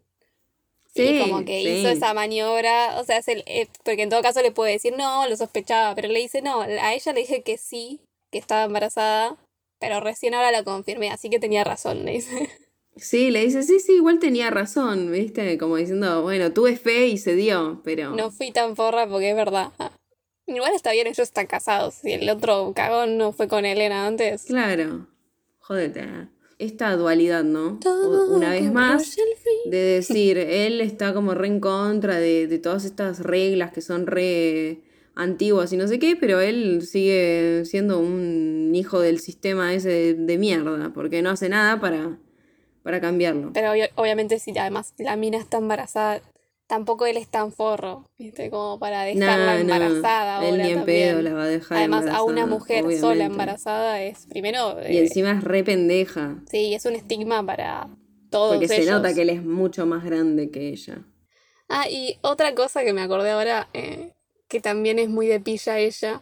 Sí, 0.95 1.03
y 1.03 1.21
como 1.21 1.45
que 1.45 1.61
sí. 1.61 1.69
hizo 1.81 1.89
esa 1.89 2.15
maniobra, 2.15 3.01
o 3.01 3.05
sea, 3.05 3.19
es 3.19 3.27
el- 3.29 3.43
eh, 3.47 3.67
porque 3.85 4.03
en 4.03 4.11
todo 4.11 4.23
caso 4.23 4.41
le 4.43 4.53
puede 4.53 4.73
decir 4.73 4.95
no, 4.97 5.27
lo 5.29 5.37
sospechaba, 5.37 5.95
pero 5.97 6.07
le 6.09 6.21
dice 6.21 6.41
no, 6.41 6.61
a 6.63 6.95
ella 6.95 7.13
le 7.13 7.21
dije 7.21 7.43
que 7.43 7.59
sí, 7.59 8.01
que 8.31 8.39
estaba 8.39 8.63
embarazada, 8.63 9.37
pero 9.81 9.99
recién 10.01 10.35
ahora 10.35 10.53
la 10.53 10.63
confirmé, 10.63 11.11
así 11.11 11.31
que 11.31 11.41
tenía 11.41 11.65
razón, 11.65 12.05
le 12.05 12.13
dice. 12.13 12.49
Sí, 12.97 13.31
le 13.31 13.45
dice, 13.45 13.63
sí, 13.63 13.81
sí, 13.81 13.95
igual 13.95 14.19
tenía 14.19 14.51
razón, 14.51 15.11
¿viste? 15.11 15.59
Como 15.59 15.77
diciendo, 15.77 16.23
bueno, 16.23 16.53
tuve 16.53 16.77
fe 16.77 17.09
y 17.09 17.19
se 17.19 17.35
dio, 17.35 17.81
pero... 17.85 18.15
No 18.15 18.31
fui 18.31 18.53
tan 18.53 18.77
forra 18.77 19.09
porque 19.09 19.31
es 19.31 19.37
verdad. 19.37 19.73
Igual 20.47 20.75
está 20.75 20.93
bien, 20.93 21.07
ellos 21.07 21.21
están 21.21 21.47
casados. 21.47 21.95
Si 21.95 22.13
el 22.13 22.29
otro 22.29 22.73
cagón 22.77 23.17
no 23.17 23.33
fue 23.33 23.49
con 23.49 23.65
Elena 23.65 24.07
antes. 24.07 24.45
Claro, 24.45 25.07
jódete. 25.59 26.07
Esta 26.59 26.95
dualidad, 26.97 27.45
¿no? 27.45 27.79
Todo 27.81 28.37
Una 28.37 28.51
vez 28.51 28.71
más, 28.71 29.17
de 29.65 29.77
decir, 29.97 30.39
él 30.39 30.81
está 30.81 31.15
como 31.15 31.35
re 31.35 31.49
en 31.49 31.61
contra 31.61 32.19
de, 32.19 32.47
de 32.47 32.59
todas 32.59 32.85
estas 32.85 33.21
reglas 33.21 33.73
que 33.73 33.81
son 33.81 34.07
re 34.07 34.83
antiguas 35.15 35.73
y 35.73 35.77
no 35.77 35.89
sé 35.89 35.99
qué, 35.99 36.15
pero 36.17 36.41
él 36.41 36.83
sigue 36.83 37.65
siendo 37.65 37.99
un 37.99 38.73
hijo 38.75 39.01
del 39.01 39.21
sistema 39.21 39.73
ese 39.73 39.89
de, 39.89 40.15
de 40.15 40.39
mierda, 40.39 40.93
porque 40.93 41.23
no 41.23 41.31
hace 41.31 41.49
nada 41.49 41.81
para, 41.81 42.19
para 42.85 43.01
cambiarlo. 43.01 43.51
Pero 43.53 43.73
obviamente 43.97 44.39
si 44.39 44.57
además 44.57 44.93
la 44.99 45.17
mina 45.17 45.39
está 45.39 45.57
embarazada, 45.57 46.21
tampoco 46.67 47.07
él 47.07 47.17
es 47.17 47.29
tan 47.29 47.51
forro, 47.51 48.05
¿viste? 48.19 48.51
Como 48.51 48.79
para 48.79 49.05
dejarla 49.05 49.59
embarazada 49.59 50.41
no, 50.41 50.47
él 50.47 50.53
ahora 50.53 50.65
ni 50.65 50.73
en 50.73 50.85
pedo 50.85 51.23
la 51.23 51.33
va 51.33 51.45
a 51.45 51.47
dejar 51.47 51.79
Además, 51.79 52.07
a 52.07 52.23
una 52.23 52.47
mujer 52.47 52.85
sola 52.99 53.25
embarazada 53.25 54.03
es 54.03 54.27
primero... 54.27 54.77
Y 54.87 54.99
eh, 54.99 55.01
encima 55.01 55.33
es 55.33 55.43
re 55.43 55.65
pendeja, 55.65 56.43
Sí, 56.49 56.75
es 56.75 56.85
un 56.85 56.95
estigma 56.95 57.45
para 57.45 57.89
todos 58.31 58.57
porque 58.57 58.69
se 58.69 58.85
nota 58.85 59.15
que 59.15 59.23
él 59.23 59.31
es 59.31 59.43
mucho 59.43 59.87
más 59.87 60.05
grande 60.05 60.51
que 60.51 60.69
ella. 60.69 61.03
Ah, 61.71 61.89
y 61.89 62.19
otra 62.21 62.55
cosa 62.55 62.85
que 62.85 62.93
me 62.93 63.01
acordé 63.01 63.31
ahora, 63.31 63.71
eh, 63.73 64.13
que 64.49 64.61
también 64.61 64.99
es 64.99 65.09
muy 65.09 65.27
de 65.27 65.41
pilla 65.41 65.79
ella, 65.79 66.21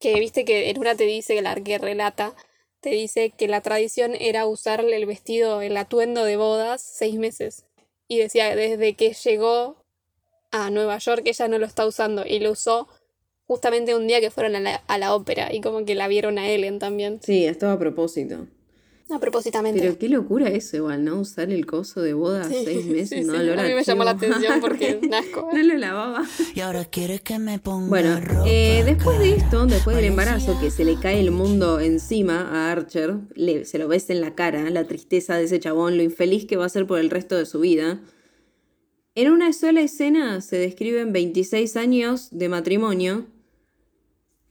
que 0.00 0.18
viste 0.18 0.46
que 0.46 0.70
en 0.70 0.78
una 0.78 0.94
te 0.94 1.04
dice, 1.04 1.40
la 1.42 1.54
que 1.56 1.76
relata, 1.76 2.34
te 2.82 2.90
dice 2.90 3.30
que 3.30 3.48
la 3.48 3.60
tradición 3.60 4.14
era 4.18 4.44
usar 4.46 4.84
el 4.84 5.06
vestido, 5.06 5.62
el 5.62 5.76
atuendo 5.76 6.24
de 6.24 6.36
bodas 6.36 6.82
seis 6.82 7.14
meses. 7.18 7.64
Y 8.08 8.18
decía, 8.18 8.54
desde 8.54 8.94
que 8.94 9.14
llegó 9.14 9.76
a 10.50 10.68
Nueva 10.68 10.98
York 10.98 11.22
ella 11.24 11.48
no 11.48 11.58
lo 11.58 11.64
está 11.64 11.86
usando 11.86 12.26
y 12.26 12.40
lo 12.40 12.50
usó 12.50 12.88
justamente 13.46 13.94
un 13.94 14.06
día 14.06 14.20
que 14.20 14.30
fueron 14.30 14.56
a 14.56 14.60
la, 14.60 14.74
a 14.86 14.98
la 14.98 15.14
ópera 15.14 15.54
y 15.54 15.60
como 15.60 15.84
que 15.84 15.94
la 15.94 16.08
vieron 16.08 16.38
a 16.38 16.48
Ellen 16.48 16.78
también. 16.78 17.20
Sí, 17.22 17.46
esto 17.46 17.70
a 17.70 17.78
propósito. 17.78 18.48
Propósitamente. 19.20 19.80
Pero 19.80 19.98
qué 19.98 20.08
locura 20.08 20.48
eso 20.48 20.76
igual, 20.76 21.04
¿no? 21.04 21.20
Usar 21.20 21.50
el 21.50 21.66
coso 21.66 22.00
de 22.02 22.14
boda 22.14 22.44
Sí, 22.44 22.62
seis 22.64 22.86
meses, 22.86 23.20
sí, 23.20 23.24
¿no? 23.24 23.34
sí. 23.34 23.38
Olor 23.40 23.58
A 23.60 23.62
mí 23.64 23.74
me 23.74 23.84
llamó 23.84 24.04
la 24.04 24.12
atención 24.12 24.60
porque 24.60 25.00
asco. 25.12 25.48
no 25.52 25.62
lo 25.62 25.76
lavaba. 25.76 26.24
Y 26.54 26.60
ahora 26.60 26.84
quieres 26.84 27.20
que 27.20 27.38
me 27.38 27.58
ponga 27.58 27.88
Bueno, 27.88 28.20
ropa 28.20 28.44
eh, 28.48 28.82
después 28.84 29.18
de 29.18 29.34
esto, 29.36 29.66
después 29.66 29.96
del 29.96 30.06
embarazo, 30.06 30.58
que 30.60 30.70
se 30.70 30.84
le 30.84 30.98
cae 30.98 31.20
el 31.20 31.30
mundo 31.30 31.80
encima 31.80 32.40
a 32.50 32.72
Archer, 32.72 33.16
le- 33.34 33.64
se 33.64 33.78
lo 33.78 33.88
ves 33.88 34.10
en 34.10 34.20
la 34.20 34.34
cara, 34.34 34.68
la 34.70 34.84
tristeza 34.84 35.36
de 35.36 35.44
ese 35.44 35.58
chabón, 35.60 35.96
lo 35.96 36.02
infeliz 36.02 36.46
que 36.46 36.56
va 36.56 36.66
a 36.66 36.68
ser 36.68 36.86
por 36.86 36.98
el 36.98 37.10
resto 37.10 37.36
de 37.36 37.46
su 37.46 37.60
vida. 37.60 38.00
En 39.14 39.30
una 39.30 39.52
sola 39.52 39.82
escena 39.82 40.40
se 40.40 40.56
describen 40.56 41.12
26 41.12 41.76
años 41.76 42.28
de 42.30 42.48
matrimonio 42.48 43.26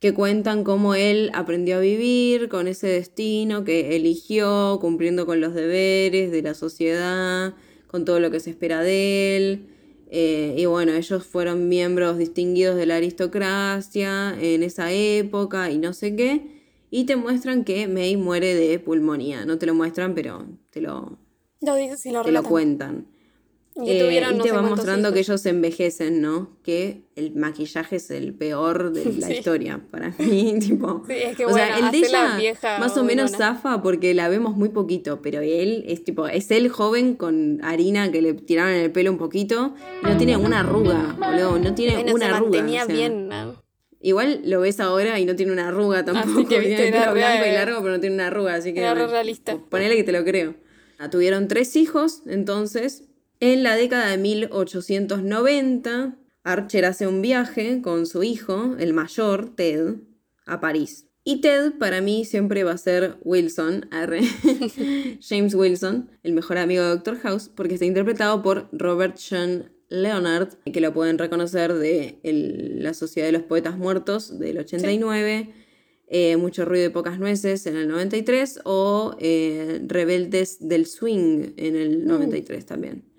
que 0.02 0.16
cuentan 0.16 0.64
cómo 0.64 0.96
él 0.96 1.30
aprendió 1.36 1.78
a 1.78 1.80
vivir 1.80 2.50
con 2.50 2.68
ese 2.68 2.88
destino 2.88 3.64
que 3.64 3.96
eligió, 3.96 4.80
cumpliendo 4.82 5.28
con 5.28 5.40
los 5.40 5.54
deberes 5.54 6.32
de 6.32 6.42
la 6.42 6.56
sociedad, 6.56 7.54
con 7.86 8.04
todo 8.04 8.20
lo 8.20 8.32
que 8.32 8.40
se 8.40 8.50
espera 8.50 8.82
de 8.82 9.38
él. 9.38 9.68
Eh, 10.10 10.56
y 10.58 10.66
bueno, 10.66 10.94
ellos 10.94 11.24
fueron 11.24 11.70
miembros 11.70 12.18
distinguidos 12.18 12.78
de 12.78 12.88
la 12.88 12.96
aristocracia 12.96 14.36
en 14.42 14.64
esa 14.64 14.92
época 14.92 15.70
y 15.70 15.78
no 15.78 15.94
sé 15.94 16.16
qué. 16.16 16.64
Y 16.90 17.04
te 17.04 17.16
muestran 17.16 17.64
que 17.64 17.88
May 17.88 18.18
muere 18.18 18.56
de 18.56 18.80
pulmonía. 18.80 19.46
No 19.46 19.60
te 19.60 19.68
lo 19.68 19.76
muestran, 19.76 20.16
pero 20.16 20.48
te 20.72 20.82
lo, 20.82 21.20
Lo 21.62 21.76
dices 21.76 22.04
y 22.08 22.12
lo 22.12 22.24
te 22.24 22.32
lo 22.32 22.42
cuentan. 22.42 23.06
Y 23.74 23.86
que 23.86 24.02
Eh, 24.18 24.18
y 24.32 24.36
no 24.36 24.44
te 24.44 24.52
va 24.52 24.62
mostrando 24.62 25.14
que 25.14 25.20
hijos. 25.22 25.30
ellos 25.30 25.46
envejecen, 25.46 26.22
¿no? 26.22 26.58
Que 26.62 27.04
el 27.16 27.34
maquillaje 27.36 27.96
es 27.96 28.12
el 28.12 28.34
peor 28.34 28.92
de 28.92 29.06
la 29.20 29.28
Sí. 29.28 29.34
historia 29.34 29.80
para 29.90 30.14
mí, 30.20 30.56
tipo. 30.60 31.04
Sí, 31.08 31.14
es 31.14 31.38
que 31.38 31.46
o 31.46 31.54
sea, 31.54 31.72
bueno, 31.78 31.88
el 31.88 31.92
de 32.02 32.08
ella 32.08 32.36
vieja 32.38 32.80
más 32.80 32.98
o 32.98 33.04
menos 33.06 33.32
buenona. 33.32 33.54
zafa 33.56 33.82
porque 33.82 34.14
la 34.14 34.28
vemos 34.28 34.58
muy 34.58 34.70
poquito, 34.70 35.22
pero 35.22 35.40
él 35.40 35.86
es 35.88 36.04
tipo, 36.04 36.28
es 36.28 36.52
el 36.52 36.68
joven 36.68 37.16
con 37.16 37.64
harina 37.64 38.12
que 38.12 38.22
le 38.22 38.34
tiraron 38.34 38.74
en 38.74 38.82
el 38.82 38.92
pelo 38.92 39.10
un 39.12 39.18
poquito 39.18 39.74
y 40.04 40.06
no 40.06 40.18
tiene 40.18 40.36
una 40.36 40.60
arruga, 40.60 41.16
boludo, 41.18 41.58
no 41.58 41.74
tiene 41.74 41.94
Bueno, 41.96 42.14
una 42.16 42.26
se 42.28 42.32
arruga. 42.34 42.52
mantenía 42.52 42.84
o 42.84 42.86
sea, 42.88 42.96
bien. 42.96 43.28
¿no? 43.30 43.56
Igual 44.02 44.42
lo 44.46 44.60
ves 44.62 44.80
ahora 44.82 45.18
y 45.20 45.26
no 45.26 45.36
tiene 45.38 45.54
una 45.54 45.70
arruga 45.70 46.04
tampoco. 46.04 46.50
que, 46.50 46.60
viste, 46.60 46.76
tiene 46.76 47.04
el 47.06 47.14
blanco 47.14 47.46
y 47.48 47.52
largo, 47.54 47.82
pero 47.82 47.94
no 47.94 48.00
tiene 48.02 48.16
una 48.16 48.28
arruga, 48.28 48.56
así 48.56 48.74
que 48.74 48.82
Era 48.82 48.96
realista. 49.08 49.58
Ponele 49.70 49.96
que 49.96 50.04
te 50.04 50.12
lo 50.12 50.26
creo. 50.26 50.56
Ah, 51.00 51.10
Tuvieron 51.10 51.48
tres 51.48 51.76
hijos, 51.78 52.22
entonces. 52.26 53.04
En 53.42 53.64
la 53.64 53.76
década 53.76 54.10
de 54.12 54.18
1890, 54.20 56.18
Archer 56.44 56.86
hace 56.86 57.08
un 57.08 57.22
viaje 57.22 57.82
con 57.82 58.06
su 58.06 58.22
hijo, 58.24 58.76
el 58.80 58.94
mayor, 58.94 59.56
Ted, 59.56 59.96
a 60.46 60.60
París. 60.60 61.08
Y 61.24 61.42
Ted 61.42 61.74
para 61.80 62.02
mí 62.02 62.24
siempre 62.24 62.64
va 62.64 62.72
a 62.74 62.78
ser 62.78 63.18
Wilson, 63.24 63.88
arre. 63.92 64.22
James 65.22 65.54
Wilson, 65.56 66.10
el 66.24 66.34
mejor 66.34 66.58
amigo 66.60 66.84
de 66.84 66.90
Doctor 66.90 67.18
House, 67.20 67.50
porque 67.54 67.74
está 67.76 67.86
interpretado 67.86 68.42
por 68.42 68.70
Robert 68.72 69.18
Sean 69.18 69.72
Leonard, 69.90 70.50
que 70.72 70.80
lo 70.82 70.94
pueden 70.94 71.18
reconocer 71.18 71.74
de 71.74 72.20
el- 72.24 72.82
la 72.84 72.94
Sociedad 72.94 73.28
de 73.28 73.34
los 73.34 73.44
Poetas 73.44 73.78
Muertos 73.78 74.40
del 74.40 74.58
89, 74.60 75.54
eh, 76.08 76.38
Mucho 76.38 76.66
ruido 76.66 76.86
y 76.88 76.90
pocas 76.90 77.18
nueces 77.20 77.66
en 77.68 77.76
el 77.78 77.88
93 77.88 78.60
o 78.66 79.16
eh, 79.20 79.82
Rebeldes 79.88 80.58
del 80.60 80.86
Swing 80.86 81.54
en 81.58 81.76
el 81.76 82.06
93 82.06 82.66
también. 82.66 83.11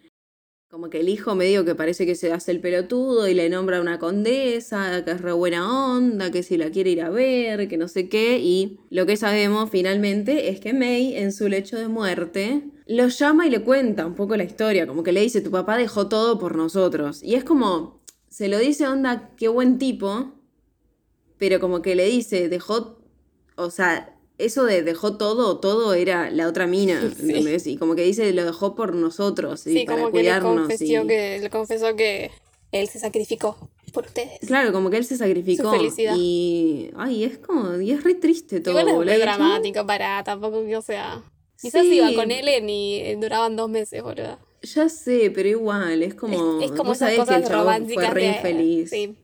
Como 0.73 0.89
que 0.89 1.01
el 1.01 1.11
hijo 1.11 1.35
medio 1.35 1.67
que 1.67 1.75
parece 1.75 2.07
que 2.07 2.15
se 2.15 2.33
hace 2.33 2.51
el 2.51 2.59
pelotudo 2.59 3.29
y 3.29 3.35
le 3.35 3.51
nombra 3.51 3.79
una 3.79 3.99
condesa, 3.99 5.05
que 5.05 5.11
es 5.11 5.21
re 5.21 5.33
buena 5.33 5.71
onda, 5.71 6.31
que 6.31 6.43
si 6.43 6.57
la 6.57 6.71
quiere 6.71 6.89
ir 6.93 7.03
a 7.03 7.11
ver, 7.11 7.69
que 7.69 7.77
no 7.77 7.89
sé 7.89 8.09
qué. 8.09 8.39
Y 8.39 8.81
lo 8.89 9.05
que 9.05 9.19
sabemos 9.19 9.69
finalmente 9.69 10.49
es 10.49 10.61
que 10.61 10.73
May, 10.73 11.15
en 11.15 11.33
su 11.33 11.51
lecho 11.51 11.77
de 11.77 11.89
muerte, 11.89 12.71
lo 12.87 13.09
llama 13.09 13.47
y 13.47 13.51
le 13.51 13.61
cuenta 13.61 14.07
un 14.07 14.15
poco 14.15 14.35
la 14.35 14.45
historia. 14.45 14.87
Como 14.87 15.03
que 15.03 15.13
le 15.13 15.21
dice, 15.21 15.43
tu 15.43 15.51
papá 15.51 15.77
dejó 15.77 16.09
todo 16.09 16.39
por 16.39 16.57
nosotros. 16.57 17.23
Y 17.23 17.35
es 17.35 17.45
como, 17.45 18.01
se 18.31 18.49
lo 18.49 18.59
dice 18.59 18.87
onda, 18.87 19.29
qué 19.37 19.49
buen 19.49 19.77
tipo, 19.77 20.33
pero 21.37 21.61
como 21.61 21.83
que 21.83 21.95
le 21.95 22.07
dice, 22.07 22.49
dejó, 22.49 22.99
o 23.57 23.71
sea, 23.71 24.19
eso 24.45 24.65
de 24.65 24.83
dejó 24.83 25.17
todo, 25.17 25.59
todo 25.59 25.95
era 25.95 26.31
la 26.31 26.47
otra 26.49 26.67
mina, 26.67 27.01
Sí. 27.19 27.71
Y 27.73 27.77
como 27.77 27.95
que 27.95 28.03
dice, 28.05 28.33
lo 28.33 28.45
dejó 28.45 28.75
por 28.75 28.95
nosotros, 28.95 29.67
y 29.67 29.73
Sí, 29.79 29.85
para 29.85 29.99
como 29.99 30.13
que 30.13 30.19
le 30.19 30.23
cuidarnos. 30.25 30.81
y- 30.81 31.07
que, 31.07 31.39
le 31.41 31.51
confesó 31.51 31.95
que 31.97 32.31
él 32.73 32.89
se 32.89 32.99
sacrificó 32.99 33.57
por 33.93 34.07
ustedes. 34.07 34.39
Claro, 34.47 34.73
como 34.73 34.89
que 34.91 34.97
él 34.97 35.05
se 35.05 35.17
sacrificó. 35.17 35.65
Su 35.65 35.71
felicidad. 35.77 36.15
Y. 36.17 36.91
Ay, 36.97 37.25
es 37.25 37.39
como. 37.39 37.79
Y 37.81 37.91
es 37.91 38.03
re 38.03 38.15
triste 38.15 38.61
todo, 38.61 38.81
Igual 38.81 39.09
es 39.09 39.15
re 39.15 39.19
dramático 39.21 39.87
para 39.87 40.25
tampoco 40.25 40.65
que, 40.65 40.77
o 40.77 40.83
sea. 40.83 41.23
Quizás 41.61 41.83
Sí. 41.83 41.97
iba 41.97 42.13
con 42.15 42.31
Ellen 42.31 42.69
y 42.69 43.15
duraban 43.17 43.55
dos 43.57 43.69
meses, 43.71 44.03
boludo. 44.03 44.39
Ya 44.63 44.89
sé, 44.89 45.31
pero 45.35 45.49
igual, 45.49 46.03
es 46.03 46.15
como. 46.15 46.61
es, 46.61 46.71
es 46.71 46.77
como 46.77 46.93
esas 46.93 46.99
sabés 47.11 47.15
que 47.17 47.21
cosas 47.27 47.43
el 47.43 47.49
románticas. 47.59 48.05
fue 48.07 48.15
re 48.15 48.21
de- 48.23 48.29
infeliz. 48.29 48.91
Sí. 48.91 49.17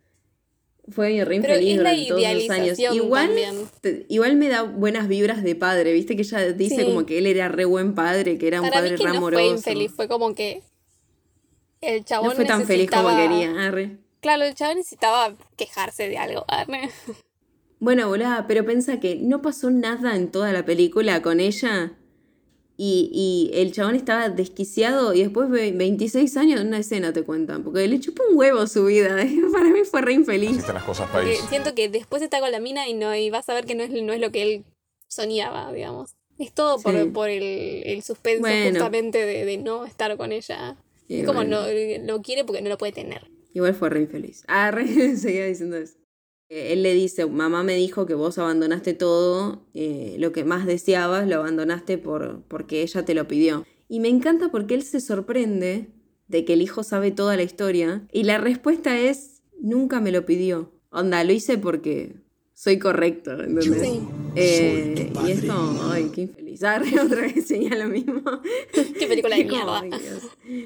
Fue 0.91 1.22
re 1.24 1.41
Pero 1.41 1.55
infeliz 1.55 1.76
durante 1.76 2.07
todos 2.07 2.22
esos 2.22 2.51
años. 2.51 2.78
Igual, 2.78 3.30
te- 3.80 4.07
igual 4.09 4.36
me 4.36 4.49
da 4.49 4.62
buenas 4.62 5.07
vibras 5.09 5.43
de 5.43 5.55
padre, 5.55 5.93
viste 5.93 6.16
que 6.16 6.22
ella 6.22 6.53
dice 6.53 6.76
Sí. 6.76 6.84
como 6.84 7.05
que 7.05 7.18
él 7.18 7.26
era 7.26 7.49
re 7.49 7.64
buen 7.66 7.95
padre, 7.95 8.39
que 8.39 8.49
era 8.49 8.62
un 8.62 8.70
padre 8.70 8.93
mí 8.93 8.97
que 8.97 9.05
re 9.05 9.11
no 9.12 9.16
amoroso. 9.18 9.43
fue 9.45 9.51
infeliz, 9.53 9.93
fue 9.95 10.09
como 10.09 10.34
que 10.34 10.62
el 11.80 12.05
chabón 12.05 12.30
No 12.30 12.34
fue 12.36 12.45
tan 12.45 12.64
feliz 12.66 12.91
como 12.91 13.14
quería, 13.16 13.66
arre. 13.66 13.99
Claro, 14.20 14.45
el 14.45 14.55
chaval 14.55 14.76
necesitaba 14.78 15.36
quejarse 15.57 16.09
de 16.09 16.18
algo. 16.18 16.45
arre. 16.49 16.91
Bueno, 17.80 18.09
volá, 18.09 18.47
pero 18.49 18.64
pensa 18.64 18.99
que 18.99 19.16
no 19.16 19.41
pasó 19.43 19.70
nada 19.70 20.16
en 20.16 20.30
toda 20.32 20.53
la 20.53 20.64
película 20.64 21.22
con 21.22 21.39
ella. 21.39 21.93
Y, 22.80 23.10
y 23.12 23.58
el 23.58 23.72
chabón 23.72 23.96
estaba 23.96 24.28
desquiciado 24.28 25.12
y 25.12 25.22
después 25.24 25.50
de 25.50 25.72
26 25.72 26.36
años 26.36 26.60
en 26.60 26.68
una 26.68 26.78
escena 26.78 27.12
te 27.12 27.24
cuentan. 27.24 27.64
Porque 27.64 27.88
le 27.88 27.98
chupó 27.98 28.22
un 28.30 28.36
huevo 28.38 28.66
su 28.68 28.84
vida. 28.84 29.16
Para 29.52 29.64
mí 29.70 29.80
fue 29.84 30.00
re 30.00 30.12
infeliz. 30.12 30.66
Las 30.68 30.84
cosas 30.84 31.10
Porque 31.10 31.26
país. 31.30 31.40
siento 31.48 31.74
que 31.74 31.88
después 31.88 32.22
está 32.22 32.38
con 32.38 32.52
la 32.52 32.60
mina 32.60 32.86
y 32.88 32.94
no 32.94 33.12
y 33.16 33.30
vas 33.30 33.48
a 33.48 33.54
ver 33.54 33.64
que 33.66 33.74
no 33.74 33.82
es, 33.82 33.90
no 33.90 34.12
es 34.12 34.20
lo 34.20 34.30
que 34.30 34.42
él 34.42 34.64
soñaba, 35.08 35.72
digamos. 35.72 36.14
Es 36.38 36.52
todo 36.52 36.78
por, 36.80 36.94
Sí. 36.94 37.08
por 37.08 37.28
el, 37.30 37.42
el 37.42 38.02
suspenso 38.04 38.42
Bueno. 38.42 38.70
justamente 38.70 39.26
de, 39.26 39.44
de 39.44 39.56
no 39.58 39.84
estar 39.84 40.16
con 40.16 40.30
ella. 40.30 40.76
Y 41.08 41.20
es 41.20 41.26
como 41.26 41.40
bueno. 41.40 41.62
no 41.62 42.12
lo 42.16 42.22
quiere 42.22 42.44
porque 42.44 42.62
no 42.62 42.68
lo 42.68 42.78
puede 42.78 42.92
tener. 42.92 43.28
Igual 43.54 43.74
fue 43.74 43.88
re 43.90 44.02
infeliz. 44.02 44.44
Ah, 44.46 44.70
re 44.72 45.16
seguía 45.16 45.46
diciendo 45.46 45.76
eso. 45.78 45.94
Eh, 46.49 46.72
Él 46.72 46.82
le 46.82 46.94
dice, 46.94 47.26
mamá 47.26 47.62
me 47.62 47.74
dijo 47.76 48.07
que 48.07 48.14
vos 48.14 48.38
abandonaste 48.38 48.94
todo, 48.94 49.66
eh, 49.74 50.16
lo 50.18 50.32
que 50.32 50.44
más 50.44 50.66
deseabas 50.66 51.28
lo 51.28 51.36
abandonaste 51.36 51.99
por, 51.99 52.42
porque 52.49 52.82
ella 52.82 53.05
te 53.05 53.14
lo 53.14 53.28
pidió. 53.28 53.66
Y 53.88 54.01
me 54.01 54.09
encanta 54.09 54.51
porque 54.51 54.74
él 54.74 54.82
se 54.82 55.01
sorprende 55.01 55.88
de 56.26 56.44
que 56.44 56.53
el 56.55 56.62
hijo 56.62 56.82
sabe 56.82 57.11
toda 57.11 57.36
la 57.36 57.42
historia 57.42 58.07
y 58.12 58.24
la 58.24 58.38
respuesta 58.38 58.99
es, 58.99 59.42
nunca 59.61 60.01
me 60.01 60.12
lo 60.12 60.26
pidió. 60.26 60.72
Onda, 60.90 61.22
lo 61.24 61.32
hice 61.32 61.57
porque 61.59 62.16
soy 62.55 62.78
correcto, 62.78 63.32
¿entendés? 63.32 63.64
Sí. 63.80 64.01
Eh, 64.34 65.12
y 65.26 65.30
es 65.30 65.44
como, 65.44 65.90
ay, 65.90 66.11
qué 66.14 66.22
infeliz. 66.22 66.62
Ah, 66.64 66.82
otra 67.05 67.22
vez 67.22 67.46
señala 67.46 67.84
lo 67.84 67.90
mismo. 67.90 68.22
Qué 68.99 69.07
película 69.07 69.36
de 69.36 69.44
mierda. 69.46 69.80
ay. 69.80 69.90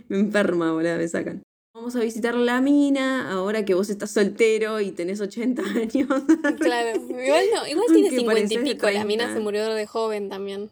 Me 0.09 0.19
enferma, 0.19 0.73
boludo, 0.73 0.97
me 0.97 1.07
sacan. 1.09 1.43
Vamos 1.83 1.97
a 1.97 2.01
visitar 2.01 2.37
la 2.37 2.61
mina 2.61 3.33
ahora 3.33 3.65
que 3.65 3.75
vos 3.75 3.91
estás 3.91 4.13
soltero 4.13 4.81
y 4.81 4.93
tenés 4.93 5.21
80 5.21 5.63
años. 5.67 6.09
Claro. 6.61 6.97
Igual 6.97 7.45
no, 7.53 7.67
igual 7.67 7.87
tiene 7.93 8.09
Que 8.09 8.19
50 8.19 8.55
y 8.55 8.59
pico. 8.59 8.89
La 8.89 9.05
mina 9.05 9.25
30. 9.25 9.35
se 9.35 9.41
murió 9.41 9.75
de 9.75 9.85
joven 9.89 10.29
también. 10.29 10.71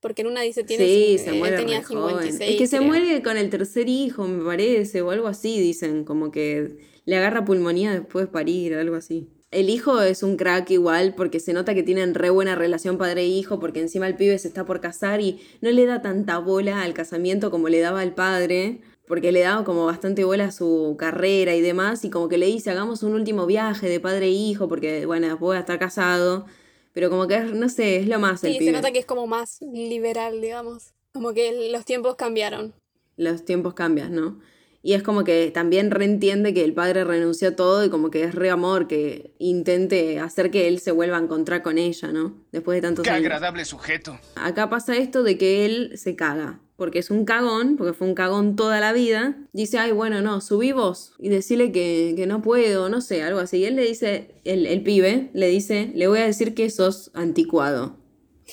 Porque 0.00 0.22
en 0.22 0.28
una 0.28 0.42
dice 0.42 0.62
tiene 0.62 0.84
sí, 0.84 1.18
se 1.18 1.30
él 1.30 1.38
muere 1.38 1.56
tenía 1.56 1.80
re 1.80 1.86
joven. 1.86 2.18
56. 2.18 2.50
Es 2.52 2.56
que 2.56 2.66
se 2.68 2.76
creo. 2.76 2.88
muere 2.88 3.20
con 3.24 3.36
el 3.36 3.50
tercer 3.50 3.88
hijo, 3.88 4.28
me 4.28 4.44
parece, 4.44 5.02
o 5.02 5.10
algo 5.10 5.26
así, 5.26 5.58
dicen, 5.58 6.04
como 6.04 6.30
que 6.30 6.76
le 7.04 7.16
agarra 7.16 7.44
pulmonía 7.44 7.90
después 7.90 8.26
de 8.26 8.30
parir, 8.30 8.74
algo 8.74 8.94
así. 8.94 9.28
El 9.50 9.70
hijo 9.70 10.00
es 10.02 10.22
un 10.22 10.36
crack 10.36 10.70
igual 10.70 11.16
porque 11.16 11.40
se 11.40 11.52
nota 11.52 11.74
que 11.74 11.82
tienen 11.82 12.14
re 12.14 12.30
buena 12.30 12.54
relación 12.54 12.96
padre 12.96 13.22
e 13.22 13.26
hijo 13.26 13.58
porque 13.58 13.80
encima 13.80 14.06
el 14.06 14.14
pibe 14.14 14.38
se 14.38 14.46
está 14.46 14.64
por 14.64 14.80
casar 14.80 15.20
y 15.20 15.40
no 15.60 15.70
le 15.72 15.84
da 15.84 16.00
tanta 16.00 16.38
bola 16.38 16.82
al 16.82 16.94
casamiento 16.94 17.50
como 17.50 17.68
le 17.68 17.80
daba 17.80 18.00
al 18.02 18.14
padre 18.14 18.82
porque 19.12 19.30
le 19.30 19.40
daba 19.40 19.62
como 19.62 19.84
bastante 19.84 20.24
bola 20.24 20.46
a 20.46 20.52
su 20.52 20.96
carrera 20.98 21.54
y 21.54 21.60
demás 21.60 22.02
y 22.02 22.08
como 22.08 22.30
que 22.30 22.38
le 22.38 22.46
dice 22.46 22.70
hagamos 22.70 23.02
un 23.02 23.12
último 23.12 23.44
viaje 23.44 23.86
de 23.86 24.00
padre 24.00 24.28
e 24.28 24.30
hijo 24.30 24.68
porque 24.68 25.04
bueno 25.04 25.26
después 25.26 25.40
voy 25.40 25.56
a 25.58 25.60
estar 25.60 25.78
casado 25.78 26.46
pero 26.94 27.10
como 27.10 27.26
que 27.26 27.36
es, 27.36 27.52
no 27.52 27.68
sé 27.68 27.96
es 27.96 28.08
lo 28.08 28.18
más 28.18 28.42
el 28.42 28.54
Sí, 28.54 28.58
pibe 28.60 28.70
se 28.70 28.76
nota 28.78 28.90
que 28.90 29.00
es 29.00 29.04
como 29.04 29.26
más 29.26 29.60
liberal, 29.60 30.40
digamos. 30.40 30.94
Como 31.12 31.34
que 31.34 31.68
los 31.70 31.84
tiempos 31.84 32.14
cambiaron. 32.16 32.72
los 33.18 33.44
tiempos 33.44 33.74
cambian, 33.74 34.14
¿no? 34.14 34.40
Y 34.84 34.94
es 34.94 35.02
como 35.04 35.22
que 35.22 35.50
también 35.52 35.90
reentiende 35.92 36.52
que 36.52 36.64
el 36.64 36.74
padre 36.74 37.04
renunció 37.04 37.48
a 37.48 37.56
todo 37.56 37.84
y 37.84 37.88
como 37.88 38.10
que 38.10 38.24
es 38.24 38.34
re 38.34 38.50
amor 38.50 38.88
que 38.88 39.34
intente 39.38 40.18
hacer 40.18 40.50
que 40.50 40.66
él 40.66 40.80
se 40.80 40.90
vuelva 40.90 41.18
a 41.18 41.20
encontrar 41.20 41.62
con 41.62 41.78
ella, 41.78 42.10
¿no? 42.10 42.34
Después 42.50 42.76
de 42.76 42.82
tantos 42.82 43.04
Qué 43.04 43.10
años. 43.10 43.26
agradable 43.26 43.64
sujeto. 43.64 44.18
Acá 44.34 44.68
pasa 44.68 44.96
esto 44.96 45.22
de 45.22 45.38
que 45.38 45.64
él 45.66 45.92
se 45.94 46.16
caga, 46.16 46.60
porque 46.76 46.98
es 46.98 47.10
un 47.12 47.24
cagón, 47.24 47.76
porque 47.76 47.92
fue 47.92 48.08
un 48.08 48.14
cagón 48.16 48.56
toda 48.56 48.80
la 48.80 48.92
vida. 48.92 49.36
Dice, 49.52 49.78
ay, 49.78 49.92
bueno, 49.92 50.20
no, 50.20 50.40
subí 50.40 50.72
vos 50.72 51.14
y 51.20 51.28
decirle 51.28 51.70
que, 51.70 52.14
que 52.16 52.26
no 52.26 52.42
puedo, 52.42 52.88
no 52.88 53.00
sé, 53.00 53.22
algo 53.22 53.38
así. 53.38 53.58
Y 53.58 53.66
él 53.66 53.76
le 53.76 53.84
dice, 53.86 54.34
el, 54.44 54.66
el 54.66 54.82
pibe 54.82 55.30
le 55.32 55.46
dice, 55.46 55.92
le 55.94 56.08
voy 56.08 56.18
a 56.18 56.26
decir 56.26 56.54
que 56.54 56.68
sos 56.70 57.12
anticuado. 57.14 58.01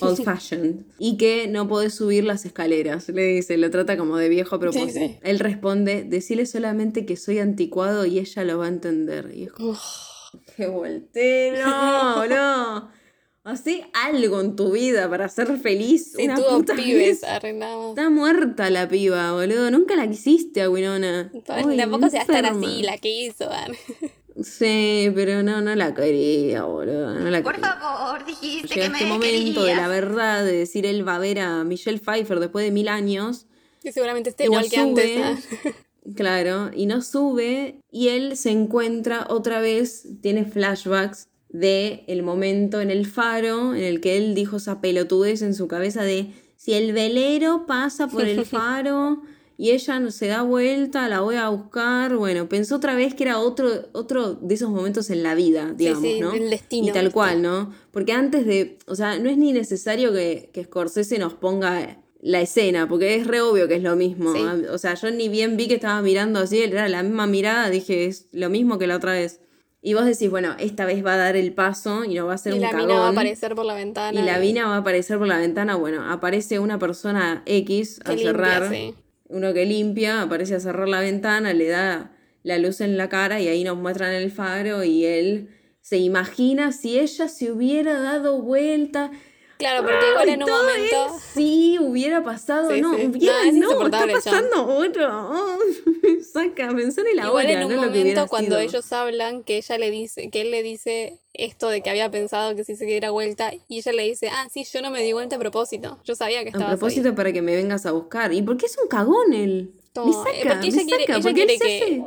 Old 0.01 0.23
fashioned. 0.23 0.85
y 0.97 1.17
que 1.17 1.47
no 1.47 1.67
podés 1.67 1.93
subir 1.93 2.23
las 2.23 2.45
escaleras. 2.45 3.09
Le 3.09 3.23
dice, 3.23 3.57
lo 3.57 3.69
trata 3.69 3.97
como 3.97 4.17
de 4.17 4.29
viejo 4.29 4.55
a 4.55 4.59
propósito. 4.59 4.91
Sí, 4.91 4.99
sí. 4.99 5.19
Él 5.23 5.39
responde, 5.39 6.03
decile 6.03 6.45
solamente 6.45 7.05
que 7.05 7.17
soy 7.17 7.39
anticuado 7.39 8.05
y 8.05 8.19
ella 8.19 8.43
lo 8.43 8.57
va 8.57 8.65
a 8.65 8.69
entender. 8.69 9.31
Y 9.33 9.43
es 9.43 9.51
como, 9.51 9.77
¡Qué 10.55 10.67
voltero! 10.67 11.65
¡No! 12.27 12.91
Hacé 13.43 13.89
algo 13.93 14.41
en 14.41 14.55
tu 14.55 14.73
vida 14.73 15.09
para 15.09 15.27
ser 15.29 15.57
feliz. 15.57 16.13
Sí, 16.15 16.25
una 16.25 16.35
puta 16.35 16.75
pibes 16.75 17.23
arrendados. 17.23 17.97
Está 17.97 18.09
muerta 18.09 18.69
la 18.69 18.87
piba, 18.87 19.31
boludo. 19.31 19.71
Nunca 19.71 19.95
la 19.95 20.07
quisiste 20.07 20.61
a 20.61 20.69
Winona. 20.69 21.31
Tampoco 21.45 22.09
se 22.09 22.17
va 22.17 22.19
a 22.19 22.25
estar 22.25 22.45
así, 22.45 22.83
la 22.83 22.97
que 22.97 23.09
hizo. 23.09 23.49
Sí, 24.43 25.11
pero 25.15 25.43
no, 25.43 25.61
no 25.61 25.75
la 25.75 25.93
quería, 25.93 26.63
boludo. 26.63 27.13
No 27.19 27.29
la 27.29 27.41
Por 27.43 27.55
quería. 27.55 27.73
favor, 27.75 28.25
dijiste 28.25 28.67
Llega 28.75 28.87
que 28.87 28.93
este 28.93 29.05
me 29.05 29.09
momento 29.11 29.63
de 29.63 29.75
la 29.75 29.87
verdad 29.87 30.43
de 30.45 30.53
decir 30.53 30.85
él 30.85 31.07
va 31.07 31.15
a 31.15 31.19
ver 31.19 31.39
a 31.39 31.63
Michelle 31.63 31.99
Pfeiffer 31.99 32.39
después 32.39 32.65
de 32.65 32.71
mil 32.71 32.87
años. 32.87 33.47
Que 33.81 33.91
seguramente 33.91 34.29
esté 34.29 34.45
no 34.45 34.51
igual 34.51 34.69
que 34.69 34.77
antes. 34.77 35.05
sube, 35.11 35.23
ar. 35.23 35.37
Claro, 36.15 36.71
y 36.73 36.85
no 36.87 37.01
sube 37.03 37.81
y 37.91 38.07
él 38.07 38.35
se 38.35 38.49
encuentra 38.49 39.27
otra 39.29 39.59
vez, 39.61 40.07
tiene 40.21 40.43
flashbacks 40.45 41.27
de 41.49 42.03
el 42.07 42.23
momento 42.23 42.81
en 42.81 42.89
el 42.89 43.05
faro 43.05 43.75
en 43.75 43.83
el 43.83 44.01
que 44.01 44.17
él 44.17 44.33
dijo 44.33 44.57
esa 44.57 44.81
pelotudez 44.81 45.41
en 45.43 45.53
su 45.53 45.67
cabeza 45.67 46.03
de 46.03 46.31
si 46.55 46.73
el 46.73 46.93
velero 46.93 47.65
pasa 47.67 48.07
por 48.07 48.23
el 48.23 48.45
faro 48.45 49.21
y 49.61 49.71
ella 49.71 50.09
se 50.09 50.27
da 50.27 50.41
vuelta, 50.41 51.09
la 51.09 51.19
voy 51.19 51.35
a 51.35 51.49
buscar. 51.49 52.15
Bueno, 52.15 52.47
pensó 52.47 52.77
otra 52.77 52.95
vez 52.95 53.13
que 53.13 53.23
era 53.25 53.39
otro, 53.39 53.69
otro 53.91 54.35
de 54.35 54.55
esos 54.55 54.69
momentos 54.69 55.09
en 55.09 55.21
la 55.21 55.35
vida, 55.35 55.73
digamos, 55.75 56.01
sí, 56.01 56.21
¿no? 56.21 56.31
el 56.33 56.49
destino, 56.49 56.87
Y 56.87 56.91
tal 56.93 57.11
cual, 57.11 57.41
¿no? 57.41 57.73
Porque 57.91 58.13
antes 58.13 58.45
de, 58.45 58.77
o 58.87 58.95
sea, 58.95 59.19
no 59.19 59.29
es 59.29 59.37
ni 59.37 59.51
necesario 59.51 60.13
que, 60.13 60.49
que 60.53 60.63
Scorsese 60.63 61.19
nos 61.19 61.33
ponga 61.33 61.99
la 62.21 62.39
escena, 62.39 62.87
porque 62.87 63.15
es 63.15 63.27
re 63.27 63.41
obvio 63.41 63.67
que 63.67 63.75
es 63.75 63.83
lo 63.83 63.97
mismo. 63.97 64.33
Sí. 64.33 64.41
O 64.71 64.77
sea, 64.77 64.93
yo 64.93 65.11
ni 65.11 65.27
bien 65.27 65.57
vi 65.57 65.67
que 65.67 65.73
estaba 65.75 66.01
mirando 66.01 66.39
así, 66.39 66.61
era 66.63 66.87
la 66.87 67.03
misma 67.03 67.27
mirada, 67.27 67.69
dije, 67.69 68.05
es 68.05 68.29
lo 68.31 68.49
mismo 68.49 68.77
que 68.79 68.87
la 68.87 68.95
otra 68.95 69.11
vez. 69.11 69.41
Y 69.81 69.93
vos 69.93 70.05
decís, 70.05 70.29
bueno, 70.29 70.55
esta 70.57 70.85
vez 70.85 71.05
va 71.05 71.15
a 71.15 71.17
dar 71.17 71.35
el 71.35 71.53
paso 71.53 72.05
y 72.05 72.15
no 72.15 72.27
va 72.27 72.35
a 72.35 72.37
ser 72.37 72.53
Y 72.53 72.55
un 72.55 72.61
la 72.61 72.71
cagón. 72.71 72.87
mina 72.87 72.99
va 73.01 73.07
a 73.07 73.11
aparecer 73.11 73.55
por 73.55 73.65
la 73.65 73.73
ventana. 73.75 74.17
y 74.17 74.23
la 74.23 74.39
mina 74.39 74.67
va 74.67 74.75
a 74.75 74.77
aparecer 74.79 75.17
por 75.17 75.27
la 75.27 75.37
ventana. 75.37 75.75
Bueno, 75.75 76.09
aparece 76.09 76.59
una 76.59 76.79
persona 76.79 77.43
X 77.45 77.99
que 78.05 78.11
a 78.11 78.15
limpia, 78.15 78.31
cerrar. 78.31 78.69
sí. 78.69 78.95
Uno 79.29 79.53
que 79.53 79.65
limpia, 79.65 80.23
aparece 80.23 80.55
a 80.55 80.59
cerrar 80.59 80.89
la 80.89 81.01
ventana, 81.01 81.53
le 81.53 81.67
da 81.67 82.11
la 82.41 82.57
luz 82.57 82.81
en 82.81 82.97
la 82.97 83.09
cara 83.09 83.39
y 83.39 83.47
ahí 83.47 83.63
nos 83.63 83.77
muestran 83.77 84.11
el 84.11 84.31
faro 84.31 84.83
y 84.83 85.05
él 85.05 85.49
se 85.81 85.99
imagina 85.99 86.71
si 86.71 86.99
ella 86.99 87.27
se 87.27 87.51
hubiera 87.51 87.99
dado 87.99 88.41
vuelta. 88.41 89.11
Claro, 89.59 89.83
porque 89.83 90.09
igual 90.11 90.29
en 90.29 90.41
un 90.41 90.47
todo 90.47 90.63
momento. 90.63 91.15
es, 91.17 91.21
sí, 91.33 91.77
hubiera 91.81 92.23
pasado, 92.23 92.71
Sí, 92.71 92.79
no, 92.81 92.95
sí. 92.95 93.05
hubiera, 93.07 93.33
No, 93.43 93.49
es 93.49 93.53
no, 93.55 93.85
está 93.85 94.07
pasando 94.07 94.65
otro. 94.67 95.09
Oh, 95.31 95.57
saca, 96.33 96.73
pensá 96.73 97.01
en 97.01 97.07
el 97.07 97.13
Igual 97.25 97.27
ahora, 97.45 97.51
en 97.51 97.63
un 97.65 97.75
no 97.75 97.75
lo 97.75 97.81
que 97.83 97.89
hubiera 97.89 98.21
momento 98.21 98.27
cuando 98.29 98.55
sido. 98.55 98.59
ellos 98.69 98.93
hablan 98.93 99.43
que 99.43 99.57
ella 99.57 99.77
le 99.77 99.91
dice, 99.91 100.29
que 100.29 100.41
él 100.41 100.51
le 100.51 100.63
dice 100.63 101.19
esto 101.33 101.67
de 101.67 101.81
que 101.81 101.89
había 101.89 102.09
pensado 102.09 102.55
que 102.55 102.63
si 102.63 102.77
se 102.77 102.85
diera 102.85 103.11
vuelta 103.11 103.51
y 103.67 103.79
ella 103.79 103.91
le 103.91 104.03
dice, 104.03 104.29
ah, 104.29 104.47
sí, 104.49 104.63
yo 104.71 104.81
no 104.81 104.91
me 104.91 105.03
di 105.03 105.11
vuelta 105.11 105.35
a 105.35 105.39
propósito, 105.39 105.99
yo 106.05 106.15
sabía 106.15 106.39
que 106.43 106.49
A 106.49 106.51
estabas 106.51 106.77
propósito 106.77 107.13
para 107.13 107.33
que 107.33 107.41
me 107.41 107.53
vengas 107.55 107.85
a 107.85 107.91
buscar. 107.91 108.31
¿Y 108.33 108.41
por 108.41 108.55
qué 108.55 108.65
es 108.65 108.77
un 108.81 108.87
cagón 108.87 109.33
él? 109.33 109.73
Toma, 109.91 110.23
me 110.23 110.31
eh, 110.31 110.43
saca, 110.43 110.53
porque 110.53 110.67
ella 110.67 110.75
me 110.77 110.85
quiere- 110.85 111.03
saca, 111.03 111.13
ella 111.17 111.23
porque 111.23 111.41
él 111.41 111.47
quiere 111.47 111.57
se 111.57 111.83
hace-. 111.83 112.03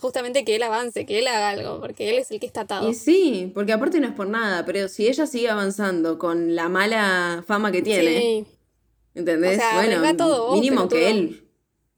Justamente 0.00 0.44
que 0.44 0.56
él 0.56 0.62
avance, 0.62 1.04
que 1.06 1.18
él 1.18 1.26
haga 1.26 1.50
algo, 1.50 1.80
porque 1.80 2.10
él 2.10 2.18
es 2.18 2.30
el 2.30 2.40
que 2.40 2.46
está 2.46 2.62
atado. 2.62 2.88
Y 2.88 2.94
sí, 2.94 3.50
porque 3.54 3.72
aparte 3.72 4.00
no 4.00 4.06
es 4.08 4.14
por 4.14 4.28
nada, 4.28 4.64
pero 4.64 4.88
si 4.88 5.06
ella 5.08 5.26
sigue 5.26 5.48
avanzando 5.50 6.18
con 6.18 6.54
la 6.54 6.68
mala 6.68 7.44
fama 7.46 7.70
que 7.70 7.82
tiene, 7.82 8.18
Sí, 8.20 8.46
¿entendés? 9.14 9.58
O 9.58 9.60
sea, 9.60 9.74
bueno, 9.74 10.16
todo 10.16 10.46
vos, 10.48 10.54
mínimo 10.60 10.88
que 10.88 11.10
él. 11.10 11.46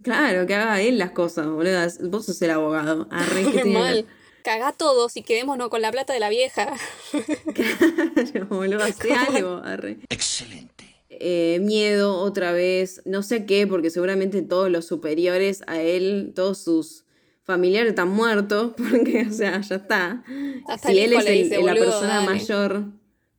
Claro, 0.02 0.46
que 0.48 0.54
haga 0.54 0.80
él 0.82 0.98
las 0.98 1.12
cosas, 1.12 1.46
boludo. 1.46 1.78
Vos 2.10 2.26
sos 2.26 2.42
el 2.42 2.50
abogado. 2.50 3.06
Arre, 3.10 3.44
que 3.52 3.62
tiene- 3.62 3.78
mal. 3.78 4.06
Cagá 4.42 4.72
todos 4.72 5.16
y 5.16 5.22
quedémonos 5.22 5.68
con 5.68 5.80
la 5.82 5.92
plata 5.92 6.12
de 6.12 6.18
la 6.18 6.28
vieja. 6.28 6.74
Claro, 7.54 8.46
boludo, 8.48 8.82
hace 8.82 9.12
algo. 9.14 9.60
Arre. 9.64 9.98
Excelente. 10.08 10.96
Eh, 11.10 11.58
miedo 11.60 12.16
otra 12.18 12.50
vez, 12.52 13.02
no 13.04 13.22
sé 13.22 13.46
qué, 13.46 13.66
porque 13.68 13.90
seguramente 13.90 14.42
todos 14.42 14.70
los 14.70 14.86
superiores 14.86 15.62
a 15.68 15.80
él, 15.80 16.32
todos 16.34 16.58
sus 16.58 17.01
familiares 17.44 17.90
están 17.90 18.08
muertos, 18.10 18.74
porque, 18.76 19.26
o 19.28 19.32
sea, 19.32 19.60
ya 19.60 19.76
está. 19.76 20.24
Hasta 20.68 20.88
si 20.90 20.98
él 20.98 21.12
es 21.12 21.26
el- 21.26 21.42
dice, 21.44 21.56
la 21.62 21.72
"Boludo, 21.72 21.84
persona 21.86 22.14
dale". 22.16 22.26
mayor, 22.26 22.84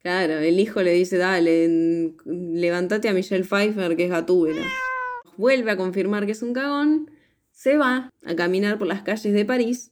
claro, 0.02 0.40
el 0.40 0.60
hijo 0.60 0.82
le 0.82 0.92
dice, 0.94 1.18
dale, 1.18 2.14
levántate 2.26 3.10
a 3.10 3.14
Michelle 3.14 3.44
Pfeiffer, 3.46 3.96
que 3.96 4.06
es 4.06 4.10
gatúbela. 4.10 4.66
Vuelve 5.38 5.72
a 5.72 5.78
confirmar 5.78 6.26
que 6.26 6.34
es 6.34 6.42
un 6.44 6.54
cagón, 6.54 7.10
se 7.52 7.78
va 7.78 8.10
a 8.26 8.36
caminar 8.36 8.78
por 8.78 8.88
las 8.88 9.02
calles 9.04 9.34
de 9.34 9.46
París 9.46 9.92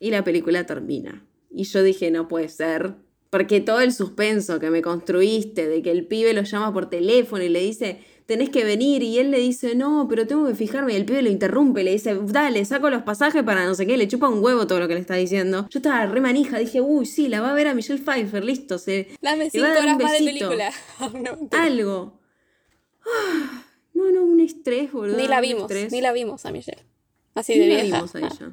y 0.00 0.10
la 0.10 0.24
película 0.24 0.64
termina. 0.66 1.24
Y 1.50 1.64
yo 1.64 1.82
dije, 1.82 2.10
no 2.10 2.26
puede 2.28 2.48
ser. 2.48 2.94
Porque 3.30 3.60
todo 3.60 3.80
el 3.80 3.92
suspenso 3.92 4.60
que 4.60 4.70
me 4.70 4.80
construiste 4.82 5.68
de 5.68 5.82
que 5.82 5.90
el 5.90 6.06
pibe 6.06 6.32
lo 6.34 6.42
llama 6.42 6.72
por 6.72 6.88
teléfono 6.88 7.42
y 7.42 7.48
le 7.48 7.60
dice, 7.60 8.00
tenés 8.26 8.50
que 8.50 8.64
venir. 8.64 9.02
Y 9.02 9.18
él 9.18 9.30
le 9.30 9.38
dice, 9.38 9.74
no, 9.74 10.06
pero 10.08 10.26
tengo 10.26 10.46
que 10.46 10.54
fijarme. 10.54 10.92
Y 10.92 10.96
el 10.96 11.04
pibe 11.04 11.22
lo 11.22 11.30
interrumpe, 11.30 11.82
le 11.84 11.92
dice, 11.92 12.18
dale, 12.24 12.64
saco 12.64 12.90
los 12.90 13.02
pasajes 13.02 13.42
para 13.42 13.64
no 13.66 13.74
sé 13.74 13.86
qué. 13.86 13.96
Le 13.96 14.08
chupa 14.08 14.28
un 14.28 14.42
huevo 14.42 14.66
todo 14.66 14.80
lo 14.80 14.88
que 14.88 14.94
le 14.94 15.00
está 15.00 15.14
diciendo. 15.14 15.66
Yo 15.70 15.78
estaba 15.78 16.06
re 16.06 16.20
manija, 16.20 16.58
dije, 16.58 16.80
uy, 16.80 17.06
sí, 17.06 17.28
la 17.28 17.40
va 17.40 17.50
a 17.50 17.54
ver 17.54 17.68
a 17.68 17.74
Michelle 17.74 18.00
Pfeiffer, 18.02 18.44
listo. 18.44 18.78
Se, 18.78 19.08
Dame 19.22 19.50
cinco 19.50 19.66
horas 19.66 19.86
un 19.96 20.02
más 20.02 20.12
de 20.12 20.18
película. 20.18 20.70
No, 21.00 21.36
mentira. 21.36 21.62
Algo. 21.62 22.20
Ah, 23.06 23.64
No, 23.94 24.10
no, 24.10 24.24
un 24.24 24.40
estrés, 24.40 24.90
boludo. 24.92 25.16
ni 25.16 25.28
la 25.28 25.40
vimos, 25.40 25.70
ni 25.92 26.00
la 26.00 26.12
vimos 26.12 26.44
a 26.46 26.50
Michelle. 26.50 26.82
Así 27.34 27.54
Ni 27.54 27.60
de 27.60 27.68
la 27.76 27.82
vieja. 27.82 27.96
vimos 27.96 28.14
a 28.14 28.18
ella. 28.18 28.52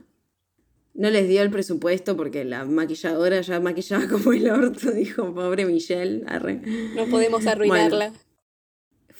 No 0.94 1.10
les 1.10 1.28
dio 1.30 1.42
el 1.42 1.50
presupuesto 1.50 2.18
porque 2.18 2.44
la 2.44 2.66
maquilladora 2.66 3.40
ya 3.42 3.60
maquillaba 3.62 4.08
como 4.10 4.34
el 4.34 4.50
orto, 4.50 4.92
dijo, 4.94 5.34
pobre 5.34 5.66
Michelle. 5.66 6.24
arre. 6.28 6.62
No 6.96 7.06
podemos 7.06 7.48
arruinarla. 7.48 8.12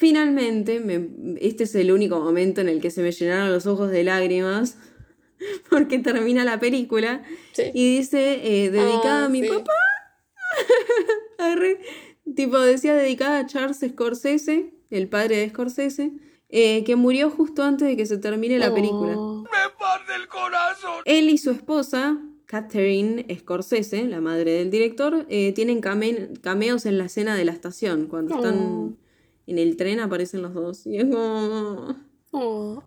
Finalmente, 0.02 0.80
me- 0.80 1.38
este 1.40 1.66
es 1.66 1.76
el 1.76 1.92
único 1.92 2.20
momento 2.20 2.60
en 2.60 2.70
el 2.70 2.82
que 2.82 2.90
se 2.90 3.04
me 3.04 3.12
llenaron 3.12 3.52
los 3.52 3.68
ojos 3.68 3.92
de 3.92 4.04
lágrimas, 4.04 4.78
porque 5.70 6.00
termina 6.00 6.44
la 6.44 6.60
película 6.60 7.22
Sí. 7.54 7.66
y 7.76 7.98
dice, 7.98 8.42
eh, 8.66 8.72
dedicada 8.72 9.22
Ah, 9.22 9.26
a 9.26 9.30
mi 9.30 9.44
sí. 9.44 9.48
papá. 9.50 9.72
Arre. 11.38 11.80
Tipo, 12.36 12.58
decía 12.60 12.96
dedicada 12.96 13.40
a 13.42 13.46
Charles 13.46 13.80
Scorsese, 13.88 14.74
el 14.90 15.08
padre 15.08 15.38
de 15.38 15.50
Scorsese, 15.50 16.14
eh, 16.50 16.84
que 16.84 16.96
murió 16.96 17.30
justo 17.30 17.62
antes 17.62 17.88
de 17.88 17.96
que 17.96 18.08
se 18.08 18.18
termine 18.18 18.58
la 18.58 18.74
película. 18.74 19.14
Oh. 19.16 19.44
¡Me 19.44 19.50
parte 19.80 20.16
el 20.20 20.28
corazón! 20.28 21.04
Él 21.06 21.30
y 21.30 21.38
su 21.38 21.52
esposa, 21.52 22.20
Catherine 22.48 23.26
Scorsese, 23.40 24.06
la 24.06 24.20
madre 24.20 24.54
del 24.54 24.72
director, 24.72 25.28
eh, 25.30 25.52
tienen 25.54 25.80
came- 25.80 26.30
cameos 26.42 26.88
en 26.88 26.98
la 26.98 27.06
escena 27.06 27.36
de 27.36 27.46
la 27.46 27.52
estación. 27.52 28.08
Cuando 28.08 28.34
Oh. 28.34 28.38
están 28.40 28.98
en 29.48 29.58
el 29.60 29.78
tren 29.78 30.00
aparecen 30.00 30.42
los 30.42 30.54
dos. 30.54 30.86
Y 30.86 30.98
es 30.98 31.06
como... 31.06 31.96
Oh. 32.32 32.84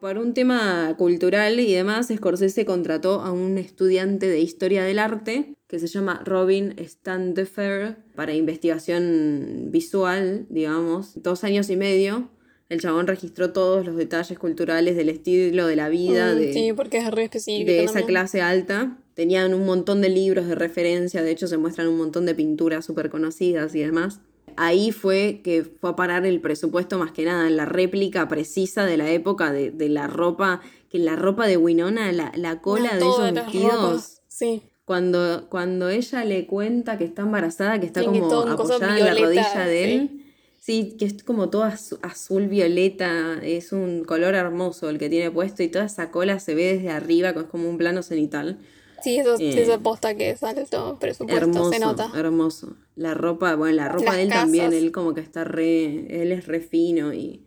Por 0.00 0.18
un 0.18 0.34
tema 0.34 0.94
cultural 0.98 1.60
y 1.60 1.72
demás, 1.72 2.08
Scorsese 2.12 2.64
contrató 2.64 3.20
a 3.20 3.30
un 3.30 3.56
estudiante 3.56 4.26
de 4.26 4.40
historia 4.40 4.82
del 4.82 4.98
arte 4.98 5.54
que 5.68 5.78
se 5.78 5.86
llama 5.86 6.22
Robin 6.24 6.74
Standefer 6.78 7.98
para 8.16 8.34
investigación 8.34 9.68
visual, 9.70 10.46
digamos, 10.50 11.22
dos 11.22 11.44
años 11.44 11.70
y 11.70 11.76
medio. 11.76 12.30
El 12.68 12.80
chabón 12.80 13.06
registró 13.06 13.52
todos 13.52 13.84
los 13.86 13.94
detalles 13.96 14.38
culturales 14.38 14.96
del 14.96 15.08
estilo 15.08 15.66
de 15.66 15.76
la 15.76 15.88
vida, 15.88 16.34
Mm, 16.34 16.38
de, 16.38 16.52
Sí, 16.52 16.72
porque 16.74 16.98
es 16.98 17.10
re 17.10 17.24
específico. 17.24 17.70
de 17.70 17.84
esa 17.84 18.02
clase 18.02 18.40
alta. 18.40 18.98
Tenían 19.14 19.54
un 19.54 19.66
montón 19.66 20.00
de 20.00 20.08
libros 20.08 20.48
de 20.48 20.54
referencia, 20.54 21.22
de 21.22 21.30
hecho 21.30 21.46
se 21.46 21.58
muestran 21.58 21.86
un 21.86 21.98
montón 21.98 22.26
de 22.26 22.34
pinturas 22.34 22.84
súper 22.86 23.08
conocidas 23.10 23.74
y 23.74 23.80
demás. 23.80 24.20
Ahí 24.56 24.92
fue 24.92 25.40
que 25.44 25.62
fue 25.64 25.90
a 25.90 25.96
parar 25.96 26.24
el 26.26 26.40
presupuesto 26.40 26.98
más 26.98 27.12
que 27.12 27.24
nada 27.24 27.46
en 27.48 27.56
la 27.56 27.64
réplica 27.66 28.28
precisa 28.28 28.84
de 28.86 28.96
la 28.96 29.10
época 29.10 29.52
de, 29.52 29.70
de 29.70 29.88
la 29.88 30.06
ropa, 30.06 30.60
que 30.90 30.98
la 30.98 31.16
ropa 31.16 31.46
de 31.46 31.56
Winona, 31.56 32.12
la, 32.12 32.32
la 32.36 32.60
cola 32.60 32.90
Ah, 32.92 32.96
de 32.96 33.00
esos 33.08 33.32
vestidos. 33.32 34.20
Sí. 34.28 34.62
cuando, 34.84 35.46
cuando 35.48 35.88
ella 35.88 36.24
le 36.24 36.46
cuenta 36.46 36.98
que 36.98 37.04
está 37.04 37.22
embarazada, 37.22 37.78
que 37.80 37.86
está 37.86 38.00
Sí, 38.00 38.06
como 38.06 38.18
apoyada 38.42 38.98
en 38.98 39.04
la 39.04 39.14
rodilla 39.14 39.66
de 39.66 39.84
él. 39.94 40.18
Sí, 40.58 40.96
que 40.98 41.06
es 41.06 41.22
como 41.24 41.50
todo 41.50 41.64
azu- 41.64 41.98
azul 42.02 42.46
violeta, 42.48 43.38
es 43.42 43.72
un 43.72 44.04
color 44.04 44.34
hermoso 44.36 44.88
el 44.90 44.98
que 44.98 45.08
tiene 45.08 45.28
puesto 45.30 45.62
y 45.64 45.68
toda 45.68 45.86
esa 45.86 46.10
cola 46.12 46.38
se 46.38 46.54
ve 46.54 46.74
desde 46.74 46.90
arriba, 46.90 47.30
es 47.30 47.42
como 47.44 47.68
un 47.68 47.78
plano 47.78 48.02
cenital. 48.02 48.58
Sí, 49.02 49.18
eso, 49.18 49.36
Eh, 49.38 49.60
esa 49.62 49.78
posta 49.78 50.14
que 50.14 50.30
es 50.30 50.42
alto 50.42 50.98
presupuesto, 51.00 51.42
hermoso, 51.44 51.72
se 51.72 51.78
nota. 51.78 52.10
hermoso. 52.14 52.76
La 52.94 53.14
ropa, 53.14 53.54
bueno, 53.56 53.76
la 53.76 53.88
ropa 53.88 54.04
Las 54.06 54.16
de 54.16 54.22
él 54.22 54.28
también, 54.30 54.72
él 54.72 54.92
como 54.92 55.14
que 55.14 55.20
está 55.20 55.44
re, 55.44 56.22
él 56.22 56.32
es 56.32 56.46
re 56.46 56.60
fino 56.60 57.12
y 57.12 57.44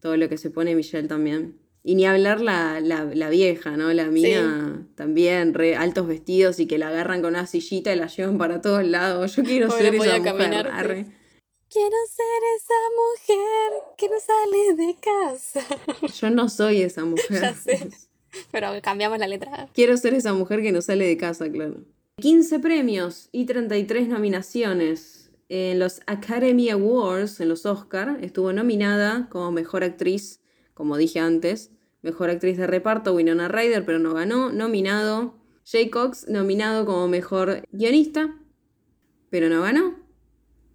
todo 0.00 0.16
lo 0.16 0.28
que 0.28 0.38
se 0.38 0.50
pone 0.50 0.74
Michelle 0.74 1.08
también. 1.08 1.58
Y 1.82 1.94
ni 1.94 2.04
hablar 2.04 2.40
la, 2.40 2.80
la, 2.80 3.04
la 3.04 3.28
vieja, 3.30 3.76
¿no? 3.76 3.92
La 3.92 4.06
mina 4.06 4.84
también, 4.96 5.54
re 5.54 5.76
altos 5.76 6.08
vestidos 6.08 6.58
y 6.58 6.66
que 6.66 6.78
la 6.78 6.88
agarran 6.88 7.20
con 7.22 7.30
una 7.30 7.46
sillita 7.46 7.92
y 7.92 7.96
la 7.96 8.08
llevan 8.08 8.38
para 8.38 8.60
todos 8.60 8.84
lados. 8.84 9.36
Yo 9.36 9.44
quiero 9.44 9.66
Ahora 9.70 9.78
ser 9.78 9.94
esa 9.94 10.18
mujer. 10.18 10.66
arre. 10.68 11.06
Quiero 11.68 11.96
ser 12.10 12.42
esa 12.56 12.74
mujer 12.96 13.82
que 13.98 14.08
no 14.08 14.16
sale 14.20 14.74
de 14.86 14.96
casa. 15.00 15.60
Yo 16.20 16.30
no 16.30 16.48
soy 16.48 16.82
esa 16.82 17.04
mujer. 17.04 17.40
Ya 17.42 17.54
sé. 17.54 17.88
Pero 18.50 18.68
cambiamos 18.82 19.18
la 19.18 19.28
letra. 19.28 19.68
Quiero 19.74 19.96
ser 19.96 20.14
esa 20.14 20.32
mujer 20.32 20.62
que 20.62 20.72
no 20.72 20.82
sale 20.82 21.06
de 21.06 21.16
casa, 21.16 21.50
claro. 21.50 21.82
15 22.18 22.58
premios 22.60 23.28
y 23.32 23.44
33 23.44 24.08
nominaciones. 24.08 25.30
En 25.48 25.78
los 25.78 26.00
Academy 26.06 26.70
Awards, 26.70 27.40
en 27.40 27.48
los 27.48 27.66
Oscar, 27.66 28.18
estuvo 28.20 28.52
nominada 28.52 29.28
como 29.30 29.52
mejor 29.52 29.84
actriz, 29.84 30.40
como 30.74 30.96
dije 30.96 31.20
antes. 31.20 31.70
Mejor 32.02 32.30
actriz 32.30 32.56
de 32.56 32.66
reparto, 32.66 33.14
Winona 33.14 33.48
Ryder, 33.48 33.84
pero 33.84 33.98
no 33.98 34.14
ganó. 34.14 34.50
Nominado. 34.50 35.34
Jay 35.64 35.90
Cox, 35.90 36.28
nominado 36.28 36.86
como 36.86 37.08
mejor 37.08 37.62
guionista, 37.72 38.36
pero 39.30 39.48
no 39.48 39.62
ganó. 39.62 39.96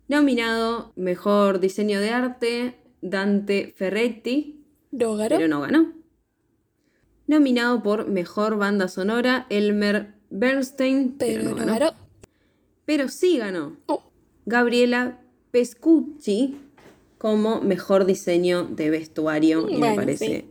Nominado 0.09 0.91
mejor 0.97 1.59
diseño 1.61 2.01
de 2.01 2.09
arte, 2.09 2.75
Dante 3.01 3.73
Ferretti, 3.75 4.65
¿No 4.91 5.15
ganó? 5.15 5.35
pero 5.37 5.47
no 5.47 5.61
ganó. 5.61 5.93
Nominado 7.27 7.81
por 7.83 8.07
Mejor 8.07 8.57
Banda 8.57 8.87
Sonora, 8.87 9.45
Elmer 9.49 10.13
Bernstein, 10.29 11.15
pero, 11.17 11.43
Pero 11.43 11.49
no 11.51 11.55
ganó. 11.55 11.71
ganó. 11.79 11.93
Pero 12.85 13.07
sí 13.09 13.37
ganó. 13.37 13.77
Oh. 13.87 14.03
Gabriela 14.45 15.19
Pescucci 15.51 16.57
como 17.17 17.61
Mejor 17.61 18.05
Diseño 18.05 18.63
de 18.63 18.89
Vestuario 18.89 19.69
y 19.69 19.77
me 19.77 19.95
parece 19.95 20.25
sí. 20.25 20.45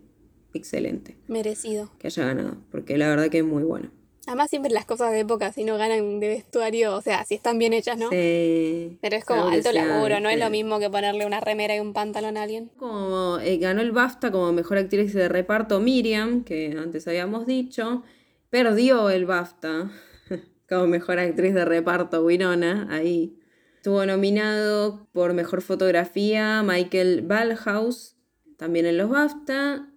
excelente 0.55 1.17
Merecido. 1.27 1.91
que 1.99 2.07
haya 2.07 2.25
ganado, 2.27 2.57
porque 2.71 2.97
la 2.97 3.09
verdad 3.09 3.29
que 3.29 3.39
es 3.39 3.45
muy 3.45 3.65
bueno. 3.65 3.91
Además, 4.31 4.49
siempre 4.49 4.71
las 4.71 4.85
cosas 4.85 5.11
de 5.11 5.19
época, 5.19 5.51
si 5.51 5.65
no 5.65 5.77
ganan 5.77 6.21
de 6.21 6.29
vestuario, 6.29 6.95
o 6.95 7.03
sea, 7.03 7.25
si 7.25 7.35
están 7.35 7.59
bien 7.59 7.73
hechas, 7.73 7.99
¿no? 7.99 8.11
Sí, 8.11 8.97
Pero 9.03 9.17
es 9.17 9.25
como 9.25 9.49
alto 9.49 9.73
laburo, 9.73 10.21
no 10.21 10.29
es 10.29 10.39
lo 10.39 10.49
mismo 10.51 10.79
que 10.79 10.89
ponerle 10.89 11.27
una 11.27 11.41
remera 11.41 11.75
y 11.75 11.81
un 11.81 11.93
pantalón 11.93 12.37
a 12.37 12.45
alguien. 12.45 12.71
Como 12.77 13.41
eh, 13.41 13.59
ganó 13.59 13.81
el 13.81 13.91
BAFTA 13.91 14.31
como 14.31 14.53
mejor 14.53 14.79
actriz 14.79 15.15
de 15.15 15.29
reparto 15.29 15.81
Miriam, 15.81 16.45
que 16.45 16.77
antes 16.81 17.09
habíamos 17.09 17.45
dicho, 17.45 18.05
perdió 18.51 19.11
el 19.11 19.27
BAFTA 19.27 19.91
como 20.69 20.87
mejor 20.87 21.19
actriz 21.19 21.53
de 21.53 21.65
reparto 21.65 22.25
Winona, 22.25 22.87
ahí. 22.89 23.37
Estuvo 23.79 24.07
nominado 24.07 25.09
por 25.11 25.35
mejor 25.35 25.61
fotografía 25.61 26.63
Michael 26.63 27.23
Ballhaus, 27.23 28.15
también 28.57 28.87
en 28.87 28.97
los 28.97 29.11
BAFTA. 29.11 29.89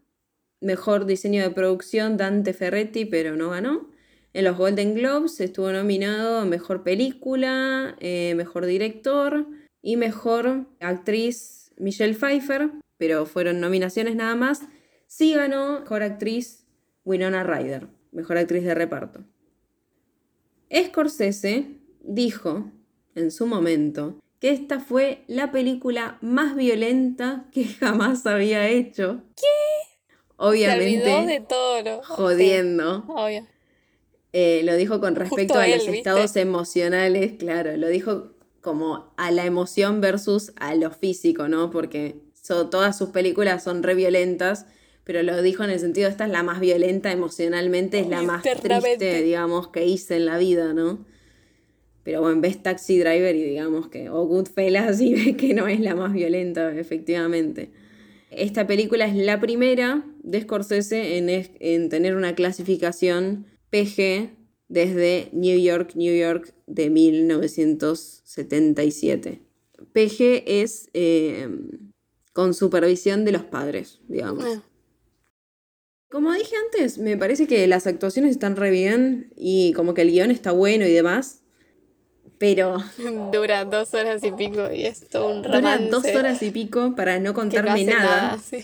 Mejor 0.59 1.05
diseño 1.05 1.43
de 1.43 1.51
producción 1.51 2.17
Dante 2.17 2.55
Ferretti, 2.55 3.05
pero 3.05 3.35
no 3.35 3.51
ganó. 3.51 3.92
En 4.33 4.45
los 4.45 4.57
Golden 4.57 4.95
Globes 4.95 5.39
estuvo 5.39 5.71
nominado 5.71 6.39
a 6.39 6.45
Mejor 6.45 6.83
Película, 6.83 7.95
eh, 7.99 8.33
Mejor 8.35 8.65
Director 8.65 9.45
y 9.83 9.95
Mejor 9.95 10.65
Actriz 10.79 11.71
Michelle 11.77 12.15
Pfeiffer, 12.15 12.71
pero 12.97 13.27
fueron 13.27 13.59
nominaciones 13.59 14.15
nada 14.15 14.33
más. 14.35 14.61
Sí 15.05 15.33
ganó 15.35 15.81
Mejor 15.81 16.01
Actriz 16.01 16.65
Winona 17.05 17.43
Ryder, 17.43 17.87
Mejor 18.11 18.39
Actriz 18.39 18.63
de 18.63 18.73
Reparto. 18.73 19.23
Scorsese 20.73 21.67
dijo 22.01 22.71
en 23.13 23.29
su 23.29 23.45
momento 23.45 24.19
que 24.39 24.49
esta 24.49 24.79
fue 24.79 25.23
la 25.27 25.51
película 25.51 26.17
más 26.21 26.55
violenta 26.55 27.45
que 27.51 27.65
jamás 27.79 28.25
había 28.25 28.67
hecho. 28.67 29.21
¿Qué? 29.35 30.15
Obviamente. 30.37 31.05
Se 31.05 31.13
olvidó 31.13 31.27
de 31.27 31.39
todo 31.41 31.81
lo... 31.83 32.03
Jodiendo. 32.03 33.03
Sí, 33.05 33.11
obvio. 33.15 33.52
Eh, 34.33 34.61
lo 34.63 34.75
dijo 34.75 34.99
con 34.99 35.15
respecto 35.15 35.53
Justo 35.53 35.59
a 35.59 35.65
él, 35.67 35.73
los 35.77 35.85
¿viste? 35.85 35.97
estados 35.99 36.35
emocionales, 36.35 37.33
claro, 37.37 37.77
lo 37.77 37.87
dijo 37.87 38.31
como 38.61 39.13
a 39.17 39.29
la 39.31 39.45
emoción 39.45 40.01
versus 40.01 40.53
a 40.55 40.73
lo 40.75 40.89
físico, 40.91 41.47
¿no? 41.47 41.69
Porque 41.69 42.15
so- 42.41 42.67
todas 42.69 42.97
sus 42.97 43.09
películas 43.09 43.63
son 43.63 43.83
re 43.83 43.93
violentas, 43.93 44.65
pero 45.03 45.21
lo 45.21 45.41
dijo 45.41 45.63
en 45.63 45.69
el 45.69 45.79
sentido, 45.79 46.09
esta 46.09 46.25
es 46.25 46.31
la 46.31 46.43
más 46.43 46.59
violenta 46.61 47.11
emocionalmente, 47.11 47.99
es 47.99 48.07
la 48.07 48.21
más 48.23 48.41
triste, 48.95 49.21
digamos, 49.21 49.67
que 49.67 49.85
hice 49.85 50.15
en 50.15 50.25
la 50.25 50.37
vida, 50.37 50.73
¿no? 50.73 51.05
Pero 52.03 52.21
bueno, 52.21 52.41
ves 52.41 52.61
Taxi 52.61 52.99
Driver 52.99 53.35
y 53.35 53.43
digamos 53.43 53.87
que, 53.89 54.09
o 54.09 54.25
Goodfellas 54.25 54.99
y 55.01 55.13
ves 55.13 55.37
que 55.37 55.53
no 55.53 55.67
es 55.67 55.79
la 55.79 55.95
más 55.95 56.11
violenta, 56.13 56.73
efectivamente. 56.77 57.69
Esta 58.31 58.65
película 58.65 59.05
es 59.05 59.15
la 59.15 59.39
primera 59.39 60.03
de 60.23 60.41
Scorsese 60.41 61.17
en, 61.17 61.29
es- 61.29 61.51
en 61.59 61.89
tener 61.89 62.15
una 62.15 62.33
clasificación 62.33 63.45
PG 63.73 64.29
desde 64.67 65.29
New 65.33 65.59
York, 65.59 65.95
New 65.95 66.15
York 66.15 66.53
de 66.67 66.91
1977. 66.91 69.41
PG 69.91 70.43
es 70.45 70.91
eh, 70.93 71.49
con 72.33 72.53
supervisión 72.53 73.25
de 73.25 73.31
los 73.31 73.45
padres, 73.45 73.99
digamos. 74.07 74.45
Ah, 74.45 74.61
Como 76.09 76.31
dije 76.33 76.55
antes, 76.55 76.99
me 76.99 77.17
parece 77.17 77.47
que 77.47 77.65
las 77.65 77.87
actuaciones 77.87 78.29
están 78.31 78.55
re 78.55 78.69
bien 78.69 79.33
y 79.35 79.73
como 79.73 79.95
que 79.95 80.03
el 80.03 80.11
guion 80.11 80.29
está 80.29 80.51
bueno 80.51 80.85
y 80.85 80.93
demás. 80.93 81.41
pero 82.37 82.77
Dura 83.33 83.65
dos 83.65 83.95
horas 83.95 84.23
y 84.23 84.31
pico 84.31 84.71
y 84.71 84.85
es 84.85 85.09
todo 85.09 85.33
un 85.33 85.41
dura 85.41 85.55
romance. 85.55 85.89
dos 85.89 86.05
horas 86.15 86.43
y 86.43 86.51
pico 86.51 86.93
para 86.95 87.19
no 87.19 87.33
contarme 87.33 87.85
nada, 87.85 88.37
sí. 88.43 88.63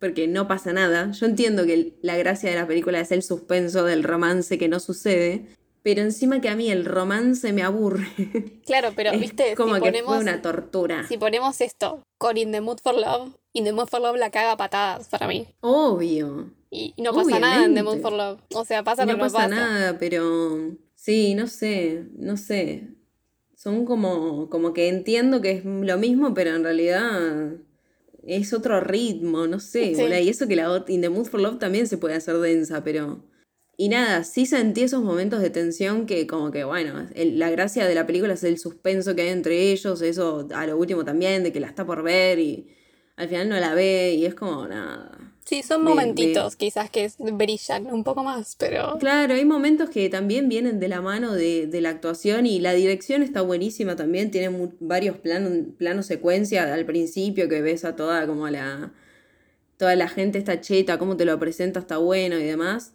Porque 0.00 0.26
no 0.26 0.48
pasa 0.48 0.72
nada. 0.72 1.10
Yo 1.12 1.26
entiendo 1.26 1.64
que 1.66 1.94
la 2.02 2.16
gracia 2.16 2.50
de 2.50 2.56
la 2.56 2.66
película 2.66 3.00
es 3.00 3.12
el 3.12 3.22
suspenso 3.22 3.84
del 3.84 4.02
romance 4.02 4.58
que 4.58 4.68
no 4.68 4.80
sucede, 4.80 5.46
pero 5.82 6.02
encima 6.02 6.40
que 6.40 6.48
a 6.48 6.56
mí 6.56 6.70
el 6.70 6.84
romance 6.84 7.52
me 7.52 7.62
aburre. 7.62 8.08
Claro, 8.66 8.90
pero 8.94 9.10
es 9.10 9.20
viste, 9.20 9.54
como 9.56 9.74
si 9.76 9.80
que 9.82 9.88
ponemos, 9.88 10.14
fue 10.14 10.22
una 10.22 10.42
tortura. 10.42 11.06
si 11.08 11.18
ponemos 11.18 11.60
esto 11.60 12.02
con 12.18 12.36
In 12.36 12.52
the 12.52 12.60
Mood 12.60 12.78
for 12.82 12.94
Love, 12.94 13.32
In 13.52 13.64
the 13.64 13.72
Mood 13.72 13.88
for 13.88 14.00
Love 14.00 14.16
la 14.16 14.30
caga 14.30 14.56
patadas 14.56 15.08
para 15.08 15.26
mí. 15.28 15.46
Obvio. 15.60 16.50
Y 16.70 16.94
y 16.96 17.02
no 17.02 17.12
pasa 17.12 17.40
nada 17.40 17.64
en 17.64 17.74
The 17.74 17.82
Mood 17.82 18.00
for 18.00 18.12
Love. 18.12 18.40
O 18.54 18.64
sea, 18.64 18.84
pasa 18.84 19.04
no 19.04 19.14
no 19.14 19.18
pasa 19.18 19.38
pasa. 19.38 19.48
nada, 19.48 19.98
pero 19.98 20.76
sí, 20.94 21.34
no 21.34 21.46
sé, 21.48 22.04
no 22.16 22.36
sé. 22.36 22.84
Son 23.56 23.84
como, 23.84 24.48
como 24.48 24.72
que 24.72 24.88
entiendo 24.88 25.40
que 25.40 25.50
es 25.50 25.64
lo 25.64 25.98
mismo, 25.98 26.32
pero 26.32 26.54
en 26.54 26.62
realidad 26.64 27.54
es 28.26 28.52
otro 28.52 28.80
ritmo, 28.80 29.46
no 29.46 29.60
sé. 29.60 29.94
Sí. 29.94 30.02
Y 30.02 30.28
eso 30.28 30.46
que 30.48 30.56
la 30.56 30.84
In 30.88 31.00
the 31.00 31.08
Mood 31.10 31.26
for 31.26 31.40
Love 31.40 31.58
también 31.58 31.86
se 31.86 31.98
puede 31.98 32.14
hacer 32.14 32.36
densa, 32.38 32.82
pero... 32.84 33.24
Y 33.76 33.88
nada, 33.88 34.24
sí 34.24 34.44
sentí 34.44 34.82
esos 34.82 35.02
momentos 35.02 35.40
de 35.40 35.48
tensión 35.48 36.04
que 36.04 36.26
como 36.26 36.50
que, 36.50 36.64
bueno, 36.64 37.08
el- 37.14 37.38
la 37.38 37.48
gracia 37.50 37.86
de 37.86 37.94
la 37.94 38.06
película 38.06 38.34
es 38.34 38.44
el 38.44 38.58
suspenso 38.58 39.14
que 39.14 39.22
hay 39.22 39.28
entre 39.30 39.72
ellos, 39.72 40.02
eso 40.02 40.46
a 40.54 40.66
lo 40.66 40.76
último 40.76 41.02
también, 41.04 41.42
de 41.42 41.50
que 41.50 41.60
la 41.60 41.68
está 41.68 41.86
por 41.86 42.02
ver 42.02 42.38
y 42.38 42.68
al 43.16 43.28
final 43.28 43.48
no 43.48 43.58
la 43.58 43.74
ve 43.74 44.14
y 44.18 44.26
es 44.26 44.34
como 44.34 44.68
nada. 44.68 45.29
Sí, 45.44 45.62
son 45.62 45.84
de- 45.84 45.88
momentitos 45.90 46.54
quizás 46.56 46.90
que 46.90 47.10
brillan 47.18 47.86
un 47.86 48.04
poco 48.04 48.22
más, 48.22 48.54
pero... 48.56 48.98
Claro, 48.98 49.34
hay 49.34 49.44
momentos 49.44 49.90
que 49.90 50.08
también 50.08 50.48
vienen 50.48 50.78
de 50.78 50.88
la 50.88 51.00
mano 51.00 51.32
de, 51.32 51.66
de 51.66 51.80
la 51.80 51.90
actuación 51.90 52.46
y 52.46 52.60
la 52.60 52.72
dirección 52.72 53.22
está 53.22 53.40
buenísima 53.42 53.96
también, 53.96 54.30
tiene 54.30 54.70
varios 54.78 55.16
planos, 55.16 55.52
planos 55.76 56.06
secuencia 56.06 56.72
al 56.72 56.84
principio 56.86 57.48
que 57.48 57.62
ves 57.62 57.84
a 57.84 57.96
toda 57.96 58.26
como 58.26 58.48
la 58.48 58.92
toda 59.76 59.96
la 59.96 60.08
gente 60.08 60.38
está 60.38 60.60
cheta, 60.60 60.98
cómo 60.98 61.16
te 61.16 61.24
lo 61.24 61.38
presenta 61.38 61.80
está 61.80 61.96
bueno 61.96 62.38
y 62.38 62.44
demás, 62.44 62.92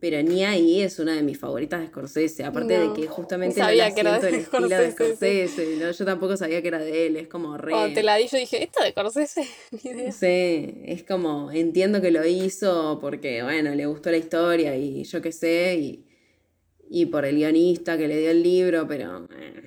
pero 0.00 0.22
ni 0.22 0.44
ahí 0.44 0.80
es 0.82 0.98
una 0.98 1.14
de 1.14 1.22
mis 1.22 1.38
favoritas 1.38 1.80
de 1.80 1.88
Scorsese, 1.88 2.44
aparte 2.44 2.78
No, 2.78 2.94
de 2.94 3.00
que 3.00 3.08
justamente 3.08 3.56
sabía 3.60 3.92
que 3.92 4.00
era 4.00 4.16
asiento 4.16 4.26
de 4.26 4.36
el 4.36 4.42
estilo 4.44 4.68
de 4.68 4.90
Scorsese, 4.92 5.48
sí. 5.48 5.48
Scorsese, 5.48 5.76
¿no? 5.84 5.90
yo 5.90 6.04
tampoco 6.04 6.36
sabía 6.36 6.62
que 6.62 6.68
era 6.68 6.78
de 6.78 7.06
él, 7.06 7.16
es 7.16 7.28
como 7.28 7.56
re... 7.58 7.72
Cuando 7.72 7.94
te 7.94 8.02
la 8.02 8.16
di 8.16 8.28
yo 8.28 8.38
dije, 8.38 8.62
¿esto 8.62 8.82
de 8.82 8.92
Corsese? 8.92 9.42
Ni 9.82 9.90
idea. 9.90 10.12
Sí, 10.12 10.74
es 10.84 11.02
como, 11.04 11.50
entiendo 11.50 12.00
que 12.00 12.10
lo 12.10 12.24
hizo 12.26 12.98
porque, 13.00 13.42
bueno, 13.42 13.74
le 13.74 13.86
gustó 13.86 14.10
la 14.10 14.18
historia 14.18 14.76
y 14.76 15.04
yo 15.04 15.20
qué 15.20 15.32
sé, 15.32 15.76
y, 15.76 16.04
y 16.90 17.06
por 17.06 17.24
el 17.24 17.36
guionista 17.36 17.98
que 17.98 18.06
le 18.08 18.18
dio 18.20 18.30
el 18.30 18.42
libro, 18.42 18.86
pero... 18.86 19.28
eh, 19.36 19.62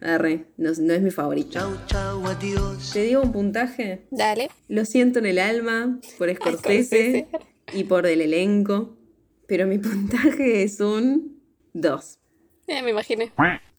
arre, 0.00 0.46
no, 0.56 0.70
no 0.80 0.94
es 0.94 1.02
mi 1.02 1.10
favorito. 1.10 1.50
Chau, 1.52 1.72
chau, 1.86 2.26
adiós. 2.26 2.90
Te 2.92 3.02
digo 3.04 3.22
un 3.22 3.32
puntaje, 3.32 4.06
Dale. 4.10 4.50
lo 4.68 4.84
siento 4.84 5.18
en 5.18 5.26
el 5.26 5.38
alma 5.38 5.98
por 6.18 6.28
Scorsese 6.34 7.26
Scorsese. 7.26 7.28
y 7.74 7.84
por 7.84 8.06
el 8.06 8.20
elenco, 8.22 8.96
pero 9.50 9.66
mi 9.66 9.76
puntaje 9.86 10.62
es 10.62 10.80
un 10.80 11.42
2. 11.74 12.18
Eh, 12.68 12.82
me 12.82 12.90
imaginé. 12.90 13.32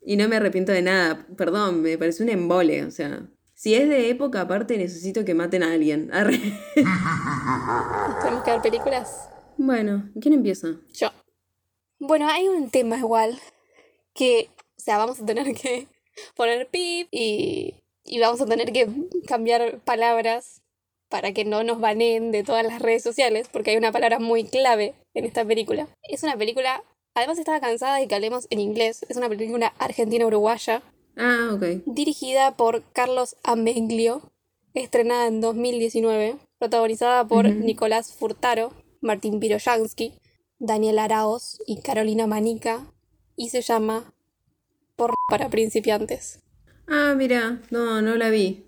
Y 0.05 0.17
no 0.17 0.27
me 0.27 0.35
arrepiento 0.35 0.73
de 0.73 0.81
nada, 0.81 1.25
perdón, 1.37 1.81
me 1.81 1.97
parece 1.97 2.21
un 2.21 2.29
embole, 2.29 2.83
o 2.83 2.91
sea... 2.91 3.25
Si 3.53 3.75
es 3.75 3.87
de 3.87 4.09
época, 4.09 4.41
aparte 4.41 4.75
necesito 4.75 5.23
que 5.23 5.35
maten 5.35 5.61
a 5.61 5.71
alguien. 5.71 6.09
Tenemos 6.73 8.43
que 8.43 8.51
ver 8.51 8.61
películas. 8.61 9.29
Bueno, 9.55 10.09
¿quién 10.19 10.33
empieza? 10.33 10.79
Yo. 10.93 11.09
Bueno, 11.99 12.27
hay 12.27 12.47
un 12.47 12.71
tema 12.71 12.97
igual 12.97 13.39
que, 14.15 14.49
o 14.77 14.81
sea, 14.81 14.97
vamos 14.97 15.21
a 15.21 15.25
tener 15.25 15.53
que 15.53 15.87
poner 16.35 16.69
pip 16.69 17.07
y, 17.11 17.75
y 18.03 18.19
vamos 18.19 18.41
a 18.41 18.47
tener 18.47 18.73
que 18.73 18.89
cambiar 19.27 19.79
palabras 19.81 20.60
para 21.11 21.33
que 21.33 21.45
no 21.45 21.63
nos 21.63 21.79
baneen 21.79 22.31
de 22.31 22.43
todas 22.43 22.65
las 22.65 22.81
redes 22.81 23.03
sociales, 23.03 23.47
porque 23.51 23.69
hay 23.71 23.77
una 23.77 23.91
palabra 23.91 24.17
muy 24.17 24.45
clave 24.45 24.95
en 25.13 25.25
esta 25.25 25.45
película. 25.45 25.87
Es 26.03 26.23
una 26.23 26.35
película, 26.37 26.83
además 27.13 27.37
estaba 27.37 27.59
cansada 27.59 27.97
de 27.97 28.07
que 28.07 28.15
hablemos 28.15 28.47
en 28.49 28.59
inglés, 28.59 29.05
es 29.09 29.17
una 29.17 29.29
película 29.29 29.73
argentina-uruguaya, 29.77 30.81
Ah, 31.17 31.51
ok. 31.53 31.83
dirigida 31.85 32.55
por 32.55 32.81
Carlos 32.93 33.35
Ameglio, 33.43 34.31
estrenada 34.73 35.27
en 35.27 35.41
2019, 35.41 36.37
protagonizada 36.57 37.27
por. 37.27 37.49
Nicolás 37.49 38.13
Furtaro, 38.13 38.71
Martín 39.01 39.39
Piroyansky, 39.41 40.13
Daniel 40.59 40.99
Araoz 40.99 41.59
y 41.67 41.81
Carolina 41.81 42.25
Manica, 42.27 42.85
y 43.35 43.49
se 43.49 43.61
llama 43.61 44.13
Por 44.95 45.13
para 45.27 45.49
principiantes. 45.49 46.39
Ah, 46.87 47.13
mira, 47.17 47.61
no, 47.69 48.01
no 48.01 48.15
la 48.15 48.29
vi. 48.29 48.63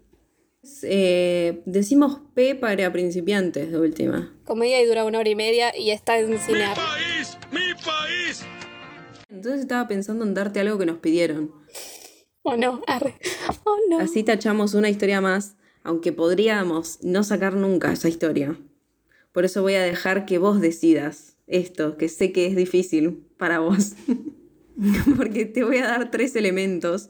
Eh, 0.84 1.62
decimos 1.66 2.22
P 2.34 2.56
para 2.56 2.92
principiantes 2.94 3.72
de 3.72 3.80
última. 3.80 4.34
Comedia 4.46 4.82
y 4.82 4.86
dura 4.86 5.04
una 5.04 5.20
hora 5.20 5.30
y 5.30 5.36
media 5.36 5.78
y 5.78 5.92
está 5.92 6.18
en 6.20 6.38
Cinear. 6.40 6.76
país! 6.76 7.38
¡Mi 7.52 7.74
país! 7.84 8.46
Entonces 9.30 9.62
estaba 9.62 9.88
pensando 9.88 10.24
en 10.24 10.34
darte 10.34 10.62
algo 10.62 10.78
que 10.78 10.86
nos 10.86 11.00
pidieron. 11.00 11.52
Oh 12.44 12.56
no, 12.56 12.82
arre. 12.88 13.16
Oh 13.66 13.78
no. 13.90 14.00
Así 14.00 14.24
tachamos 14.24 14.74
una 14.74 14.90
historia 14.90 15.20
más, 15.22 15.56
aunque 15.84 16.14
podríamos 16.14 17.00
no 17.02 17.24
sacar 17.24 17.56
nunca 17.56 17.92
esa 17.92 18.08
historia. 18.08 18.58
Por 19.34 19.46
eso 19.46 19.62
voy 19.62 19.74
a 19.76 19.82
dejar 19.82 20.26
que 20.26 20.38
vos 20.38 20.62
decidas 20.62 21.36
esto, 21.48 21.98
que 21.98 22.08
sé 22.08 22.32
que 22.32 22.46
es 22.46 22.56
difícil 22.56 23.26
para 23.38 23.60
vos. 23.60 23.94
Porque 25.18 25.46
te 25.46 25.64
voy 25.64 25.78
a 25.78 25.88
dar 25.88 26.10
tres 26.10 26.36
elementos 26.36 27.10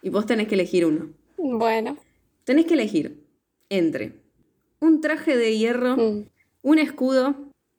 y 0.00 0.10
vos 0.10 0.26
tenés 0.26 0.46
que 0.46 0.54
elegir 0.54 0.86
uno. 0.86 1.10
Bueno. 1.36 1.96
Tenés 2.44 2.66
que 2.66 2.74
elegir 2.74 3.24
entre 3.70 4.12
un 4.80 5.00
traje 5.00 5.36
de 5.36 5.56
hierro, 5.56 5.96
Mm, 5.96 6.24
un 6.62 6.78
escudo 6.78 7.34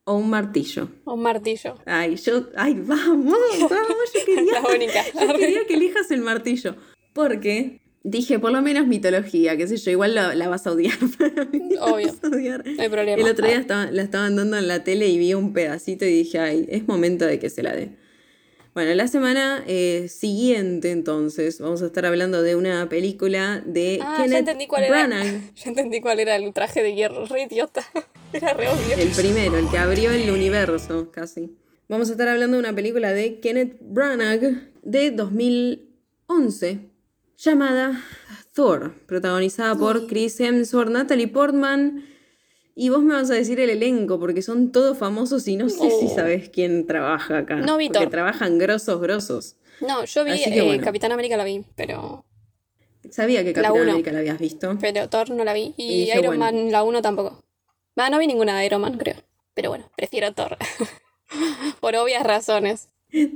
o 0.05 0.15
un 0.17 0.29
martillo. 0.29 0.89
un 1.05 1.21
martillo. 1.21 1.75
Ay, 1.85 2.15
yo, 2.15 2.47
ay, 2.55 2.73
vamos, 2.75 3.25
vamos, 3.69 4.13
yo 4.13 4.19
quería, 4.25 4.61
yo 5.27 5.35
quería 5.37 5.65
que 5.67 5.73
elijas 5.75 6.09
el 6.11 6.21
martillo. 6.21 6.75
Porque 7.13 7.79
dije, 8.03 8.39
por 8.39 8.51
lo 8.51 8.61
menos 8.61 8.87
mitología, 8.87 9.55
qué 9.57 9.67
sé 9.67 9.77
yo, 9.77 9.91
igual 9.91 10.13
la, 10.15 10.35
la 10.35 10.47
vas 10.49 10.67
a 10.67 10.71
odiar. 10.71 10.97
La 11.71 11.85
Obvio. 11.85 12.07
vas 12.07 12.23
a 12.23 12.27
odiar. 12.27 12.63
No 12.65 12.81
hay 12.81 12.89
problema. 12.89 13.21
El 13.21 13.27
otro 13.29 13.47
día 13.47 13.57
estaba- 13.57 13.89
la 13.91 14.01
estaban 14.03 14.35
dando 14.35 14.57
en 14.57 14.67
la 14.67 14.83
tele 14.83 15.07
y 15.07 15.17
vi 15.17 15.33
un 15.33 15.53
pedacito 15.53 16.05
y 16.05 16.09
dije, 16.11 16.39
ay, 16.39 16.65
es 16.69 16.87
momento 16.87 17.25
de 17.25 17.39
que 17.39 17.49
se 17.49 17.63
la 17.63 17.75
dé. 17.75 17.97
Bueno, 18.75 18.93
la 18.93 19.07
semana 19.07 19.63
eh, 19.67 20.07
siguiente 20.09 20.91
entonces 20.91 21.61
vamos 21.61 21.81
a 21.81 21.85
estar 21.85 22.05
hablando 22.05 22.41
de 22.43 22.57
una 22.57 22.89
película 22.89 23.63
de 23.65 23.99
Ah, 24.01 24.17
ya 24.17 24.23
Kenneth 24.23 24.39
entendí 24.39 24.67
cuál 24.67 24.89
Branagh. 24.89 25.25
era. 25.25 25.39
Ya 25.55 25.69
entendí 25.69 26.01
cuál 26.01 26.19
era 26.19 26.35
el 26.35 26.53
traje 26.53 26.83
de 26.83 26.93
hierro. 26.93 27.25
Re 27.25 27.43
idiota. 27.43 27.81
Era 28.33 28.53
re 28.53 28.67
obvio. 28.67 28.97
El 28.97 29.11
primero, 29.11 29.57
el 29.57 29.69
que 29.69 29.77
abrió 29.77 30.11
el 30.11 30.29
universo, 30.29 31.09
casi. 31.09 31.55
Vamos 31.87 32.09
a 32.09 32.11
estar 32.11 32.27
hablando 32.27 32.57
de 32.57 32.63
una 32.63 32.75
película 32.75 33.13
de 33.13 33.39
Kenneth 33.39 33.77
Branagh 33.79 34.73
de 34.83 35.11
2011 35.11 36.79
llamada 37.37 38.03
Thor, 38.53 38.93
protagonizada 39.05 39.73
por 39.75 40.07
Chris 40.07 40.37
Hemsworth, 40.41 40.89
Natalie 40.89 41.29
Portman. 41.29 42.03
Y 42.75 42.89
vos 42.89 43.01
me 43.01 43.13
vas 43.13 43.31
a 43.31 43.33
decir 43.35 43.59
el 43.61 43.69
elenco, 43.69 44.19
porque 44.19 44.41
son 44.41 44.71
todos 44.71 44.97
famosos 44.97 45.47
y 45.47 45.55
no 45.55 45.69
sé 45.69 45.89
si 45.91 46.09
sabes 46.09 46.49
quién 46.49 46.85
trabaja 46.85 47.39
acá. 47.39 47.55
No 47.55 47.77
vi 47.77 47.89
porque 47.89 48.07
trabajan 48.07 48.57
grosos, 48.57 49.01
grosos. 49.01 49.55
No, 49.79 50.03
yo 50.03 50.25
vi 50.25 50.43
eh, 50.43 50.61
bueno. 50.61 50.83
Capitán 50.83 51.13
América 51.13 51.37
la 51.37 51.45
vi, 51.45 51.63
pero, 51.75 52.25
Sabía 53.09 53.43
que 53.43 53.53
Capitán. 53.53 53.89
América 53.89 54.11
la 54.11 54.19
habías 54.19 54.39
visto. 54.39 54.77
pero 54.79 55.07
Thor 55.09 55.29
no 55.29 55.43
la 55.43 55.53
vi. 55.53 55.73
Y, 55.77 55.85
Y 55.85 55.99
dije, 56.05 56.19
Iron 56.19 56.37
bueno. 56.37 56.45
Man 56.45 56.71
la 56.71 56.83
1 56.83 57.01
tampoco. 57.01 57.43
No 57.95 58.19
vi 58.19 58.27
ninguna 58.27 58.59
de 58.59 58.65
Iron 58.65 58.81
Man, 58.81 58.97
creo. 58.97 59.15
Pero 59.53 59.69
bueno, 59.69 59.89
prefiero 59.95 60.33
Thor. 60.33 60.57
Por 61.79 61.95
obvias 61.95 62.23
razones. 62.23 62.89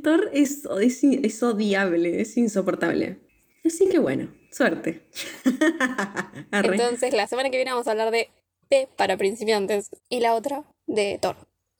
Thor 0.04 0.30
es, 0.34 0.64
es, 0.82 1.04
es 1.04 1.44
odiable, 1.44 2.20
es 2.22 2.36
insoportable. 2.38 3.20
Así 3.66 3.88
que 3.88 4.00
bueno, 4.00 4.34
suerte. 4.52 5.08
Entonces, 6.52 7.14
la 7.14 7.28
semana 7.28 7.50
que 7.50 7.58
viene 7.58 7.72
vamos 7.72 7.88
a 7.88 7.92
hablar 7.92 8.12
de 8.12 8.30
P 8.70 8.88
para 8.96 9.18
principiantes 9.18 9.90
y 10.10 10.20
la 10.20 10.36
otra 10.36 10.64
de 10.88 11.18
Thor. 11.22 11.36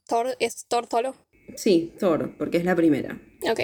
Thor 0.08 0.36
es 0.40 0.66
Thor 0.68 0.88
solo. 0.90 1.16
Sí, 1.56 1.94
Thor, 2.00 2.36
porque 2.38 2.58
es 2.58 2.66
la 2.66 2.76
primera. 2.76 3.20
Ok. 3.50 3.60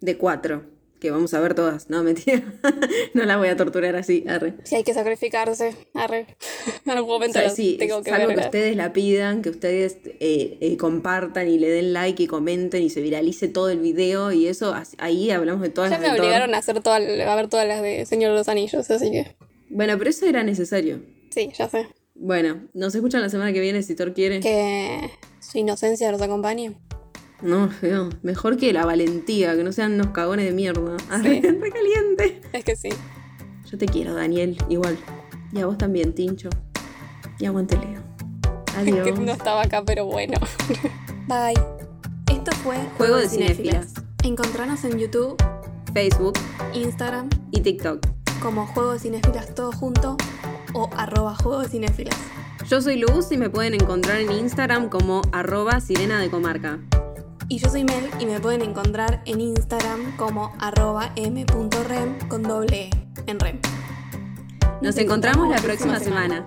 De 0.00 0.16
cuatro, 0.18 0.64
que 1.00 1.10
vamos 1.10 1.34
a 1.34 1.40
ver 1.40 1.54
todas. 1.54 1.90
No, 1.90 2.02
mentira. 2.04 2.42
no 3.14 3.24
la 3.24 3.36
voy 3.36 3.48
a 3.48 3.56
torturar 3.56 3.96
así. 3.96 4.24
Arre. 4.28 4.54
Si 4.64 4.76
hay 4.76 4.84
que 4.84 4.94
sacrificarse. 4.94 5.74
Arre. 5.94 6.26
en 6.84 6.90
algún 6.92 7.10
O 7.10 7.14
momento 7.14 7.34
sea, 7.38 7.44
las 7.48 7.56
sí, 7.56 7.76
tengo 7.78 8.02
que 8.02 8.10
salvo 8.10 8.28
ver. 8.28 8.38
que 8.38 8.44
ustedes 8.44 8.76
la 8.76 8.92
pidan, 8.92 9.42
que 9.42 9.50
ustedes 9.50 9.98
eh, 10.20 10.58
eh, 10.60 10.76
compartan 10.76 11.48
y 11.48 11.58
le 11.58 11.68
den 11.70 11.92
like 11.92 12.22
y 12.22 12.26
comenten 12.26 12.82
y 12.82 12.90
se 12.90 13.00
viralice 13.00 13.48
todo 13.48 13.70
el 13.70 13.80
video 13.80 14.30
y 14.32 14.46
eso, 14.46 14.74
ahí 14.98 15.30
hablamos 15.30 15.62
de 15.62 15.70
todas 15.70 15.90
Ya 15.90 15.98
las 15.98 16.02
me 16.02 16.08
de 16.12 16.16
Thor. 16.16 16.24
obligaron 16.26 16.54
a 16.54 16.58
hacer 16.58 16.80
toda, 16.82 16.96
a 16.96 17.36
ver 17.36 17.48
todas 17.48 17.66
las 17.66 17.82
de 17.82 18.06
Señor 18.06 18.30
de 18.32 18.38
los 18.38 18.48
Anillos, 18.48 18.90
así 18.90 19.10
que 19.10 19.36
Bueno, 19.70 19.98
pero 19.98 20.10
eso 20.10 20.26
era 20.26 20.42
necesario. 20.44 21.02
sí, 21.30 21.50
ya 21.56 21.68
sé. 21.68 21.86
Bueno, 22.14 22.60
nos 22.74 22.94
escuchan 22.94 23.22
la 23.22 23.28
semana 23.28 23.52
que 23.52 23.60
viene 23.60 23.82
si 23.82 23.96
Thor 23.96 24.14
quiere. 24.14 24.40
Que 24.40 25.10
su 25.40 25.58
inocencia 25.58 26.10
nos 26.12 26.22
acompañe. 26.22 26.76
No, 27.42 27.68
feo. 27.68 28.08
Mejor 28.22 28.56
que 28.56 28.72
la 28.72 28.86
valentía, 28.86 29.56
que 29.56 29.64
no 29.64 29.72
sean 29.72 29.94
unos 29.94 30.08
cagones 30.08 30.46
de 30.46 30.52
mierda. 30.52 30.96
Re 31.22 31.40
caliente. 31.42 32.40
Es 32.52 32.64
que 32.64 32.76
sí. 32.76 32.90
Yo 33.70 33.78
te 33.78 33.86
quiero, 33.86 34.14
Daniel, 34.14 34.56
igual. 34.68 34.96
Y 35.52 35.60
a 35.60 35.66
vos 35.66 35.76
también, 35.76 36.14
Tincho. 36.14 36.50
Y 37.40 37.46
aguante 37.46 37.76
Leo. 37.76 38.02
Adiós. 38.76 39.04
Que 39.04 39.12
no 39.12 39.32
estaba 39.32 39.62
acá, 39.62 39.82
pero 39.84 40.06
bueno. 40.06 40.38
Bye. 41.26 41.60
Esto 42.32 42.52
fue 42.62 42.76
Juego 42.96 43.16
de 43.16 43.28
Cinéfilas. 43.28 43.92
Encontranos 44.22 44.84
en 44.84 44.98
YouTube, 44.98 45.36
Facebook 45.92 46.38
Instagram, 46.74 47.28
y 47.50 47.60
TikTok. 47.60 48.06
como 48.40 48.66
Juego 48.68 48.92
de 48.92 48.98
Cinéfilas 49.00 49.54
todo 49.54 49.72
junto 49.72 50.16
o 50.74 50.90
arroba 50.96 51.34
Juego 51.36 51.62
de 51.62 51.68
Cinéfilas. 51.68 52.16
Yo 52.68 52.80
soy 52.82 52.96
Luz 52.96 53.32
y 53.32 53.36
me 53.36 53.50
pueden 53.50 53.74
encontrar 53.74 54.20
en 54.20 54.30
Instagram 54.32 54.88
como 54.88 55.22
arroba 55.32 55.80
sirena 55.80 56.20
de 56.20 56.30
comarca. 56.30 56.78
Y 57.48 57.58
yo 57.58 57.68
soy 57.68 57.84
Mel 57.84 58.10
y 58.18 58.26
me 58.26 58.40
pueden 58.40 58.62
encontrar 58.62 59.22
en 59.26 59.40
Instagram 59.40 60.16
como 60.16 60.52
arroba 60.58 61.12
m.rem 61.16 62.18
con 62.28 62.42
doble 62.42 62.88
E 62.88 62.90
en 63.26 63.38
rem. 63.38 63.60
Nos 64.80 64.96
encontramos 64.96 65.48
la 65.48 65.56
próxima 65.56 65.98
semana. 66.00 66.46